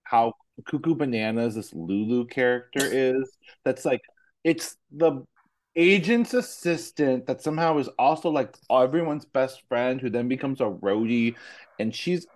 how 0.05 0.35
cuckoo 0.65 0.95
bananas 0.95 1.57
this 1.57 1.75
Lulu 1.75 2.27
character 2.27 2.81
is. 2.83 3.37
That's 3.65 3.85
like 3.85 4.01
it's 4.45 4.77
the 4.93 5.25
agent's 5.75 6.35
assistant 6.35 7.27
that 7.27 7.43
somehow 7.43 7.79
is 7.79 7.89
also 7.99 8.31
like 8.31 8.55
everyone's 8.71 9.27
best 9.27 9.63
friend 9.69 10.01
who 10.01 10.09
then 10.09 10.29
becomes 10.29 10.61
a 10.61 10.65
roadie 10.65 11.35
and 11.79 11.95
she's 11.95 12.27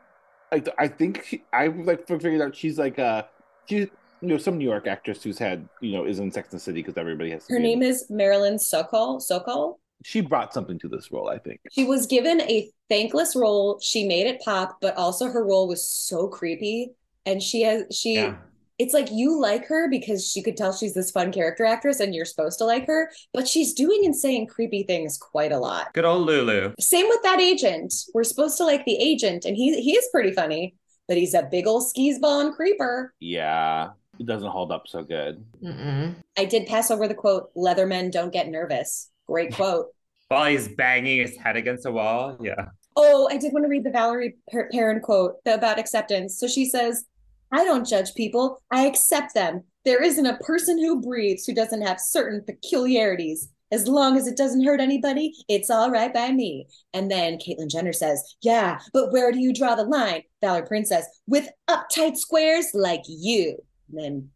like 0.53 0.68
I 0.78 0.88
think 0.88 1.24
she, 1.24 1.44
I 1.53 1.68
like 1.68 2.07
figured 2.07 2.42
out 2.42 2.55
she's 2.55 2.78
like 2.78 2.98
a 2.98 3.28
she's 3.66 3.86
you 4.21 4.29
know 4.29 4.39
some 4.39 4.59
New 4.59 4.68
York 4.68 4.87
actress 4.87 5.23
who's 5.23 5.39
had 5.39 5.68
you 5.81 5.93
know 5.93 6.05
is 6.05 6.18
in 6.18 6.31
Sex 6.31 6.53
and 6.53 6.61
the 6.61 6.62
City 6.62 6.83
because 6.83 6.97
everybody 6.97 7.31
has 7.31 7.47
her 7.49 7.59
name 7.59 7.83
is 7.83 8.07
Marilyn 8.11 8.59
Sokol 8.59 9.21
Sokol 9.21 9.81
she 10.03 10.21
brought 10.21 10.55
something 10.55 10.79
to 10.79 10.89
this 10.89 11.12
role 11.12 11.29
I 11.29 11.39
think 11.39 11.61
she 11.71 11.85
was 11.85 12.07
given 12.07 12.41
a 12.43 12.71
thankless 12.89 13.37
role 13.37 13.79
she 13.81 14.07
made 14.07 14.27
it 14.27 14.41
pop 14.43 14.79
but 14.81 14.97
also 14.97 15.27
her 15.27 15.45
role 15.45 15.68
was 15.68 15.89
so 15.89 16.29
creepy 16.29 16.93
and 17.27 17.43
she 17.43 17.62
has 17.62 17.85
she 17.91 18.14
yeah 18.14 18.37
it's 18.81 18.95
like 18.95 19.12
you 19.12 19.39
like 19.39 19.66
her 19.66 19.91
because 19.91 20.27
she 20.27 20.43
could 20.43 20.57
tell 20.57 20.73
she's 20.73 20.95
this 20.95 21.11
fun 21.11 21.31
character 21.33 21.66
actress 21.66 22.01
and 22.01 22.14
you're 22.14 22.25
supposed 22.25 22.57
to 22.59 22.64
like 22.64 22.87
her, 22.87 23.11
but 23.35 23.47
she's 23.47 23.75
doing 23.75 24.07
and 24.07 24.16
saying 24.16 24.47
creepy 24.47 24.85
things 24.85 25.18
quite 25.18 25.53
a 25.53 25.59
lot. 25.59 25.93
Good 25.93 26.07
old 26.07 26.27
Lulu. 26.27 26.73
Same 26.81 27.07
with 27.07 27.23
that 27.23 27.41
agent. 27.41 27.93
We're 28.14 28.25
supposed 28.25 28.57
to 28.57 28.64
like 28.64 28.87
the 28.87 28.97
agent, 28.97 29.45
and 29.45 29.55
he 29.55 29.83
he 29.83 29.93
is 29.93 30.09
pretty 30.11 30.33
funny, 30.33 30.77
but 31.09 31.18
he's 31.18 31.35
a 31.35 31.43
big 31.43 31.66
old 31.66 31.91
skis 31.91 32.18
ball 32.18 32.41
and 32.41 32.55
creeper. 32.55 33.12
Yeah. 33.21 33.91
It 34.21 34.27
doesn't 34.27 34.51
hold 34.51 34.71
up 34.71 34.87
so 34.87 35.03
good. 35.03 35.43
Mm-mm. 35.64 36.14
I 36.37 36.45
did 36.45 36.66
pass 36.66 36.91
over 36.91 37.09
the 37.09 37.14
quote, 37.14 37.55
Leathermen 37.57 38.12
don't 38.12 38.31
get 38.31 38.51
nervous. 38.51 39.09
Great 39.27 39.55
quote. 39.55 39.87
While 40.29 40.45
he's 40.45 40.68
banging 40.68 41.21
his 41.21 41.39
head 41.39 41.57
against 41.57 41.87
a 41.87 41.91
wall. 41.91 42.37
Yeah. 42.39 42.66
Oh, 42.97 43.29
I 43.31 43.39
did 43.39 43.55
want 43.55 43.64
to 43.64 43.71
read 43.71 43.83
the 43.83 43.91
Valerie 43.91 44.37
Perrine 44.53 45.01
quote 45.01 45.37
about 45.47 45.79
acceptance. 45.79 46.39
So 46.39 46.47
she 46.47 46.66
says, 46.66 47.07
I 47.51 47.64
don't 47.64 47.89
judge 47.89 48.14
people, 48.14 48.62
I 48.71 48.87
accept 48.87 49.33
them. 49.33 49.64
There 49.87 50.03
isn't 50.03 50.27
a 50.27 50.37
person 50.39 50.79
who 50.79 51.01
breathes 51.01 51.47
who 51.47 51.55
doesn't 51.55 51.81
have 51.81 51.99
certain 51.99 52.45
peculiarities. 52.45 53.49
As 53.73 53.89
long 53.89 54.18
as 54.18 54.27
it 54.27 54.37
doesn't 54.37 54.64
hurt 54.64 54.81
anybody, 54.81 55.33
it's 55.49 55.71
all 55.71 55.91
right 55.91 56.12
by 56.12 56.31
me. 56.33 56.66
And 56.93 57.11
then 57.11 57.39
Caitlyn 57.39 57.71
Jenner 57.71 57.95
says, 57.95 58.37
Yeah, 58.43 58.81
but 58.93 59.12
where 59.12 59.33
do 59.33 59.39
you 59.39 59.55
draw 59.55 59.77
the 59.77 59.85
line? 59.85 60.25
Valerie 60.43 60.66
Princess, 60.66 61.07
with 61.27 61.49
uptight 61.71 62.16
squares 62.16 62.66
like 62.75 63.03
you. 63.07 63.57
And 63.93 64.05
then 64.05 64.30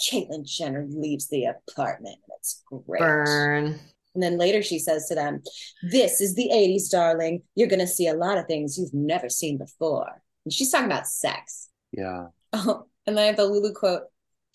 Caitlyn 0.00 0.44
Jenner 0.44 0.86
leaves 0.88 1.28
the 1.28 1.46
apartment. 1.46 2.18
It's 2.38 2.62
great. 2.66 3.00
Burn. 3.00 3.78
And 4.14 4.22
then 4.22 4.38
later 4.38 4.62
she 4.62 4.78
says 4.78 5.08
to 5.08 5.14
them, 5.14 5.42
This 5.82 6.20
is 6.20 6.34
the 6.34 6.50
80s, 6.52 6.90
darling. 6.90 7.42
You're 7.54 7.68
going 7.68 7.80
to 7.80 7.86
see 7.86 8.08
a 8.08 8.14
lot 8.14 8.38
of 8.38 8.46
things 8.46 8.78
you've 8.78 8.94
never 8.94 9.28
seen 9.28 9.58
before. 9.58 10.22
And 10.44 10.52
she's 10.52 10.70
talking 10.70 10.86
about 10.86 11.06
sex. 11.06 11.68
Yeah. 11.92 12.26
Oh, 12.56 12.86
and 13.04 13.16
then 13.16 13.24
I 13.24 13.26
have 13.26 13.36
the 13.36 13.46
Lulu 13.46 13.72
quote 13.74 14.02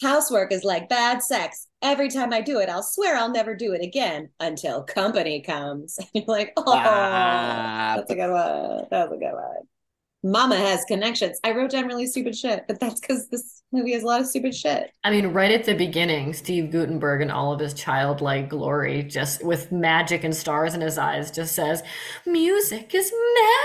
Housework 0.01 0.53
is 0.53 0.63
like 0.63 0.87
bad 0.87 1.21
sex. 1.21 1.67
Every 1.81 2.09
time 2.09 2.31
I 2.31 2.39
do 2.39 2.59
it, 2.59 2.69
I'll 2.69 2.81
swear 2.81 3.17
I'll 3.17 3.31
never 3.31 3.53
do 3.55 3.73
it 3.73 3.83
again 3.83 4.29
until 4.39 4.83
company 4.83 5.41
comes. 5.41 5.97
And 5.99 6.07
you're 6.13 6.23
like, 6.27 6.53
oh, 6.55 6.63
ah, 6.65 7.95
that's 7.97 8.09
a 8.09 8.15
good 8.15 8.31
one. 8.31 8.85
That's 8.89 9.11
a 9.11 9.17
good 9.17 9.33
one. 9.33 9.67
Mama 10.23 10.57
has 10.57 10.83
connections. 10.85 11.39
I 11.43 11.51
wrote 11.51 11.71
down 11.71 11.87
really 11.87 12.05
stupid 12.05 12.35
shit, 12.35 12.65
but 12.67 12.79
that's 12.79 12.99
because 12.99 13.29
this 13.29 13.63
movie 13.71 13.93
has 13.93 14.03
a 14.03 14.05
lot 14.05 14.19
of 14.19 14.27
stupid 14.27 14.53
shit. 14.53 14.91
I 15.03 15.11
mean, 15.11 15.27
right 15.27 15.51
at 15.51 15.63
the 15.63 15.75
beginning, 15.75 16.33
Steve 16.33 16.71
Guttenberg 16.71 17.21
and 17.21 17.31
all 17.31 17.53
of 17.53 17.59
his 17.59 17.73
childlike 17.73 18.49
glory, 18.49 19.03
just 19.03 19.43
with 19.43 19.71
magic 19.71 20.23
and 20.25 20.35
stars 20.35 20.73
in 20.73 20.81
his 20.81 20.97
eyes, 20.97 21.31
just 21.31 21.55
says, 21.55 21.83
Music 22.25 22.93
is 22.93 23.13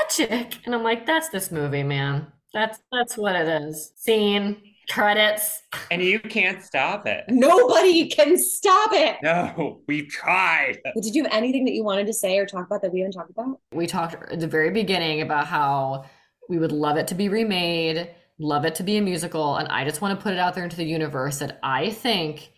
magic. 0.08 0.58
And 0.64 0.74
I'm 0.74 0.84
like, 0.84 1.06
that's 1.06 1.28
this 1.30 1.50
movie, 1.50 1.82
man. 1.82 2.28
That's 2.52 2.78
that's 2.92 3.18
what 3.18 3.34
it 3.34 3.48
is. 3.48 3.92
Scene 3.96 4.56
credits. 4.88 5.62
And 5.90 6.02
you 6.02 6.20
can't 6.20 6.62
stop 6.62 7.06
it. 7.06 7.24
Nobody 7.28 8.08
can 8.08 8.38
stop 8.38 8.90
it. 8.92 9.16
No, 9.22 9.80
we've 9.88 10.08
tried. 10.08 10.78
But 10.84 11.02
did 11.02 11.14
you 11.16 11.24
have 11.24 11.32
anything 11.32 11.64
that 11.64 11.72
you 11.72 11.82
wanted 11.82 12.06
to 12.06 12.12
say 12.12 12.38
or 12.38 12.46
talk 12.46 12.66
about 12.66 12.82
that 12.82 12.92
we 12.92 13.00
haven't 13.00 13.12
talked 13.12 13.30
about? 13.30 13.58
We 13.72 13.86
talked 13.86 14.14
at 14.30 14.38
the 14.38 14.46
very 14.46 14.70
beginning 14.70 15.20
about 15.20 15.46
how 15.46 16.04
we 16.48 16.58
would 16.58 16.72
love 16.72 16.96
it 16.96 17.08
to 17.08 17.14
be 17.14 17.28
remade, 17.28 18.10
love 18.38 18.64
it 18.64 18.74
to 18.76 18.82
be 18.82 18.96
a 18.96 19.02
musical, 19.02 19.56
and 19.56 19.68
I 19.68 19.84
just 19.84 20.00
want 20.00 20.18
to 20.18 20.22
put 20.22 20.32
it 20.32 20.38
out 20.38 20.54
there 20.54 20.64
into 20.64 20.76
the 20.76 20.84
universe 20.84 21.38
that 21.38 21.58
I 21.62 21.90
think 21.90 22.50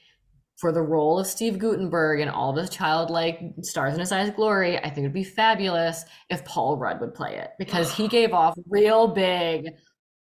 for 0.57 0.73
the 0.73 0.81
role 0.81 1.19
of 1.19 1.27
Steve 1.27 1.59
Guttenberg 1.59 2.21
and 2.21 2.31
all 2.31 2.51
of 2.51 2.57
his 2.57 2.71
childlike 2.71 3.41
stars 3.61 3.95
in 3.95 4.01
his 4.01 4.11
eyes 4.11 4.31
glory, 4.31 4.79
I 4.79 4.85
think 4.85 4.99
it'd 5.01 5.13
be 5.13 5.25
fabulous 5.25 6.05
if 6.31 6.45
Paul 6.45 6.79
Rudd 6.79 7.01
would 7.01 7.15
play 7.15 7.37
it 7.37 7.51
because 7.59 7.93
he 7.93 8.09
gave 8.09 8.33
off 8.33 8.55
real 8.69 9.07
big 9.09 9.75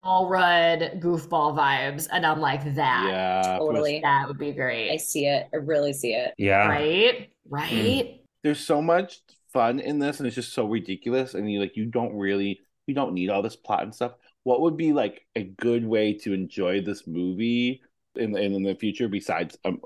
Paul 0.03 0.27
Rudd 0.27 0.99
goofball 0.99 1.55
vibes. 1.55 2.07
And 2.11 2.25
I'm 2.25 2.41
like, 2.41 2.75
that 2.75 3.07
yeah, 3.07 3.57
totally. 3.57 3.99
That 4.03 4.27
would 4.27 4.39
be 4.39 4.51
great. 4.51 4.91
I 4.91 4.97
see 4.97 5.27
it. 5.27 5.47
I 5.53 5.57
really 5.57 5.93
see 5.93 6.13
it. 6.13 6.33
Yeah. 6.37 6.67
Right? 6.67 7.29
Right. 7.47 7.71
Mm. 7.71 8.19
There's 8.41 8.59
so 8.59 8.81
much 8.81 9.19
fun 9.53 9.79
in 9.79 9.99
this 9.99 10.19
and 10.19 10.25
it's 10.25 10.35
just 10.35 10.53
so 10.53 10.65
ridiculous. 10.65 11.35
And 11.35 11.51
you 11.51 11.59
like 11.59 11.77
you 11.77 11.85
don't 11.85 12.15
really 12.15 12.61
you 12.87 12.93
don't 12.93 13.13
need 13.13 13.29
all 13.29 13.41
this 13.41 13.55
plot 13.55 13.83
and 13.83 13.95
stuff. 13.95 14.13
What 14.43 14.61
would 14.61 14.77
be 14.77 14.93
like 14.93 15.25
a 15.35 15.43
good 15.43 15.85
way 15.85 16.13
to 16.19 16.33
enjoy 16.33 16.81
this 16.81 17.07
movie 17.07 17.81
in 18.15 18.35
in, 18.35 18.53
in 18.53 18.63
the 18.63 18.75
future 18.75 19.07
besides 19.07 19.57
um, 19.65 19.81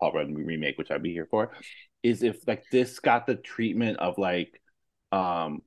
Paul 0.00 0.12
Rudd 0.12 0.34
remake, 0.36 0.78
which 0.78 0.90
I'd 0.90 1.02
be 1.02 1.12
here 1.12 1.26
for, 1.30 1.52
is 2.02 2.22
if 2.22 2.46
like 2.46 2.64
this 2.70 2.98
got 3.00 3.26
the 3.26 3.36
treatment 3.36 3.98
of 3.98 4.18
like 4.18 4.60
um 5.12 5.62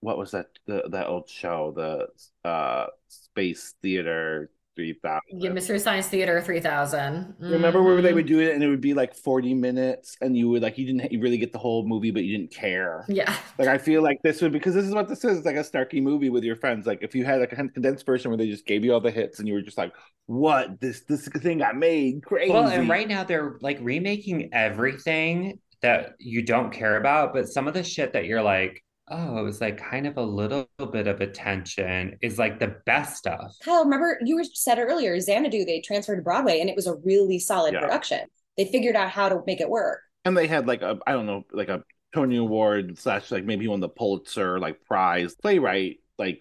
what 0.00 0.18
was 0.18 0.32
that 0.32 0.46
the 0.66 0.88
that 0.90 1.06
old 1.06 1.28
show 1.28 1.72
the 1.76 2.48
uh 2.48 2.86
space 3.08 3.74
theater 3.82 4.50
3000 4.76 5.20
yeah 5.32 5.50
mystery 5.50 5.78
science 5.78 6.06
theater 6.08 6.40
3000 6.40 6.98
mm-hmm. 6.98 7.52
remember 7.52 7.82
where 7.82 8.00
they 8.00 8.12
would 8.12 8.26
do 8.26 8.40
it 8.40 8.54
and 8.54 8.62
it 8.62 8.68
would 8.68 8.80
be 8.80 8.94
like 8.94 9.14
40 9.14 9.54
minutes 9.54 10.16
and 10.20 10.36
you 10.36 10.48
would 10.48 10.62
like 10.62 10.78
you 10.78 10.86
didn't 10.86 11.10
you 11.12 11.20
really 11.20 11.38
get 11.38 11.52
the 11.52 11.58
whole 11.58 11.86
movie 11.86 12.10
but 12.10 12.24
you 12.24 12.36
didn't 12.36 12.52
care? 12.52 13.04
Yeah. 13.08 13.34
Like 13.58 13.68
i 13.68 13.78
feel 13.78 14.02
like 14.02 14.20
this 14.22 14.40
would 14.42 14.52
because 14.52 14.74
this 14.74 14.86
is 14.86 14.94
what 14.94 15.08
this 15.08 15.24
is 15.24 15.38
it's 15.38 15.46
like 15.46 15.56
a 15.56 15.60
snarky 15.60 16.02
movie 16.02 16.30
with 16.30 16.44
your 16.44 16.56
friends. 16.56 16.86
Like 16.86 17.02
if 17.02 17.14
you 17.14 17.24
had 17.24 17.40
like 17.40 17.52
a 17.52 17.56
condensed 17.56 18.06
version 18.06 18.30
where 18.30 18.38
they 18.38 18.48
just 18.48 18.66
gave 18.66 18.84
you 18.84 18.92
all 18.92 19.00
the 19.00 19.10
hits 19.10 19.38
and 19.38 19.48
you 19.48 19.54
were 19.54 19.62
just 19.62 19.78
like 19.78 19.92
what? 20.26 20.80
This 20.80 21.02
this 21.02 21.28
thing 21.28 21.58
got 21.58 21.76
made 21.76 22.22
crazy. 22.24 22.52
Well 22.52 22.68
and 22.68 22.88
right 22.88 23.08
now 23.08 23.24
they're 23.24 23.58
like 23.60 23.78
remaking 23.80 24.50
everything 24.52 25.58
that 25.82 26.14
you 26.18 26.42
don't 26.42 26.70
care 26.72 26.96
about 26.98 27.32
but 27.32 27.48
some 27.48 27.66
of 27.66 27.74
the 27.74 27.82
shit 27.82 28.12
that 28.12 28.26
you're 28.26 28.42
like 28.42 28.82
oh, 29.10 29.38
it 29.38 29.42
was 29.42 29.60
like 29.60 29.78
kind 29.78 30.06
of 30.06 30.16
a 30.16 30.22
little 30.22 30.68
bit 30.92 31.06
of 31.06 31.20
attention 31.20 32.16
is 32.22 32.38
like 32.38 32.58
the 32.58 32.76
best 32.86 33.16
stuff. 33.16 33.54
Kyle, 33.62 33.84
remember 33.84 34.18
you 34.24 34.36
were 34.36 34.44
said 34.44 34.78
earlier, 34.78 35.18
Xanadu, 35.20 35.64
they 35.64 35.80
transferred 35.80 36.16
to 36.16 36.22
Broadway 36.22 36.60
and 36.60 36.70
it 36.70 36.76
was 36.76 36.86
a 36.86 36.94
really 36.96 37.38
solid 37.38 37.74
yeah. 37.74 37.80
production. 37.80 38.20
They 38.56 38.66
figured 38.66 38.96
out 38.96 39.10
how 39.10 39.28
to 39.28 39.42
make 39.46 39.60
it 39.60 39.68
work. 39.68 40.00
And 40.24 40.36
they 40.36 40.46
had 40.46 40.66
like 40.66 40.82
a, 40.82 40.98
I 41.06 41.12
don't 41.12 41.26
know, 41.26 41.44
like 41.52 41.68
a 41.68 41.82
Tony 42.14 42.36
Award 42.36 42.98
slash 42.98 43.30
like 43.30 43.44
maybe 43.44 43.68
won 43.68 43.80
the 43.80 43.88
Pulitzer 43.88 44.58
like 44.58 44.84
prize 44.84 45.34
playwright, 45.34 45.98
like 46.18 46.40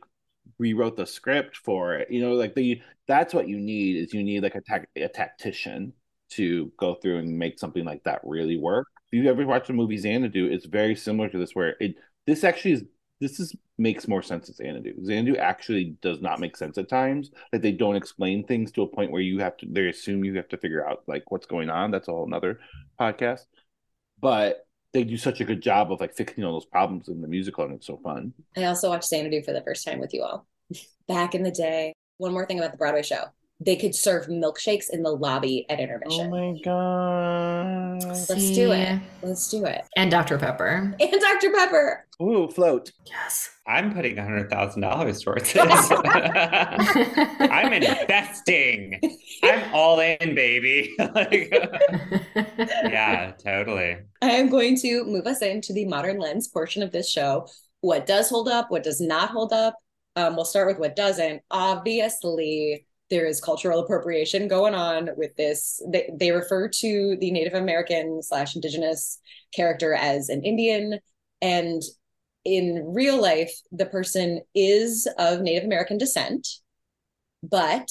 rewrote 0.57 0.97
the 0.97 1.05
script 1.05 1.57
for 1.57 1.95
it. 1.95 2.11
You 2.11 2.21
know, 2.21 2.33
like 2.33 2.55
the 2.55 2.81
that's 3.07 3.33
what 3.33 3.47
you 3.47 3.59
need 3.59 3.97
is 3.97 4.13
you 4.13 4.23
need 4.23 4.43
like 4.43 4.55
a, 4.55 4.61
ta- 4.61 4.85
a 4.95 5.07
tactician 5.07 5.93
to 6.31 6.71
go 6.77 6.95
through 6.95 7.17
and 7.17 7.37
make 7.39 7.57
something 7.59 7.83
like 7.83 8.03
that 8.03 8.21
really 8.23 8.57
work. 8.57 8.87
If 9.11 9.23
you 9.23 9.29
ever 9.29 9.45
watch 9.45 9.67
the 9.67 9.73
movie 9.73 9.97
Xanadu, 9.97 10.45
it's 10.45 10.65
very 10.65 10.95
similar 10.95 11.29
to 11.29 11.37
this 11.37 11.55
where 11.55 11.75
it 11.79 11.95
this 12.29 12.43
actually 12.43 12.73
is 12.73 12.83
this 13.19 13.39
is 13.39 13.55
makes 13.77 14.07
more 14.07 14.21
sense 14.21 14.49
as 14.49 14.57
Xanadu. 14.57 14.93
Xanadu 15.03 15.35
actually 15.37 15.97
does 16.01 16.21
not 16.21 16.39
make 16.39 16.55
sense 16.55 16.77
at 16.77 16.87
times. 16.87 17.31
Like 17.51 17.61
they 17.61 17.71
don't 17.71 17.95
explain 17.95 18.45
things 18.45 18.71
to 18.73 18.83
a 18.83 18.87
point 18.87 19.11
where 19.11 19.21
you 19.21 19.39
have 19.39 19.57
to 19.57 19.65
they 19.69 19.87
assume 19.87 20.23
you 20.23 20.35
have 20.35 20.47
to 20.49 20.57
figure 20.57 20.87
out 20.87 21.03
like 21.07 21.31
what's 21.31 21.47
going 21.47 21.69
on. 21.69 21.91
That's 21.91 22.07
all 22.07 22.25
another 22.25 22.59
podcast. 22.99 23.45
But 24.21 24.65
they 24.93 25.03
do 25.03 25.17
such 25.17 25.41
a 25.41 25.45
good 25.45 25.61
job 25.61 25.91
of 25.91 25.99
like 25.99 26.15
fixing 26.15 26.43
all 26.43 26.53
those 26.53 26.65
problems 26.65 27.09
in 27.09 27.21
the 27.21 27.27
musical 27.27 27.65
and 27.65 27.73
it's 27.73 27.87
so 27.87 27.97
fun. 27.97 28.33
I 28.55 28.65
also 28.65 28.89
watched 28.89 29.09
Xanadu 29.09 29.41
for 29.43 29.53
the 29.53 29.61
first 29.61 29.85
time 29.85 29.99
with 29.99 30.13
you 30.13 30.23
all. 30.23 30.47
Back 31.07 31.35
in 31.35 31.43
the 31.43 31.51
day. 31.51 31.93
One 32.17 32.33
more 32.33 32.45
thing 32.45 32.59
about 32.59 32.71
the 32.71 32.77
Broadway 32.77 33.03
show 33.03 33.25
they 33.59 33.75
could 33.75 33.93
serve 33.93 34.27
milkshakes 34.27 34.89
in 34.89 35.03
the 35.03 35.11
lobby 35.11 35.65
at 35.69 35.79
intermission. 35.79 36.27
Oh 36.27 36.29
my 36.29 36.59
god. 36.63 38.03
Let's 38.05 38.51
do 38.51 38.71
it. 38.71 38.99
Let's 39.21 39.49
do 39.49 39.65
it. 39.65 39.81
And 39.97 40.09
Dr. 40.09 40.37
Pepper. 40.37 40.95
And 40.99 41.21
Dr. 41.21 41.51
Pepper. 41.51 42.05
Ooh, 42.21 42.47
float. 42.47 42.91
Yes. 43.05 43.49
I'm 43.67 43.93
putting 43.93 44.17
a 44.17 44.23
hundred 44.23 44.49
thousand 44.49 44.81
dollars 44.81 45.21
towards 45.21 45.51
this. 45.53 45.91
I'm 45.91 47.73
investing. 47.73 48.99
I'm 49.43 49.73
all 49.73 49.99
in, 49.99 50.35
baby. 50.35 50.95
like, 51.13 51.53
yeah, 52.35 53.33
totally. 53.43 53.97
I 54.21 54.31
am 54.31 54.49
going 54.49 54.77
to 54.77 55.03
move 55.03 55.27
us 55.27 55.41
into 55.41 55.73
the 55.73 55.85
modern 55.85 56.17
lens 56.17 56.47
portion 56.47 56.81
of 56.81 56.91
this 56.91 57.09
show. 57.09 57.47
What 57.81 58.07
does 58.07 58.29
hold 58.29 58.47
up? 58.47 58.71
What 58.71 58.83
does 58.83 59.01
not 59.01 59.29
hold 59.29 59.53
up? 59.53 59.75
Um, 60.15 60.35
we'll 60.35 60.45
start 60.45 60.67
with 60.67 60.79
what 60.79 60.95
doesn't. 60.95 61.41
Obviously, 61.51 62.85
there 63.09 63.25
is 63.25 63.41
cultural 63.41 63.79
appropriation 63.79 64.47
going 64.47 64.73
on 64.73 65.09
with 65.17 65.35
this. 65.35 65.81
They, 65.91 66.09
they 66.13 66.31
refer 66.31 66.67
to 66.67 67.17
the 67.19 67.31
Native 67.31 67.53
American 67.53 68.21
slash 68.21 68.55
indigenous 68.55 69.19
character 69.53 69.93
as 69.93 70.29
an 70.29 70.43
Indian. 70.43 70.99
And 71.41 71.81
in 72.45 72.93
real 72.93 73.21
life, 73.21 73.51
the 73.71 73.85
person 73.85 74.41
is 74.53 75.07
of 75.17 75.41
Native 75.41 75.63
American 75.63 75.97
descent, 75.97 76.47
but 77.43 77.89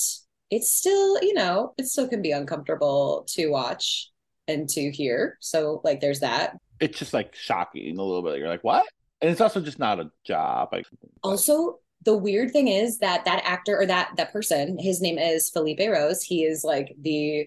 it's 0.51 0.73
still, 0.73 1.23
you 1.23 1.35
know, 1.35 1.75
it 1.79 1.87
still 1.87 2.09
can 2.09 2.23
be 2.23 2.33
uncomfortable 2.33 3.27
to 3.31 3.49
watch 3.49 4.11
and 4.47 4.69
to 4.71 4.91
hear. 4.91 5.37
So 5.41 5.81
like 5.85 6.01
there's 6.01 6.21
that. 6.21 6.57
It's 6.81 6.99
just 6.99 7.13
like 7.13 7.35
shocking 7.35 7.99
a 7.99 8.03
little 8.03 8.23
bit. 8.23 8.39
You're 8.39 8.49
like, 8.49 8.65
what? 8.65 8.87
And 9.21 9.31
it's 9.31 9.41
also 9.41 9.61
just 9.61 9.79
not 9.79 9.99
a 9.99 10.11
job. 10.25 10.69
Like, 10.73 10.87
also, 11.23 11.81
the 12.09 12.17
weird 12.17 12.51
thing 12.53 12.69
is 12.69 13.01
that 13.01 13.27
that 13.27 13.43
actor 13.45 13.79
or 13.79 13.85
that 13.85 14.13
that 14.17 14.33
person, 14.33 14.79
his 14.79 15.03
name 15.03 15.19
is 15.19 15.51
Felipe 15.51 15.79
Rose. 15.79 16.23
He 16.23 16.43
is 16.43 16.65
like 16.65 16.97
the 16.99 17.45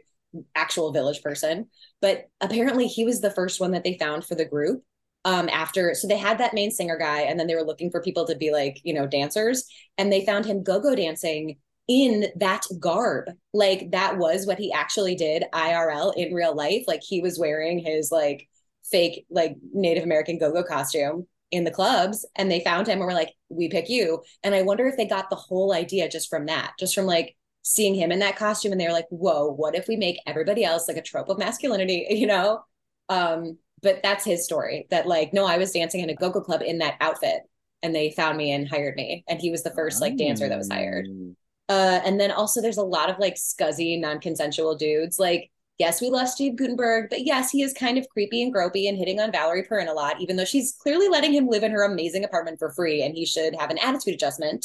actual 0.54 0.92
village 0.92 1.24
person, 1.24 1.66
but 2.00 2.30
apparently 2.42 2.86
he 2.86 3.04
was 3.04 3.22
the 3.22 3.32
first 3.32 3.60
one 3.60 3.72
that 3.72 3.84
they 3.84 3.98
found 3.98 4.24
for 4.24 4.36
the 4.36 4.46
group 4.46 4.84
um 5.26 5.50
after 5.50 5.96
so 5.96 6.08
they 6.08 6.18
had 6.18 6.38
that 6.38 6.54
main 6.54 6.70
singer 6.70 6.98
guy 6.98 7.22
and 7.22 7.40
then 7.40 7.48
they 7.48 7.56
were 7.56 7.64
looking 7.64 7.92
for 7.92 8.02
people 8.02 8.26
to 8.26 8.36
be 8.36 8.52
like 8.52 8.80
you 8.84 8.92
know 8.92 9.06
dancers 9.06 9.66
and 9.98 10.12
they 10.12 10.26
found 10.26 10.46
him 10.46 10.64
go-go 10.64 10.96
dancing 10.96 11.58
in 11.88 12.28
that 12.36 12.66
garb. 12.80 13.32
Like 13.54 13.92
that 13.92 14.20
was 14.20 14.46
what 14.46 14.60
he 14.60 14.72
actually 14.72 15.16
did 15.16 15.44
irl 15.54 16.14
in 16.16 16.36
real 16.36 16.56
life. 16.56 16.84
Like 16.88 17.02
he 17.04 17.20
was 17.20 17.40
wearing 17.40 17.80
his 17.80 18.12
like 18.12 18.48
fake 18.92 19.26
like 19.32 19.56
native 19.74 20.04
american 20.04 20.38
go-go 20.38 20.64
costume 20.64 21.26
in 21.52 21.64
the 21.64 21.72
clubs 21.72 22.26
and 22.36 22.50
they 22.50 22.62
found 22.62 22.88
him 22.88 23.00
and 23.00 23.06
were 23.06 23.14
like 23.14 23.34
we 23.50 23.70
pick 23.70 23.90
you. 23.90 24.24
And 24.44 24.56
i 24.56 24.62
wonder 24.62 24.88
if 24.88 24.98
they 24.98 25.06
got 25.06 25.30
the 25.30 25.36
whole 25.36 25.74
idea 25.74 26.10
just 26.10 26.30
from 26.30 26.46
that 26.48 26.74
just 26.80 26.96
from 26.96 27.06
like 27.06 27.36
seeing 27.64 27.94
him 27.94 28.12
in 28.12 28.20
that 28.20 28.38
costume 28.38 28.72
and 28.72 28.82
they 28.82 28.88
were 28.88 28.94
like 28.94 29.08
whoa 29.10 29.52
what 29.52 29.76
if 29.76 29.88
we 29.88 29.96
make 29.96 30.18
everybody 30.26 30.64
else 30.64 30.88
like 30.88 30.98
a 30.98 31.02
trope 31.02 31.30
of 31.30 31.38
masculinity 31.38 32.08
you 32.12 32.28
know? 32.28 32.64
Um 33.10 33.58
but 33.84 34.02
that's 34.04 34.24
his 34.24 34.46
story 34.46 34.88
that 34.90 35.08
like 35.08 35.34
no 35.34 35.46
i 35.46 35.58
was 35.58 35.72
dancing 35.72 36.02
in 36.02 36.10
a 36.10 36.16
go-go 36.16 36.42
club 36.42 36.62
in 36.62 36.80
that 36.80 36.98
outfit 37.02 37.42
and 37.84 37.96
they 37.96 38.12
found 38.12 38.38
me 38.38 38.52
and 38.52 38.68
hired 38.68 38.96
me. 38.96 39.24
And 39.28 39.40
he 39.40 39.50
was 39.52 39.64
the 39.64 39.72
first 39.72 40.02
like 40.02 40.18
dancer 40.18 40.48
that 40.48 40.58
was 40.58 40.70
hired. 40.70 41.08
Mm. 41.08 41.36
uh 41.70 42.02
and 42.06 42.20
then 42.20 42.32
also 42.32 42.62
there's 42.62 42.78
a 42.78 42.84
lot 42.84 43.10
of 43.10 43.20
like 43.20 43.36
scuzzy 43.36 44.00
non-consensual 44.00 44.76
dudes 44.76 45.20
like 45.20 45.52
yes 45.84 46.00
we 46.02 46.10
love 46.10 46.28
steve 46.30 46.56
guttenberg 46.56 47.10
but 47.10 47.26
yes 47.26 47.52
he 47.52 47.62
is 47.64 47.74
kind 47.74 47.98
of 47.98 48.08
creepy 48.10 48.42
and 48.44 48.54
gropey 48.54 48.88
and 48.88 48.98
hitting 48.98 49.20
on 49.20 49.32
valerie 49.32 49.64
perrine 49.64 49.88
a 49.88 49.94
lot 49.94 50.20
even 50.22 50.36
though 50.36 50.46
she's 50.54 50.76
clearly 50.84 51.08
letting 51.16 51.34
him 51.34 51.48
live 51.48 51.64
in 51.64 51.72
her 51.72 51.84
amazing 51.84 52.24
apartment 52.24 52.60
for 52.60 52.72
free 52.72 53.02
and 53.04 53.16
he 53.16 53.26
should 53.26 53.54
have 53.62 53.72
an 53.72 53.78
attitude 53.80 54.14
adjustment. 54.14 54.62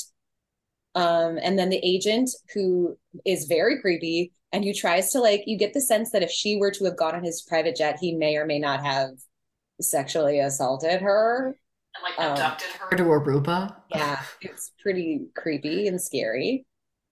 Um 0.94 1.32
and 1.46 1.58
then 1.58 1.70
the 1.70 1.80
agent 1.94 2.28
who 2.54 2.96
is 3.24 3.44
very 3.56 3.80
creepy 3.82 4.18
and 4.52 4.64
who 4.64 4.72
tries 4.82 5.10
to 5.12 5.20
like 5.28 5.42
you 5.46 5.56
get 5.64 5.72
the 5.74 5.80
sense 5.92 6.10
that 6.12 6.22
if 6.22 6.30
she 6.30 6.56
were 6.60 6.70
to 6.72 6.84
have 6.86 6.96
gone 7.02 7.14
on 7.14 7.24
his 7.24 7.42
private 7.42 7.76
jet 7.80 7.98
he 8.04 8.10
may 8.14 8.36
or 8.36 8.46
may 8.52 8.58
not 8.58 8.80
have 8.90 9.10
sexually 9.80 10.38
assaulted 10.40 11.00
her. 11.08 11.56
And 11.96 12.02
like 12.06 12.18
Um, 12.18 12.32
abducted 12.32 12.70
her. 12.80 12.96
To 12.96 13.04
Aruba. 13.16 13.58
yeah 13.94 14.22
it's 14.40 14.72
pretty 14.82 15.10
creepy 15.42 15.78
and 15.88 16.00
scary 16.08 16.64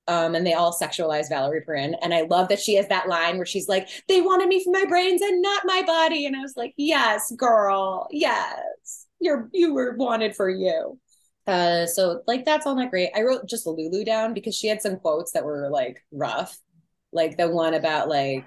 um 0.06 0.34
and 0.34 0.46
they 0.46 0.52
all 0.52 0.72
sexualize 0.72 1.28
valerie 1.28 1.62
perrine. 1.62 1.94
And 2.02 2.12
i 2.12 2.22
love 2.22 2.48
that 2.48 2.60
she 2.60 2.74
has 2.74 2.88
that 2.88 3.08
line 3.08 3.36
where 3.36 3.46
she's 3.46 3.68
like 3.68 3.88
they 4.08 4.20
wanted 4.20 4.48
me 4.48 4.62
for 4.62 4.72
my 4.72 4.84
brains 4.86 5.22
and 5.22 5.40
not 5.42 5.62
my 5.64 5.82
body. 5.82 6.26
And 6.26 6.36
i 6.36 6.40
was 6.40 6.56
like 6.56 6.74
yes 6.76 7.32
girl. 7.36 8.08
Yes. 8.10 9.06
You're 9.20 9.48
you 9.52 9.74
were 9.74 9.96
wanted 9.96 10.36
for 10.36 10.50
you. 10.50 10.98
Uh 11.46 11.86
so 11.86 12.22
like 12.26 12.44
that's 12.44 12.66
all 12.66 12.74
not 12.74 12.90
great. 12.90 13.10
I 13.14 13.22
wrote 13.22 13.48
just 13.48 13.66
lulu 13.66 14.04
down 14.04 14.34
because 14.34 14.54
she 14.54 14.68
had 14.68 14.82
some 14.82 14.96
quotes 14.96 15.32
that 15.32 15.44
were 15.44 15.68
like 15.70 16.02
rough. 16.12 16.58
Like 17.12 17.36
the 17.36 17.48
one 17.48 17.74
about 17.74 18.08
like 18.08 18.46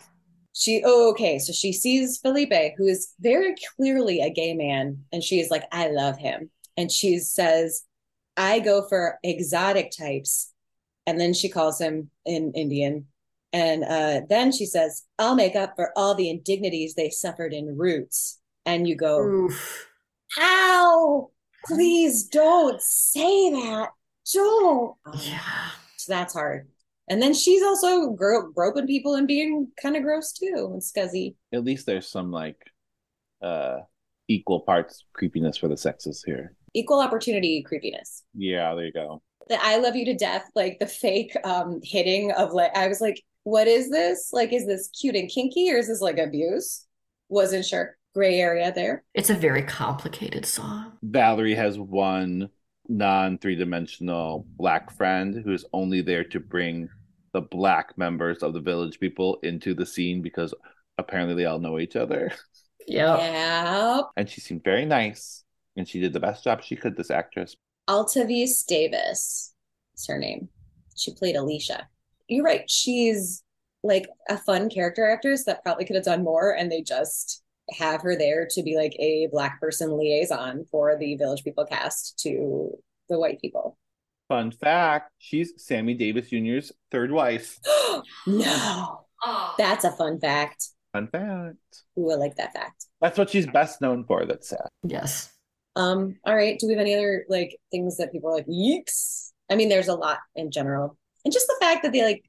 she 0.53 0.81
oh 0.85 1.11
okay. 1.11 1.39
So 1.39 1.53
she 1.53 1.73
sees 1.73 2.17
felipe 2.17 2.73
who 2.77 2.88
is 2.88 3.13
very 3.19 3.55
clearly 3.75 4.21
a 4.21 4.29
gay 4.29 4.53
man 4.53 5.03
and 5.11 5.23
she 5.23 5.39
is 5.39 5.49
like 5.49 5.63
i 5.71 5.88
love 5.89 6.17
him. 6.17 6.51
And 6.75 6.91
she 6.91 7.19
says 7.19 7.84
i 8.35 8.59
go 8.59 8.88
for 8.88 9.17
exotic 9.23 9.91
types 9.97 10.53
and 11.07 11.19
then 11.19 11.34
she 11.34 11.49
calls 11.49 11.79
him 11.81 12.09
in 12.25 12.51
indian 12.53 13.05
and 13.53 13.84
uh, 13.85 14.21
then 14.29 14.51
she 14.51 14.65
says 14.65 15.03
i'll 15.17 15.34
make 15.35 15.55
up 15.55 15.73
for 15.75 15.91
all 15.95 16.13
the 16.13 16.29
indignities 16.29 16.93
they 16.93 17.09
suffered 17.09 17.53
in 17.53 17.75
roots 17.77 18.39
and 18.65 18.88
you 18.88 18.95
go 18.95 19.19
Oof. 19.23 19.88
ow 20.39 21.29
please 21.65 22.25
don't 22.27 22.81
say 22.81 23.49
that 23.51 23.89
don't 24.34 24.95
Yeah. 25.23 25.39
so 25.97 26.13
that's 26.13 26.34
hard 26.34 26.67
and 27.09 27.21
then 27.21 27.34
she's 27.34 27.63
also 27.63 28.09
gro- 28.11 28.51
groping 28.51 28.85
people 28.85 29.15
and 29.15 29.25
being 29.27 29.69
kind 29.81 29.95
of 29.95 30.03
gross 30.03 30.34
too 30.34 30.69
and 30.73 30.81
scuzzy 30.81 31.35
At 31.53 31.63
least 31.63 31.85
there's 31.85 32.09
some 32.09 32.31
like 32.31 32.59
uh 33.41 33.77
equal 34.27 34.59
parts 34.61 35.05
creepiness 35.13 35.55
for 35.55 35.69
the 35.69 35.77
sexes 35.77 36.21
here. 36.25 36.53
equal 36.73 36.99
opportunity 36.99 37.63
creepiness 37.63 38.23
Yeah, 38.35 38.75
there 38.75 38.85
you 38.85 38.91
go. 38.91 39.21
The 39.49 39.64
I 39.64 39.78
love 39.78 39.95
you 39.95 40.06
to 40.06 40.15
death, 40.15 40.49
like 40.56 40.80
the 40.80 40.88
fake 40.88 41.36
um 41.44 41.80
hitting 41.84 42.32
of 42.32 42.53
like 42.53 42.76
I 42.76 42.88
was 42.88 43.02
like, 43.02 43.24
what 43.44 43.68
is 43.68 43.90
this? 43.90 44.32
Like, 44.34 44.52
is 44.52 44.65
this 44.65 44.90
cute 44.90 45.15
and 45.15 45.30
kinky 45.30 45.72
or 45.72 45.78
is 45.78 45.88
this 45.88 46.02
like 46.02 46.18
abuse? 46.18 46.86
Wasn't 47.30 47.65
sure. 47.65 47.95
Gray 48.14 48.40
area 48.40 48.74
there. 48.74 49.03
It's 49.14 49.30
a 49.30 49.36
very 49.36 49.61
complicated 49.61 50.45
song. 50.45 50.94
Valerie 51.03 51.56
has 51.56 51.78
one 51.78 52.49
non 52.90 53.38
three 53.38 53.56
dimensional 53.56 54.45
black 54.57 54.95
friend 54.98 55.41
who 55.44 55.53
is 55.53 55.65
only 55.72 56.02
there 56.02 56.24
to 56.26 56.40
bring 56.40 56.90
the 57.34 57.41
black 57.41 57.98
members 57.98 58.44
of 58.44 58.53
the 58.53 58.60
village 58.60 58.99
people 58.99 59.40
into 59.44 59.74
the 59.74 59.86
scene 59.86 60.22
because 60.22 60.53
apparently 60.98 61.36
they 61.36 61.45
all 61.45 61.60
know 61.60 61.80
each 61.80 61.95
other. 61.95 62.32
Yep. 62.88 63.19
Yeah. 63.19 64.02
And 64.15 64.30
she 64.30 64.40
seemed 64.40 64.64
very 64.64 64.86
nice. 64.86 65.44
And 65.76 65.88
she 65.88 65.99
did 65.99 66.14
the 66.14 66.22
best 66.22 66.44
job 66.44 66.64
she 66.64 66.76
could, 66.76 66.95
this 66.95 67.11
actress. 67.11 67.56
Altovise 67.88 68.65
Davis 68.65 69.53
is 69.95 70.05
her 70.07 70.18
name. 70.18 70.49
She 70.95 71.14
played 71.14 71.35
Alicia. 71.35 71.88
You're 72.27 72.43
right. 72.43 72.69
She's 72.69 73.43
like 73.84 74.07
a 74.30 74.38
fun 74.38 74.69
character 74.69 75.09
actress 75.09 75.45
that 75.45 75.64
probably 75.64 75.85
could 75.85 75.95
have 75.95 76.05
done 76.05 76.23
more, 76.23 76.51
and 76.51 76.72
they 76.72 76.81
just 76.81 77.43
have 77.77 78.01
her 78.01 78.15
there 78.15 78.47
to 78.49 78.64
be 78.64 78.76
like 78.76 78.95
a 78.99 79.27
black 79.31 79.59
person 79.59 79.97
liaison 79.97 80.65
for 80.72 80.97
the 80.97 81.15
Village 81.15 81.43
People 81.43 81.65
cast 81.65 82.18
to 82.19 82.72
the 83.09 83.19
white 83.19 83.39
people. 83.41 83.77
Fun 84.27 84.51
fact 84.51 85.11
she's 85.19 85.53
Sammy 85.57 85.93
Davis 85.93 86.30
Jr.'s 86.30 86.72
third 86.91 87.11
wife. 87.11 87.59
no, 88.27 89.05
Oh. 89.26 89.55
that's 89.57 89.85
a 89.85 89.91
fun 89.91 90.19
fact. 90.19 90.69
Fun 90.93 91.07
fact. 91.07 91.55
Ooh, 91.97 92.11
I 92.11 92.15
like 92.15 92.35
that 92.35 92.53
fact. 92.53 92.85
That's 93.01 93.18
what 93.18 93.30
she's 93.30 93.47
best 93.47 93.80
known 93.81 94.03
for. 94.03 94.26
That's 94.26 94.49
sad. 94.49 94.68
Yes. 94.84 95.31
Um, 95.77 96.15
all 96.25 96.35
right. 96.35 96.57
Do 96.59 96.67
we 96.67 96.73
have 96.73 96.81
any 96.81 96.95
other 96.95 97.23
like 97.29 97.55
things 97.69 97.97
that 97.97 98.11
people 98.11 98.29
are 98.31 98.33
like, 98.33 98.47
yeeks? 98.47 99.31
I 99.49 99.55
mean, 99.55 99.69
there's 99.69 99.87
a 99.87 99.93
lot 99.95 100.17
in 100.35 100.49
general. 100.51 100.97
And 101.23 101.31
just 101.31 101.47
the 101.47 101.57
fact 101.61 101.83
that 101.83 101.93
they 101.93 102.03
like 102.03 102.25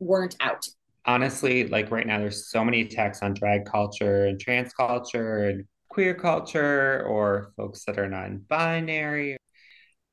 weren't 0.00 0.36
out. 0.40 0.66
honestly, 1.06 1.66
like 1.66 1.90
right 1.90 2.06
now, 2.06 2.18
there's 2.18 2.50
so 2.50 2.64
many 2.64 2.82
attacks 2.82 3.22
on 3.22 3.34
drag 3.34 3.64
culture 3.64 4.26
and 4.26 4.38
trans 4.38 4.72
culture 4.74 5.48
and 5.48 5.64
queer 5.88 6.14
culture 6.14 7.02
or 7.08 7.52
folks 7.56 7.84
that 7.86 7.98
are 7.98 8.08
non-binary. 8.08 9.38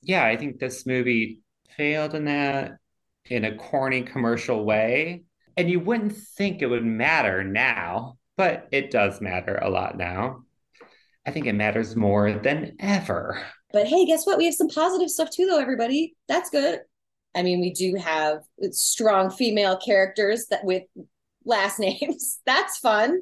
Yeah, 0.01 0.25
I 0.25 0.37
think 0.37 0.59
this 0.59 0.85
movie 0.85 1.41
failed 1.75 2.15
in 2.15 2.25
that 2.25 2.77
in 3.25 3.43
a 3.43 3.57
corny 3.57 4.03
commercial 4.03 4.63
way. 4.63 5.23
And 5.57 5.69
you 5.69 5.79
wouldn't 5.79 6.15
think 6.15 6.61
it 6.61 6.67
would 6.67 6.85
matter 6.85 7.43
now, 7.43 8.17
but 8.37 8.67
it 8.71 8.91
does 8.91 9.19
matter 9.19 9.57
a 9.61 9.69
lot 9.69 9.97
now. 9.97 10.44
I 11.26 11.31
think 11.31 11.47
it 11.47 11.53
matters 11.53 11.95
more 11.95 12.34
than 12.34 12.76
ever. 12.80 13.41
But 13.73 13.88
hey, 13.88 14.06
guess 14.06 14.26
what? 14.26 14.38
We 14.38 14.45
have 14.45 14.53
some 14.53 14.69
positive 14.69 15.10
stuff 15.10 15.30
too, 15.31 15.47
though, 15.47 15.60
everybody. 15.60 16.15
That's 16.27 16.49
good. 16.49 16.80
I 17.35 17.43
mean, 17.43 17.60
we 17.60 17.72
do 17.73 17.95
have 17.95 18.39
strong 18.72 19.30
female 19.30 19.77
characters 19.77 20.45
that 20.49 20.64
with 20.64 20.84
last 21.43 21.80
names. 21.80 22.39
That's 22.45 22.77
fun. 22.77 23.22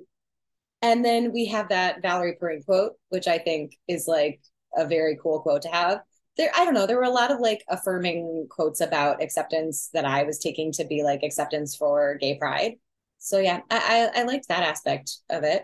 And 0.82 1.04
then 1.04 1.32
we 1.32 1.46
have 1.46 1.70
that 1.70 2.02
Valerie 2.02 2.36
Perrine 2.40 2.64
quote, 2.64 2.94
which 3.10 3.28
I 3.28 3.38
think 3.38 3.78
is 3.88 4.06
like 4.08 4.42
a 4.76 4.86
very 4.86 5.18
cool 5.22 5.40
quote 5.40 5.62
to 5.64 5.70
have. 5.70 6.02
There, 6.36 6.52
I 6.56 6.66
don't 6.66 6.74
know. 6.74 6.86
There 6.86 6.98
were 6.98 7.04
a 7.04 7.10
lot 7.10 7.32
of 7.32 7.40
like 7.40 7.64
affirming 7.70 8.48
quotes 8.50 8.82
about 8.82 9.22
acceptance 9.24 9.90
that 9.94 10.04
I 10.04 10.24
was 10.24 10.40
taking 10.40 10.72
to 10.74 10.84
be 10.84 11.04
like 11.04 11.22
acceptance 11.24 11.76
for 11.76 12.16
gay 12.16 12.38
pride. 12.38 12.74
So 13.20 13.40
yeah, 13.40 13.62
I 13.70 14.12
I, 14.16 14.22
I 14.22 14.24
liked 14.24 14.50
that 14.50 14.64
aspect 14.64 15.20
of 15.30 15.44
it. 15.44 15.64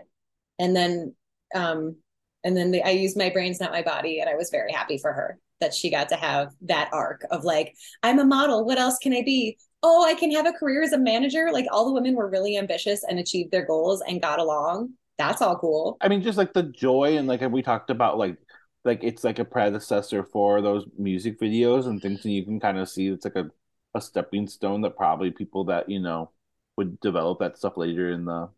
And 0.58 0.74
then 0.74 1.14
um 1.54 1.96
and 2.44 2.56
then 2.56 2.70
the, 2.70 2.82
I 2.82 2.90
used 2.90 3.16
my 3.16 3.30
brains, 3.30 3.60
not 3.60 3.72
my 3.72 3.82
body, 3.82 4.20
and 4.20 4.28
I 4.28 4.34
was 4.34 4.50
very 4.50 4.72
happy 4.72 4.98
for 4.98 5.12
her 5.12 5.38
that 5.60 5.74
she 5.74 5.90
got 5.90 6.08
to 6.08 6.16
have 6.16 6.52
that 6.62 6.88
arc 6.92 7.24
of 7.30 7.44
like, 7.44 7.74
I'm 8.02 8.18
a 8.18 8.24
model. 8.24 8.64
What 8.64 8.78
else 8.78 8.96
can 8.98 9.12
I 9.12 9.22
be? 9.22 9.58
Oh, 9.82 10.04
I 10.06 10.14
can 10.14 10.30
have 10.32 10.46
a 10.46 10.52
career 10.52 10.82
as 10.82 10.92
a 10.92 10.98
manager. 10.98 11.50
Like 11.52 11.66
all 11.70 11.84
the 11.84 11.92
women 11.92 12.14
were 12.14 12.28
really 12.28 12.56
ambitious 12.56 13.04
and 13.04 13.18
achieved 13.18 13.50
their 13.50 13.66
goals 13.66 14.02
and 14.06 14.22
got 14.22 14.38
along. 14.38 14.94
That's 15.18 15.42
all 15.42 15.58
cool. 15.58 15.98
I 16.00 16.08
mean, 16.08 16.22
just 16.22 16.38
like 16.38 16.54
the 16.54 16.62
joy 16.62 17.18
and 17.18 17.28
like 17.28 17.42
we 17.42 17.62
talked 17.62 17.90
about, 17.90 18.16
like 18.16 18.36
like 18.84 19.00
it's 19.02 19.24
like 19.24 19.38
a 19.38 19.44
predecessor 19.44 20.24
for 20.24 20.62
those 20.62 20.86
music 20.98 21.38
videos 21.38 21.86
and 21.86 22.00
things, 22.00 22.24
and 22.24 22.32
you 22.32 22.44
can 22.44 22.58
kind 22.58 22.78
of 22.78 22.88
see 22.88 23.08
it's 23.08 23.26
like 23.26 23.36
a 23.36 23.50
a 23.94 24.00
stepping 24.00 24.46
stone 24.46 24.80
that 24.82 24.96
probably 24.96 25.30
people 25.30 25.64
that 25.64 25.88
you 25.88 26.00
know 26.00 26.30
would 26.76 26.98
develop 27.00 27.40
that 27.40 27.58
stuff 27.58 27.76
later 27.76 28.10
in 28.12 28.24
the 28.24 28.48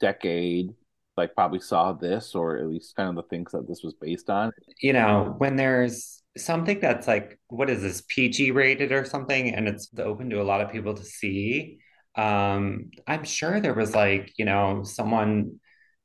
decade 0.00 0.74
like 1.18 1.34
probably 1.34 1.60
saw 1.60 1.92
this 1.92 2.34
or 2.34 2.56
at 2.56 2.66
least 2.68 2.96
kind 2.96 3.10
of 3.10 3.16
the 3.16 3.28
things 3.28 3.52
that 3.52 3.68
this 3.68 3.82
was 3.82 3.94
based 4.00 4.30
on. 4.30 4.52
you 4.80 4.92
know, 4.92 5.34
when 5.38 5.56
there's 5.56 6.22
something 6.36 6.80
that's 6.80 7.06
like, 7.06 7.38
what 7.48 7.68
is 7.68 7.82
this, 7.82 8.02
PG 8.08 8.52
rated 8.52 8.92
or 8.92 9.04
something, 9.04 9.54
and 9.54 9.68
it's 9.68 9.90
open 9.98 10.30
to 10.30 10.40
a 10.40 10.44
lot 10.44 10.60
of 10.60 10.72
people 10.72 10.94
to 10.94 11.04
see, 11.04 11.78
um, 12.16 12.90
I'm 13.06 13.24
sure 13.24 13.60
there 13.60 13.74
was 13.74 13.94
like, 13.94 14.32
you 14.38 14.44
know, 14.44 14.82
someone, 14.84 15.60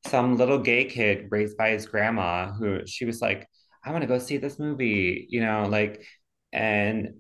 some 0.07 0.37
little 0.37 0.59
gay 0.59 0.85
kid 0.85 1.27
raised 1.29 1.55
by 1.57 1.69
his 1.69 1.85
grandma 1.85 2.51
who 2.51 2.85
she 2.85 3.05
was 3.05 3.21
like, 3.21 3.47
I 3.85 3.91
want 3.91 4.01
to 4.01 4.07
go 4.07 4.19
see 4.19 4.37
this 4.37 4.59
movie, 4.59 5.27
you 5.29 5.41
know, 5.41 5.67
like, 5.69 6.03
and 6.51 7.15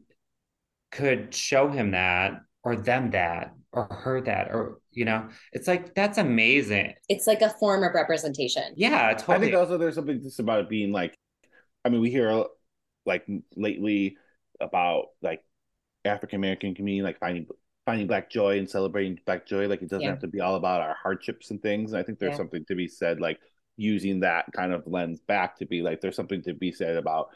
could 0.91 1.33
show 1.33 1.69
him 1.69 1.91
that 1.91 2.41
or 2.63 2.75
them 2.75 3.11
that 3.11 3.53
or 3.73 3.85
heard 3.85 4.25
that 4.25 4.49
or 4.51 4.79
you 4.91 5.03
know 5.03 5.27
it's 5.51 5.67
like 5.67 5.93
that's 5.95 6.17
amazing 6.17 6.93
it's 7.09 7.27
like 7.27 7.41
a 7.41 7.49
form 7.49 7.83
of 7.83 7.93
representation 7.93 8.73
yeah 8.75 9.13
totally. 9.13 9.35
i 9.35 9.39
think 9.39 9.55
also 9.55 9.77
there's 9.77 9.95
something 9.95 10.21
just 10.21 10.39
about 10.39 10.61
it 10.61 10.69
being 10.69 10.91
like 10.91 11.17
i 11.83 11.89
mean 11.89 11.99
we 11.99 12.09
hear 12.09 12.45
like 13.05 13.25
lately 13.55 14.15
about 14.61 15.07
like 15.21 15.43
african 16.05 16.37
american 16.37 16.75
community 16.75 17.03
like 17.03 17.19
finding 17.19 17.47
finding 17.85 18.07
black 18.07 18.29
joy 18.29 18.59
and 18.59 18.69
celebrating 18.69 19.19
black 19.25 19.45
joy 19.45 19.67
like 19.67 19.81
it 19.81 19.89
doesn't 19.89 20.03
yeah. 20.03 20.09
have 20.09 20.19
to 20.19 20.27
be 20.27 20.39
all 20.39 20.55
about 20.55 20.79
our 20.79 20.95
hardships 21.01 21.49
and 21.49 21.61
things 21.61 21.91
and 21.91 21.99
i 21.99 22.03
think 22.03 22.19
there's 22.19 22.31
yeah. 22.31 22.37
something 22.37 22.63
to 22.65 22.75
be 22.75 22.87
said 22.87 23.19
like 23.19 23.39
using 23.75 24.19
that 24.19 24.45
kind 24.55 24.71
of 24.71 24.83
lens 24.85 25.19
back 25.27 25.57
to 25.57 25.65
be 25.65 25.81
like 25.81 25.99
there's 25.99 26.15
something 26.15 26.43
to 26.43 26.53
be 26.53 26.71
said 26.71 26.95
about 26.95 27.29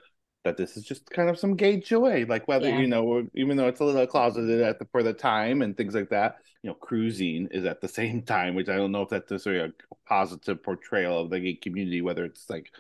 that 0.43 0.57
this 0.57 0.77
is 0.77 0.83
just 0.83 1.09
kind 1.09 1.29
of 1.29 1.37
some 1.37 1.55
gay 1.55 1.77
joy, 1.77 2.25
like 2.27 2.47
whether 2.47 2.69
yeah. 2.69 2.79
you 2.79 2.87
know, 2.87 3.27
even 3.33 3.57
though 3.57 3.67
it's 3.67 3.79
a 3.79 3.83
little 3.83 4.07
closeted 4.07 4.61
at 4.61 4.79
the 4.79 4.85
for 4.91 5.03
the 5.03 5.13
time 5.13 5.61
and 5.61 5.75
things 5.75 5.93
like 5.93 6.09
that. 6.09 6.37
You 6.63 6.69
know, 6.71 6.75
cruising 6.75 7.47
is 7.51 7.65
at 7.65 7.81
the 7.81 7.87
same 7.99 8.21
time, 8.23 8.55
which 8.55 8.69
I 8.69 8.75
don't 8.75 8.91
know 8.91 9.03
if 9.03 9.09
that's 9.09 9.29
necessarily 9.29 9.71
a 9.71 9.93
positive 10.07 10.63
portrayal 10.63 11.21
of 11.21 11.29
the 11.29 11.39
gay 11.39 11.55
community, 11.55 12.01
whether 12.01 12.25
it's 12.25 12.49
like 12.49 12.71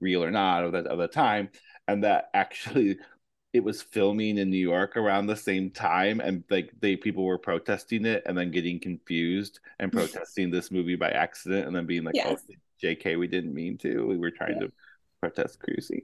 real 0.00 0.24
or 0.24 0.30
not, 0.30 0.64
of 0.64 0.72
that 0.72 0.86
of 0.86 0.98
the 0.98 1.08
time, 1.08 1.50
and 1.86 2.04
that 2.04 2.30
actually 2.34 2.98
it 3.52 3.62
was 3.62 3.82
filming 3.82 4.38
in 4.38 4.48
New 4.48 4.56
York 4.56 4.96
around 4.96 5.26
the 5.26 5.36
same 5.36 5.70
time, 5.70 6.20
and 6.20 6.44
like 6.50 6.72
they 6.80 6.96
people 6.96 7.24
were 7.24 7.38
protesting 7.38 8.06
it 8.06 8.22
and 8.26 8.36
then 8.36 8.50
getting 8.50 8.80
confused 8.80 9.60
and 9.78 9.92
protesting 9.92 10.50
this 10.50 10.70
movie 10.70 10.96
by 10.96 11.10
accident, 11.10 11.66
and 11.66 11.76
then 11.76 11.86
being 11.86 12.04
like, 12.04 12.14
yes. 12.14 12.42
"Oh, 12.50 12.54
J.K., 12.80 13.16
we 13.16 13.28
didn't 13.28 13.54
mean 13.54 13.78
to. 13.78 14.06
We 14.06 14.16
were 14.16 14.30
trying 14.30 14.54
yeah. 14.54 14.66
to 14.66 14.72
protest 15.20 15.60
cruising." 15.60 16.02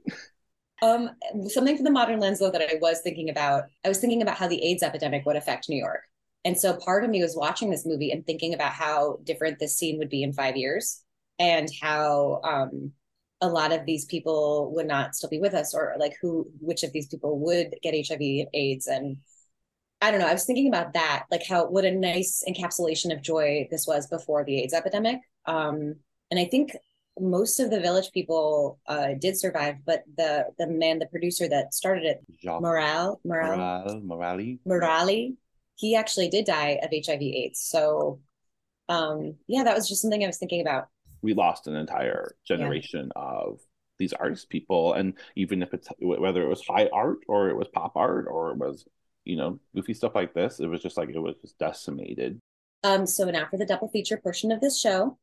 Um, 0.81 1.09
something 1.47 1.75
from 1.75 1.83
the 1.83 1.91
modern 1.91 2.19
lens, 2.19 2.39
though, 2.39 2.51
that 2.51 2.61
I 2.61 2.77
was 2.81 3.01
thinking 3.01 3.29
about, 3.29 3.65
I 3.83 3.89
was 3.89 3.99
thinking 3.99 4.21
about 4.21 4.37
how 4.37 4.47
the 4.47 4.63
AIDS 4.63 4.83
epidemic 4.83 5.25
would 5.25 5.35
affect 5.35 5.69
New 5.69 5.77
York. 5.77 6.03
And 6.45 6.57
so 6.57 6.77
part 6.77 7.03
of 7.03 7.09
me 7.09 7.21
was 7.21 7.35
watching 7.35 7.69
this 7.69 7.85
movie 7.85 8.11
and 8.11 8.25
thinking 8.25 8.53
about 8.53 8.71
how 8.71 9.19
different 9.23 9.59
this 9.59 9.75
scene 9.77 9.97
would 9.97 10.09
be 10.09 10.23
in 10.23 10.31
five 10.31 10.55
years 10.55 11.03
and 11.37 11.69
how 11.81 12.41
um, 12.43 12.93
a 13.41 13.47
lot 13.47 13.71
of 13.71 13.85
these 13.85 14.05
people 14.05 14.71
would 14.73 14.87
not 14.87 15.15
still 15.15 15.29
be 15.29 15.39
with 15.39 15.53
us 15.53 15.73
or 15.73 15.95
like 15.99 16.15
who, 16.21 16.49
which 16.59 16.83
of 16.83 16.93
these 16.93 17.07
people 17.07 17.39
would 17.39 17.75
get 17.81 17.93
HIV 18.07 18.19
and 18.21 18.47
AIDS. 18.53 18.87
And 18.87 19.17
I 20.01 20.11
don't 20.11 20.21
know, 20.21 20.27
I 20.27 20.33
was 20.33 20.45
thinking 20.45 20.69
about 20.69 20.93
that, 20.93 21.25
like 21.29 21.45
how, 21.45 21.67
what 21.67 21.85
a 21.85 21.91
nice 21.91 22.43
encapsulation 22.47 23.13
of 23.13 23.21
joy 23.21 23.67
this 23.69 23.85
was 23.85 24.07
before 24.07 24.45
the 24.45 24.61
AIDS 24.61 24.73
epidemic. 24.73 25.19
Um, 25.45 25.95
and 26.31 26.39
I 26.39 26.45
think 26.45 26.71
most 27.19 27.59
of 27.59 27.69
the 27.69 27.79
village 27.79 28.11
people 28.13 28.79
uh, 28.87 29.09
did 29.19 29.37
survive, 29.37 29.75
but 29.85 30.03
the 30.17 30.45
the 30.57 30.67
man, 30.67 30.99
the 30.99 31.05
producer 31.07 31.47
that 31.47 31.73
started 31.73 32.05
it, 32.05 32.21
Jacques 32.41 32.61
Morali, 32.61 33.17
Morali, 33.25 34.03
Morali, 34.05 34.59
Morali, 34.67 35.35
he 35.75 35.95
actually 35.95 36.29
did 36.29 36.45
die 36.45 36.79
of 36.81 36.89
HIV/AIDS. 36.91 37.61
So, 37.61 38.19
um, 38.87 39.35
yeah, 39.47 39.63
that 39.63 39.75
was 39.75 39.87
just 39.87 40.01
something 40.01 40.23
I 40.23 40.27
was 40.27 40.37
thinking 40.37 40.61
about. 40.61 40.87
We 41.21 41.33
lost 41.33 41.67
an 41.67 41.75
entire 41.75 42.35
generation 42.45 43.11
yeah. 43.15 43.21
of 43.21 43.59
these 43.97 44.13
artist 44.13 44.49
people, 44.49 44.93
and 44.93 45.13
even 45.35 45.61
if 45.61 45.73
it's 45.73 45.89
whether 45.99 46.41
it 46.41 46.49
was 46.49 46.65
high 46.65 46.89
art 46.93 47.19
or 47.27 47.49
it 47.49 47.55
was 47.55 47.67
pop 47.67 47.93
art 47.95 48.27
or 48.29 48.51
it 48.51 48.57
was 48.57 48.85
you 49.25 49.37
know 49.37 49.59
goofy 49.75 49.93
stuff 49.93 50.15
like 50.15 50.33
this, 50.33 50.59
it 50.59 50.67
was 50.67 50.81
just 50.81 50.97
like 50.97 51.09
it 51.09 51.19
was 51.19 51.35
just 51.41 51.57
decimated. 51.59 52.39
Um, 52.83 53.05
so 53.05 53.25
now 53.25 53.47
for 53.49 53.57
the 53.57 53.65
double 53.65 53.89
feature 53.89 54.17
portion 54.17 54.51
of 54.51 54.61
this 54.61 54.79
show, 54.79 55.17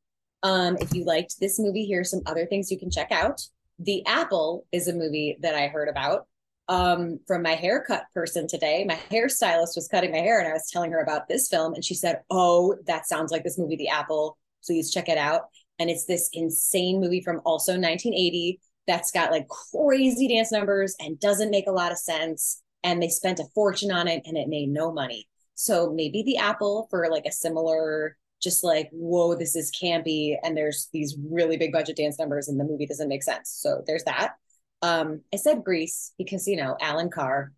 um, 0.47 0.77
if 0.81 0.95
you 0.95 1.05
liked 1.05 1.41
this 1.41 1.59
movie, 1.59 1.87
here's 1.87 2.09
some 2.09 2.23
other 2.25 2.47
things 2.47 2.71
you 2.71 2.79
can 2.79 2.89
check 2.89 3.11
out. 3.11 3.43
The 3.81 4.07
Apple 4.07 4.65
is 4.71 4.87
a 4.87 4.95
movie 4.95 5.37
that 5.41 5.57
I 5.57 5.67
heard 5.67 5.89
about 5.89 6.29
um, 6.69 7.19
from 7.27 7.43
my 7.43 7.55
haircut 7.55 8.05
person 8.15 8.47
today. 8.47 8.85
My 8.85 8.95
hairstylist 9.11 9.75
was 9.75 9.89
cutting 9.91 10.13
my 10.13 10.19
hair 10.19 10.39
and 10.39 10.49
I 10.49 10.53
was 10.53 10.71
telling 10.71 10.93
her 10.93 11.01
about 11.01 11.27
this 11.27 11.49
film. 11.49 11.75
And 11.75 11.85
she 11.85 11.95
said, 11.95 12.21
Oh, 12.31 12.77
that 12.87 13.09
sounds 13.09 13.33
like 13.33 13.43
this 13.43 13.59
movie, 13.59 13.75
The 13.75 13.89
Apple. 13.89 14.39
Please 14.65 14.93
check 14.93 15.09
it 15.09 15.19
out. 15.19 15.47
And 15.81 15.91
it's 15.91 16.07
this 16.07 16.31
insane 16.33 17.01
movie 17.01 17.23
from 17.23 17.41
also 17.45 17.73
1980 17.73 18.61
that's 18.87 19.11
got 19.11 19.33
like 19.33 19.49
crazy 19.49 20.29
dance 20.29 20.53
numbers 20.53 20.95
and 21.01 21.19
doesn't 21.19 21.51
make 21.51 21.67
a 21.67 21.73
lot 21.73 21.91
of 21.91 21.99
sense. 21.99 22.63
And 22.85 23.03
they 23.03 23.09
spent 23.09 23.41
a 23.41 23.49
fortune 23.53 23.91
on 23.91 24.07
it 24.07 24.23
and 24.25 24.37
it 24.37 24.47
made 24.47 24.69
no 24.69 24.93
money. 24.93 25.27
So 25.57 25.93
maybe 25.93 26.23
The 26.23 26.37
Apple 26.37 26.87
for 26.89 27.09
like 27.11 27.27
a 27.27 27.33
similar 27.33 28.17
just 28.47 28.63
like, 28.63 28.89
whoa, 28.93 29.35
this 29.35 29.57
is 29.57 29.73
campy. 29.73 30.37
And 30.45 30.57
there's 30.57 30.89
these 30.93 31.17
really 31.29 31.57
big 31.57 31.73
budget 31.73 31.97
dance 31.97 32.17
numbers 32.17 32.47
and 32.47 32.61
the 32.61 32.65
movie 32.65 32.87
doesn't 32.87 33.09
make 33.09 33.25
sense. 33.25 33.51
So 33.51 33.83
there's 33.89 34.05
that. 34.05 34.35
Um, 34.83 35.23
I 35.35 35.37
said 35.37 35.65
Grease 35.65 36.13
because, 36.17 36.47
you 36.47 36.55
know, 36.55 36.77
Allan 36.81 37.11
Carr. 37.11 37.53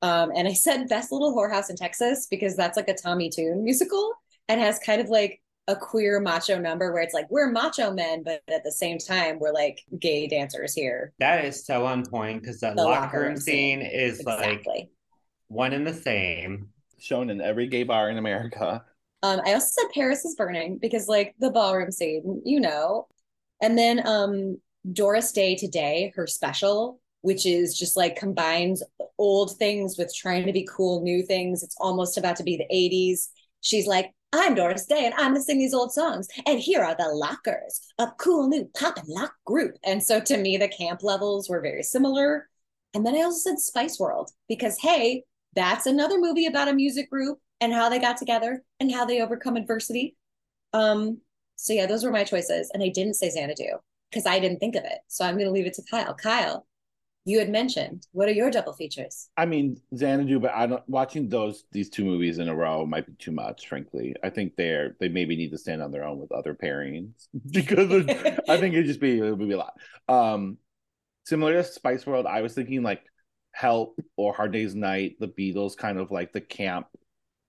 Um, 0.00 0.32
and 0.34 0.48
I 0.48 0.54
said 0.54 0.88
Best 0.88 1.12
Little 1.12 1.36
Whorehouse 1.36 1.68
in 1.68 1.76
Texas 1.76 2.26
because 2.30 2.56
that's 2.56 2.78
like 2.78 2.88
a 2.88 2.94
Tommy 2.94 3.28
Tune 3.28 3.62
musical 3.62 4.14
and 4.48 4.58
has 4.58 4.78
kind 4.78 5.02
of 5.02 5.10
like 5.10 5.42
a 5.68 5.76
queer 5.76 6.20
macho 6.20 6.58
number 6.58 6.90
where 6.90 7.02
it's 7.02 7.12
like 7.12 7.30
we're 7.30 7.50
macho 7.50 7.92
men, 7.92 8.22
but 8.24 8.40
at 8.48 8.64
the 8.64 8.72
same 8.72 8.96
time 8.96 9.38
we're 9.38 9.52
like 9.52 9.84
gay 9.98 10.26
dancers 10.26 10.72
here. 10.72 11.12
That 11.18 11.44
is 11.44 11.66
so 11.66 11.84
on 11.84 12.06
point 12.06 12.40
because 12.40 12.60
the, 12.60 12.72
the 12.74 12.82
locker 12.82 13.20
room 13.20 13.36
scene, 13.36 13.80
scene 13.80 13.86
is 13.86 14.20
exactly. 14.20 14.62
like 14.66 14.88
one 15.48 15.74
and 15.74 15.86
the 15.86 15.94
same. 15.94 16.70
Shown 16.98 17.30
in 17.30 17.40
every 17.40 17.66
gay 17.66 17.82
bar 17.82 18.10
in 18.10 18.16
America. 18.18 18.84
Um, 19.22 19.40
I 19.44 19.52
also 19.54 19.68
said 19.80 19.90
Paris 19.94 20.24
is 20.24 20.34
burning 20.34 20.78
because 20.78 21.08
like 21.08 21.34
the 21.38 21.50
ballroom 21.50 21.90
scene, 21.90 22.42
you 22.44 22.60
know. 22.60 23.06
And 23.60 23.76
then 23.76 24.06
um 24.06 24.58
Doris 24.90 25.32
Day 25.32 25.56
today, 25.56 26.12
her 26.16 26.26
special, 26.26 27.00
which 27.20 27.44
is 27.44 27.78
just 27.78 27.96
like 27.96 28.16
combines 28.16 28.82
old 29.18 29.56
things 29.58 29.96
with 29.98 30.14
trying 30.14 30.46
to 30.46 30.52
be 30.52 30.68
cool 30.70 31.02
new 31.02 31.22
things. 31.22 31.62
It's 31.62 31.76
almost 31.78 32.16
about 32.16 32.36
to 32.36 32.42
be 32.42 32.56
the 32.56 32.74
80s. 32.74 33.28
She's 33.60 33.86
like, 33.86 34.12
I'm 34.32 34.54
Doris 34.54 34.86
Day 34.86 35.04
and 35.04 35.14
I'm 35.14 35.32
gonna 35.32 35.42
sing 35.42 35.58
these 35.58 35.74
old 35.74 35.92
songs. 35.92 36.28
And 36.46 36.58
here 36.58 36.82
are 36.82 36.94
the 36.94 37.08
lockers, 37.08 37.80
a 37.98 38.08
cool 38.18 38.48
new 38.48 38.70
pop 38.74 38.96
and 38.96 39.08
lock 39.08 39.34
group. 39.44 39.76
And 39.84 40.02
so 40.02 40.20
to 40.20 40.36
me, 40.38 40.56
the 40.56 40.68
camp 40.68 41.02
levels 41.02 41.48
were 41.48 41.60
very 41.60 41.82
similar. 41.82 42.48
And 42.94 43.04
then 43.04 43.14
I 43.14 43.22
also 43.22 43.50
said 43.50 43.58
Spice 43.58 43.98
World 43.98 44.30
because 44.48 44.78
hey, 44.78 45.24
that's 45.54 45.86
another 45.86 46.18
movie 46.18 46.46
about 46.46 46.68
a 46.68 46.72
music 46.72 47.10
group 47.10 47.38
and 47.60 47.72
how 47.72 47.88
they 47.88 47.98
got 47.98 48.16
together 48.16 48.62
and 48.78 48.92
how 48.92 49.04
they 49.04 49.20
overcome 49.20 49.56
adversity. 49.56 50.16
Um, 50.72 51.18
so 51.56 51.72
yeah, 51.72 51.86
those 51.86 52.04
were 52.04 52.10
my 52.10 52.24
choices. 52.24 52.70
And 52.72 52.82
I 52.82 52.88
didn't 52.88 53.14
say 53.14 53.30
Xanadu 53.30 53.78
because 54.10 54.26
I 54.26 54.38
didn't 54.38 54.60
think 54.60 54.76
of 54.76 54.84
it. 54.84 54.98
So 55.08 55.24
I'm 55.24 55.36
gonna 55.36 55.50
leave 55.50 55.66
it 55.66 55.74
to 55.74 55.82
Kyle. 55.90 56.14
Kyle, 56.14 56.66
you 57.24 57.38
had 57.38 57.50
mentioned 57.50 58.06
what 58.12 58.28
are 58.28 58.32
your 58.32 58.50
double 58.50 58.72
features? 58.72 59.28
I 59.36 59.46
mean 59.46 59.80
Xanadu, 59.94 60.40
but 60.40 60.52
I 60.54 60.66
don't 60.66 60.88
watching 60.88 61.28
those 61.28 61.64
these 61.70 61.90
two 61.90 62.04
movies 62.04 62.38
in 62.38 62.48
a 62.48 62.54
row 62.54 62.86
might 62.86 63.06
be 63.06 63.12
too 63.18 63.32
much, 63.32 63.68
frankly. 63.68 64.14
I 64.24 64.30
think 64.30 64.56
they're 64.56 64.96
they 65.00 65.08
maybe 65.08 65.36
need 65.36 65.50
to 65.50 65.58
stand 65.58 65.82
on 65.82 65.92
their 65.92 66.04
own 66.04 66.18
with 66.18 66.32
other 66.32 66.54
pairings 66.54 67.28
because 67.50 68.06
I 68.48 68.56
think 68.56 68.74
it'd 68.74 68.86
just 68.86 69.00
be 69.00 69.18
it 69.18 69.36
would 69.36 69.48
be 69.48 69.54
a 69.54 69.58
lot. 69.58 69.74
Um 70.08 70.58
similar 71.24 71.52
to 71.52 71.64
Spice 71.64 72.06
World, 72.06 72.26
I 72.26 72.40
was 72.40 72.54
thinking 72.54 72.82
like 72.82 73.02
Help 73.52 74.00
or 74.16 74.32
Hard 74.32 74.52
Day's 74.52 74.74
Night, 74.74 75.16
the 75.20 75.28
Beatles 75.28 75.76
kind 75.76 75.98
of 75.98 76.10
like 76.10 76.32
the 76.32 76.40
camp 76.40 76.86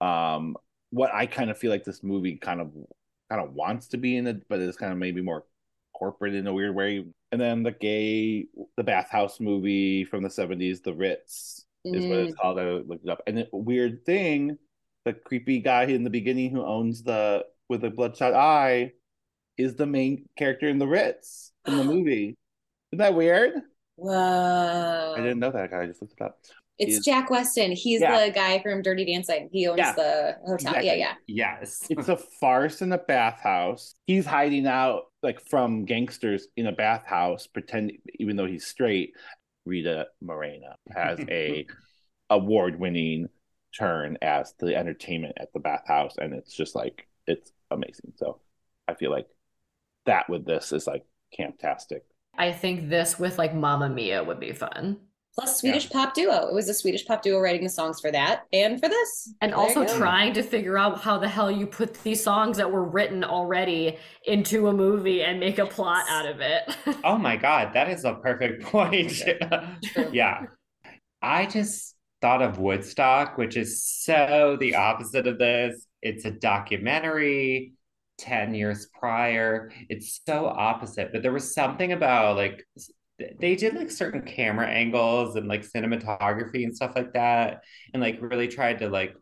um, 0.02 0.58
what 0.90 1.14
I 1.14 1.26
kind 1.26 1.50
of 1.50 1.58
feel 1.58 1.72
like 1.72 1.86
this 1.86 2.04
movie 2.04 2.36
kind 2.36 2.60
of 2.60 2.72
kind 3.30 3.42
of 3.42 3.54
wants 3.54 3.88
to 3.90 3.98
be 3.98 4.18
in 4.18 4.28
it, 4.28 4.48
but 4.50 4.60
it's 4.60 4.78
kind 4.78 4.92
of 4.92 4.98
maybe 4.98 5.22
more 5.22 5.46
corporate 5.94 6.36
in 6.36 6.48
a 6.48 6.54
weird 6.54 6.76
way. 6.76 7.06
And 7.32 7.40
then 7.40 7.64
the 7.64 7.72
gay, 7.72 8.48
the 8.76 8.84
bathhouse 8.84 9.40
movie 9.40 10.04
from 10.04 10.24
the 10.24 10.30
seventies, 10.30 10.82
The 10.82 10.94
Ritz, 10.94 11.66
mm. 11.88 11.96
is 11.96 12.06
what 12.06 12.20
it's 12.20 12.34
mm. 12.34 12.38
called. 12.38 12.60
I 12.60 12.64
looked 12.64 13.06
it 13.06 13.10
up. 13.10 13.22
And 13.28 13.38
the 13.38 13.48
weird 13.54 14.06
thing, 14.06 14.58
the 15.06 15.14
creepy 15.14 15.60
guy 15.60 15.84
in 15.84 16.04
the 16.04 16.10
beginning 16.10 16.52
who 16.52 16.66
owns 16.66 17.04
the 17.04 17.46
with 17.70 17.82
the 17.82 17.90
bloodshot 17.90 18.34
eye 18.34 18.92
is 19.58 19.76
the 19.76 19.86
main 19.86 20.28
character 20.38 20.68
in 20.68 20.80
The 20.80 20.88
Ritz 20.88 21.52
in 21.66 21.78
the 21.78 21.84
movie. 21.86 22.36
Isn't 22.92 23.00
that 23.00 23.16
weird? 23.16 23.54
Whoa! 23.96 25.14
I 25.16 25.22
didn't 25.22 25.40
know 25.40 25.52
that 25.52 25.72
guy. 25.72 25.84
I 25.84 25.86
just 25.86 26.02
looked 26.02 26.16
it 26.20 26.24
up. 26.24 26.40
It's 26.78 26.98
is, 26.98 27.06
Jack 27.06 27.30
Weston. 27.30 27.72
He's 27.72 28.02
yeah. 28.02 28.26
the 28.26 28.32
guy 28.32 28.62
from 28.62 28.82
Dirty 28.82 29.06
Dancing. 29.06 29.50
He 29.52 29.68
owns 29.68 29.78
yeah. 29.78 29.94
the 29.94 30.38
hotel. 30.42 30.56
Exactly. 30.56 30.88
Yeah, 30.88 30.96
yeah. 30.96 31.14
Yes. 31.28 31.86
it's 31.90 32.10
a 32.10 32.18
farce 32.18 32.82
in 32.82 32.92
a 32.92 32.98
bathhouse. 32.98 33.96
He's 34.08 34.26
hiding 34.26 34.66
out 34.66 35.04
like 35.22 35.40
from 35.48 35.86
gangsters 35.86 36.48
in 36.58 36.68
a 36.68 36.72
bathhouse, 36.72 37.46
pretending 37.48 37.98
even 38.16 38.36
though 38.36 38.48
he's 38.48 38.66
straight. 38.66 39.14
Rita 39.66 40.08
Moreno 40.22 40.74
has 40.92 41.20
a 41.30 41.68
award-winning 42.32 43.28
turn 43.78 44.18
as 44.22 44.54
the 44.60 44.76
entertainment 44.76 45.38
at 45.40 45.54
the 45.54 45.60
bathhouse, 45.60 46.16
and 46.18 46.34
it's 46.34 46.54
just 46.54 46.76
like 46.76 47.08
it's 47.28 47.52
amazing. 47.70 48.14
So 48.16 48.40
I 48.88 48.96
feel 48.96 49.12
like 49.12 49.28
that 50.06 50.30
with 50.30 50.46
this 50.46 50.72
is 50.72 50.88
like 50.88 51.06
camptastic. 51.38 52.02
I 52.38 52.52
think 52.52 52.90
this 52.90 53.20
with 53.20 53.38
like 53.38 53.54
Mamma 53.54 53.90
Mia 53.90 54.24
would 54.24 54.40
be 54.40 54.54
fun. 54.54 54.98
Plus 55.36 55.62
Swedish 55.62 55.86
yeah. 55.86 55.92
pop 55.94 56.14
duo. 56.14 56.48
It 56.48 56.54
was 56.54 56.68
a 56.68 56.74
Swedish 56.74 57.06
pop 57.06 57.22
duo 57.22 57.40
writing 57.40 57.64
the 57.64 57.70
songs 57.70 58.02
for 58.02 58.12
that 58.12 58.44
and 58.52 58.80
for 58.82 58.90
this. 58.90 59.34
And 59.42 59.52
there 59.52 59.60
also 59.60 59.86
trying 59.98 60.34
to 60.34 60.44
figure 60.44 60.78
out 60.78 61.00
how 61.00 61.18
the 61.18 61.28
hell 61.28 61.50
you 61.50 61.66
put 61.66 61.94
these 62.04 62.22
songs 62.22 62.58
that 62.58 62.70
were 62.70 62.84
written 62.84 63.24
already 63.24 63.98
into 64.26 64.68
a 64.68 64.74
movie 64.74 65.24
and 65.24 65.40
make 65.40 65.58
a 65.58 65.66
plot 65.66 66.06
out 66.10 66.26
of 66.26 66.42
it. 66.42 66.76
oh 67.06 67.18
my 67.18 67.38
god, 67.38 67.74
that 67.74 67.90
is 67.90 68.04
a 68.04 68.16
perfect 68.16 68.64
point. 68.64 69.24
yeah. 70.12 70.44
I 71.22 71.46
just 71.46 71.96
thought 72.22 72.42
of 72.42 72.60
Woodstock, 72.60 73.38
which 73.38 73.56
is 73.56 73.84
so 73.84 74.58
the 74.60 74.76
opposite 74.76 75.28
of 75.28 75.38
this. 75.38 75.86
It's 76.02 76.26
a 76.26 76.32
documentary 76.32 77.74
10 78.18 78.54
years 78.54 78.88
prior. 79.00 79.72
It's 79.88 80.22
so 80.28 80.46
opposite, 80.46 81.12
but 81.14 81.22
there 81.22 81.32
was 81.32 81.54
something 81.54 81.94
about 81.94 82.36
like 82.36 82.66
they 83.40 83.56
did 83.56 83.74
like 83.74 83.92
certain 83.92 84.22
camera 84.22 84.68
angles 84.68 85.36
and 85.36 85.48
like 85.48 85.62
cinematography 85.62 86.64
and 86.64 86.76
stuff 86.76 86.92
like 86.96 87.14
that 87.14 87.64
and 87.94 88.02
like 88.02 88.18
really 88.22 88.48
tried 88.48 88.80
to 88.80 88.90
like 88.90 89.16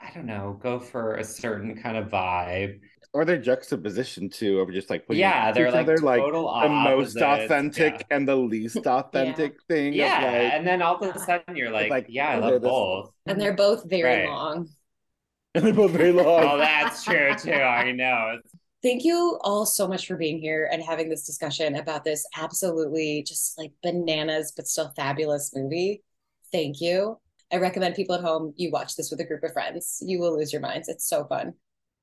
i 0.00 0.10
don't 0.12 0.26
know 0.26 0.58
go 0.62 0.78
for 0.78 1.14
a 1.14 1.24
certain 1.24 1.80
kind 1.80 1.96
of 1.96 2.08
vibe 2.08 2.78
or 3.12 3.24
their 3.24 3.38
juxtaposition 3.38 4.28
too 4.28 4.60
of 4.60 4.72
just 4.72 4.90
like 4.90 5.04
yeah 5.08 5.52
they're 5.52 5.70
like 5.70 5.86
they're 5.86 5.98
like 5.98 6.22
the 6.22 6.68
most 6.68 7.16
authentic 7.16 7.94
yeah. 7.94 8.16
and 8.16 8.28
the 8.28 8.34
least 8.36 8.76
authentic 8.86 9.52
yeah. 9.52 9.74
thing 9.74 9.92
yeah 9.92 10.20
like, 10.20 10.52
and 10.52 10.66
then 10.66 10.82
all 10.82 10.96
of 10.96 11.14
a 11.14 11.18
sudden 11.18 11.56
you're 11.56 11.70
like, 11.70 11.90
like 11.90 12.06
yeah 12.08 12.30
i 12.30 12.36
oh, 12.36 12.40
love 12.40 12.62
both 12.62 13.10
and 13.26 13.40
they're 13.40 13.54
both 13.54 13.88
very 13.88 14.22
right. 14.22 14.28
long 14.28 14.68
and 15.54 15.64
they're 15.64 15.72
both 15.72 15.92
very 15.92 16.12
long 16.12 16.44
oh 16.44 16.58
that's 16.58 17.04
true 17.04 17.34
too 17.36 17.52
i 17.52 17.92
know 17.92 18.38
it's 18.38 18.52
Thank 18.84 19.02
you 19.02 19.38
all 19.40 19.64
so 19.64 19.88
much 19.88 20.06
for 20.06 20.18
being 20.18 20.38
here 20.38 20.68
and 20.70 20.82
having 20.82 21.08
this 21.08 21.24
discussion 21.24 21.76
about 21.76 22.04
this 22.04 22.26
absolutely 22.36 23.22
just 23.26 23.56
like 23.56 23.72
bananas, 23.82 24.52
but 24.54 24.68
still 24.68 24.92
fabulous 24.94 25.56
movie. 25.56 26.02
Thank 26.52 26.82
you. 26.82 27.18
I 27.50 27.56
recommend 27.56 27.94
people 27.94 28.14
at 28.14 28.20
home 28.20 28.52
you 28.56 28.70
watch 28.70 28.94
this 28.94 29.10
with 29.10 29.20
a 29.20 29.24
group 29.24 29.42
of 29.42 29.54
friends. 29.54 30.02
You 30.04 30.18
will 30.18 30.36
lose 30.36 30.52
your 30.52 30.60
minds. 30.60 30.90
It's 30.90 31.08
so 31.08 31.24
fun. 31.24 31.54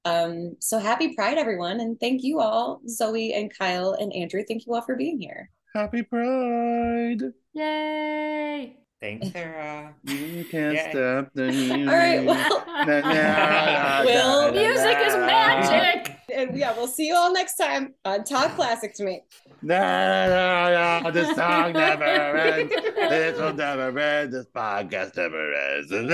Um, 0.05 0.55
so 0.59 0.79
happy 0.79 1.13
Pride, 1.13 1.37
everyone, 1.37 1.81
and 1.81 1.99
thank 1.99 2.23
you 2.23 2.39
all, 2.39 2.81
Zoe 2.87 3.31
and 3.31 3.55
Kyle 3.55 3.91
and 3.93 4.11
Andrew. 4.11 4.43
Thank 4.47 4.65
you 4.65 4.73
all 4.73 4.81
for 4.81 4.95
being 4.95 5.19
here. 5.19 5.51
Happy 5.75 6.01
Pride! 6.01 7.21
Yay! 7.53 8.75
Thanks, 8.99 9.29
Sara. 9.31 9.93
You 10.05 10.45
can't 10.45 10.73
Yay. 10.73 10.89
stop 10.89 11.31
the 11.35 11.43
music. 11.43 11.77
All 11.77 11.85
right, 11.93 12.25
well, 12.25 12.63
well 14.05 14.51
music 14.51 14.97
is 14.97 15.13
magic. 15.13 16.10
And 16.33 16.57
yeah, 16.57 16.73
we'll 16.75 16.87
see 16.87 17.07
you 17.07 17.15
all 17.15 17.31
next 17.33 17.55
time 17.55 17.93
on 18.05 18.23
Talk 18.23 18.55
Classic 18.55 18.93
to 18.95 19.03
Me. 19.03 19.21
No, 19.61 19.77
no, 19.77 21.01
no, 21.03 21.11
the 21.11 21.33
song 21.35 21.73
never 21.73 22.03
ends. 22.03 22.73
This 22.95 23.39
will 23.39 23.53
never 23.53 23.99
end. 23.99 24.33
This 24.33 24.47
podcast 24.47 25.15
never 25.17 25.53
ends. 25.53 25.91
You 25.91 26.07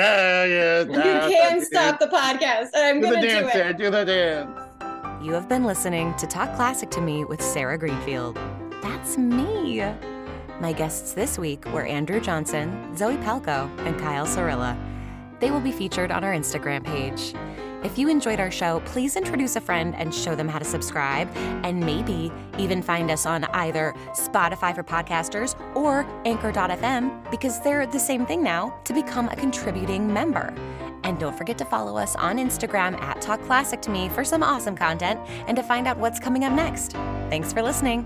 can't 1.32 1.64
stop 1.64 2.00
the 2.00 2.08
podcast. 2.08 2.70
I'm 2.76 3.00
gonna 3.00 3.22
the 3.22 3.28
dance, 3.28 3.54
do 3.54 3.60
it. 3.60 3.78
Do 3.78 3.90
the 3.90 4.06
dance. 4.06 5.26
You 5.26 5.32
have 5.34 5.48
been 5.48 5.64
listening 5.64 6.14
to 6.16 6.28
Talk 6.28 6.54
Classic 6.56 6.90
to 6.92 7.02
Me 7.02 7.24
with 7.24 7.42
Sara 7.42 7.78
Greenfield. 7.78 8.38
That's 8.82 9.18
me. 9.18 9.84
My 10.60 10.74
guests 10.74 11.14
this 11.14 11.40
week 11.40 11.66
were 11.68 11.86
Andrew 11.86 12.20
Johnson, 12.20 12.96
Zoe 12.98 13.18
Palko, 13.18 13.70
and 13.86 13.98
Kyle 14.00 14.26
Serilla. 14.26 14.78
They 15.40 15.52
will 15.52 15.62
be 15.62 15.72
featured 15.72 16.12
on 16.12 16.24
our 16.24 16.34
Instagram 16.34 16.84
page. 16.84 17.34
If 17.88 17.98
you 17.98 18.10
enjoyed 18.10 18.42
our 18.42 18.52
show, 18.52 18.82
please 18.82 19.16
introduce 19.16 19.56
a 19.56 19.62
friend 19.62 19.96
and 19.96 20.14
show 20.14 20.36
them 20.36 20.50
how 20.50 20.60
to 20.60 20.66
subscribe, 20.66 21.30
and 21.64 21.80
maybe 21.80 22.34
even 22.58 22.82
find 22.82 23.10
us 23.10 23.26
on 23.26 23.46
either 23.46 23.96
Spotify 24.10 24.76
for 24.76 24.84
podcasters 24.84 25.56
or 25.74 26.06
Anchor.fm 26.26 27.32
because 27.32 27.62
they're 27.62 27.88
the 27.88 27.98
same 27.98 28.26
thing 28.26 28.44
now 28.44 28.78
to 28.84 28.94
become 28.94 29.30
a 29.30 29.38
contributing 29.38 30.14
member. 30.14 30.54
And 31.04 31.18
don't 31.18 31.38
forget 31.38 31.58
to 31.60 31.66
follow 31.66 31.96
us 31.96 32.14
on 32.18 32.40
Instagram 32.40 33.00
at 33.02 33.22
Talk 33.22 33.42
Classic 33.44 33.82
to 33.84 33.90
Me 33.90 34.10
for 34.10 34.26
some 34.26 34.44
awesome 34.44 34.76
content 34.76 35.22
and 35.48 35.56
to 35.56 35.64
find 35.64 35.88
out 35.88 35.98
what's 35.98 36.20
coming 36.20 36.44
up 36.44 36.52
next. 36.52 36.92
Thanks 37.30 37.54
for 37.54 37.62
listening. 37.62 38.06